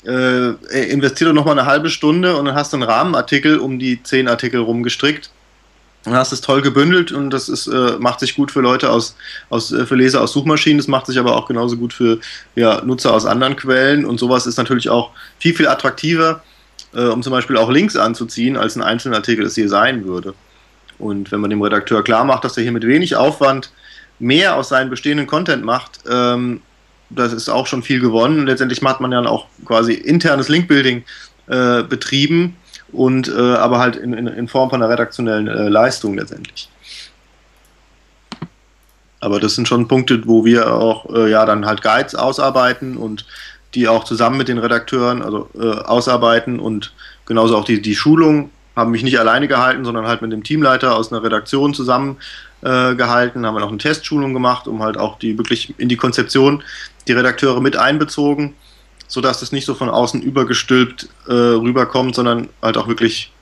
äh, 0.04 0.50
investiere 0.90 1.30
doch 1.30 1.34
nochmal 1.34 1.58
eine 1.58 1.68
halbe 1.68 1.90
Stunde 1.90 2.36
und 2.36 2.44
dann 2.46 2.54
hast 2.54 2.72
du 2.72 2.76
einen 2.76 2.84
Rahmenartikel 2.84 3.58
um 3.58 3.78
die 3.78 4.02
zehn 4.02 4.28
Artikel 4.28 4.60
rumgestrickt. 4.60 5.30
Dann 6.04 6.14
hast 6.14 6.32
es 6.32 6.40
toll 6.40 6.62
gebündelt 6.62 7.10
und 7.12 7.30
das 7.30 7.48
ist, 7.48 7.66
äh, 7.66 7.96
macht 7.98 8.20
sich 8.20 8.36
gut 8.36 8.52
für 8.52 8.60
Leute 8.60 8.90
aus, 8.90 9.16
aus 9.50 9.72
äh, 9.72 9.84
für 9.84 9.96
Leser 9.96 10.22
aus 10.22 10.32
Suchmaschinen, 10.32 10.78
das 10.78 10.86
macht 10.86 11.06
sich 11.06 11.18
aber 11.18 11.36
auch 11.36 11.46
genauso 11.46 11.76
gut 11.76 11.92
für 11.92 12.20
ja, 12.54 12.82
Nutzer 12.82 13.12
aus 13.12 13.26
anderen 13.26 13.56
Quellen 13.56 14.06
und 14.06 14.18
sowas 14.18 14.46
ist 14.46 14.56
natürlich 14.56 14.88
auch 14.88 15.10
viel, 15.38 15.54
viel 15.54 15.66
attraktiver, 15.66 16.42
äh, 16.94 17.04
um 17.04 17.22
zum 17.22 17.32
Beispiel 17.32 17.56
auch 17.56 17.70
Links 17.70 17.96
anzuziehen, 17.96 18.56
als 18.56 18.76
ein 18.76 18.82
einzelner 18.82 19.16
Artikel 19.16 19.46
es 19.46 19.54
hier 19.54 19.68
sein 19.68 20.04
würde. 20.04 20.34
Und 20.98 21.30
wenn 21.30 21.40
man 21.40 21.50
dem 21.50 21.62
Redakteur 21.62 22.02
klar 22.02 22.24
macht, 22.24 22.44
dass 22.44 22.56
er 22.56 22.62
hier 22.62 22.72
mit 22.72 22.86
wenig 22.86 23.16
Aufwand 23.16 23.70
mehr 24.18 24.56
aus 24.56 24.68
seinem 24.68 24.90
bestehenden 24.90 25.26
Content 25.26 25.64
macht, 25.64 26.00
ähm, 26.10 26.60
das 27.10 27.32
ist 27.32 27.48
auch 27.48 27.66
schon 27.66 27.82
viel 27.82 28.00
gewonnen. 28.00 28.46
Letztendlich 28.46 28.82
hat 28.82 29.00
man 29.00 29.12
ja 29.12 29.20
auch 29.24 29.46
quasi 29.64 29.94
internes 29.94 30.48
Linkbuilding 30.48 31.04
äh, 31.46 31.82
betrieben 31.82 32.56
und 32.92 33.28
äh, 33.28 33.32
aber 33.32 33.78
halt 33.78 33.96
in, 33.96 34.12
in, 34.12 34.26
in, 34.26 34.48
Form 34.48 34.70
von 34.70 34.82
einer 34.82 34.90
redaktionellen 34.90 35.48
äh, 35.48 35.68
Leistung 35.68 36.16
letztendlich. 36.16 36.68
Aber 39.20 39.40
das 39.40 39.54
sind 39.54 39.66
schon 39.66 39.88
Punkte, 39.88 40.26
wo 40.26 40.44
wir 40.44 40.72
auch 40.72 41.12
äh, 41.14 41.30
ja 41.30 41.44
dann 41.44 41.66
halt 41.66 41.82
Guides 41.82 42.14
ausarbeiten 42.14 42.96
und 42.96 43.24
die 43.74 43.88
auch 43.88 44.04
zusammen 44.04 44.38
mit 44.38 44.48
den 44.48 44.58
Redakteuren 44.58 45.22
also 45.22 45.48
äh, 45.58 45.82
ausarbeiten 45.82 46.58
und 46.60 46.92
genauso 47.26 47.56
auch 47.56 47.64
die, 47.64 47.82
die 47.82 47.94
Schulung 47.94 48.50
haben 48.74 48.92
mich 48.92 49.02
nicht 49.02 49.18
alleine 49.18 49.48
gehalten, 49.48 49.84
sondern 49.84 50.06
halt 50.06 50.22
mit 50.22 50.32
dem 50.32 50.44
Teamleiter 50.44 50.96
aus 50.96 51.12
einer 51.12 51.22
Redaktion 51.22 51.74
zusammen 51.74 52.16
äh, 52.62 52.68
haben 52.68 53.42
wir 53.42 53.60
noch 53.60 53.68
eine 53.68 53.78
Testschulung 53.78 54.32
gemacht, 54.32 54.66
um 54.66 54.82
halt 54.82 54.96
auch 54.96 55.18
die 55.18 55.36
wirklich 55.36 55.74
in 55.78 55.88
die 55.88 55.96
Konzeption 55.96 56.62
die 57.06 57.12
Redakteure 57.12 57.60
mit 57.60 57.76
einbezogen, 57.76 58.54
sodass 59.06 59.40
das 59.40 59.52
nicht 59.52 59.64
so 59.64 59.74
von 59.74 59.88
außen 59.88 60.22
übergestülpt 60.22 61.08
äh, 61.26 61.32
rüberkommt, 61.32 62.14
sondern 62.14 62.48
halt 62.62 62.76
auch 62.76 62.88
wirklich 62.88 63.32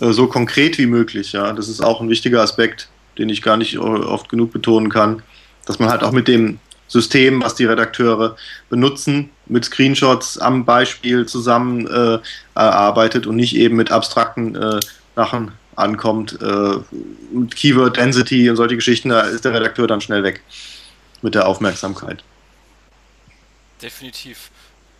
äh, 0.00 0.12
so 0.12 0.26
konkret 0.26 0.78
wie 0.78 0.86
möglich. 0.86 1.32
Ja, 1.32 1.52
das 1.52 1.68
ist 1.68 1.82
auch 1.82 2.00
ein 2.00 2.08
wichtiger 2.08 2.42
Aspekt, 2.42 2.88
den 3.18 3.28
ich 3.28 3.42
gar 3.42 3.56
nicht 3.56 3.78
oft 3.78 4.28
genug 4.28 4.52
betonen 4.52 4.90
kann, 4.90 5.22
dass 5.66 5.78
man 5.78 5.90
halt 5.90 6.02
auch 6.02 6.12
mit 6.12 6.28
dem 6.28 6.60
System, 6.86 7.42
was 7.42 7.54
die 7.54 7.64
Redakteure 7.64 8.36
benutzen, 8.70 9.30
mit 9.48 9.64
Screenshots 9.64 10.38
am 10.38 10.64
Beispiel 10.64 11.26
zusammen 11.26 11.86
äh, 11.86 12.18
erarbeitet 12.54 13.26
und 13.26 13.36
nicht 13.36 13.56
eben 13.56 13.76
mit 13.76 13.90
abstrakten 13.90 14.54
äh, 14.54 14.80
Sachen 15.16 15.52
ankommt, 15.76 16.40
äh, 16.42 16.78
Keyword 17.54 17.96
Density 17.96 18.50
und 18.50 18.56
solche 18.56 18.76
Geschichten, 18.76 19.10
da 19.10 19.22
ist 19.22 19.44
der 19.44 19.54
Redakteur 19.54 19.86
dann 19.86 20.00
schnell 20.00 20.22
weg 20.22 20.42
mit 21.22 21.34
der 21.34 21.46
Aufmerksamkeit. 21.46 22.22
Definitiv. 23.80 24.50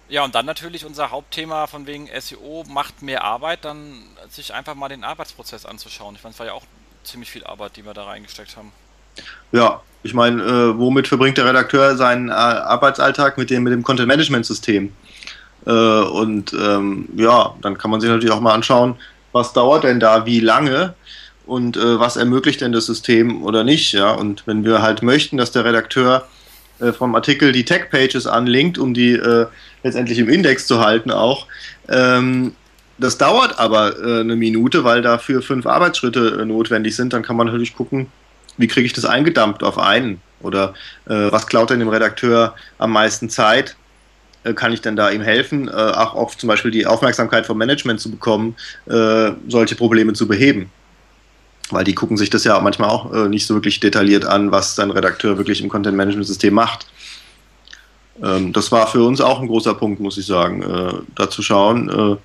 Ja, 0.09 0.25
und 0.25 0.35
dann 0.35 0.47
natürlich 0.47 0.85
unser 0.87 1.11
Hauptthema 1.11 1.67
von 1.67 1.87
wegen 1.87 2.09
SEO 2.19 2.65
macht 2.69 3.03
mehr 3.03 3.25
Arbeit, 3.25 3.65
dann 3.65 4.03
sich 4.31 4.55
einfach 4.55 4.75
mal 4.75 4.89
den 4.89 5.05
Arbeitsprozess 5.05 5.67
anzuschauen. 5.67 6.15
Ich 6.15 6.23
meine, 6.23 6.33
es 6.33 6.39
war 6.39 6.47
ja 6.47 6.53
auch 6.55 6.65
ziemlich 7.05 7.31
viel 7.31 7.45
Arbeit, 7.45 7.77
die 7.77 7.85
wir 7.85 7.93
da 7.93 8.05
reingesteckt 8.05 8.57
haben. 8.57 8.73
Ja, 9.53 9.81
ich 10.03 10.15
meine, 10.15 10.43
äh, 10.43 10.79
womit 10.79 11.09
verbringt 11.09 11.39
der 11.39 11.47
Redakteur 11.47 11.97
seinen 11.97 12.29
äh, 12.29 12.33
Arbeitsalltag 12.33 13.37
mit 13.37 13.51
dem, 13.51 13.65
mit 13.65 13.73
dem 13.73 13.83
Content-Management-System? 13.83 14.93
Äh, 15.67 15.71
und 15.71 16.53
ähm, 16.55 17.09
ja, 17.17 17.55
dann 17.61 17.77
kann 17.77 17.91
man 17.91 18.01
sich 18.01 18.09
natürlich 18.09 18.33
auch 18.33 18.41
mal 18.41 18.55
anschauen, 18.55 18.97
was 19.33 19.53
dauert 19.53 19.85
denn 19.85 20.01
da, 20.01 20.25
wie 20.25 20.41
lange 20.41 20.95
und 21.47 21.77
äh, 21.77 21.99
was 21.99 22.17
ermöglicht 22.17 22.61
denn 22.61 22.73
das 22.73 22.87
System 22.87 23.43
oder 23.45 23.65
nicht. 23.65 23.93
Ja? 23.93 24.13
Und 24.13 24.47
wenn 24.47 24.65
wir 24.65 24.83
halt 24.83 25.03
möchten, 25.03 25.37
dass 25.37 25.51
der 25.51 25.65
Redakteur 25.65 26.27
äh, 26.81 26.93
vom 26.93 27.15
Artikel 27.15 27.53
die 27.53 27.65
Tag-Pages 27.65 28.27
anlinkt, 28.27 28.79
um 28.79 28.95
die 28.95 29.21
letztendlich 29.83 30.19
im 30.19 30.29
Index 30.29 30.67
zu 30.67 30.81
halten 30.81 31.11
auch, 31.11 31.47
ähm, 31.89 32.55
das 33.01 33.17
dauert 33.17 33.61
aber 33.61 33.95
eine 33.97 34.35
Minute, 34.35 34.83
weil 34.83 35.03
dafür 35.03 35.41
fünf 35.41 35.67
Arbeitsschritte 35.67 36.45
notwendig 36.45 36.97
sind. 36.97 37.13
Dann 37.13 37.23
kann 37.23 37.37
man 37.37 37.47
natürlich 37.47 37.77
gucken, 37.77 38.09
wie 38.59 38.67
kriege 38.67 38.87
ich 38.87 38.93
das 38.93 39.05
eingedampft 39.05 39.63
auf 39.63 39.79
einen? 39.79 40.21
Oder 40.41 40.75
äh, 41.07 41.33
was 41.33 41.47
klaut 41.47 41.71
denn 41.71 41.81
dem 41.81 41.89
Redakteur 41.89 42.55
am 42.79 42.93
meisten 42.93 43.31
Zeit? 43.31 43.77
Äh, 44.45 44.55
kann 44.55 44.73
ich 44.73 44.81
denn 44.81 44.97
da 44.97 45.11
ihm 45.11 45.23
helfen, 45.23 45.69
äh, 45.69 45.73
auch 45.73 46.15
auf 46.15 46.37
zum 46.37 46.49
Beispiel 46.49 46.71
die 46.71 46.87
Aufmerksamkeit 46.87 47.47
vom 47.47 47.59
Management 47.59 48.01
zu 48.01 48.11
bekommen, 48.11 48.57
äh, 48.87 49.33
solche 49.49 49.75
Probleme 49.75 50.13
zu 50.13 50.29
beheben? 50.29 50.71
Weil 51.71 51.85
die 51.85 51.95
gucken 51.95 52.17
sich 52.17 52.31
das 52.31 52.45
ja 52.45 52.59
manchmal 52.61 52.89
auch 52.89 53.29
nicht 53.29 53.47
so 53.47 53.55
wirklich 53.55 53.79
detailliert 53.79 54.25
an, 54.25 54.51
was 54.51 54.75
dein 54.75 54.91
Redakteur 54.91 55.37
wirklich 55.37 55.61
im 55.61 55.69
Content-Management-System 55.69 56.55
macht. 56.55 56.87
Ähm, 58.23 58.55
das 58.55 58.73
war 58.73 58.87
für 58.87 59.03
uns 59.03 59.21
auch 59.21 59.41
ein 59.41 59.49
großer 59.49 59.75
Punkt, 59.75 60.01
muss 60.01 60.17
ich 60.17 60.25
sagen, 60.25 61.05
da 61.15 61.29
zu 61.29 61.43
schauen, 61.43 62.19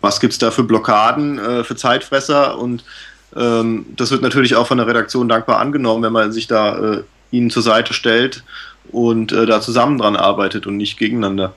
was 0.00 0.20
gibt 0.20 0.34
es 0.34 0.38
da 0.38 0.52
für 0.52 0.62
Blockaden, 0.62 1.64
für 1.64 1.74
Zeitfresser 1.74 2.58
und 2.58 2.84
ähm, 3.36 3.86
das 3.96 4.10
wird 4.10 4.22
natürlich 4.22 4.56
auch 4.56 4.66
von 4.66 4.78
der 4.78 4.86
Redaktion 4.86 5.28
dankbar 5.28 5.58
angenommen, 5.58 6.02
wenn 6.02 6.12
man 6.12 6.32
sich 6.32 6.46
da 6.46 6.78
äh, 6.78 7.02
ihnen 7.30 7.50
zur 7.50 7.62
Seite 7.62 7.94
stellt 7.94 8.42
und 8.90 9.32
äh, 9.32 9.46
da 9.46 9.60
zusammen 9.60 9.98
dran 9.98 10.16
arbeitet 10.16 10.66
und 10.66 10.76
nicht 10.76 10.98
gegeneinander. 10.98 11.54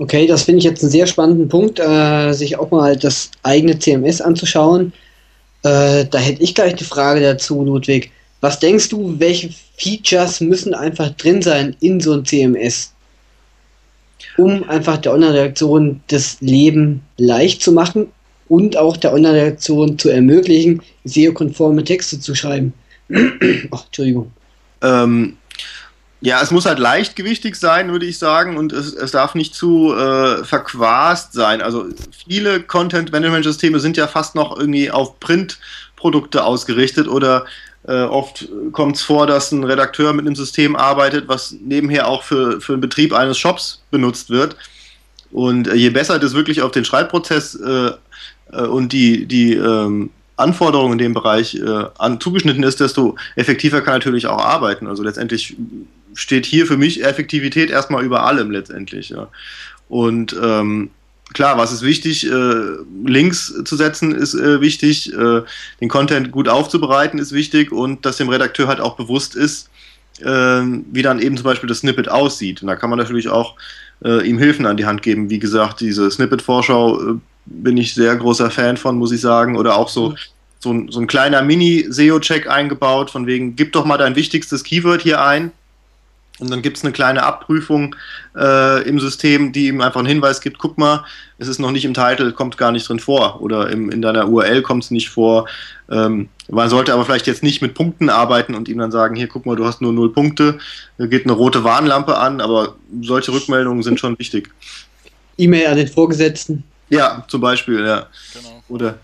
Okay, 0.00 0.28
das 0.28 0.44
finde 0.44 0.58
ich 0.58 0.64
jetzt 0.64 0.82
einen 0.82 0.92
sehr 0.92 1.08
spannenden 1.08 1.48
Punkt, 1.48 1.80
äh, 1.80 2.32
sich 2.32 2.56
auch 2.56 2.70
mal 2.70 2.96
das 2.96 3.32
eigene 3.42 3.78
CMS 3.78 4.20
anzuschauen. 4.20 4.92
Äh, 5.64 6.04
da 6.04 6.18
hätte 6.18 6.40
ich 6.40 6.54
gleich 6.54 6.76
die 6.76 6.84
Frage 6.84 7.20
dazu, 7.20 7.64
Ludwig. 7.64 8.12
Was 8.40 8.60
denkst 8.60 8.90
du, 8.90 9.18
welche 9.18 9.50
Features 9.76 10.40
müssen 10.40 10.72
einfach 10.72 11.10
drin 11.10 11.42
sein 11.42 11.74
in 11.80 11.98
so 11.98 12.12
ein 12.12 12.24
CMS, 12.24 12.92
um 14.36 14.68
einfach 14.68 14.98
der 14.98 15.14
Online-Redaktion 15.14 16.00
das 16.06 16.36
Leben 16.40 17.02
leicht 17.16 17.60
zu 17.60 17.72
machen 17.72 18.12
und 18.48 18.76
auch 18.76 18.96
der 18.96 19.12
Online-Redaktion 19.12 19.98
zu 19.98 20.08
ermöglichen, 20.08 20.82
SEO-konforme 21.04 21.84
Texte 21.84 22.20
zu 22.20 22.34
schreiben. 22.34 22.72
Ach, 23.70 23.84
Entschuldigung. 23.86 24.32
Ähm, 24.82 25.36
ja, 26.20 26.42
es 26.42 26.50
muss 26.50 26.66
halt 26.66 26.80
leichtgewichtig 26.80 27.54
sein, 27.54 27.92
würde 27.92 28.06
ich 28.06 28.18
sagen, 28.18 28.56
und 28.56 28.72
es, 28.72 28.92
es 28.92 29.12
darf 29.12 29.34
nicht 29.34 29.54
zu 29.54 29.94
äh, 29.94 30.44
verquast 30.44 31.32
sein. 31.32 31.62
Also 31.62 31.86
viele 32.26 32.60
Content-Management-Systeme 32.60 33.78
sind 33.78 33.96
ja 33.96 34.08
fast 34.08 34.34
noch 34.34 34.58
irgendwie 34.58 34.90
auf 34.90 35.20
Print-Produkte 35.20 36.42
ausgerichtet 36.42 37.06
oder 37.06 37.44
äh, 37.86 38.02
oft 38.02 38.48
kommt 38.72 38.96
es 38.96 39.02
vor, 39.02 39.28
dass 39.28 39.52
ein 39.52 39.62
Redakteur 39.62 40.12
mit 40.12 40.26
einem 40.26 40.34
System 40.34 40.74
arbeitet, 40.74 41.28
was 41.28 41.52
nebenher 41.52 42.08
auch 42.08 42.24
für, 42.24 42.60
für 42.60 42.72
den 42.72 42.80
Betrieb 42.80 43.12
eines 43.12 43.38
Shops 43.38 43.82
benutzt 43.90 44.28
wird. 44.28 44.56
Und 45.30 45.68
äh, 45.68 45.74
je 45.74 45.90
besser 45.90 46.18
das 46.18 46.34
wirklich 46.34 46.62
auf 46.62 46.72
den 46.72 46.84
Schreibprozess 46.84 47.54
äh, 47.54 47.92
äh, 48.52 48.62
und 48.62 48.92
die, 48.92 49.26
die 49.26 49.54
ähm, 49.54 50.10
Anforderungen 50.36 50.92
in 50.92 50.98
dem 50.98 51.14
Bereich 51.14 51.56
äh, 51.56 51.84
an, 51.98 52.20
zugeschnitten 52.20 52.62
ist, 52.62 52.80
desto 52.80 53.16
effektiver 53.34 53.80
kann 53.80 53.94
natürlich 53.94 54.26
auch 54.26 54.38
arbeiten. 54.38 54.86
Also 54.86 55.02
letztendlich 55.02 55.56
steht 56.14 56.46
hier 56.46 56.66
für 56.66 56.76
mich 56.76 57.04
Effektivität 57.04 57.70
erstmal 57.70 58.04
über 58.04 58.24
allem 58.24 58.50
letztendlich. 58.50 59.10
Ja. 59.10 59.28
Und 59.88 60.36
ähm, 60.40 60.90
klar, 61.34 61.58
was 61.58 61.72
ist 61.72 61.82
wichtig? 61.82 62.30
Äh, 62.30 62.62
Links 63.04 63.52
zu 63.64 63.76
setzen 63.76 64.14
ist 64.14 64.34
äh, 64.34 64.60
wichtig, 64.60 65.12
äh, 65.12 65.42
den 65.80 65.88
Content 65.88 66.30
gut 66.30 66.48
aufzubereiten 66.48 67.18
ist 67.18 67.32
wichtig 67.32 67.72
und 67.72 68.06
dass 68.06 68.16
dem 68.16 68.28
Redakteur 68.28 68.68
halt 68.68 68.80
auch 68.80 68.96
bewusst 68.96 69.34
ist, 69.34 69.70
äh, 70.20 70.26
wie 70.26 71.02
dann 71.02 71.20
eben 71.20 71.36
zum 71.36 71.44
Beispiel 71.44 71.68
das 71.68 71.78
Snippet 71.78 72.08
aussieht. 72.08 72.62
Und 72.62 72.68
da 72.68 72.76
kann 72.76 72.90
man 72.90 72.98
natürlich 72.98 73.28
auch 73.28 73.54
äh, 74.04 74.26
ihm 74.26 74.38
Hilfen 74.38 74.66
an 74.66 74.76
die 74.76 74.86
Hand 74.86 75.02
geben. 75.02 75.30
Wie 75.30 75.38
gesagt, 75.38 75.80
diese 75.80 76.10
Snippet-Vorschau 76.10 77.00
äh, 77.00 77.14
bin 77.50 77.76
ich 77.76 77.94
sehr 77.94 78.14
großer 78.16 78.50
Fan 78.50 78.76
von, 78.76 78.98
muss 78.98 79.12
ich 79.12 79.20
sagen. 79.20 79.56
Oder 79.56 79.76
auch 79.76 79.88
so, 79.88 80.10
mhm. 80.10 80.16
so, 80.58 80.72
ein, 80.72 80.90
so 80.90 81.00
ein 81.00 81.06
kleiner 81.06 81.42
Mini-SEO-Check 81.42 82.48
eingebaut, 82.48 83.10
von 83.10 83.26
wegen, 83.26 83.56
gib 83.56 83.72
doch 83.72 83.84
mal 83.84 83.98
dein 83.98 84.16
wichtigstes 84.16 84.64
Keyword 84.64 85.02
hier 85.02 85.22
ein. 85.22 85.52
Und 86.40 86.50
dann 86.50 86.62
gibt 86.62 86.76
es 86.76 86.84
eine 86.84 86.92
kleine 86.92 87.24
Abprüfung 87.24 87.96
äh, 88.36 88.88
im 88.88 89.00
System, 89.00 89.52
die 89.52 89.66
ihm 89.66 89.80
einfach 89.80 89.98
einen 89.98 90.08
Hinweis 90.08 90.40
gibt, 90.40 90.58
guck 90.58 90.78
mal, 90.78 91.04
es 91.38 91.48
ist 91.48 91.58
noch 91.58 91.72
nicht 91.72 91.84
im 91.84 91.94
Titel, 91.94 92.32
kommt 92.32 92.56
gar 92.56 92.70
nicht 92.70 92.88
drin 92.88 93.00
vor. 93.00 93.42
Oder 93.42 93.70
im, 93.70 93.90
in 93.90 94.02
deiner 94.02 94.28
URL 94.28 94.62
kommt 94.62 94.84
es 94.84 94.90
nicht 94.92 95.08
vor. 95.08 95.48
Ähm, 95.90 96.28
man 96.48 96.70
sollte 96.70 96.92
aber 96.92 97.04
vielleicht 97.04 97.26
jetzt 97.26 97.42
nicht 97.42 97.60
mit 97.60 97.74
Punkten 97.74 98.08
arbeiten 98.08 98.54
und 98.54 98.68
ihm 98.68 98.78
dann 98.78 98.92
sagen, 98.92 99.16
hier 99.16 99.26
guck 99.26 99.46
mal, 99.46 99.56
du 99.56 99.64
hast 99.64 99.80
nur 99.80 99.92
null 99.92 100.12
Punkte, 100.12 100.58
da 100.96 101.06
geht 101.06 101.24
eine 101.24 101.32
rote 101.32 101.64
Warnlampe 101.64 102.16
an, 102.16 102.40
aber 102.40 102.76
solche 103.02 103.32
Rückmeldungen 103.32 103.82
sind 103.82 103.98
schon 103.98 104.18
wichtig. 104.18 104.50
E-Mail 105.36 105.66
an 105.66 105.76
den 105.76 105.88
Vorgesetzten. 105.88 106.64
Ja, 106.88 107.24
zum 107.28 107.40
Beispiel, 107.40 107.84
ja. 107.84 108.08
Genau. 108.32 108.62
Oder. 108.68 108.98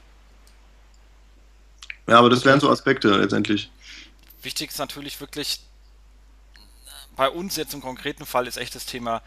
Ja, 2.07 2.19
aber 2.19 2.31
das 2.31 2.45
wären 2.45 2.61
so 2.61 2.71
Aspekte 2.71 3.09
letztendlich. 3.17 3.71
Wichtig 4.43 4.71
ist 4.71 4.79
natürlich 4.79 5.21
wirklich, 5.21 5.61
bei 7.17 7.29
uns 7.29 7.57
jetzt 7.57 7.75
im 7.75 7.81
konkreten 7.81 8.27
Fall 8.27 8.47
ist 8.47 8.57
echt 8.57 8.75
das 8.75 8.87
Thema 8.87 9.23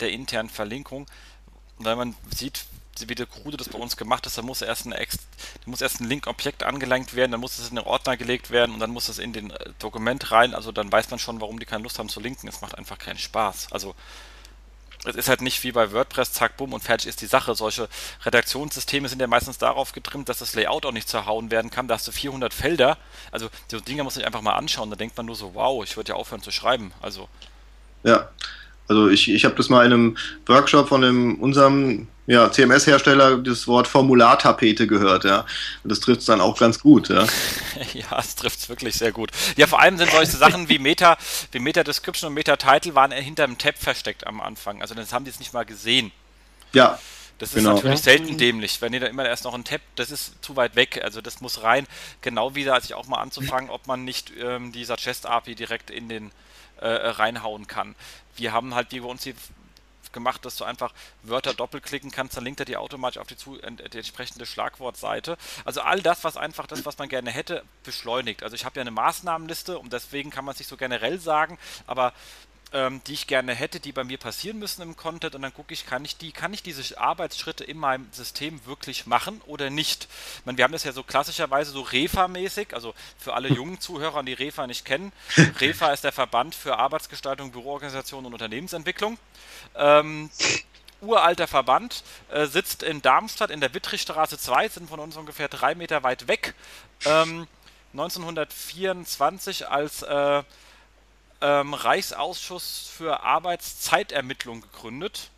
der 0.00 0.10
internen 0.10 0.48
Verlinkung. 0.48 1.06
Weil 1.78 1.96
man 1.96 2.14
sieht, 2.34 2.64
wie 3.06 3.14
der 3.14 3.26
Krude 3.26 3.56
das 3.56 3.68
bei 3.68 3.78
uns 3.78 3.96
gemacht 3.96 4.26
hat, 4.26 4.36
da 4.36 4.42
muss 4.42 4.62
erst 4.62 4.86
ein, 4.86 4.92
Ex 4.92 5.18
muss 5.66 5.80
erst 5.80 6.00
ein 6.00 6.08
Link-Objekt 6.08 6.62
angelangt 6.62 7.14
werden, 7.14 7.32
dann 7.32 7.40
muss 7.40 7.58
es 7.58 7.70
in 7.70 7.76
den 7.76 7.84
Ordner 7.84 8.16
gelegt 8.16 8.50
werden 8.50 8.72
und 8.74 8.80
dann 8.80 8.90
muss 8.90 9.08
es 9.08 9.18
in 9.18 9.32
den 9.32 9.50
äh, 9.50 9.70
Dokument 9.78 10.30
rein. 10.30 10.54
Also 10.54 10.72
dann 10.72 10.92
weiß 10.92 11.10
man 11.10 11.18
schon, 11.18 11.40
warum 11.40 11.58
die 11.58 11.66
keine 11.66 11.82
Lust 11.82 11.98
haben 11.98 12.08
zu 12.08 12.20
linken. 12.20 12.48
Es 12.48 12.60
macht 12.60 12.76
einfach 12.76 12.98
keinen 12.98 13.18
Spaß. 13.18 13.72
Also 13.72 13.94
es 15.04 15.16
ist 15.16 15.28
halt 15.28 15.42
nicht 15.42 15.62
wie 15.64 15.72
bei 15.72 15.92
WordPress, 15.92 16.32
zack, 16.32 16.56
bumm 16.56 16.72
und 16.72 16.84
fertig 16.84 17.08
ist 17.08 17.20
die 17.20 17.26
Sache. 17.26 17.54
Solche 17.54 17.88
Redaktionssysteme 18.24 19.08
sind 19.08 19.20
ja 19.20 19.26
meistens 19.26 19.58
darauf 19.58 19.92
getrimmt, 19.92 20.28
dass 20.28 20.38
das 20.38 20.54
Layout 20.54 20.86
auch 20.86 20.92
nicht 20.92 21.08
zerhauen 21.08 21.50
werden 21.50 21.70
kann. 21.70 21.88
Da 21.88 21.94
hast 21.94 22.06
du 22.06 22.12
400 22.12 22.54
Felder. 22.54 22.98
Also 23.32 23.48
so 23.68 23.80
Dinge 23.80 24.04
muss 24.04 24.16
ich 24.16 24.24
einfach 24.24 24.42
mal 24.42 24.54
anschauen. 24.54 24.90
Da 24.90 24.96
denkt 24.96 25.16
man 25.16 25.26
nur 25.26 25.34
so, 25.34 25.54
wow, 25.54 25.82
ich 25.82 25.96
würde 25.96 26.10
ja 26.10 26.14
aufhören 26.14 26.42
zu 26.42 26.52
schreiben. 26.52 26.92
Also. 27.00 27.28
Ja, 28.04 28.28
also 28.86 29.08
ich, 29.08 29.28
ich 29.30 29.44
habe 29.44 29.56
das 29.56 29.68
mal 29.68 29.84
in 29.84 29.92
einem 29.92 30.16
Workshop 30.46 30.88
von 30.88 31.02
einem, 31.02 31.34
unserem 31.40 32.06
ja, 32.26 32.50
CMS-Hersteller 32.50 33.38
das 33.38 33.66
Wort 33.66 33.88
Formulartapete 33.88 34.86
gehört, 34.86 35.24
ja. 35.24 35.44
Und 35.82 35.90
das 35.90 36.00
trifft 36.00 36.20
es 36.20 36.26
dann 36.26 36.40
auch 36.40 36.58
ganz 36.58 36.78
gut, 36.78 37.08
ja. 37.08 37.26
ja, 37.94 38.18
es 38.18 38.36
trifft 38.36 38.60
es 38.60 38.68
wirklich 38.68 38.94
sehr 38.94 39.10
gut. 39.10 39.30
Ja, 39.56 39.66
vor 39.66 39.80
allem 39.80 39.98
sind 39.98 40.10
solche 40.10 40.36
Sachen 40.36 40.68
wie 40.68 40.78
Meta, 40.78 41.16
wie 41.50 41.58
Meta-Description 41.58 42.28
und 42.28 42.34
Meta-Title 42.34 42.94
waren 42.94 43.10
hinter 43.10 43.46
dem 43.46 43.58
Tab 43.58 43.76
versteckt 43.76 44.26
am 44.26 44.40
Anfang. 44.40 44.80
Also 44.80 44.94
das 44.94 45.12
haben 45.12 45.24
die 45.24 45.30
jetzt 45.30 45.40
nicht 45.40 45.52
mal 45.52 45.64
gesehen. 45.64 46.12
Ja. 46.72 46.98
Das 47.38 47.50
ist 47.50 47.56
genau. 47.56 47.74
natürlich 47.74 48.00
selten 48.00 48.38
dämlich, 48.38 48.80
wenn 48.80 48.92
ihr 48.92 49.00
da 49.00 49.08
immer 49.08 49.26
erst 49.26 49.42
noch 49.42 49.54
ein 49.54 49.64
Tab, 49.64 49.80
das 49.96 50.12
ist 50.12 50.44
zu 50.44 50.54
weit 50.54 50.76
weg, 50.76 51.00
also 51.02 51.20
das 51.20 51.40
muss 51.40 51.64
rein. 51.64 51.88
Genau 52.20 52.54
wieder, 52.54 52.74
als 52.74 52.84
ich 52.84 52.94
auch 52.94 53.06
mal 53.08 53.20
anzufangen, 53.20 53.68
ob 53.68 53.88
man 53.88 54.04
nicht 54.04 54.32
ähm, 54.40 54.70
dieser 54.70 54.96
Chest-API 54.96 55.56
direkt 55.56 55.90
in 55.90 56.08
den 56.08 56.30
äh, 56.80 56.86
reinhauen 56.86 57.66
kann. 57.66 57.96
Wir 58.36 58.52
haben 58.52 58.76
halt, 58.76 58.92
wie 58.92 59.02
wir 59.02 59.08
uns 59.08 59.22
die 59.22 59.34
gemacht, 60.12 60.44
dass 60.44 60.56
du 60.56 60.64
einfach 60.64 60.92
Wörter 61.22 61.54
doppelklicken 61.54 62.10
kannst, 62.10 62.36
dann 62.36 62.44
linkt 62.44 62.60
er 62.60 62.66
dir 62.66 62.80
automatisch 62.80 63.18
auf 63.18 63.26
die, 63.26 63.36
zu, 63.36 63.56
die 63.56 63.98
entsprechende 63.98 64.46
Schlagwortseite. 64.46 65.36
Also 65.64 65.80
all 65.80 66.00
das, 66.00 66.24
was 66.24 66.36
einfach 66.36 66.66
das, 66.66 66.84
was 66.84 66.98
man 66.98 67.08
gerne 67.08 67.30
hätte, 67.30 67.64
beschleunigt. 67.84 68.42
Also 68.42 68.54
ich 68.54 68.64
habe 68.64 68.76
ja 68.76 68.82
eine 68.82 68.90
Maßnahmenliste 68.90 69.78
und 69.78 69.92
deswegen 69.92 70.30
kann 70.30 70.44
man 70.44 70.52
es 70.52 70.58
nicht 70.58 70.68
so 70.68 70.76
generell 70.76 71.18
sagen, 71.18 71.58
aber 71.86 72.12
ähm, 72.72 73.00
die 73.06 73.12
ich 73.12 73.26
gerne 73.26 73.54
hätte, 73.54 73.80
die 73.80 73.92
bei 73.92 74.04
mir 74.04 74.18
passieren 74.18 74.58
müssen 74.58 74.82
im 74.82 74.96
Content 74.96 75.34
und 75.34 75.42
dann 75.42 75.54
gucke 75.54 75.74
ich, 75.74 75.86
kann 75.86 76.04
ich 76.04 76.16
die, 76.16 76.32
kann 76.32 76.52
ich 76.52 76.62
diese 76.62 76.98
Arbeitsschritte 76.98 77.64
in 77.64 77.78
meinem 77.78 78.08
System 78.12 78.64
wirklich 78.66 79.06
machen 79.06 79.40
oder 79.46 79.70
nicht? 79.70 80.08
Ich 80.38 80.46
meine, 80.46 80.58
wir 80.58 80.64
haben 80.64 80.72
das 80.72 80.84
ja 80.84 80.92
so 80.92 81.02
klassischerweise 81.02 81.70
so 81.70 81.82
REFA-mäßig, 81.82 82.74
also 82.74 82.94
für 83.18 83.34
alle 83.34 83.48
jungen 83.52 83.80
Zuhörer, 83.80 84.22
die 84.22 84.32
REFA 84.32 84.66
nicht 84.66 84.84
kennen. 84.84 85.12
REFA 85.60 85.92
ist 85.92 86.04
der 86.04 86.12
Verband 86.12 86.54
für 86.54 86.78
Arbeitsgestaltung, 86.78 87.52
Büroorganisation 87.52 88.26
und 88.26 88.32
Unternehmensentwicklung. 88.32 89.18
Ähm, 89.74 90.30
uralter 91.00 91.48
Verband, 91.48 92.04
äh, 92.30 92.46
sitzt 92.46 92.82
in 92.82 93.02
Darmstadt 93.02 93.50
in 93.50 93.60
der 93.60 93.74
Wittrichstraße 93.74 94.38
2, 94.38 94.68
sind 94.68 94.88
von 94.88 95.00
uns 95.00 95.16
ungefähr 95.16 95.48
drei 95.48 95.74
Meter 95.74 96.02
weit 96.02 96.28
weg. 96.28 96.54
Ähm, 97.04 97.46
1924 97.92 99.68
als 99.68 100.02
äh, 100.02 100.42
ähm, 101.42 101.74
Reichsausschuss 101.74 102.88
für 102.96 103.22
Arbeitszeitermittlung 103.22 104.62
gegründet. 104.62 105.30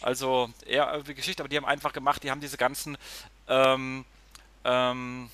Also 0.00 0.50
eher 0.66 0.92
irgendwie 0.92 1.14
Geschichte, 1.14 1.42
aber 1.42 1.48
die 1.48 1.56
haben 1.56 1.64
einfach 1.64 1.92
gemacht, 1.92 2.22
die 2.22 2.30
haben 2.30 2.40
diese 2.40 2.56
ganzen 2.56 2.96
ähm, 3.48 4.04
ähm, 4.64 5.30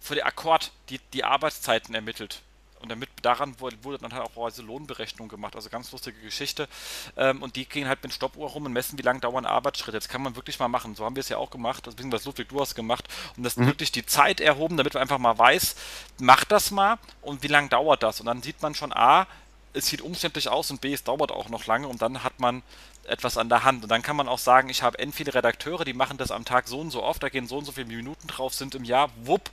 für 0.00 0.14
den 0.14 0.24
Akkord 0.24 0.72
die, 0.90 0.98
die 1.12 1.24
Arbeitszeiten 1.24 1.94
ermittelt. 1.94 2.42
Und 2.80 2.90
damit 2.90 3.08
daran 3.22 3.58
wurde, 3.60 3.98
dann 3.98 4.12
halt 4.12 4.22
auch 4.22 4.44
also 4.44 4.62
Lohnberechnung 4.62 5.28
gemacht, 5.28 5.56
also 5.56 5.68
ganz 5.68 5.90
lustige 5.92 6.20
Geschichte. 6.20 6.68
Ähm, 7.16 7.42
und 7.42 7.56
die 7.56 7.66
gehen 7.66 7.88
halt 7.88 8.02
mit 8.02 8.12
Stoppuhr 8.12 8.48
rum 8.50 8.66
und 8.66 8.72
messen, 8.72 8.98
wie 8.98 9.02
lange 9.02 9.20
dauern 9.20 9.46
Arbeitsschritte. 9.46 9.98
Das 9.98 10.08
kann 10.08 10.22
man 10.22 10.36
wirklich 10.36 10.58
mal 10.58 10.68
machen. 10.68 10.94
So 10.94 11.04
haben 11.04 11.16
wir 11.16 11.20
es 11.20 11.28
ja 11.28 11.38
auch 11.38 11.50
gemacht, 11.50 11.86
das 11.86 11.94
beziehungsweise 11.94 12.28
Ludwig, 12.28 12.48
du 12.48 12.60
hast 12.60 12.74
gemacht. 12.74 13.08
Und 13.36 13.42
das 13.42 13.56
mhm. 13.56 13.66
wirklich 13.66 13.92
die 13.92 14.06
Zeit 14.06 14.40
erhoben, 14.40 14.76
damit 14.76 14.94
man 14.94 15.02
einfach 15.02 15.18
mal 15.18 15.36
weiß, 15.36 15.76
macht 16.20 16.52
das 16.52 16.70
mal 16.70 16.98
und 17.22 17.42
wie 17.42 17.48
lange 17.48 17.68
dauert 17.68 18.02
das. 18.02 18.20
Und 18.20 18.26
dann 18.26 18.42
sieht 18.42 18.62
man 18.62 18.74
schon, 18.74 18.92
A, 18.92 19.26
es 19.72 19.86
sieht 19.86 20.00
umständlich 20.00 20.48
aus 20.48 20.70
und 20.70 20.80
B, 20.80 20.92
es 20.92 21.04
dauert 21.04 21.30
auch 21.30 21.48
noch 21.48 21.66
lange 21.66 21.88
und 21.88 22.02
dann 22.02 22.24
hat 22.24 22.40
man 22.40 22.62
etwas 23.04 23.36
an 23.38 23.48
der 23.48 23.64
Hand. 23.64 23.82
Und 23.82 23.88
dann 23.90 24.02
kann 24.02 24.16
man 24.16 24.28
auch 24.28 24.38
sagen, 24.38 24.68
ich 24.68 24.82
habe 24.82 24.98
n 24.98 25.12
viele 25.12 25.34
Redakteure, 25.34 25.84
die 25.84 25.94
machen 25.94 26.18
das 26.18 26.30
am 26.30 26.44
Tag 26.44 26.68
so 26.68 26.80
und 26.80 26.90
so 26.90 27.02
oft, 27.02 27.22
da 27.22 27.28
gehen 27.28 27.46
so 27.46 27.58
und 27.58 27.64
so 27.64 27.72
viele 27.72 27.86
Minuten 27.86 28.28
drauf, 28.28 28.54
sind 28.54 28.74
im 28.74 28.84
Jahr, 28.84 29.10
wupp, 29.24 29.50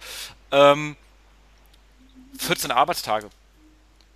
ähm, 0.51 0.95
14 2.37 2.71
Arbeitstage. 2.71 3.29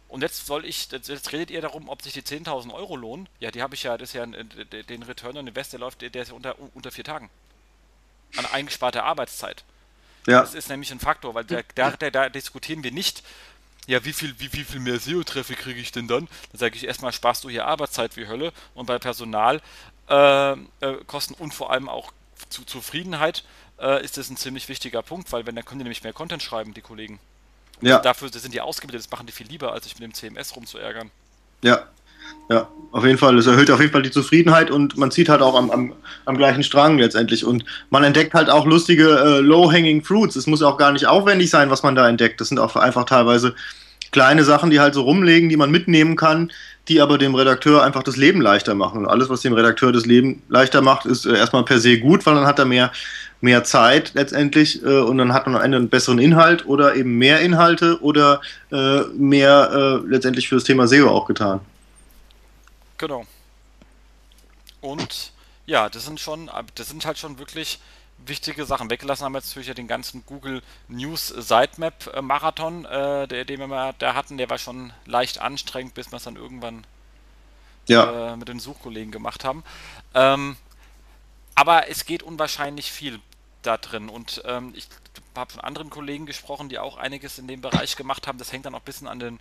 Und 0.08 0.22
jetzt 0.22 0.48
soll 0.48 0.66
ich, 0.66 0.92
jetzt 0.92 1.32
redet 1.32 1.52
ihr 1.52 1.62
darum, 1.62 1.88
ob 1.88 2.02
sich 2.02 2.14
die 2.14 2.24
10.000 2.24 2.74
Euro 2.74 2.96
lohnen. 2.96 3.30
Ja, 3.40 3.52
die 3.52 3.62
habe 3.62 3.76
ich 3.76 3.84
ja, 3.84 3.96
das 3.98 4.10
ist 4.10 4.14
ja 4.14 4.26
den 4.26 5.04
Return 5.04 5.38
on 5.38 5.48
Invest, 5.48 5.74
der 5.74 5.80
läuft, 5.80 6.02
der 6.02 6.16
ist 6.16 6.30
ja 6.30 6.34
unter, 6.34 6.56
unter 6.74 6.92
vier 6.92 7.04
Tagen. 7.04 7.30
An 8.36 8.46
eingesparter 8.48 9.04
Arbeitszeit. 9.04 9.64
Ja. 10.26 10.42
Das 10.42 10.56
ist 10.56 10.70
nämlich 10.70 10.92
ein 10.92 11.00
Faktor, 11.00 11.36
weil 11.36 11.46
da, 11.46 11.62
da, 11.76 11.92
da 11.92 12.30
diskutieren 12.30 12.84
wir 12.84 12.92
nicht, 12.92 13.24
ja, 13.88 14.04
wie 14.06 14.14
viel, 14.14 14.40
wie, 14.40 14.54
wie 14.54 14.64
viel 14.64 14.80
mehr 14.80 15.00
SEO-Traffic 15.00 15.58
kriege 15.58 15.80
ich 15.80 15.92
denn 15.92 16.08
dann? 16.08 16.28
Dann 16.52 16.60
sage 16.60 16.76
ich 16.76 16.86
erstmal, 16.86 17.12
sparst 17.12 17.44
du 17.44 17.50
hier 17.50 17.66
Arbeitszeit 17.66 18.18
wie 18.18 18.28
Hölle 18.28 18.54
und 18.76 18.86
bei 18.86 19.00
Personal 19.00 19.62
äh, 20.10 20.52
äh, 20.52 20.58
Kosten 21.08 21.34
und 21.34 21.54
vor 21.54 21.72
allem 21.72 21.90
auch 21.90 22.12
zu 22.50 22.64
Zufriedenheit 22.66 23.44
äh, 23.80 24.04
ist 24.04 24.18
das 24.18 24.30
ein 24.30 24.38
ziemlich 24.38 24.70
wichtiger 24.70 25.02
Punkt, 25.02 25.32
weil 25.32 25.46
wenn 25.46 25.56
dann 25.56 25.66
können 25.66 25.80
die 25.80 25.86
nämlich 25.86 26.04
mehr 26.04 26.14
Content 26.14 26.44
schreiben, 26.44 26.74
die 26.74 26.82
Kollegen. 26.82 27.20
Ja. 27.82 28.00
Dafür 28.00 28.30
sind 28.32 28.54
die 28.54 28.62
ausgebildet, 28.62 29.06
das 29.06 29.12
machen 29.12 29.26
die 29.26 29.32
viel 29.32 29.48
lieber, 29.48 29.74
als 29.74 29.86
sich 29.86 30.00
mit 30.00 30.04
dem 30.04 30.14
CMS 30.14 30.56
rumzuärgern. 30.56 31.12
Ja, 31.62 31.88
ja, 32.50 32.68
auf 32.92 33.06
jeden 33.06 33.18
Fall. 33.18 33.38
Es 33.38 33.46
erhöht 33.46 33.70
auf 33.70 33.80
jeden 33.80 33.92
Fall 33.92 34.02
die 34.02 34.12
Zufriedenheit 34.12 34.72
und 34.72 34.98
man 34.98 35.12
zieht 35.12 35.30
halt 35.30 35.42
auch 35.42 35.56
am, 35.56 35.70
am, 35.70 35.94
am 36.26 36.38
gleichen 36.38 36.64
Strang 36.64 36.98
letztendlich. 36.98 37.46
Und 37.46 37.64
man 37.90 38.04
entdeckt 38.04 38.34
halt 38.34 38.50
auch 38.50 38.66
lustige 38.66 39.08
äh, 39.08 39.40
Low-Hanging 39.40 40.04
Fruits. 40.04 40.36
Es 40.36 40.48
muss 40.48 40.64
auch 40.64 40.78
gar 40.78 40.92
nicht 40.92 41.06
aufwendig 41.06 41.50
sein, 41.50 41.70
was 41.70 41.84
man 41.84 41.96
da 41.96 42.10
entdeckt. 42.10 42.42
Das 42.42 42.50
sind 42.50 42.60
auch 42.60 42.76
einfach 42.76 43.06
teilweise 43.06 43.56
kleine 44.12 44.44
Sachen, 44.44 44.72
die 44.72 44.80
halt 44.80 44.96
so 44.96 45.04
rumlegen, 45.04 45.50
die 45.50 45.58
man 45.58 45.70
mitnehmen 45.70 46.16
kann, 46.16 46.52
die 46.90 47.02
aber 47.02 47.18
dem 47.18 47.36
Redakteur 47.36 47.84
einfach 47.84 48.04
das 48.04 48.18
Leben 48.18 48.42
leichter 48.42 48.76
machen. 48.76 49.00
Und 49.00 49.08
alles, 49.08 49.30
was 49.30 49.42
dem 49.42 49.54
Redakteur 49.54 49.92
das 49.92 50.06
Leben 50.06 50.42
leichter 50.50 50.82
macht, 50.82 51.06
ist 51.06 51.26
äh, 51.26 51.38
erstmal 51.38 51.64
per 51.64 51.80
se 51.80 52.00
gut, 52.00 52.26
weil 52.26 52.36
dann 52.36 52.48
hat 52.48 52.60
er 52.60 52.66
mehr, 52.66 52.92
mehr 53.42 53.64
Zeit 53.64 54.12
letztendlich 54.16 54.84
äh, 54.84 55.00
und 55.00 55.18
dann 55.20 55.34
hat 55.34 55.46
man 55.46 55.56
am 55.56 55.62
Ende 55.62 55.78
einen 55.78 55.90
besseren 55.90 56.20
Inhalt 56.20 56.66
oder 56.66 56.96
eben 56.96 57.18
mehr 57.18 57.40
Inhalte 57.42 58.02
oder 58.02 58.42
äh, 58.72 59.02
mehr 59.16 60.02
äh, 60.04 60.08
letztendlich 60.08 60.50
für 60.50 60.56
das 60.56 60.64
Thema 60.64 60.88
SEO 60.88 61.10
auch 61.10 61.26
getan. 61.26 61.62
Genau. 62.98 63.26
Und 64.82 65.32
ja, 65.68 65.88
das 65.90 66.06
sind 66.06 66.20
schon, 66.20 66.50
das 66.76 66.90
sind 66.90 67.06
halt 67.06 67.18
schon 67.18 67.38
wirklich 67.38 67.80
wichtige 68.26 68.66
Sachen. 68.66 68.90
Weggelassen 68.90 69.26
haben 69.26 69.34
wir 69.34 69.40
jetzt 69.40 69.50
natürlich 69.50 69.68
ja 69.68 69.74
den 69.74 69.88
ganzen 69.88 70.26
Google 70.26 70.62
News 70.88 71.28
Sitemap 71.28 72.22
Marathon, 72.22 72.86
äh, 72.86 73.28
der, 73.28 73.46
den 73.46 73.60
wir 73.60 73.94
da 73.98 74.14
hatten, 74.14 74.38
der 74.38 74.50
war 74.50 74.58
schon 74.58 74.94
leicht 75.06 75.40
anstrengend, 75.40 75.94
bis 75.94 76.12
wir 76.12 76.18
es 76.18 76.24
dann 76.24 76.36
irgendwann 76.36 76.86
ja. 77.88 78.34
äh, 78.34 78.38
mit 78.38 78.48
den 78.48 78.60
Suchkollegen 78.60 79.12
gemacht 79.12 79.44
haben. 79.44 79.64
Ähm, 80.14 80.58
aber 81.56 81.90
es 81.90 82.06
geht 82.06 82.24
unwahrscheinlich 82.24 82.92
viel 82.92 83.20
da 83.62 83.78
drin 83.78 84.08
und 84.08 84.42
ähm, 84.46 84.74
ich 84.76 84.88
habe 85.36 85.52
von 85.52 85.62
anderen 85.62 85.90
Kollegen 85.90 86.26
gesprochen, 86.26 86.70
die 86.70 86.80
auch 86.80 86.98
einiges 86.98 87.40
in 87.40 87.48
dem 87.48 87.62
Bereich 87.62 87.96
gemacht 87.96 88.28
haben. 88.28 88.38
Das 88.38 88.52
hängt 88.52 88.66
dann 88.66 88.76
auch 88.76 88.80
ein 88.80 88.86
bisschen 88.86 89.08
an 89.08 89.20
den, 89.20 89.40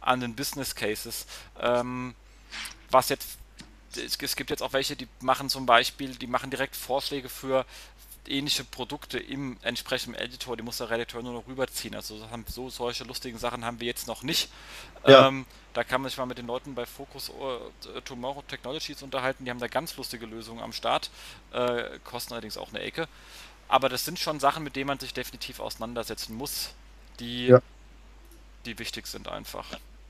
an 0.00 0.20
den 0.20 0.34
Business 0.34 0.74
Cases. 0.74 1.26
Ähm, 1.60 2.14
was 2.90 3.08
jetzt 3.08 3.38
es, 3.96 4.36
gibt 4.36 4.50
jetzt 4.50 4.62
auch 4.62 4.72
welche, 4.72 4.96
die 4.96 5.08
machen 5.20 5.48
zum 5.48 5.66
Beispiel, 5.66 6.14
die 6.14 6.26
machen 6.26 6.50
direkt 6.50 6.76
Vorschläge 6.76 7.28
für 7.28 7.64
ähnliche 8.30 8.64
Produkte 8.64 9.18
im 9.18 9.56
entsprechenden 9.62 10.20
Editor, 10.20 10.56
die 10.56 10.62
muss 10.62 10.78
der 10.78 10.90
Redakteur 10.90 11.22
nur 11.22 11.32
noch 11.32 11.46
rüberziehen. 11.46 11.94
Also 11.94 12.18
so 12.46 12.70
solche 12.70 13.04
lustigen 13.04 13.38
Sachen 13.38 13.64
haben 13.64 13.80
wir 13.80 13.86
jetzt 13.86 14.06
noch 14.06 14.22
nicht. 14.22 14.50
Ja. 15.06 15.28
Ähm, 15.28 15.46
da 15.74 15.84
kann 15.84 16.00
man 16.00 16.10
sich 16.10 16.18
mal 16.18 16.26
mit 16.26 16.38
den 16.38 16.46
Leuten 16.46 16.74
bei 16.74 16.86
Focus 16.86 17.30
uh, 17.30 18.00
Tomorrow 18.04 18.42
Technologies 18.48 19.02
unterhalten. 19.02 19.44
Die 19.44 19.50
haben 19.50 19.60
da 19.60 19.68
ganz 19.68 19.96
lustige 19.96 20.26
Lösungen 20.26 20.60
am 20.60 20.72
Start, 20.72 21.10
äh, 21.52 21.98
kosten 22.04 22.32
allerdings 22.32 22.56
auch 22.56 22.70
eine 22.70 22.80
Ecke. 22.80 23.08
Aber 23.68 23.88
das 23.88 24.04
sind 24.04 24.18
schon 24.18 24.40
Sachen, 24.40 24.64
mit 24.64 24.76
denen 24.76 24.86
man 24.86 24.98
sich 24.98 25.12
definitiv 25.12 25.60
auseinandersetzen 25.60 26.34
muss, 26.34 26.70
die, 27.20 27.48
ja. 27.48 27.60
die 28.64 28.78
wichtig 28.78 29.06
sind 29.06 29.28
einfach. 29.28 29.66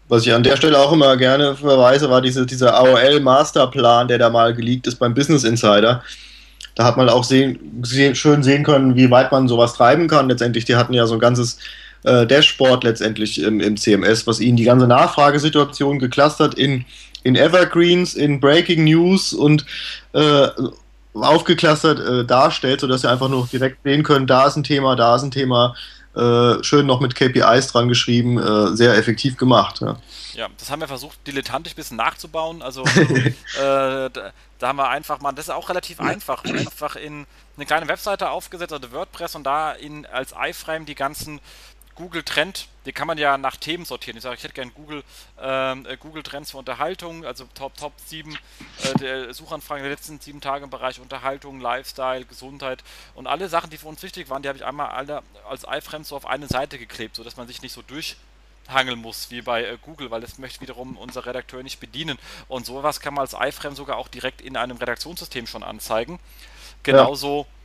Was 0.09 0.25
ich 0.25 0.33
an 0.33 0.43
der 0.43 0.57
Stelle 0.57 0.79
auch 0.79 0.93
immer 0.93 1.17
gerne 1.17 1.55
verweise, 1.57 2.09
war 2.09 2.23
diese, 2.23 2.47
dieser 2.47 2.75
AOL-Masterplan, 2.75 4.09
der 4.09 4.19
da 4.19 4.31
mal 4.31 4.55
geleakt 4.55 4.87
ist 4.87 4.99
beim 4.99 5.13
Business 5.13 5.45
Insider 5.45 6.03
da 6.79 6.85
hat 6.85 6.97
man 6.97 7.09
auch 7.09 7.25
sehen, 7.25 7.59
sehen, 7.83 8.15
schön 8.15 8.45
sehen 8.45 8.63
können, 8.63 8.95
wie 8.95 9.11
weit 9.11 9.33
man 9.33 9.49
sowas 9.49 9.75
treiben 9.75 10.07
kann. 10.07 10.29
Letztendlich, 10.29 10.65
die 10.65 10.77
hatten 10.77 10.95
ja 10.95 11.09
so 11.09 11.15
ein 11.15 11.21
ganzes 11.21 11.59
äh, 12.05 12.25
Dashboard 12.25 12.85
letztendlich 12.85 13.43
im, 13.43 13.59
im, 13.59 13.77
CMS, 13.77 14.29
was 14.29 14.39
ihnen 14.39 14.57
die 14.57 14.63
ganze 14.63 14.87
Nachfragesituation 14.87 15.99
geclustert 15.99 16.55
in, 16.55 16.85
in 17.25 17.35
Evergreens, 17.35 18.15
in 18.15 18.39
Breaking 18.39 18.85
News 18.85 19.33
und 19.33 19.67
äh, 20.13 20.47
aufgeclustert 21.15 21.99
äh, 21.99 22.25
darstellt, 22.25 22.81
sodass 22.81 23.01
sie 23.01 23.11
einfach 23.11 23.29
nur 23.29 23.49
direkt 23.53 23.79
sehen 23.83 24.05
können, 24.05 24.29
da 24.29 24.47
ist 24.47 24.55
ein 24.55 24.63
Thema, 24.63 24.95
da 24.95 25.17
ist 25.17 25.25
ein 25.25 25.33
Thema. 25.33 25.75
Äh, 26.19 26.65
schön 26.65 26.87
noch 26.87 27.01
mit 27.01 27.15
KPIs 27.15 27.69
dran 27.69 27.89
geschrieben, 27.89 28.39
äh, 28.39 28.77
sehr 28.77 28.97
effektiv 28.97 29.37
gemacht. 29.37 29.81
Ja. 29.81 29.97
Ja, 30.35 30.49
das 30.57 30.71
haben 30.71 30.81
wir 30.81 30.89
versucht, 30.89 31.19
dilettantisch 31.27 31.73
ein 31.75 31.77
bisschen 31.77 31.97
nachzubauen. 31.97 32.61
Also 32.61 32.83
äh, 32.97 33.31
da, 33.57 34.11
da, 34.59 34.69
haben 34.69 34.77
wir 34.77 34.89
einfach 34.89 35.21
mal, 35.21 35.33
das 35.33 35.47
ist 35.47 35.51
auch 35.51 35.69
relativ 35.69 36.01
einfach, 36.01 36.45
einfach 36.45 36.97
in 36.97 37.27
eine 37.57 37.67
kleine 37.67 37.89
Webseite 37.89 38.31
aufgesetzt, 38.31 38.73
also 38.73 38.93
WordPress 38.93 39.35
und 39.35 39.45
da 39.45 39.73
in 39.73 40.07
als 40.07 40.35
iFrame 40.41 40.87
die 40.87 40.95
ganzen 40.95 41.41
Google 41.99 42.23
Trend, 42.23 42.69
die 42.87 42.93
kann 42.93 43.09
man 43.09 43.19
ja 43.19 43.37
nach 43.37 43.57
Themen 43.57 43.85
sortieren. 43.85 44.17
Ich 44.17 44.23
sage, 44.23 44.37
ich 44.37 44.45
hätte 44.45 44.55
gerne 44.55 44.71
Google, 44.71 45.03
ähm, 45.41 45.85
äh, 45.85 45.97
Google 45.97 46.23
Trends 46.23 46.53
für 46.53 46.59
Unterhaltung, 46.59 47.25
also 47.25 47.45
Top, 47.55 47.77
Top 47.77 47.93
7 48.07 48.39
äh, 48.85 48.99
der 49.01 49.35
Suchanfragen 49.35 49.83
der 49.83 49.91
letzten 49.91 50.21
sieben 50.21 50.41
Tage 50.41 50.63
im 50.63 50.71
Bereich 50.71 51.01
Unterhaltung, 51.01 51.61
Lifestyle, 51.61 52.25
Gesundheit 52.25 52.85
und 53.17 53.27
alle 53.27 53.49
Sachen, 53.49 53.71
die 53.71 53.79
für 53.79 53.89
uns 53.89 54.01
wichtig 54.05 54.31
waren, 54.31 54.43
die 54.43 54.49
habe 54.49 54.57
ich 54.57 54.65
einmal 54.65 54.91
alle 54.91 55.25
als 55.49 55.65
iFrame 55.69 56.05
so 56.05 56.15
auf 56.15 56.25
eine 56.25 56.47
Seite 56.47 56.79
geklebt, 56.79 57.17
sodass 57.17 57.37
man 57.37 57.49
sich 57.49 57.63
nicht 57.63 57.73
so 57.73 57.83
durch 57.83 58.17
hangeln 58.69 59.01
muss, 59.01 59.33
wie 59.33 59.43
bei 59.43 59.65
äh, 59.65 59.77
Google, 59.83 60.13
weil 60.13 60.21
das 60.21 60.39
möchte 60.39 60.61
wiederum 60.61 60.97
unser 60.97 61.27
Redakteur 61.27 61.65
nicht 61.65 61.81
bedienen. 61.81 62.17
Und 62.47 62.65
sowas 62.65 63.01
kann 63.01 63.15
man 63.15 63.23
als 63.23 63.35
iFrame 63.35 63.75
sogar 63.75 63.97
auch 63.97 64.07
direkt 64.07 64.41
in 64.41 64.57
einem 64.57 64.77
Redaktionssystem 64.77 65.49
schon 65.49 65.65
anzeigen. 65.65 66.21
Genauso 66.85 67.41
ja. 67.41 67.58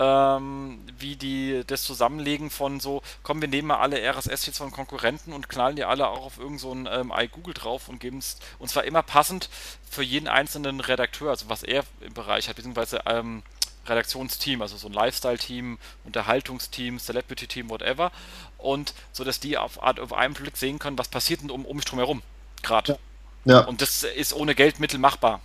Ähm, 0.00 0.78
wie 0.98 1.14
die, 1.14 1.62
das 1.66 1.84
Zusammenlegen 1.84 2.48
von 2.48 2.80
so, 2.80 3.02
komm, 3.22 3.42
wir 3.42 3.48
nehmen 3.48 3.68
mal 3.68 3.76
alle 3.76 4.00
RSS-Feeds 4.00 4.56
von 4.56 4.72
Konkurrenten 4.72 5.34
und 5.34 5.50
knallen 5.50 5.76
die 5.76 5.84
alle 5.84 6.08
auch 6.08 6.24
auf 6.24 6.38
irgendein 6.38 6.58
so 6.58 6.72
ähm, 6.72 7.12
iGoogle 7.14 7.52
drauf 7.52 7.88
und 7.88 8.00
geben 8.00 8.18
es, 8.18 8.38
und 8.58 8.68
zwar 8.70 8.84
immer 8.84 9.02
passend 9.02 9.50
für 9.88 10.02
jeden 10.02 10.26
einzelnen 10.26 10.80
Redakteur, 10.80 11.28
also 11.28 11.50
was 11.50 11.62
er 11.62 11.84
im 12.00 12.14
Bereich 12.14 12.48
hat, 12.48 12.56
beziehungsweise 12.56 13.02
ähm, 13.04 13.42
Redaktionsteam, 13.86 14.62
also 14.62 14.76
so 14.78 14.88
ein 14.88 14.94
Lifestyle-Team, 14.94 15.78
Unterhaltungsteam, 16.04 16.98
Celebrity-Team, 16.98 17.68
whatever. 17.68 18.10
Und 18.56 18.94
so, 19.12 19.24
dass 19.24 19.40
die 19.40 19.58
auf, 19.58 19.78
auf 19.78 20.12
einen 20.12 20.34
Blick 20.34 20.56
sehen 20.56 20.78
können, 20.78 20.98
was 20.98 21.08
passiert 21.08 21.42
denn 21.42 21.50
um, 21.50 21.64
um 21.66 21.76
mich 21.76 21.84
drum 21.84 21.98
herum 21.98 22.22
gerade. 22.62 22.98
Ja. 23.44 23.54
ja. 23.54 23.60
Und 23.60 23.82
das 23.82 24.02
ist 24.02 24.32
ohne 24.32 24.54
Geldmittel 24.54 24.98
machbar. 24.98 25.40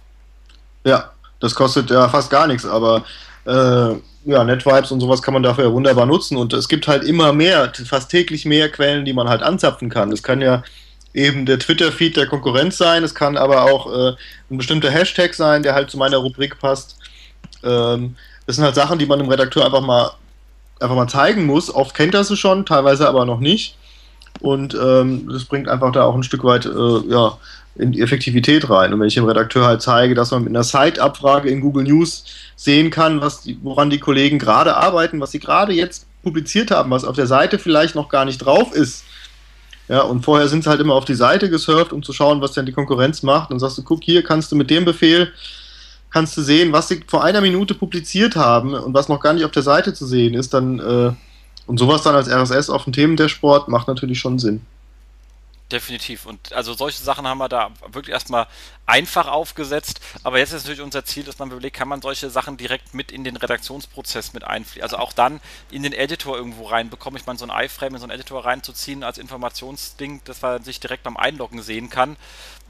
Ja, 0.84 1.12
das 1.40 1.56
kostet 1.56 1.90
ja 1.90 2.08
fast 2.08 2.30
gar 2.30 2.48
nichts, 2.48 2.66
aber 2.66 3.04
äh, 3.46 3.96
ja, 4.26 4.44
NetVibes 4.44 4.92
und 4.92 5.00
sowas 5.00 5.22
kann 5.22 5.34
man 5.34 5.44
dafür 5.44 5.66
ja 5.66 5.72
wunderbar 5.72 6.06
nutzen. 6.06 6.38
Und 6.38 6.54
es 6.54 6.68
gibt 6.68 6.88
halt 6.88 7.04
immer 7.04 7.32
mehr, 7.32 7.72
fast 7.86 8.12
täglich 8.12 8.46
mehr 8.46 8.70
Quellen, 8.70 9.06
die 9.06 9.14
man 9.14 9.30
halt 9.30 9.44
anzapfen 9.44 9.90
kann. 9.90 10.12
Das 10.12 10.24
kann 10.24 10.42
ja 10.42 10.64
eben 11.14 11.46
der 11.46 11.60
Twitter-Feed 11.60 12.18
der 12.18 12.28
Konkurrenz 12.28 12.78
sein, 12.78 13.04
es 13.04 13.16
kann 13.16 13.38
aber 13.38 13.64
auch 13.64 13.92
äh, 13.92 14.16
ein 14.52 14.58
bestimmter 14.58 14.92
Hashtag 14.92 15.34
sein, 15.34 15.64
der 15.64 15.74
halt 15.74 15.90
zu 15.90 15.98
meiner 15.98 16.18
Rubrik 16.18 16.60
passt. 16.60 16.98
Ähm, 17.64 18.16
das 18.46 18.58
sind 18.58 18.66
halt 18.66 18.76
Sachen, 18.76 19.00
die 19.00 19.06
man 19.06 19.20
dem 19.20 19.30
Redakteur 19.30 19.66
einfach 19.66 19.82
mal, 19.82 20.12
einfach 20.80 20.96
mal 20.96 21.08
zeigen 21.08 21.46
muss. 21.46 21.74
Oft 21.74 21.96
kennt 21.96 22.14
er 22.14 22.24
sie 22.24 22.36
schon, 22.36 22.66
teilweise 22.66 23.08
aber 23.08 23.26
noch 23.26 23.40
nicht. 23.40 23.78
Und 24.42 24.76
ähm, 24.76 25.30
das 25.32 25.46
bringt 25.46 25.70
einfach 25.70 25.94
da 25.94 26.04
auch 26.04 26.16
ein 26.16 26.24
Stück 26.24 26.44
weit 26.44 26.66
äh, 26.66 27.10
ja, 27.10 27.38
in 27.76 27.92
die 27.92 28.02
Effektivität 28.02 28.70
rein. 28.70 28.94
Und 28.94 29.00
wenn 29.00 29.08
ich 29.08 29.16
dem 29.16 29.26
Redakteur 29.26 29.66
halt 29.66 29.82
zeige, 29.82 30.16
dass 30.16 30.32
man 30.32 30.44
mit 30.44 30.52
einer 30.52 30.64
Site-Abfrage 30.64 31.50
in 31.50 31.62
Google 31.62 31.84
News 31.84 32.26
sehen 32.56 32.90
kann, 32.90 33.22
was 33.22 33.42
die, 33.42 33.58
woran 33.62 33.90
die 33.90 34.00
Kollegen 34.00 34.40
gerade 34.40 34.78
arbeiten, 34.78 35.20
was 35.20 35.32
sie 35.32 35.40
gerade 35.40 35.74
jetzt 35.74 36.08
publiziert 36.24 36.72
haben, 36.72 36.90
was 36.90 37.04
auf 37.04 37.16
der 37.16 37.28
Seite 37.28 37.60
vielleicht 37.60 37.96
noch 37.96 38.10
gar 38.10 38.26
nicht 38.26 38.38
drauf 38.40 38.74
ist. 38.74 39.04
Ja, 39.88 40.02
und 40.02 40.24
vorher 40.24 40.48
sind 40.48 40.64
sie 40.64 40.70
halt 40.70 40.82
immer 40.82 40.96
auf 40.96 41.06
die 41.06 41.16
Seite 41.16 41.50
gesurft, 41.50 41.94
um 41.94 42.02
zu 42.02 42.14
schauen, 42.14 42.42
was 42.42 42.54
denn 42.54 42.66
die 42.66 42.72
Konkurrenz 42.72 43.22
macht. 43.22 43.52
Und 43.52 43.60
sagst 43.60 43.78
du, 43.78 43.84
guck, 43.84 44.04
hier 44.04 44.24
kannst 44.24 44.52
du 44.52 44.56
mit 44.56 44.70
dem 44.70 44.86
Befehl 44.86 45.32
kannst 46.16 46.38
du 46.38 46.42
sehen, 46.42 46.72
was 46.72 46.88
sie 46.88 47.04
vor 47.08 47.26
einer 47.26 47.42
Minute 47.42 47.74
publiziert 47.74 48.38
haben 48.38 48.74
und 48.74 48.94
was 48.94 49.10
noch 49.10 49.20
gar 49.20 49.34
nicht 49.34 49.44
auf 49.44 49.52
der 49.52 49.64
Seite 49.64 49.94
zu 49.94 50.06
sehen 50.06 50.34
ist, 50.34 50.54
dann 50.54 50.80
äh, 50.80 51.12
und 51.68 51.78
sowas 51.78 52.04
dann 52.04 52.16
als 52.16 52.30
RSS 52.30 52.70
auf 52.70 52.86
dem 52.86 52.94
Themen-Dashboard 52.94 53.68
macht 53.68 53.90
natürlich 53.90 54.18
schon 54.18 54.40
Sinn. 54.40 54.62
Definitiv. 55.72 56.28
Und 56.28 56.54
also 56.54 56.76
solche 56.76 57.02
Sachen 57.02 57.28
haben 57.28 57.40
wir 57.40 57.50
da 57.50 57.72
wirklich 57.88 58.14
erstmal 58.14 58.46
einfach 58.86 59.28
aufgesetzt. 59.28 60.00
Aber 60.24 60.38
jetzt 60.38 60.52
ist 60.52 60.64
natürlich 60.64 60.82
unser 60.82 61.06
Ziel, 61.06 61.24
dass 61.24 61.40
man 61.40 61.50
überlegt, 61.50 61.76
kann 61.76 61.88
man 61.88 62.04
solche 62.04 62.30
Sachen 62.30 62.56
direkt 62.56 62.94
mit 62.94 63.12
in 63.12 63.24
den 63.24 63.36
Redaktionsprozess 63.36 64.34
mit 64.34 64.44
einfließen. 64.44 64.84
Also 64.84 64.98
auch 64.98 65.12
dann 65.12 65.42
in 65.72 65.82
den 65.82 65.94
Editor 65.94 66.38
irgendwo 66.38 66.66
reinbekommen. 66.66 67.20
Ich 67.20 67.26
meine, 67.26 67.40
so 67.40 67.48
ein 67.48 67.66
iFrame 67.66 67.96
in 67.96 68.00
so 68.00 68.06
einen 68.06 68.12
Editor 68.12 68.46
reinzuziehen 68.46 69.04
als 69.04 69.18
Informationsding, 69.18 70.22
dass 70.26 70.44
man 70.44 70.64
sich 70.64 70.80
direkt 70.80 71.02
beim 71.02 71.18
Einloggen 71.18 71.64
sehen 71.64 71.90
kann 71.90 72.16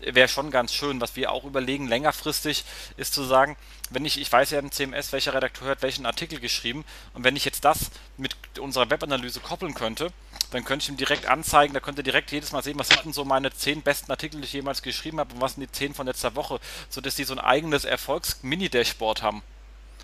wäre 0.02 0.28
schon 0.28 0.52
ganz 0.52 0.74
schön. 0.74 1.02
Was 1.02 1.16
wir 1.16 1.32
auch 1.32 1.44
überlegen, 1.44 1.88
längerfristig, 1.88 2.66
ist 2.98 3.14
zu 3.14 3.24
sagen, 3.24 3.58
wenn 3.90 4.06
ich, 4.06 4.20
ich 4.20 4.32
weiß 4.32 4.52
ja 4.52 4.60
im 4.60 4.72
CMS, 4.72 5.12
welcher 5.12 5.34
Redakteur 5.34 5.70
hat 5.70 5.82
welchen 5.82 6.06
Artikel 6.06 6.40
geschrieben, 6.40 6.86
und 7.14 7.24
wenn 7.24 7.36
ich 7.36 7.46
jetzt 7.46 7.66
das 7.66 7.92
mit 8.18 8.36
unserer 8.60 8.90
Webanalyse 8.90 9.40
koppeln 9.40 9.74
könnte, 9.74 10.12
dann 10.52 10.66
könnte 10.66 10.84
ich 10.84 10.90
ihm 10.90 10.98
direkt 10.98 11.28
anzeigen, 11.28 11.74
da 11.74 11.80
könnte 11.80 12.04
direkt 12.04 12.32
jedes 12.32 12.52
Mal 12.52 12.64
sehen, 12.64 12.80
was 12.80 12.88
sind 12.90 13.06
denn 13.06 13.14
so 13.14 13.26
meine 13.26 13.52
zehn 13.52 13.82
besten 13.82 14.12
Artikel, 14.12 14.42
die 14.42 14.46
ich 14.46 14.54
jemals 14.54 14.82
geschrieben 14.82 15.20
habe 15.20 15.34
und 15.34 15.42
was 15.42 15.54
sind 15.54 15.62
die 15.62 15.72
zehn 15.72 15.94
von 15.94 16.08
letzter 16.08 16.36
Woche, 16.36 16.60
sodass 16.90 17.16
die 17.16 17.24
so 17.24 17.34
ein 17.34 17.40
eigenes 17.40 17.86
Erfolgs-Mini-Dashboard 17.86 19.22
haben. 19.22 19.44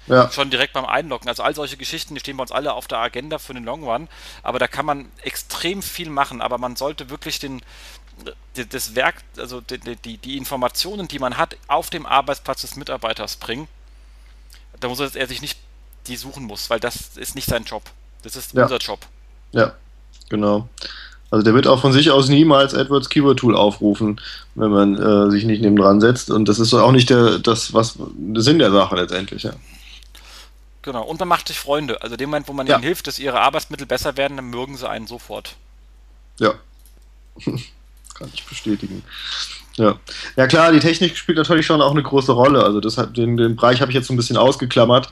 Ja. 0.08 0.32
Schon 0.32 0.50
direkt 0.50 0.74
beim 0.74 0.86
Einloggen. 0.86 1.30
Also 1.30 1.44
all 1.44 1.54
solche 1.54 1.78
Geschichten, 1.78 2.16
die 2.16 2.20
stehen 2.20 2.38
bei 2.38 2.42
uns 2.42 2.52
alle 2.52 2.74
auf 2.74 2.88
der 2.88 2.98
Agenda 2.98 3.38
für 3.38 3.54
den 3.54 3.64
Long 3.64 3.84
Run. 3.84 4.08
Aber 4.42 4.58
da 4.58 4.68
kann 4.68 4.86
man 4.86 5.12
extrem 5.22 5.84
viel 5.84 6.10
machen. 6.10 6.42
Aber 6.42 6.58
man 6.58 6.76
sollte 6.76 7.10
wirklich 7.10 7.40
den, 7.40 7.62
das 8.70 8.96
Werk, 8.96 9.16
also 9.38 9.62
die, 9.62 9.96
die, 9.96 10.18
die 10.18 10.38
Informationen, 10.38 11.08
die 11.08 11.20
man 11.20 11.38
hat, 11.38 11.56
auf 11.68 11.90
dem 11.90 12.06
Arbeitsplatz 12.06 12.62
des 12.62 12.76
Mitarbeiters 12.76 13.38
bringen. 13.38 13.68
Da 14.80 14.88
muss 14.88 15.00
er 15.00 15.28
sich 15.28 15.42
nicht 15.42 15.58
die 16.08 16.16
suchen 16.16 16.46
muss, 16.46 16.70
weil 16.70 16.80
das 16.80 17.18
ist 17.18 17.36
nicht 17.36 17.48
sein 17.48 17.64
Job. 17.64 17.84
Das 18.24 18.36
ist 18.36 18.54
ja. 18.54 18.64
unser 18.64 18.78
Job. 18.78 19.00
Ja, 19.52 19.74
genau. 20.30 20.68
Also 21.30 21.44
der 21.44 21.54
wird 21.54 21.66
auch 21.68 21.80
von 21.80 21.94
sich 21.94 22.12
aus 22.12 22.28
niemals 22.28 22.76
AdWords 22.76 23.10
Keyword 23.10 23.40
Tool 23.40 23.56
aufrufen, 23.56 24.20
wenn 24.56 24.70
man 24.70 24.98
äh, 24.98 25.32
sich 25.32 25.46
nicht 25.46 25.62
neben 25.62 25.78
dran 25.78 26.02
setzt. 26.02 26.30
Und 26.30 26.50
das 26.50 26.60
ist 26.60 26.74
auch 26.74 26.92
nicht 26.92 27.10
der, 27.10 27.40
das, 27.40 27.74
was 27.74 27.98
der 27.98 28.42
Sinn 28.42 28.60
der 28.60 28.72
Sache 28.72 28.96
letztendlich, 28.96 29.44
ja. 29.44 29.54
Genau. 30.82 31.04
Und 31.04 31.20
man 31.20 31.30
macht 31.30 31.48
sich 31.48 31.58
Freunde. 31.58 32.02
Also 32.02 32.18
dem 32.18 32.30
Moment, 32.30 32.48
wo 32.48 32.54
man 32.54 32.68
ja. 32.68 32.76
ihnen 32.76 32.84
hilft, 32.84 33.08
dass 33.08 33.20
ihre 33.20 33.40
Arbeitsmittel 33.40 33.86
besser 33.86 34.18
werden, 34.18 34.38
dann 34.38 34.48
mögen 34.48 34.76
sie 34.76 34.90
einen 34.90 35.08
sofort. 35.08 35.56
Ja. 36.38 36.56
kann 38.22 38.32
ich 38.34 38.46
bestätigen. 38.46 39.04
Ja. 39.78 39.96
ja 40.36 40.48
klar, 40.48 40.72
die 40.72 40.80
Technik 40.80 41.18
spielt 41.18 41.38
natürlich 41.38 41.66
schon 41.66 41.82
auch 41.82 41.92
eine 41.92 42.04
große 42.04 42.32
Rolle. 42.32 42.64
Also 42.64 42.80
das 42.80 42.96
den, 43.14 43.38
den 43.38 43.56
Bereich 43.56 43.82
habe 43.82 43.92
ich 43.92 43.96
jetzt 43.96 44.08
so 44.08 44.14
ein 44.14 44.18
bisschen 44.18 44.38
ausgeklammert. 44.38 45.12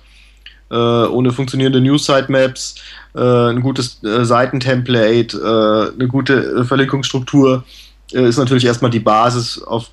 Äh, 0.72 0.76
ohne 0.76 1.32
funktionierende 1.32 1.82
News-Sitemaps, 1.82 2.76
äh, 3.16 3.20
ein 3.20 3.62
gutes 3.62 4.04
äh, 4.04 4.24
Seitentemplate, 4.24 5.36
äh, 5.36 5.96
eine 5.96 6.08
gute 6.08 6.34
äh, 6.34 6.64
Verlinkungsstruktur 6.64 7.64
äh, 8.14 8.28
ist 8.28 8.38
natürlich 8.38 8.66
erstmal 8.66 8.92
die 8.92 9.00
Basis, 9.00 9.62
auf 9.62 9.90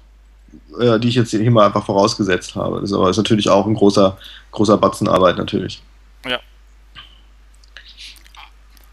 die 0.79 1.09
ich 1.09 1.15
jetzt 1.15 1.31
hier 1.31 1.51
mal 1.51 1.65
einfach 1.65 1.87
vorausgesetzt 1.87 2.55
habe. 2.55 2.81
Das 2.81 2.91
ist 2.91 2.95
aber 2.95 3.09
ist 3.09 3.17
natürlich 3.17 3.49
auch 3.49 3.67
ein 3.67 3.73
großer, 3.73 4.19
großer 4.51 4.77
Batzen 4.77 5.07
natürlich. 5.07 5.81
Ja. 6.29 6.39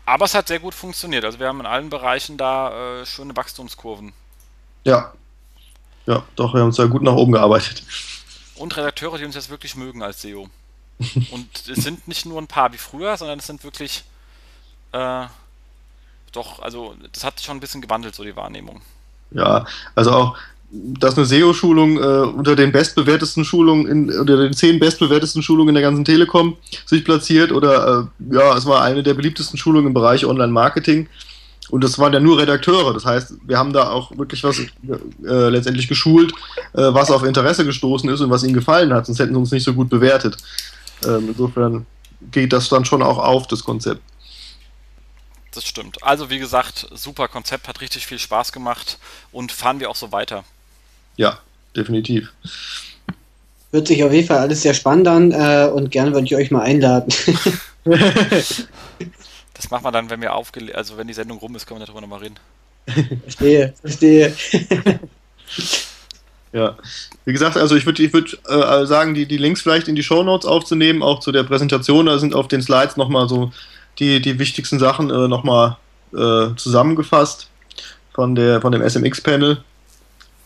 Aber 0.05 0.25
es 0.25 0.34
hat 0.34 0.47
sehr 0.47 0.59
gut 0.59 0.73
funktioniert. 0.73 1.23
Also 1.23 1.39
wir 1.39 1.47
haben 1.47 1.59
in 1.59 1.65
allen 1.65 1.89
Bereichen 1.89 2.38
da 2.38 3.01
äh, 3.01 3.05
schöne 3.05 3.35
Wachstumskurven. 3.35 4.13
Ja. 4.84 5.13
Ja, 6.05 6.23
doch, 6.35 6.53
wir 6.53 6.59
haben 6.59 6.67
uns 6.67 6.75
da 6.75 6.85
gut 6.85 7.01
nach 7.01 7.13
oben 7.13 7.31
gearbeitet. 7.31 7.84
Und 8.55 8.75
Redakteure, 8.75 9.17
die 9.17 9.25
uns 9.25 9.35
jetzt 9.35 9.49
wirklich 9.49 9.75
mögen 9.75 10.03
als 10.03 10.21
SEO. 10.21 10.49
Und 11.31 11.67
es 11.67 11.84
sind 11.84 12.07
nicht 12.07 12.25
nur 12.25 12.41
ein 12.41 12.47
paar 12.47 12.73
wie 12.73 12.77
früher, 12.77 13.15
sondern 13.15 13.39
es 13.39 13.47
sind 13.47 13.63
wirklich 13.63 14.03
äh, 14.91 15.25
doch, 16.34 16.59
also 16.61 16.95
das 17.11 17.23
hat 17.23 17.38
sich 17.38 17.45
schon 17.45 17.57
ein 17.57 17.61
bisschen 17.61 17.81
gewandelt, 17.81 18.15
so 18.15 18.23
die 18.23 18.35
Wahrnehmung. 18.35 18.81
Ja, 19.31 19.65
also 19.95 20.11
auch 20.11 20.38
dass 20.75 21.15
eine 21.15 21.25
SEO-Schulung 21.25 21.97
äh, 21.97 22.01
unter 22.01 22.55
den 22.55 22.71
bestbewertesten 22.71 23.45
Schulungen, 23.45 23.85
in, 23.85 24.19
unter 24.19 24.37
den 24.37 24.53
zehn 24.53 24.79
bestbewertesten 24.79 25.43
Schulungen 25.43 25.69
in 25.69 25.75
der 25.75 25.83
ganzen 25.83 26.03
Telekom 26.03 26.57
sich 26.85 27.05
platziert 27.05 27.51
oder 27.51 28.09
äh, 28.29 28.35
ja, 28.35 28.57
es 28.57 28.65
war 28.65 28.81
eine 28.81 29.03
der 29.03 29.13
beliebtesten 29.13 29.57
Schulungen 29.57 29.87
im 29.87 29.93
Bereich 29.93 30.25
Online-Marketing. 30.25 31.07
Und 31.69 31.83
das 31.83 31.97
waren 31.97 32.11
ja 32.11 32.19
nur 32.19 32.39
Redakteure. 32.39 32.93
Das 32.93 33.05
heißt, 33.05 33.35
wir 33.45 33.57
haben 33.57 33.71
da 33.71 33.89
auch 33.91 34.15
wirklich 34.17 34.43
was 34.43 34.59
äh, 34.59 34.65
letztendlich 35.49 35.87
geschult, 35.87 36.33
äh, 36.73 36.93
was 36.93 37.09
auf 37.09 37.23
Interesse 37.23 37.65
gestoßen 37.65 38.09
ist 38.09 38.21
und 38.21 38.29
was 38.29 38.43
ihnen 38.43 38.53
gefallen 38.53 38.93
hat. 38.93 39.05
Sonst 39.05 39.19
hätten 39.19 39.33
sie 39.33 39.39
uns 39.39 39.51
nicht 39.51 39.63
so 39.63 39.73
gut 39.73 39.89
bewertet. 39.89 40.37
Ähm, 41.05 41.29
insofern 41.29 41.85
geht 42.31 42.51
das 42.51 42.69
dann 42.69 42.83
schon 42.83 43.01
auch 43.01 43.17
auf, 43.17 43.47
das 43.47 43.63
Konzept. 43.63 44.01
Das 45.53 45.65
stimmt. 45.65 46.03
Also 46.03 46.29
wie 46.29 46.39
gesagt, 46.39 46.87
super 46.93 47.27
Konzept, 47.27 47.67
hat 47.67 47.79
richtig 47.79 48.07
viel 48.07 48.19
Spaß 48.19 48.51
gemacht 48.51 48.97
und 49.31 49.51
fahren 49.51 49.79
wir 49.79 49.89
auch 49.89 49.95
so 49.95 50.11
weiter. 50.11 50.43
Ja, 51.18 51.40
definitiv. 51.76 52.31
Hört 53.72 53.88
sich 53.88 54.03
auf 54.03 54.14
jeden 54.14 54.27
Fall 54.27 54.38
alles 54.38 54.61
sehr 54.61 54.73
spannend 54.73 55.07
an 55.07 55.31
äh, 55.31 55.69
und 55.73 55.90
gerne 55.90 56.14
würde 56.14 56.26
ich 56.26 56.35
euch 56.35 56.52
mal 56.52 56.61
einladen. 56.61 57.11
das 57.85 59.72
machen 59.72 59.84
wir 59.84 59.91
dann, 59.91 60.10
wenn 60.10 60.22
wir 60.22 60.34
aufge 60.34 60.76
also 60.76 60.98
wenn 60.98 61.07
die 61.07 61.14
Sendung 61.14 61.40
rum 61.40 61.56
ist, 61.56 61.65
können 61.65 61.80
wir 61.80 61.85
darüber 61.85 62.02
nochmal 62.02 62.19
reden. 62.19 62.35
Verstehe, 63.23 63.73
verstehe. 63.81 64.35
ja, 66.53 66.77
wie 67.26 67.34
gesagt, 67.34 67.57
also 67.57 67.76
ich 67.76 67.85
würde 67.85 68.03
ich 68.03 68.14
würd, 68.14 68.40
äh, 68.48 68.85
sagen, 68.85 69.14
die, 69.14 69.26
die 69.26 69.38
Links 69.38 69.61
vielleicht 69.61 69.88
in 69.88 69.95
die 69.95 70.03
Show 70.03 70.23
Notes 70.23 70.45
aufzunehmen, 70.45 71.02
auch 71.02 71.19
zu 71.19 71.31
der 71.31 71.44
Präsentation, 71.44 72.06
da 72.06 72.19
sind 72.19 72.35
auf 72.35 72.48
den 72.48 72.61
Slides 72.61 72.98
nochmal 72.98 73.27
so 73.27 73.52
die, 73.99 74.22
die 74.22 74.38
wichtigsten 74.38 74.80
Sachen 74.80 75.10
äh, 75.10 75.27
nochmal 75.27 75.77
äh, 76.14 76.56
zusammengefasst 76.56 77.48
von, 78.14 78.35
der, 78.35 78.61
von 78.61 78.72
dem 78.72 78.88
SMX-Panel. 78.88 79.64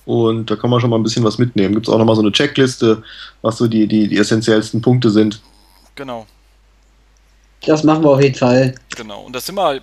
Und 0.08 0.50
da 0.50 0.56
kann 0.56 0.70
man 0.70 0.80
schon 0.80 0.90
mal 0.90 0.96
ein 0.96 1.04
bisschen 1.04 1.26
was 1.26 1.38
mitnehmen. 1.38 1.74
Gibt 1.74 1.90
es 1.90 1.94
auch 1.94 1.98
nochmal 1.98 2.16
so 2.16 2.22
eine 2.22 2.32
Checkliste, 2.32 3.04
was 3.42 3.58
so 3.58 3.68
die, 3.68 3.88
die, 3.88 4.08
die 4.08 4.18
essentiellsten 4.18 4.82
Punkte 4.82 5.10
sind. 5.10 5.42
Genau. 5.96 6.26
Das 7.66 7.84
machen 7.84 8.06
wir 8.06 8.12
auf 8.12 8.22
jeden 8.22 8.36
Fall. 8.36 8.76
Genau. 8.96 9.24
Und 9.24 9.34
das 9.34 9.46
sind 9.46 9.56
wir 9.56 9.82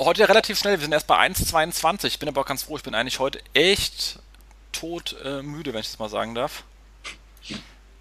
heute 0.00 0.28
relativ 0.28 0.58
schnell. 0.58 0.78
Wir 0.78 0.82
sind 0.82 0.92
erst 0.92 1.06
bei 1.06 1.16
1,22. 1.16 2.06
Ich 2.06 2.18
bin 2.18 2.28
aber 2.28 2.40
auch 2.40 2.46
ganz 2.46 2.64
froh. 2.64 2.76
Ich 2.76 2.82
bin 2.82 2.96
eigentlich 2.96 3.20
heute 3.20 3.38
echt 3.54 4.18
tot 4.72 5.14
äh, 5.24 5.42
müde, 5.42 5.72
wenn 5.72 5.80
ich 5.80 5.90
das 5.90 6.00
mal 6.00 6.08
sagen 6.08 6.34
darf. 6.34 6.64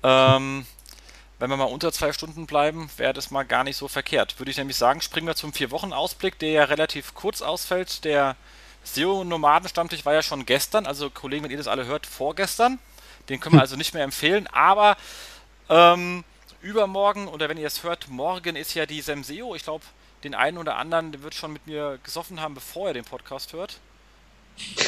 Ähm, 0.02 0.66
wenn 1.38 1.50
wir 1.52 1.58
mal 1.58 1.66
unter 1.66 1.92
zwei 1.92 2.12
Stunden 2.12 2.48
bleiben, 2.48 2.90
wäre 2.98 3.14
das 3.14 3.30
mal 3.30 3.44
gar 3.44 3.64
nicht 3.64 3.78
so 3.78 3.88
verkehrt. 3.88 4.40
Würde 4.40 4.50
ich 4.50 4.58
nämlich 4.58 4.78
sagen, 4.78 5.00
springen 5.00 5.28
wir 5.28 5.36
zum 5.36 5.54
Vier-Wochen-Ausblick, 5.54 6.40
der 6.40 6.50
ja 6.50 6.64
relativ 6.64 7.14
kurz 7.14 7.44
ausfällt. 7.44 8.04
Der 8.04 8.36
SEO-Nomaden-Stammtisch 8.84 10.06
war 10.06 10.14
ja 10.14 10.22
schon 10.22 10.46
gestern, 10.46 10.86
also 10.86 11.10
Kollegen, 11.10 11.44
wenn 11.44 11.52
ihr 11.52 11.58
das 11.58 11.68
alle 11.68 11.86
hört, 11.86 12.06
vorgestern. 12.06 12.80
Den 13.30 13.40
können 13.40 13.56
wir 13.56 13.62
also 13.62 13.76
nicht 13.76 13.94
mehr 13.94 14.04
empfehlen, 14.04 14.48
aber 14.48 14.98
ähm, 15.70 16.24
übermorgen, 16.62 17.28
oder 17.28 17.50
wenn 17.50 17.58
ihr 17.58 17.68
es 17.68 17.84
hört, 17.84 18.10
morgen 18.10 18.56
ist 18.56 18.74
ja 18.74 18.86
die 18.86 19.02
SEMSEO. 19.02 19.56
Ich 19.56 19.64
glaube, 19.64 19.86
den 20.24 20.36
einen 20.36 20.58
oder 20.58 20.78
anderen, 20.78 21.12
der 21.12 21.24
wird 21.24 21.34
schon 21.34 21.54
mit 21.54 21.66
mir 21.68 22.00
gesoffen 22.04 22.42
haben, 22.42 22.54
bevor 22.54 22.90
er 22.90 22.94
den 22.94 23.06
Podcast 23.06 23.54
hört. 23.54 23.80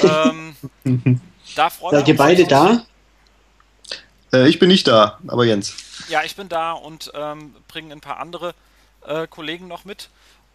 ähm, 0.03 0.56
da 1.56 1.70
Seid 1.70 2.07
ihr 2.07 2.18
beide 2.18 2.45
da? 2.45 2.86
Äh, 4.32 4.48
ich 4.49 4.60
bin 4.60 4.68
nicht 4.70 4.88
da, 4.88 5.20
aber 5.28 5.45
Jens. 5.45 5.76
Ja, 6.10 6.24
ich 6.24 6.36
bin 6.36 6.49
da 6.49 6.74
und 6.74 7.11
ähm, 7.15 7.56
bringe 7.68 7.94
ein 7.94 8.02
paar 8.02 8.20
andere 8.20 8.53
äh, 9.06 9.28
Kollegen 9.28 9.68
noch 9.68 9.86
mit. 9.86 10.10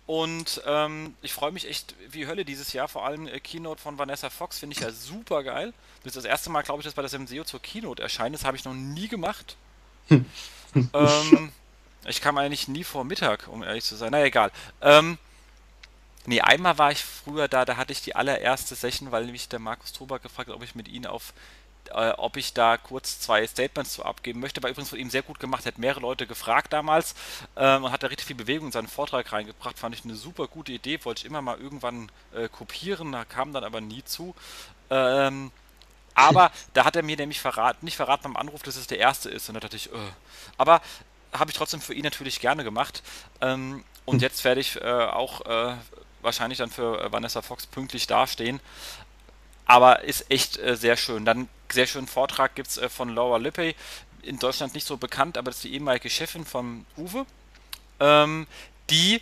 Und 0.09 0.63
ähm, 0.65 1.15
ich 1.21 1.35
freue 1.35 1.53
mich 1.53 1.69
echt 1.69 1.95
wie 2.09 2.27
Hölle 2.27 2.47
dieses 2.47 2.73
Jahr. 2.73 2.89
Vor 2.89 3.05
allem 3.05 3.29
äh, 3.29 3.41
Keynote 3.41 3.79
von 3.79 3.99
Vanessa 3.99 4.31
Fox 4.31 4.59
finde 4.59 4.75
ich 4.75 4.81
ja 4.81 4.91
super 4.91 5.43
geil. 5.43 5.75
Das 6.03 6.13
ist 6.13 6.17
das 6.17 6.25
erste 6.25 6.49
Mal, 6.49 6.63
glaube 6.63 6.81
ich, 6.81 6.87
dass 6.87 6.95
bei 6.95 7.03
der 7.03 7.21
MCO 7.21 7.45
zur 7.45 7.61
Keynote 7.61 8.03
erscheint. 8.03 8.35
Das 8.35 8.47
habe 8.47 8.57
ich 8.57 8.65
noch 8.65 8.73
nie 8.73 9.09
gemacht. 9.09 9.59
ähm, 10.11 11.53
ich 12.07 12.23
kam 12.23 12.39
eigentlich 12.39 12.69
nie 12.69 12.85
vor 12.85 13.05
Mittag, 13.05 13.49
um 13.49 13.63
ehrlich 13.63 13.85
zu 13.85 13.97
sein. 13.97 14.09
Na 14.13 14.25
egal. 14.25 14.51
Ähm, 14.81 15.19
nee, 16.25 16.41
einmal 16.41 16.79
war 16.79 16.91
ich 16.91 17.05
früher 17.05 17.47
da, 17.47 17.67
da 17.67 17.77
hatte 17.77 17.93
ich 17.93 18.01
die 18.01 18.17
allererste 18.17 18.77
Session, 18.77 19.13
weil 19.13 19.27
nämlich 19.27 19.51
der 19.51 19.59
Markus 19.59 19.93
Tober 19.93 20.21
gefragt 20.21 20.49
hat, 20.49 20.57
ob 20.57 20.63
ich 20.63 20.75
mit 20.75 20.89
ihnen 20.89 21.05
auf 21.05 21.35
äh, 21.89 22.13
ob 22.17 22.37
ich 22.37 22.53
da 22.53 22.77
kurz 22.77 23.21
zwei 23.21 23.47
Statements 23.47 23.93
zu 23.93 24.05
abgeben 24.05 24.41
möchte. 24.41 24.63
War 24.63 24.71
übrigens 24.71 24.91
von 24.91 24.99
ihm 24.99 25.11
sehr 25.11 25.23
gut 25.23 25.41
gemacht, 25.41 25.67
hat 25.67 25.79
mehrere 25.79 26.01
Leute 26.01 26.27
gefragt 26.27 26.73
damals 26.73 27.15
ähm, 27.57 27.85
und 27.85 27.93
hat 27.93 28.03
da 28.03 28.09
richtig 28.09 28.27
viel 28.27 28.37
Bewegung 28.37 28.67
in 28.67 28.73
seinen 28.73 28.89
Vortrag 28.89 29.33
reingebracht. 29.33 29.79
Fand 29.79 29.95
ich 29.95 30.05
eine 30.05 30.15
super 30.15 30.47
gute 30.49 30.73
Idee, 30.73 31.05
wollte 31.05 31.21
ich 31.21 31.27
immer 31.27 31.43
mal 31.43 31.59
irgendwann 31.59 32.11
äh, 32.35 32.49
kopieren, 32.49 33.13
da 33.13 33.25
kam 33.25 33.53
dann 33.53 33.65
aber 33.65 33.81
nie 33.81 34.05
zu. 34.05 34.35
Ähm, 34.91 35.51
aber 36.15 36.51
da 36.75 36.85
hat 36.85 36.97
er 36.97 37.03
mir 37.03 37.17
nämlich 37.17 37.41
verraten, 37.41 37.85
nicht 37.85 37.97
verraten 37.97 38.25
beim 38.25 38.37
Anruf, 38.37 38.63
dass 38.63 38.77
es 38.77 38.87
der 38.87 38.99
erste 38.99 39.31
ist. 39.31 39.49
Und 39.49 39.55
da 39.55 39.61
dachte 39.61 39.77
ich, 39.77 39.93
äh. 39.93 39.97
aber 40.57 40.81
habe 41.33 41.51
ich 41.51 41.57
trotzdem 41.57 41.81
für 41.81 41.95
ihn 41.95 42.05
natürlich 42.05 42.41
gerne 42.41 42.65
gemacht. 42.65 43.03
Ähm, 43.41 43.85
und 44.05 44.23
jetzt 44.23 44.45
werde 44.45 44.61
ich 44.61 44.77
äh, 44.77 44.85
auch 44.85 45.47
äh, 45.47 45.77
wahrscheinlich 46.23 46.59
dann 46.59 46.71
für 46.71 47.03
äh, 47.03 47.13
Vanessa 47.13 47.43
Fox 47.43 47.67
pünktlich 47.67 48.07
dastehen. 48.07 48.61
Aber 49.69 50.03
ist 50.03 50.31
echt 50.31 50.59
äh, 50.59 50.77
sehr 50.77 50.97
schön. 50.97 51.25
Dann 51.25 51.49
sehr 51.71 51.87
schönen 51.87 52.09
Vortrag 52.09 52.57
gibt 52.57 52.69
es 52.69 52.79
äh, 52.79 52.89
von 52.89 53.11
Laura 53.11 53.37
Lippey, 53.37 53.77
in 54.23 54.39
Deutschland 54.39 54.75
nicht 54.75 54.87
so 54.87 54.97
bekannt, 54.97 55.39
aber 55.39 55.51
das 55.51 55.59
ist 55.59 55.65
die 55.65 55.75
ehemalige 55.75 56.11
Chefin 56.11 56.45
von 56.45 56.85
Uwe, 56.97 57.27
ähm, 58.01 58.47
die 58.91 59.21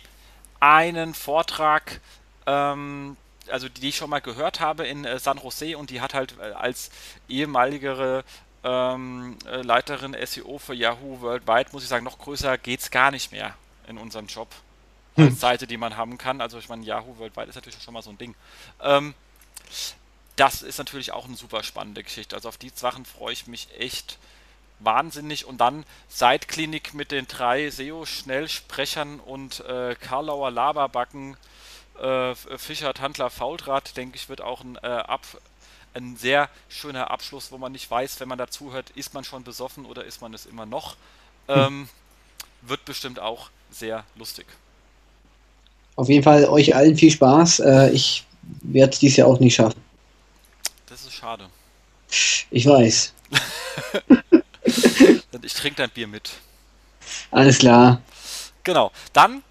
einen 0.59 1.13
Vortrag, 1.13 1.99
ähm, 2.45 3.17
also 3.49 3.69
die 3.69 3.89
ich 3.89 3.97
schon 3.97 4.09
mal 4.09 4.21
gehört 4.21 4.59
habe 4.59 4.87
in 4.87 5.05
äh, 5.05 5.19
San 5.19 5.37
Jose 5.37 5.77
und 5.77 5.89
die 5.89 6.01
hat 6.01 6.13
halt 6.13 6.35
äh, 6.39 6.53
als 6.53 6.89
ehemaligere 7.29 8.23
ähm, 8.63 9.37
äh, 9.45 9.61
Leiterin 9.61 10.15
SEO 10.25 10.57
für 10.57 10.73
Yahoo 10.73 11.21
Worldwide, 11.21 11.69
muss 11.73 11.83
ich 11.83 11.89
sagen, 11.89 12.05
noch 12.05 12.19
größer 12.19 12.57
geht 12.57 12.79
es 12.79 12.89
gar 12.89 13.11
nicht 13.11 13.31
mehr 13.31 13.53
in 13.87 13.97
unserem 13.97 14.27
Job. 14.27 14.49
Als 15.15 15.29
hm. 15.29 15.35
Seite, 15.35 15.67
die 15.67 15.77
man 15.77 15.97
haben 15.97 16.19
kann. 16.19 16.41
Also 16.41 16.59
ich 16.59 16.69
meine, 16.69 16.85
Yahoo 16.85 17.17
Worldwide 17.17 17.49
ist 17.49 17.55
natürlich 17.55 17.81
schon 17.81 17.95
mal 17.95 18.03
so 18.03 18.11
ein 18.11 18.19
Ding. 18.19 18.35
Das 20.37 20.61
ist 20.61 20.77
natürlich 20.77 21.11
auch 21.11 21.25
eine 21.25 21.35
super 21.35 21.63
spannende 21.63 22.03
Geschichte. 22.03 22.35
Also 22.35 22.47
auf 22.47 22.57
die 22.57 22.71
Sachen 22.73 23.05
freue 23.05 23.33
ich 23.33 23.47
mich 23.47 23.67
echt 23.77 24.19
wahnsinnig. 24.79 25.45
Und 25.45 25.59
dann 25.59 25.83
Seitklinik 26.09 26.93
mit 26.93 27.11
den 27.11 27.27
drei 27.27 27.69
SEO-Schnellsprechern 27.69 29.19
und 29.19 29.61
äh, 29.61 29.95
Karlauer 29.99 30.51
Laberbacken, 30.51 31.37
äh, 31.99 32.35
Fischer, 32.35 32.93
Tandler, 32.93 33.31
Faultrat, 33.31 33.97
denke 33.97 34.15
ich, 34.15 34.29
wird 34.29 34.41
auch 34.41 34.63
ein, 34.63 34.77
äh, 34.83 34.87
ab, 34.87 35.25
ein 35.95 36.15
sehr 36.17 36.49
schöner 36.69 37.09
Abschluss, 37.09 37.51
wo 37.51 37.57
man 37.57 37.71
nicht 37.71 37.89
weiß, 37.89 38.19
wenn 38.19 38.29
man 38.29 38.37
dazuhört, 38.37 38.91
ist 38.91 39.15
man 39.15 39.23
schon 39.23 39.43
besoffen 39.43 39.85
oder 39.85 40.05
ist 40.05 40.21
man 40.21 40.35
es 40.35 40.45
immer 40.45 40.67
noch. 40.67 40.97
Hm. 41.47 41.55
Ähm, 41.57 41.89
wird 42.61 42.85
bestimmt 42.85 43.19
auch 43.19 43.49
sehr 43.71 44.03
lustig. 44.15 44.45
Auf 45.95 46.09
jeden 46.09 46.23
Fall 46.23 46.45
euch 46.45 46.75
allen 46.75 46.95
viel 46.95 47.09
Spaß. 47.09 47.59
Äh, 47.61 47.89
ich 47.89 48.23
werde 48.61 48.91
es 48.93 48.99
dies 48.99 49.15
Jahr 49.15 49.27
auch 49.27 49.39
nicht 49.39 49.55
schaffen. 49.55 49.86
Das 50.97 51.05
ist 51.05 51.13
schade. 51.13 51.47
Ich 52.49 52.65
weiß. 52.65 53.13
ich 55.43 55.53
trinke 55.53 55.75
dein 55.75 55.91
Bier 55.91 56.07
mit. 56.07 56.31
Alles 57.29 57.59
klar. 57.59 58.01
Genau. 58.63 58.91
Dann 59.13 59.43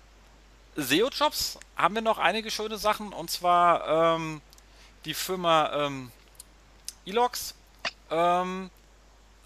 SEO-Jobs 0.74 1.60
haben 1.76 1.94
wir 1.94 2.02
noch 2.02 2.18
einige 2.18 2.50
schöne 2.50 2.78
Sachen 2.78 3.12
und 3.12 3.30
zwar 3.30 4.16
ähm, 4.16 4.40
die 5.04 5.14
Firma 5.14 5.86
ähm, 5.86 6.10
Elox. 7.04 7.54
Ähm, 8.10 8.68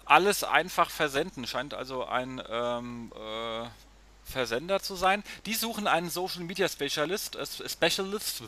alles 0.05 0.43
einfach 0.43 0.89
versenden 0.89 1.45
scheint 1.45 1.75
also 1.75 2.03
ein 2.05 2.41
ähm, 2.49 3.11
äh, 3.15 3.67
Versender 4.31 4.79
zu 4.81 4.95
sein. 4.95 5.23
Die 5.45 5.53
suchen 5.53 5.87
einen 5.87 6.09
Social 6.09 6.43
Media 6.43 6.67
Specialist, 6.67 7.35
äh, 7.35 7.45
Specialist. 7.69 8.43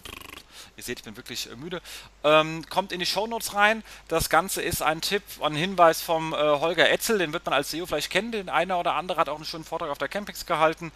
Ihr 0.75 0.83
seht, 0.83 0.99
ich 0.99 1.03
bin 1.05 1.15
wirklich 1.17 1.51
äh, 1.51 1.55
müde. 1.55 1.81
Ähm, 2.23 2.65
kommt 2.69 2.91
in 2.91 2.99
die 2.99 3.05
Shownotes 3.05 3.53
rein. 3.53 3.83
Das 4.07 4.29
Ganze 4.29 4.61
ist 4.61 4.81
ein 4.81 5.01
Tipp, 5.01 5.23
ein 5.41 5.55
Hinweis 5.55 6.01
vom 6.01 6.33
äh, 6.33 6.37
Holger 6.37 6.89
Etzel, 6.89 7.19
den 7.19 7.33
wird 7.33 7.45
man 7.45 7.53
als 7.53 7.71
SEO 7.71 7.85
vielleicht 7.85 8.09
kennen. 8.09 8.31
Den 8.31 8.49
einer 8.49 8.79
oder 8.79 8.95
andere 8.95 9.19
hat 9.19 9.29
auch 9.29 9.35
einen 9.35 9.45
schönen 9.45 9.65
Vortrag 9.65 9.89
auf 9.89 9.97
der 9.97 10.07
Campix 10.07 10.45
gehalten. 10.45 10.91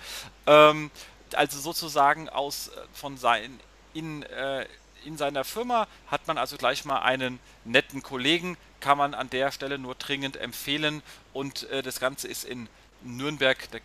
Ähm, 0.46 0.90
also 1.34 1.60
sozusagen 1.60 2.30
aus 2.30 2.70
äh, 2.70 2.72
von 2.94 3.18
sein 3.18 3.60
in, 3.94 4.24
äh, 4.24 4.66
in 5.06 5.18
seiner 5.18 5.44
Firma 5.44 5.88
hat 6.08 6.28
man 6.28 6.38
also 6.38 6.58
gleich 6.58 6.86
mal 6.86 7.00
einen 7.00 7.40
netten 7.66 8.04
Kollegen, 8.04 8.58
kann 8.80 8.98
man 8.98 9.14
an 9.14 9.30
der 9.30 9.52
Stelle 9.52 9.80
nur 9.80 9.96
dringend 9.96 10.38
empfehlen. 10.38 11.02
Und 11.34 11.70
äh, 11.70 11.82
das 11.82 12.00
Ganze 12.00 12.28
ist 12.28 12.44
in 12.44 12.70
Nürnberg, 13.04 13.58
da 13.72 13.80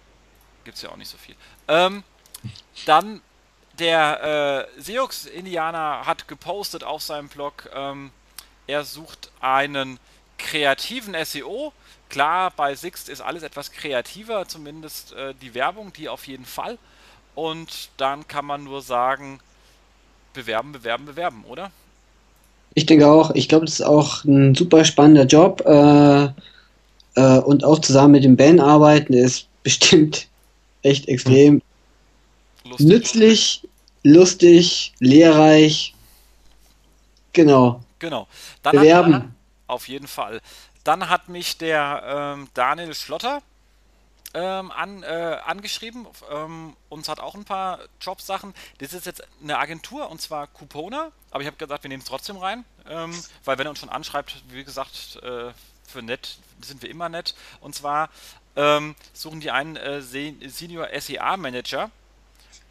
gibt 0.65 0.77
es 0.77 0.83
ja 0.83 0.91
auch 0.91 0.97
nicht 0.97 1.11
so 1.11 1.19
viel. 1.19 1.35
Ähm, 1.69 2.03
dann 2.87 3.21
der 3.79 4.69
äh, 4.77 4.81
Seox 4.81 5.27
Indianer 5.27 6.03
hat 6.05 6.29
gepostet 6.29 6.85
auf 6.85 7.03
seinem 7.03 7.29
Blog, 7.29 7.71
ähm, 7.75 8.11
er 8.67 8.85
sucht 8.85 9.31
einen 9.41 9.99
kreativen 10.39 11.15
SEO. 11.25 11.73
Klar, 12.09 12.53
bei 12.55 12.75
Sixt 12.75 13.09
ist 13.09 13.21
alles 13.21 13.43
etwas 13.43 13.73
kreativer, 13.73 14.47
zumindest 14.47 15.13
äh, 15.15 15.35
die 15.41 15.55
Werbung, 15.55 15.93
die 15.93 16.09
auf 16.09 16.27
jeden 16.27 16.45
Fall. 16.45 16.79
Und 17.35 17.89
dann 17.97 18.29
kann 18.29 18.45
man 18.45 18.65
nur 18.65 18.83
sagen, 18.83 19.41
bewerben, 20.35 20.73
bewerben, 20.73 21.07
bewerben, 21.07 21.45
oder? 21.45 21.71
Ich 22.75 22.87
denke 22.87 23.07
auch, 23.07 23.31
ich 23.35 23.49
glaube, 23.49 23.65
das 23.65 23.81
ist 23.81 23.87
auch 23.87 24.25
ein 24.25 24.55
super 24.55 24.85
spannender 24.85 25.25
Job. 25.25 25.63
Äh, 25.67 26.29
äh, 27.15 27.39
und 27.41 27.65
auch 27.65 27.79
zusammen 27.81 28.13
mit 28.13 28.25
dem 28.25 28.37
Ben 28.37 28.61
arbeiten 28.61 29.13
ist 29.13 29.49
bestimmt 29.63 30.29
echt 30.83 31.09
extrem 31.09 31.63
lustig. 32.65 32.87
nützlich, 32.87 33.69
lustig, 34.03 34.93
lehrreich. 34.99 35.95
Genau. 37.33 37.83
Genau. 37.99 38.29
Dann 38.63 38.77
Bewerben. 38.77 39.15
Hat, 39.15 39.25
auf 39.67 39.89
jeden 39.89 40.09
Fall. 40.09 40.41
Dann 40.85 41.09
hat 41.09 41.29
mich 41.29 41.59
der 41.59 42.35
ähm, 42.37 42.49
Daniel 42.55 42.95
Schlotter 42.95 43.43
ähm, 44.35 44.71
an, 44.71 45.03
äh, 45.03 45.39
angeschrieben. 45.45 46.07
Ähm, 46.31 46.77
uns 46.89 47.09
hat 47.09 47.21
auch 47.21 47.35
ein 47.35 47.45
paar 47.45 47.81
Jobsachen. 48.01 48.55
Das 48.79 48.93
ist 48.93 49.07
jetzt 49.07 49.23
eine 49.43 49.59
Agentur 49.59 50.11
und 50.11 50.21
zwar 50.21 50.47
Coupona. 50.47 51.13
Aber 51.31 51.43
ich 51.43 51.47
habe 51.47 51.57
gesagt, 51.57 51.85
wir 51.85 51.89
nehmen 51.89 52.03
es 52.03 52.09
trotzdem 52.09 52.37
rein. 52.37 52.65
Ähm, 52.89 53.15
weil 53.45 53.59
wenn 53.59 53.67
er 53.67 53.71
uns 53.71 53.79
schon 53.79 53.89
anschreibt, 53.89 54.43
wie 54.49 54.65
gesagt, 54.65 55.21
äh, 55.23 55.53
für 55.87 56.03
nett 56.03 56.39
sind 56.61 56.83
wir 56.83 56.91
immer 56.91 57.09
nett. 57.09 57.35
Und 57.61 57.75
zwar 57.75 58.09
ähm, 58.57 58.95
suchen 59.13 59.41
die 59.41 59.51
einen 59.51 59.77
äh, 59.77 60.03
Senior 60.03 60.89
SEA 60.99 61.37
Manager. 61.37 61.91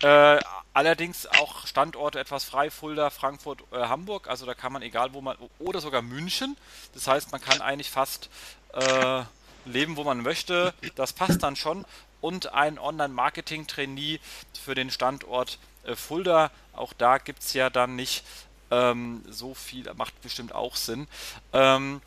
Äh, 0.01 0.39
allerdings 0.73 1.27
auch 1.27 1.67
Standorte 1.67 2.19
etwas 2.19 2.43
frei, 2.43 2.71
Fulda, 2.71 3.09
Frankfurt, 3.09 3.61
äh, 3.71 3.77
Hamburg, 3.77 4.27
also 4.27 4.45
da 4.47 4.55
kann 4.55 4.73
man 4.73 4.81
egal 4.81 5.13
wo 5.13 5.21
man, 5.21 5.37
oder 5.59 5.79
sogar 5.79 6.01
München. 6.01 6.57
Das 6.93 7.07
heißt, 7.07 7.31
man 7.31 7.41
kann 7.41 7.61
eigentlich 7.61 7.91
fast 7.91 8.29
äh, 8.73 9.23
leben, 9.65 9.97
wo 9.97 10.03
man 10.03 10.21
möchte. 10.21 10.73
Das 10.95 11.13
passt 11.13 11.43
dann 11.43 11.55
schon. 11.55 11.85
Und 12.19 12.53
ein 12.53 12.79
Online-Marketing-Trainee 12.79 14.19
für 14.59 14.75
den 14.75 14.91
Standort 14.91 15.59
äh, 15.83 15.95
Fulda. 15.95 16.51
Auch 16.73 16.93
da 16.93 17.17
gibt 17.17 17.41
es 17.41 17.53
ja 17.53 17.69
dann 17.69 17.95
nicht 17.95 18.23
ähm, 18.71 19.23
so 19.29 19.53
viel, 19.53 19.91
macht 19.93 20.19
bestimmt 20.21 20.53
auch 20.53 20.75
Sinn. 20.75 21.07
Ähm, 21.53 22.01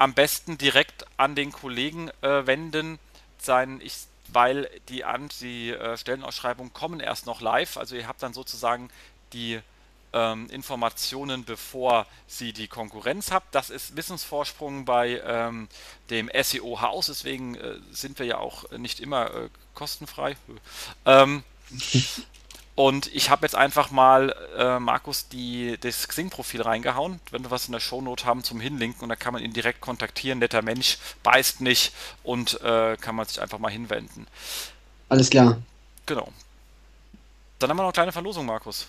am 0.00 0.14
besten 0.14 0.56
direkt 0.56 1.04
an 1.18 1.34
den 1.34 1.52
Kollegen 1.52 2.08
äh, 2.22 2.46
wenden, 2.46 2.98
sein, 3.36 3.82
ich, 3.82 3.92
weil 4.28 4.70
die, 4.88 5.04
an, 5.04 5.28
die 5.42 5.72
äh, 5.72 5.98
Stellenausschreibungen 5.98 6.72
kommen 6.72 7.00
erst 7.00 7.26
noch 7.26 7.42
live. 7.42 7.76
Also 7.76 7.96
ihr 7.96 8.08
habt 8.08 8.22
dann 8.22 8.32
sozusagen 8.32 8.88
die 9.34 9.60
ähm, 10.14 10.48
Informationen, 10.48 11.44
bevor 11.44 12.06
sie 12.26 12.54
die 12.54 12.66
Konkurrenz 12.66 13.30
habt. 13.30 13.54
Das 13.54 13.68
ist 13.68 13.94
Wissensvorsprung 13.94 14.86
bei 14.86 15.20
ähm, 15.22 15.68
dem 16.08 16.30
SEO-Haus, 16.32 17.06
deswegen 17.06 17.56
äh, 17.56 17.74
sind 17.90 18.18
wir 18.18 18.24
ja 18.24 18.38
auch 18.38 18.70
nicht 18.70 19.00
immer 19.00 19.26
äh, 19.34 19.48
kostenfrei. 19.74 20.34
Ähm, 21.04 21.44
und 22.80 23.14
ich 23.14 23.28
habe 23.28 23.44
jetzt 23.44 23.54
einfach 23.54 23.90
mal, 23.90 24.34
äh, 24.56 24.78
Markus, 24.78 25.28
die, 25.28 25.76
das 25.82 26.08
Xing-Profil 26.08 26.62
reingehauen, 26.62 27.20
wenn 27.30 27.42
wir 27.42 27.50
was 27.50 27.66
in 27.66 27.72
der 27.72 27.80
Shownote 27.80 28.24
haben 28.24 28.42
zum 28.42 28.58
Hinlinken 28.58 29.02
und 29.02 29.10
da 29.10 29.16
kann 29.16 29.34
man 29.34 29.42
ihn 29.42 29.52
direkt 29.52 29.82
kontaktieren. 29.82 30.38
Netter 30.38 30.62
Mensch, 30.62 30.96
beißt 31.22 31.60
nicht 31.60 31.92
und 32.22 32.58
äh, 32.62 32.96
kann 32.98 33.16
man 33.16 33.26
sich 33.26 33.38
einfach 33.38 33.58
mal 33.58 33.70
hinwenden. 33.70 34.26
Alles 35.10 35.28
klar. 35.28 35.58
Genau. 36.06 36.28
Dann 37.58 37.68
haben 37.68 37.76
wir 37.76 37.82
noch 37.82 37.88
eine 37.88 37.92
kleine 37.92 38.12
Verlosung, 38.12 38.46
Markus. 38.46 38.86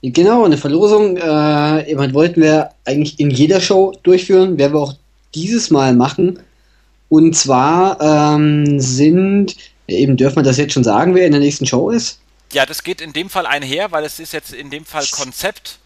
Genau, 0.00 0.46
eine 0.46 0.56
Verlosung. 0.56 1.18
Äh, 1.18 1.86
jemand 1.86 2.14
wollten 2.14 2.40
wir 2.40 2.70
eigentlich 2.86 3.20
in 3.20 3.28
jeder 3.28 3.60
Show 3.60 3.92
durchführen, 4.04 4.56
werden 4.56 4.72
wir 4.72 4.80
auch 4.80 4.94
dieses 5.34 5.70
Mal 5.70 5.94
machen. 5.94 6.38
Und 7.10 7.36
zwar 7.36 8.00
ähm, 8.00 8.80
sind, 8.80 9.54
eben 9.86 10.16
dürfen 10.16 10.36
wir 10.36 10.42
das 10.44 10.56
jetzt 10.56 10.72
schon 10.72 10.82
sagen, 10.82 11.14
wer 11.14 11.26
in 11.26 11.32
der 11.32 11.42
nächsten 11.42 11.66
Show 11.66 11.90
ist? 11.90 12.20
Ja, 12.54 12.64
das 12.66 12.84
geht 12.84 13.00
in 13.00 13.12
dem 13.12 13.30
Fall 13.30 13.46
einher, 13.46 13.90
weil 13.90 14.04
es 14.04 14.20
ist 14.20 14.32
jetzt 14.32 14.52
in 14.52 14.70
dem 14.70 14.84
Fall 14.84 15.04
Konzept. 15.10 15.80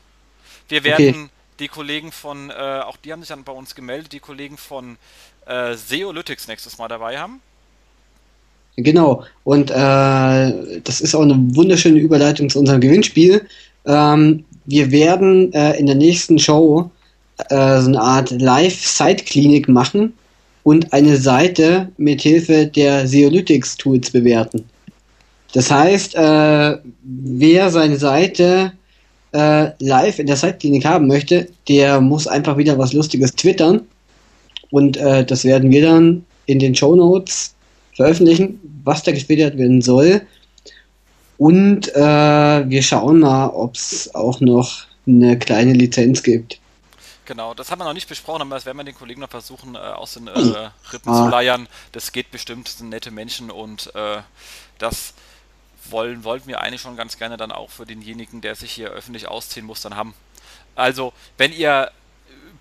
Wir 0.68 0.84
werden 0.84 1.08
okay. 1.08 1.28
die 1.60 1.68
Kollegen 1.68 2.12
von, 2.12 2.50
äh, 2.50 2.52
auch 2.52 2.98
die 2.98 3.10
haben 3.10 3.20
sich 3.20 3.30
dann 3.30 3.42
bei 3.42 3.52
uns 3.52 3.74
gemeldet, 3.74 4.12
die 4.12 4.20
Kollegen 4.20 4.58
von 4.58 4.98
äh, 5.46 5.74
Seolytics 5.74 6.46
nächstes 6.46 6.76
Mal 6.76 6.88
dabei 6.88 7.18
haben. 7.18 7.40
Genau, 8.76 9.24
und 9.44 9.70
äh, 9.70 10.80
das 10.84 11.00
ist 11.00 11.14
auch 11.14 11.22
eine 11.22 11.38
wunderschöne 11.56 11.98
Überleitung 12.00 12.50
zu 12.50 12.58
unserem 12.58 12.82
Gewinnspiel. 12.82 13.48
Ähm, 13.86 14.44
wir 14.66 14.90
werden 14.90 15.50
äh, 15.54 15.72
in 15.78 15.86
der 15.86 15.94
nächsten 15.94 16.38
Show 16.38 16.90
äh, 17.48 17.80
so 17.80 17.88
eine 17.88 18.00
Art 18.00 18.30
Live-Site-Klinik 18.30 19.68
machen 19.68 20.12
und 20.64 20.92
eine 20.92 21.16
Seite 21.16 21.90
mit 21.96 22.20
Hilfe 22.20 22.66
der 22.66 23.08
Seolytics-Tools 23.08 24.10
bewerten. 24.10 24.68
Das 25.52 25.70
heißt, 25.70 26.14
äh, 26.14 26.78
wer 27.02 27.70
seine 27.70 27.96
Seite 27.96 28.72
äh, 29.32 29.70
live 29.78 30.18
in 30.18 30.26
der 30.26 30.36
Zeitklinik 30.36 30.84
haben 30.84 31.06
möchte, 31.06 31.48
der 31.68 32.00
muss 32.00 32.26
einfach 32.26 32.56
wieder 32.56 32.78
was 32.78 32.92
Lustiges 32.92 33.34
twittern. 33.34 33.82
Und 34.70 34.96
äh, 34.98 35.24
das 35.24 35.44
werden 35.44 35.70
wir 35.70 35.82
dann 35.82 36.24
in 36.46 36.58
den 36.58 36.74
Show 36.74 36.94
Notes 36.94 37.54
veröffentlichen, 37.94 38.60
was 38.84 39.02
da 39.02 39.12
getwittert 39.12 39.56
werden 39.56 39.80
soll. 39.82 40.22
Und 41.38 41.94
äh, 41.94 42.68
wir 42.68 42.82
schauen 42.82 43.20
mal, 43.20 43.48
ob 43.48 43.76
es 43.76 44.14
auch 44.14 44.40
noch 44.40 44.86
eine 45.06 45.38
kleine 45.38 45.72
Lizenz 45.72 46.22
gibt. 46.22 46.58
Genau, 47.24 47.54
das 47.54 47.70
haben 47.70 47.78
wir 47.80 47.84
noch 47.84 47.94
nicht 47.94 48.08
besprochen, 48.08 48.42
aber 48.42 48.54
das 48.54 48.64
werden 48.64 48.78
wir 48.78 48.84
den 48.84 48.94
Kollegen 48.94 49.20
noch 49.20 49.28
versuchen, 49.28 49.74
äh, 49.74 49.78
aus 49.78 50.14
den 50.14 50.28
äh, 50.28 50.70
Rippen 50.92 51.12
ah. 51.12 51.24
zu 51.24 51.30
leiern. 51.30 51.68
Das 51.92 52.12
geht 52.12 52.30
bestimmt, 52.30 52.68
das 52.68 52.78
sind 52.78 52.88
nette 52.88 53.10
Menschen 53.10 53.50
und 53.50 53.94
äh, 53.94 54.18
das 54.78 55.12
wollen, 55.90 56.24
wollten 56.24 56.48
wir 56.48 56.60
eigentlich 56.60 56.80
schon 56.80 56.96
ganz 56.96 57.18
gerne 57.18 57.36
dann 57.36 57.52
auch 57.52 57.70
für 57.70 57.86
denjenigen, 57.86 58.40
der 58.40 58.54
sich 58.54 58.72
hier 58.72 58.90
öffentlich 58.90 59.28
ausziehen 59.28 59.66
muss, 59.66 59.82
dann 59.82 59.96
haben. 59.96 60.14
Also, 60.74 61.12
wenn 61.36 61.52
ihr 61.52 61.90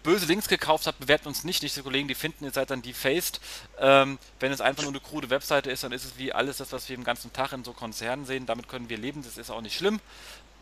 böse 0.04 0.26
Links 0.26 0.48
gekauft 0.48 0.88
habt, 0.88 1.00
bewertet 1.00 1.28
uns 1.28 1.44
nicht. 1.44 1.62
Nicht 1.64 1.76
die 1.76 1.82
Kollegen, 1.82 2.08
die 2.08 2.16
finden, 2.16 2.46
ihr 2.46 2.52
seid 2.52 2.70
dann 2.72 2.82
defaced. 2.82 3.42
Ähm, 3.78 4.18
wenn 4.40 4.52
es 4.52 4.62
einfach 4.62 4.84
nur 4.84 4.92
eine 4.92 5.02
krude 5.02 5.30
Webseite 5.30 5.70
ist, 5.70 5.84
dann 5.84 5.92
ist 5.92 6.06
es 6.06 6.18
wie 6.18 6.32
alles 6.32 6.58
das, 6.58 6.72
was 6.72 6.88
wir 6.88 6.96
den 6.96 7.04
ganzen 7.04 7.34
Tag 7.34 7.52
in 7.52 7.64
so 7.64 7.74
Konzernen 7.74 8.26
sehen. 8.26 8.46
Damit 8.46 8.70
können 8.70 8.90
wir 8.90 8.98
leben, 8.98 9.22
das 9.24 9.38
ist 9.38 9.50
auch 9.50 9.62
nicht 9.62 9.76
schlimm. 9.76 10.00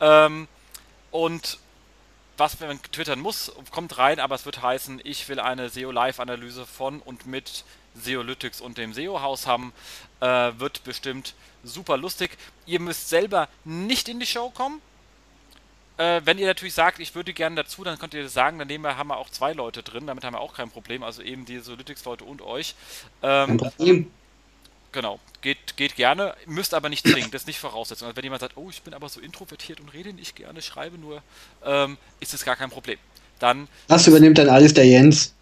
Ähm, 0.01 0.47
und 1.11 1.59
was 2.37 2.59
man 2.59 2.81
twittern 2.91 3.19
muss, 3.19 3.51
kommt 3.71 3.97
rein, 3.97 4.19
aber 4.19 4.35
es 4.35 4.45
wird 4.45 4.61
heißen, 4.61 4.99
ich 5.03 5.29
will 5.29 5.39
eine 5.39 5.69
SEO-Live-Analyse 5.69 6.65
von 6.65 6.99
und 6.99 7.25
mit 7.27 7.63
SEOlytics 7.93 8.61
und 8.61 8.77
dem 8.77 8.93
SEO-Haus 8.93 9.47
haben. 9.47 9.73
Äh, 10.19 10.53
wird 10.57 10.83
bestimmt 10.83 11.35
super 11.65 11.97
lustig. 11.97 12.31
Ihr 12.65 12.79
müsst 12.79 13.09
selber 13.09 13.49
nicht 13.63 14.07
in 14.07 14.19
die 14.19 14.25
Show 14.25 14.49
kommen. 14.49 14.81
Äh, 15.97 16.21
wenn 16.25 16.37
ihr 16.37 16.47
natürlich 16.47 16.73
sagt, 16.73 16.99
ich 16.99 17.15
würde 17.15 17.33
gerne 17.33 17.55
dazu, 17.55 17.83
dann 17.83 17.97
könnt 17.97 18.13
ihr 18.13 18.23
das 18.23 18.33
sagen, 18.33 18.59
wir, 18.59 18.97
haben 18.97 19.07
wir 19.07 19.17
auch 19.17 19.29
zwei 19.29 19.53
Leute 19.53 19.81
drin, 19.81 20.07
damit 20.07 20.23
haben 20.25 20.33
wir 20.33 20.41
auch 20.41 20.53
kein 20.53 20.69
Problem, 20.69 21.03
also 21.03 21.21
eben 21.21 21.45
die 21.45 21.59
Solytics-Leute 21.59 22.25
und 22.25 22.41
euch. 22.41 22.75
Ähm, 23.23 23.61
genau, 24.91 25.19
geht, 25.41 25.77
geht 25.77 25.95
gerne, 25.95 26.35
müsst 26.47 26.73
aber 26.73 26.89
nicht 26.89 27.07
zwingen, 27.07 27.31
das 27.31 27.43
ist 27.43 27.47
nicht 27.47 27.59
Voraussetzung. 27.59 28.07
Also 28.07 28.17
wenn 28.17 28.25
jemand 28.25 28.41
sagt, 28.41 28.57
oh, 28.57 28.69
ich 28.69 28.81
bin 28.81 28.93
aber 28.93 29.07
so 29.07 29.21
introvertiert 29.21 29.79
und 29.79 29.93
rede 29.93 30.11
nicht 30.11 30.35
gerne, 30.35 30.61
schreibe 30.61 30.97
nur, 30.97 31.21
ähm, 31.63 31.97
ist 32.19 32.33
das 32.33 32.43
gar 32.43 32.57
kein 32.57 32.69
Problem. 32.69 32.97
Dann. 33.39 33.67
Das 33.87 34.07
übernimmt 34.07 34.37
dann 34.37 34.49
alles 34.49 34.73
der 34.73 34.85
Jens. 34.85 35.33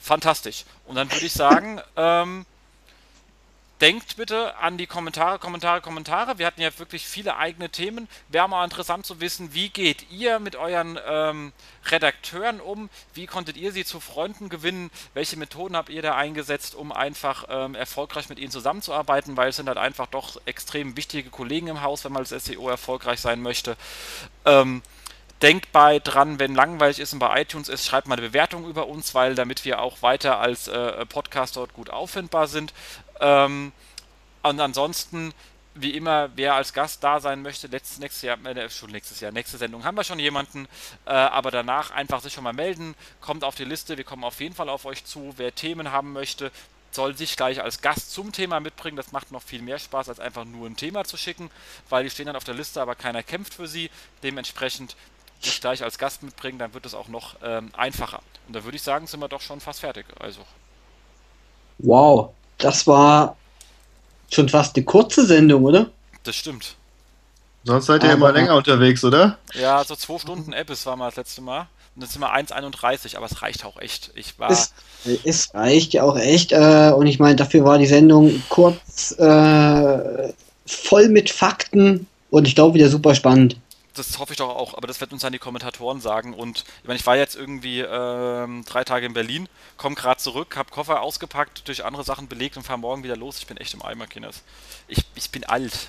fantastisch. 0.00 0.64
Und 0.86 0.96
dann 0.96 1.10
würde 1.10 1.24
ich 1.24 1.32
sagen, 1.32 1.80
ähm, 1.96 2.46
denkt 3.80 4.16
bitte 4.16 4.56
an 4.56 4.78
die 4.78 4.86
Kommentare, 4.86 5.38
Kommentare, 5.38 5.80
Kommentare. 5.80 6.38
Wir 6.38 6.46
hatten 6.46 6.60
ja 6.60 6.76
wirklich 6.78 7.06
viele 7.06 7.36
eigene 7.36 7.68
Themen. 7.68 8.08
Wäre 8.28 8.48
mal 8.48 8.64
interessant 8.64 9.04
zu 9.04 9.20
wissen, 9.20 9.52
wie 9.54 9.68
geht 9.68 10.10
ihr 10.10 10.38
mit 10.38 10.56
euren 10.56 10.98
ähm, 11.06 11.52
Redakteuren 11.86 12.60
um? 12.60 12.88
Wie 13.14 13.26
konntet 13.26 13.56
ihr 13.56 13.72
sie 13.72 13.84
zu 13.84 14.00
Freunden 14.00 14.48
gewinnen? 14.48 14.90
Welche 15.14 15.36
Methoden 15.36 15.76
habt 15.76 15.90
ihr 15.90 16.02
da 16.02 16.14
eingesetzt, 16.14 16.74
um 16.74 16.92
einfach 16.92 17.44
ähm, 17.48 17.74
erfolgreich 17.74 18.28
mit 18.28 18.38
ihnen 18.38 18.50
zusammenzuarbeiten? 18.50 19.36
Weil 19.36 19.50
es 19.50 19.56
sind 19.56 19.68
halt 19.68 19.78
einfach 19.78 20.06
doch 20.06 20.40
extrem 20.46 20.96
wichtige 20.96 21.30
Kollegen 21.30 21.68
im 21.68 21.82
Haus, 21.82 22.04
wenn 22.04 22.12
man 22.12 22.26
als 22.26 22.30
SEO 22.30 22.68
erfolgreich 22.68 23.20
sein 23.20 23.42
möchte. 23.42 23.76
Ähm, 24.44 24.82
Denkt 25.42 25.70
bei 25.70 25.98
dran, 25.98 26.38
wenn 26.38 26.54
langweilig 26.54 26.98
ist 26.98 27.12
und 27.12 27.18
bei 27.18 27.42
iTunes 27.42 27.68
ist, 27.68 27.84
schreibt 27.84 28.08
mal 28.08 28.14
eine 28.14 28.28
Bewertung 28.28 28.66
über 28.66 28.86
uns, 28.86 29.14
weil 29.14 29.34
damit 29.34 29.66
wir 29.66 29.82
auch 29.82 30.00
weiter 30.00 30.38
als 30.38 30.66
äh, 30.66 31.04
Podcast 31.04 31.56
dort 31.56 31.74
gut 31.74 31.90
auffindbar 31.90 32.48
sind. 32.48 32.72
Ähm, 33.20 33.72
und 34.42 34.60
ansonsten, 34.60 35.32
wie 35.74 35.90
immer, 35.90 36.30
wer 36.36 36.54
als 36.54 36.72
Gast 36.72 37.02
da 37.02 37.20
sein 37.20 37.42
möchte, 37.42 37.66
letztes, 37.66 37.98
nächstes 37.98 38.22
Jahr, 38.22 38.44
äh, 38.46 38.70
schon 38.70 38.90
nächstes 38.90 39.20
Jahr, 39.20 39.32
nächste 39.32 39.58
Sendung 39.58 39.84
haben 39.84 39.96
wir 39.96 40.04
schon 40.04 40.18
jemanden, 40.18 40.66
äh, 41.04 41.10
aber 41.10 41.50
danach 41.50 41.90
einfach 41.90 42.20
sich 42.20 42.32
schon 42.32 42.44
mal 42.44 42.52
melden, 42.52 42.94
kommt 43.20 43.44
auf 43.44 43.56
die 43.56 43.64
Liste, 43.64 43.96
wir 43.96 44.04
kommen 44.04 44.24
auf 44.24 44.40
jeden 44.40 44.54
Fall 44.54 44.68
auf 44.68 44.84
euch 44.84 45.04
zu. 45.04 45.34
Wer 45.36 45.54
Themen 45.54 45.92
haben 45.92 46.12
möchte, 46.12 46.50
soll 46.92 47.16
sich 47.16 47.36
gleich 47.36 47.62
als 47.62 47.80
Gast 47.82 48.12
zum 48.12 48.32
Thema 48.32 48.58
mitbringen. 48.60 48.96
Das 48.96 49.12
macht 49.12 49.30
noch 49.30 49.42
viel 49.42 49.62
mehr 49.62 49.78
Spaß, 49.78 50.08
als 50.08 50.20
einfach 50.20 50.44
nur 50.44 50.66
ein 50.66 50.76
Thema 50.76 51.04
zu 51.04 51.16
schicken, 51.16 51.50
weil 51.88 52.04
die 52.04 52.10
stehen 52.10 52.26
dann 52.26 52.36
auf 52.36 52.44
der 52.44 52.54
Liste, 52.54 52.80
aber 52.80 52.94
keiner 52.94 53.22
kämpft 53.22 53.54
für 53.54 53.68
sie. 53.68 53.90
Dementsprechend 54.22 54.96
sich 55.40 55.60
gleich 55.60 55.82
als 55.82 55.98
Gast 55.98 56.22
mitbringen, 56.22 56.58
dann 56.58 56.72
wird 56.72 56.86
es 56.86 56.94
auch 56.94 57.08
noch 57.08 57.36
ähm, 57.42 57.70
einfacher. 57.76 58.22
Und 58.46 58.56
da 58.56 58.64
würde 58.64 58.76
ich 58.76 58.82
sagen, 58.82 59.06
sind 59.06 59.20
wir 59.20 59.28
doch 59.28 59.42
schon 59.42 59.60
fast 59.60 59.80
fertig. 59.80 60.06
Also. 60.18 60.40
Wow, 61.78 62.32
das 62.58 62.86
war 62.86 63.36
schon 64.30 64.48
fast 64.48 64.76
eine 64.76 64.84
kurze 64.84 65.26
Sendung, 65.26 65.64
oder? 65.64 65.90
Das 66.24 66.36
stimmt. 66.36 66.74
Sonst 67.64 67.86
seid 67.86 68.02
ihr 68.02 68.10
aber, 68.10 68.30
immer 68.30 68.32
länger 68.32 68.56
unterwegs, 68.56 69.04
oder? 69.04 69.38
Ja, 69.54 69.82
so 69.84 69.96
zwei 69.96 70.18
Stunden 70.18 70.52
Apps 70.52 70.86
war 70.86 70.96
mal 70.96 71.06
das 71.06 71.16
letzte 71.16 71.40
Mal. 71.40 71.66
Und 71.94 72.02
jetzt 72.02 72.12
sind 72.12 72.20
wir 72.20 72.34
1,31, 72.34 73.16
aber 73.16 73.26
es 73.26 73.42
reicht 73.42 73.64
auch 73.64 73.78
echt. 73.78 74.10
Ich 74.14 74.38
war. 74.38 74.50
Es, 74.50 74.72
es 75.24 75.54
reicht 75.54 75.94
ja 75.94 76.02
auch 76.02 76.16
echt. 76.16 76.52
Äh, 76.52 76.92
und 76.94 77.06
ich 77.06 77.18
meine, 77.18 77.36
dafür 77.36 77.64
war 77.64 77.78
die 77.78 77.86
Sendung 77.86 78.42
kurz, 78.48 79.12
äh, 79.18 80.32
voll 80.66 81.08
mit 81.08 81.30
Fakten 81.30 82.06
und 82.30 82.46
ich 82.46 82.54
glaube 82.54 82.74
wieder 82.74 82.88
super 82.88 83.14
spannend 83.14 83.56
das 83.96 84.18
hoffe 84.18 84.32
ich 84.32 84.38
doch 84.38 84.48
auch, 84.48 84.74
aber 84.74 84.86
das 84.86 85.00
wird 85.00 85.12
uns 85.12 85.22
dann 85.22 85.32
die 85.32 85.38
Kommentatoren 85.38 86.00
sagen. 86.00 86.34
Und 86.34 86.64
ich 86.82 86.86
meine, 86.86 86.98
ich 86.98 87.06
war 87.06 87.16
jetzt 87.16 87.34
irgendwie 87.36 87.80
ähm, 87.80 88.64
drei 88.66 88.84
Tage 88.84 89.06
in 89.06 89.14
Berlin, 89.14 89.48
komme 89.76 89.94
gerade 89.94 90.20
zurück, 90.20 90.56
habe 90.56 90.70
Koffer 90.70 91.02
ausgepackt, 91.02 91.66
durch 91.68 91.84
andere 91.84 92.04
Sachen 92.04 92.28
belegt 92.28 92.56
und 92.56 92.62
fahre 92.62 92.78
morgen 92.78 93.02
wieder 93.02 93.16
los. 93.16 93.38
Ich 93.38 93.46
bin 93.46 93.56
echt 93.56 93.74
im 93.74 93.82
Eimer, 93.82 94.06
Kinders. 94.06 94.42
Ich, 94.88 95.04
ich 95.14 95.30
bin 95.30 95.44
alt. 95.44 95.88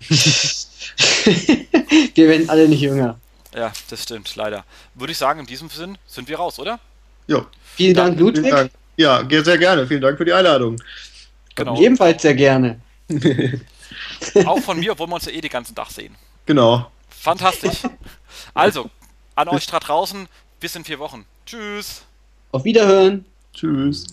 wir 2.14 2.28
werden 2.28 2.50
alle 2.50 2.68
nicht 2.68 2.80
jünger. 2.80 3.18
Ja, 3.54 3.72
das 3.88 4.02
stimmt, 4.02 4.34
leider. 4.34 4.64
Würde 4.94 5.12
ich 5.12 5.18
sagen, 5.18 5.40
in 5.40 5.46
diesem 5.46 5.68
Sinn 5.68 5.96
sind 6.06 6.28
wir 6.28 6.36
raus, 6.36 6.58
oder? 6.58 6.80
Ja. 7.26 7.46
Vielen 7.76 7.94
Dank, 7.94 8.18
Ludwig. 8.18 8.44
Vielen 8.44 8.56
Dank. 8.56 8.72
Ja, 8.96 9.26
sehr 9.28 9.58
gerne. 9.58 9.86
Vielen 9.86 10.00
Dank 10.00 10.18
für 10.18 10.24
die 10.24 10.32
Einladung. 10.32 10.76
Genau. 11.54 11.80
Ebenfalls 11.80 12.22
sehr 12.22 12.34
gerne. 12.34 12.80
Auch 14.44 14.58
von 14.58 14.78
mir, 14.78 14.92
obwohl 14.92 15.08
wir 15.08 15.14
uns 15.14 15.26
ja 15.26 15.32
eh 15.32 15.40
den 15.40 15.50
ganzen 15.50 15.74
Tag 15.74 15.90
sehen. 15.90 16.14
Genau. 16.46 16.90
Fantastisch. 17.24 17.82
Also, 18.52 18.90
an 19.34 19.48
euch 19.48 19.66
da 19.66 19.80
draußen, 19.80 20.28
bis 20.60 20.76
in 20.76 20.84
vier 20.84 20.98
Wochen. 20.98 21.24
Tschüss. 21.46 22.02
Auf 22.52 22.64
Wiederhören. 22.64 23.24
Tschüss. 23.54 24.06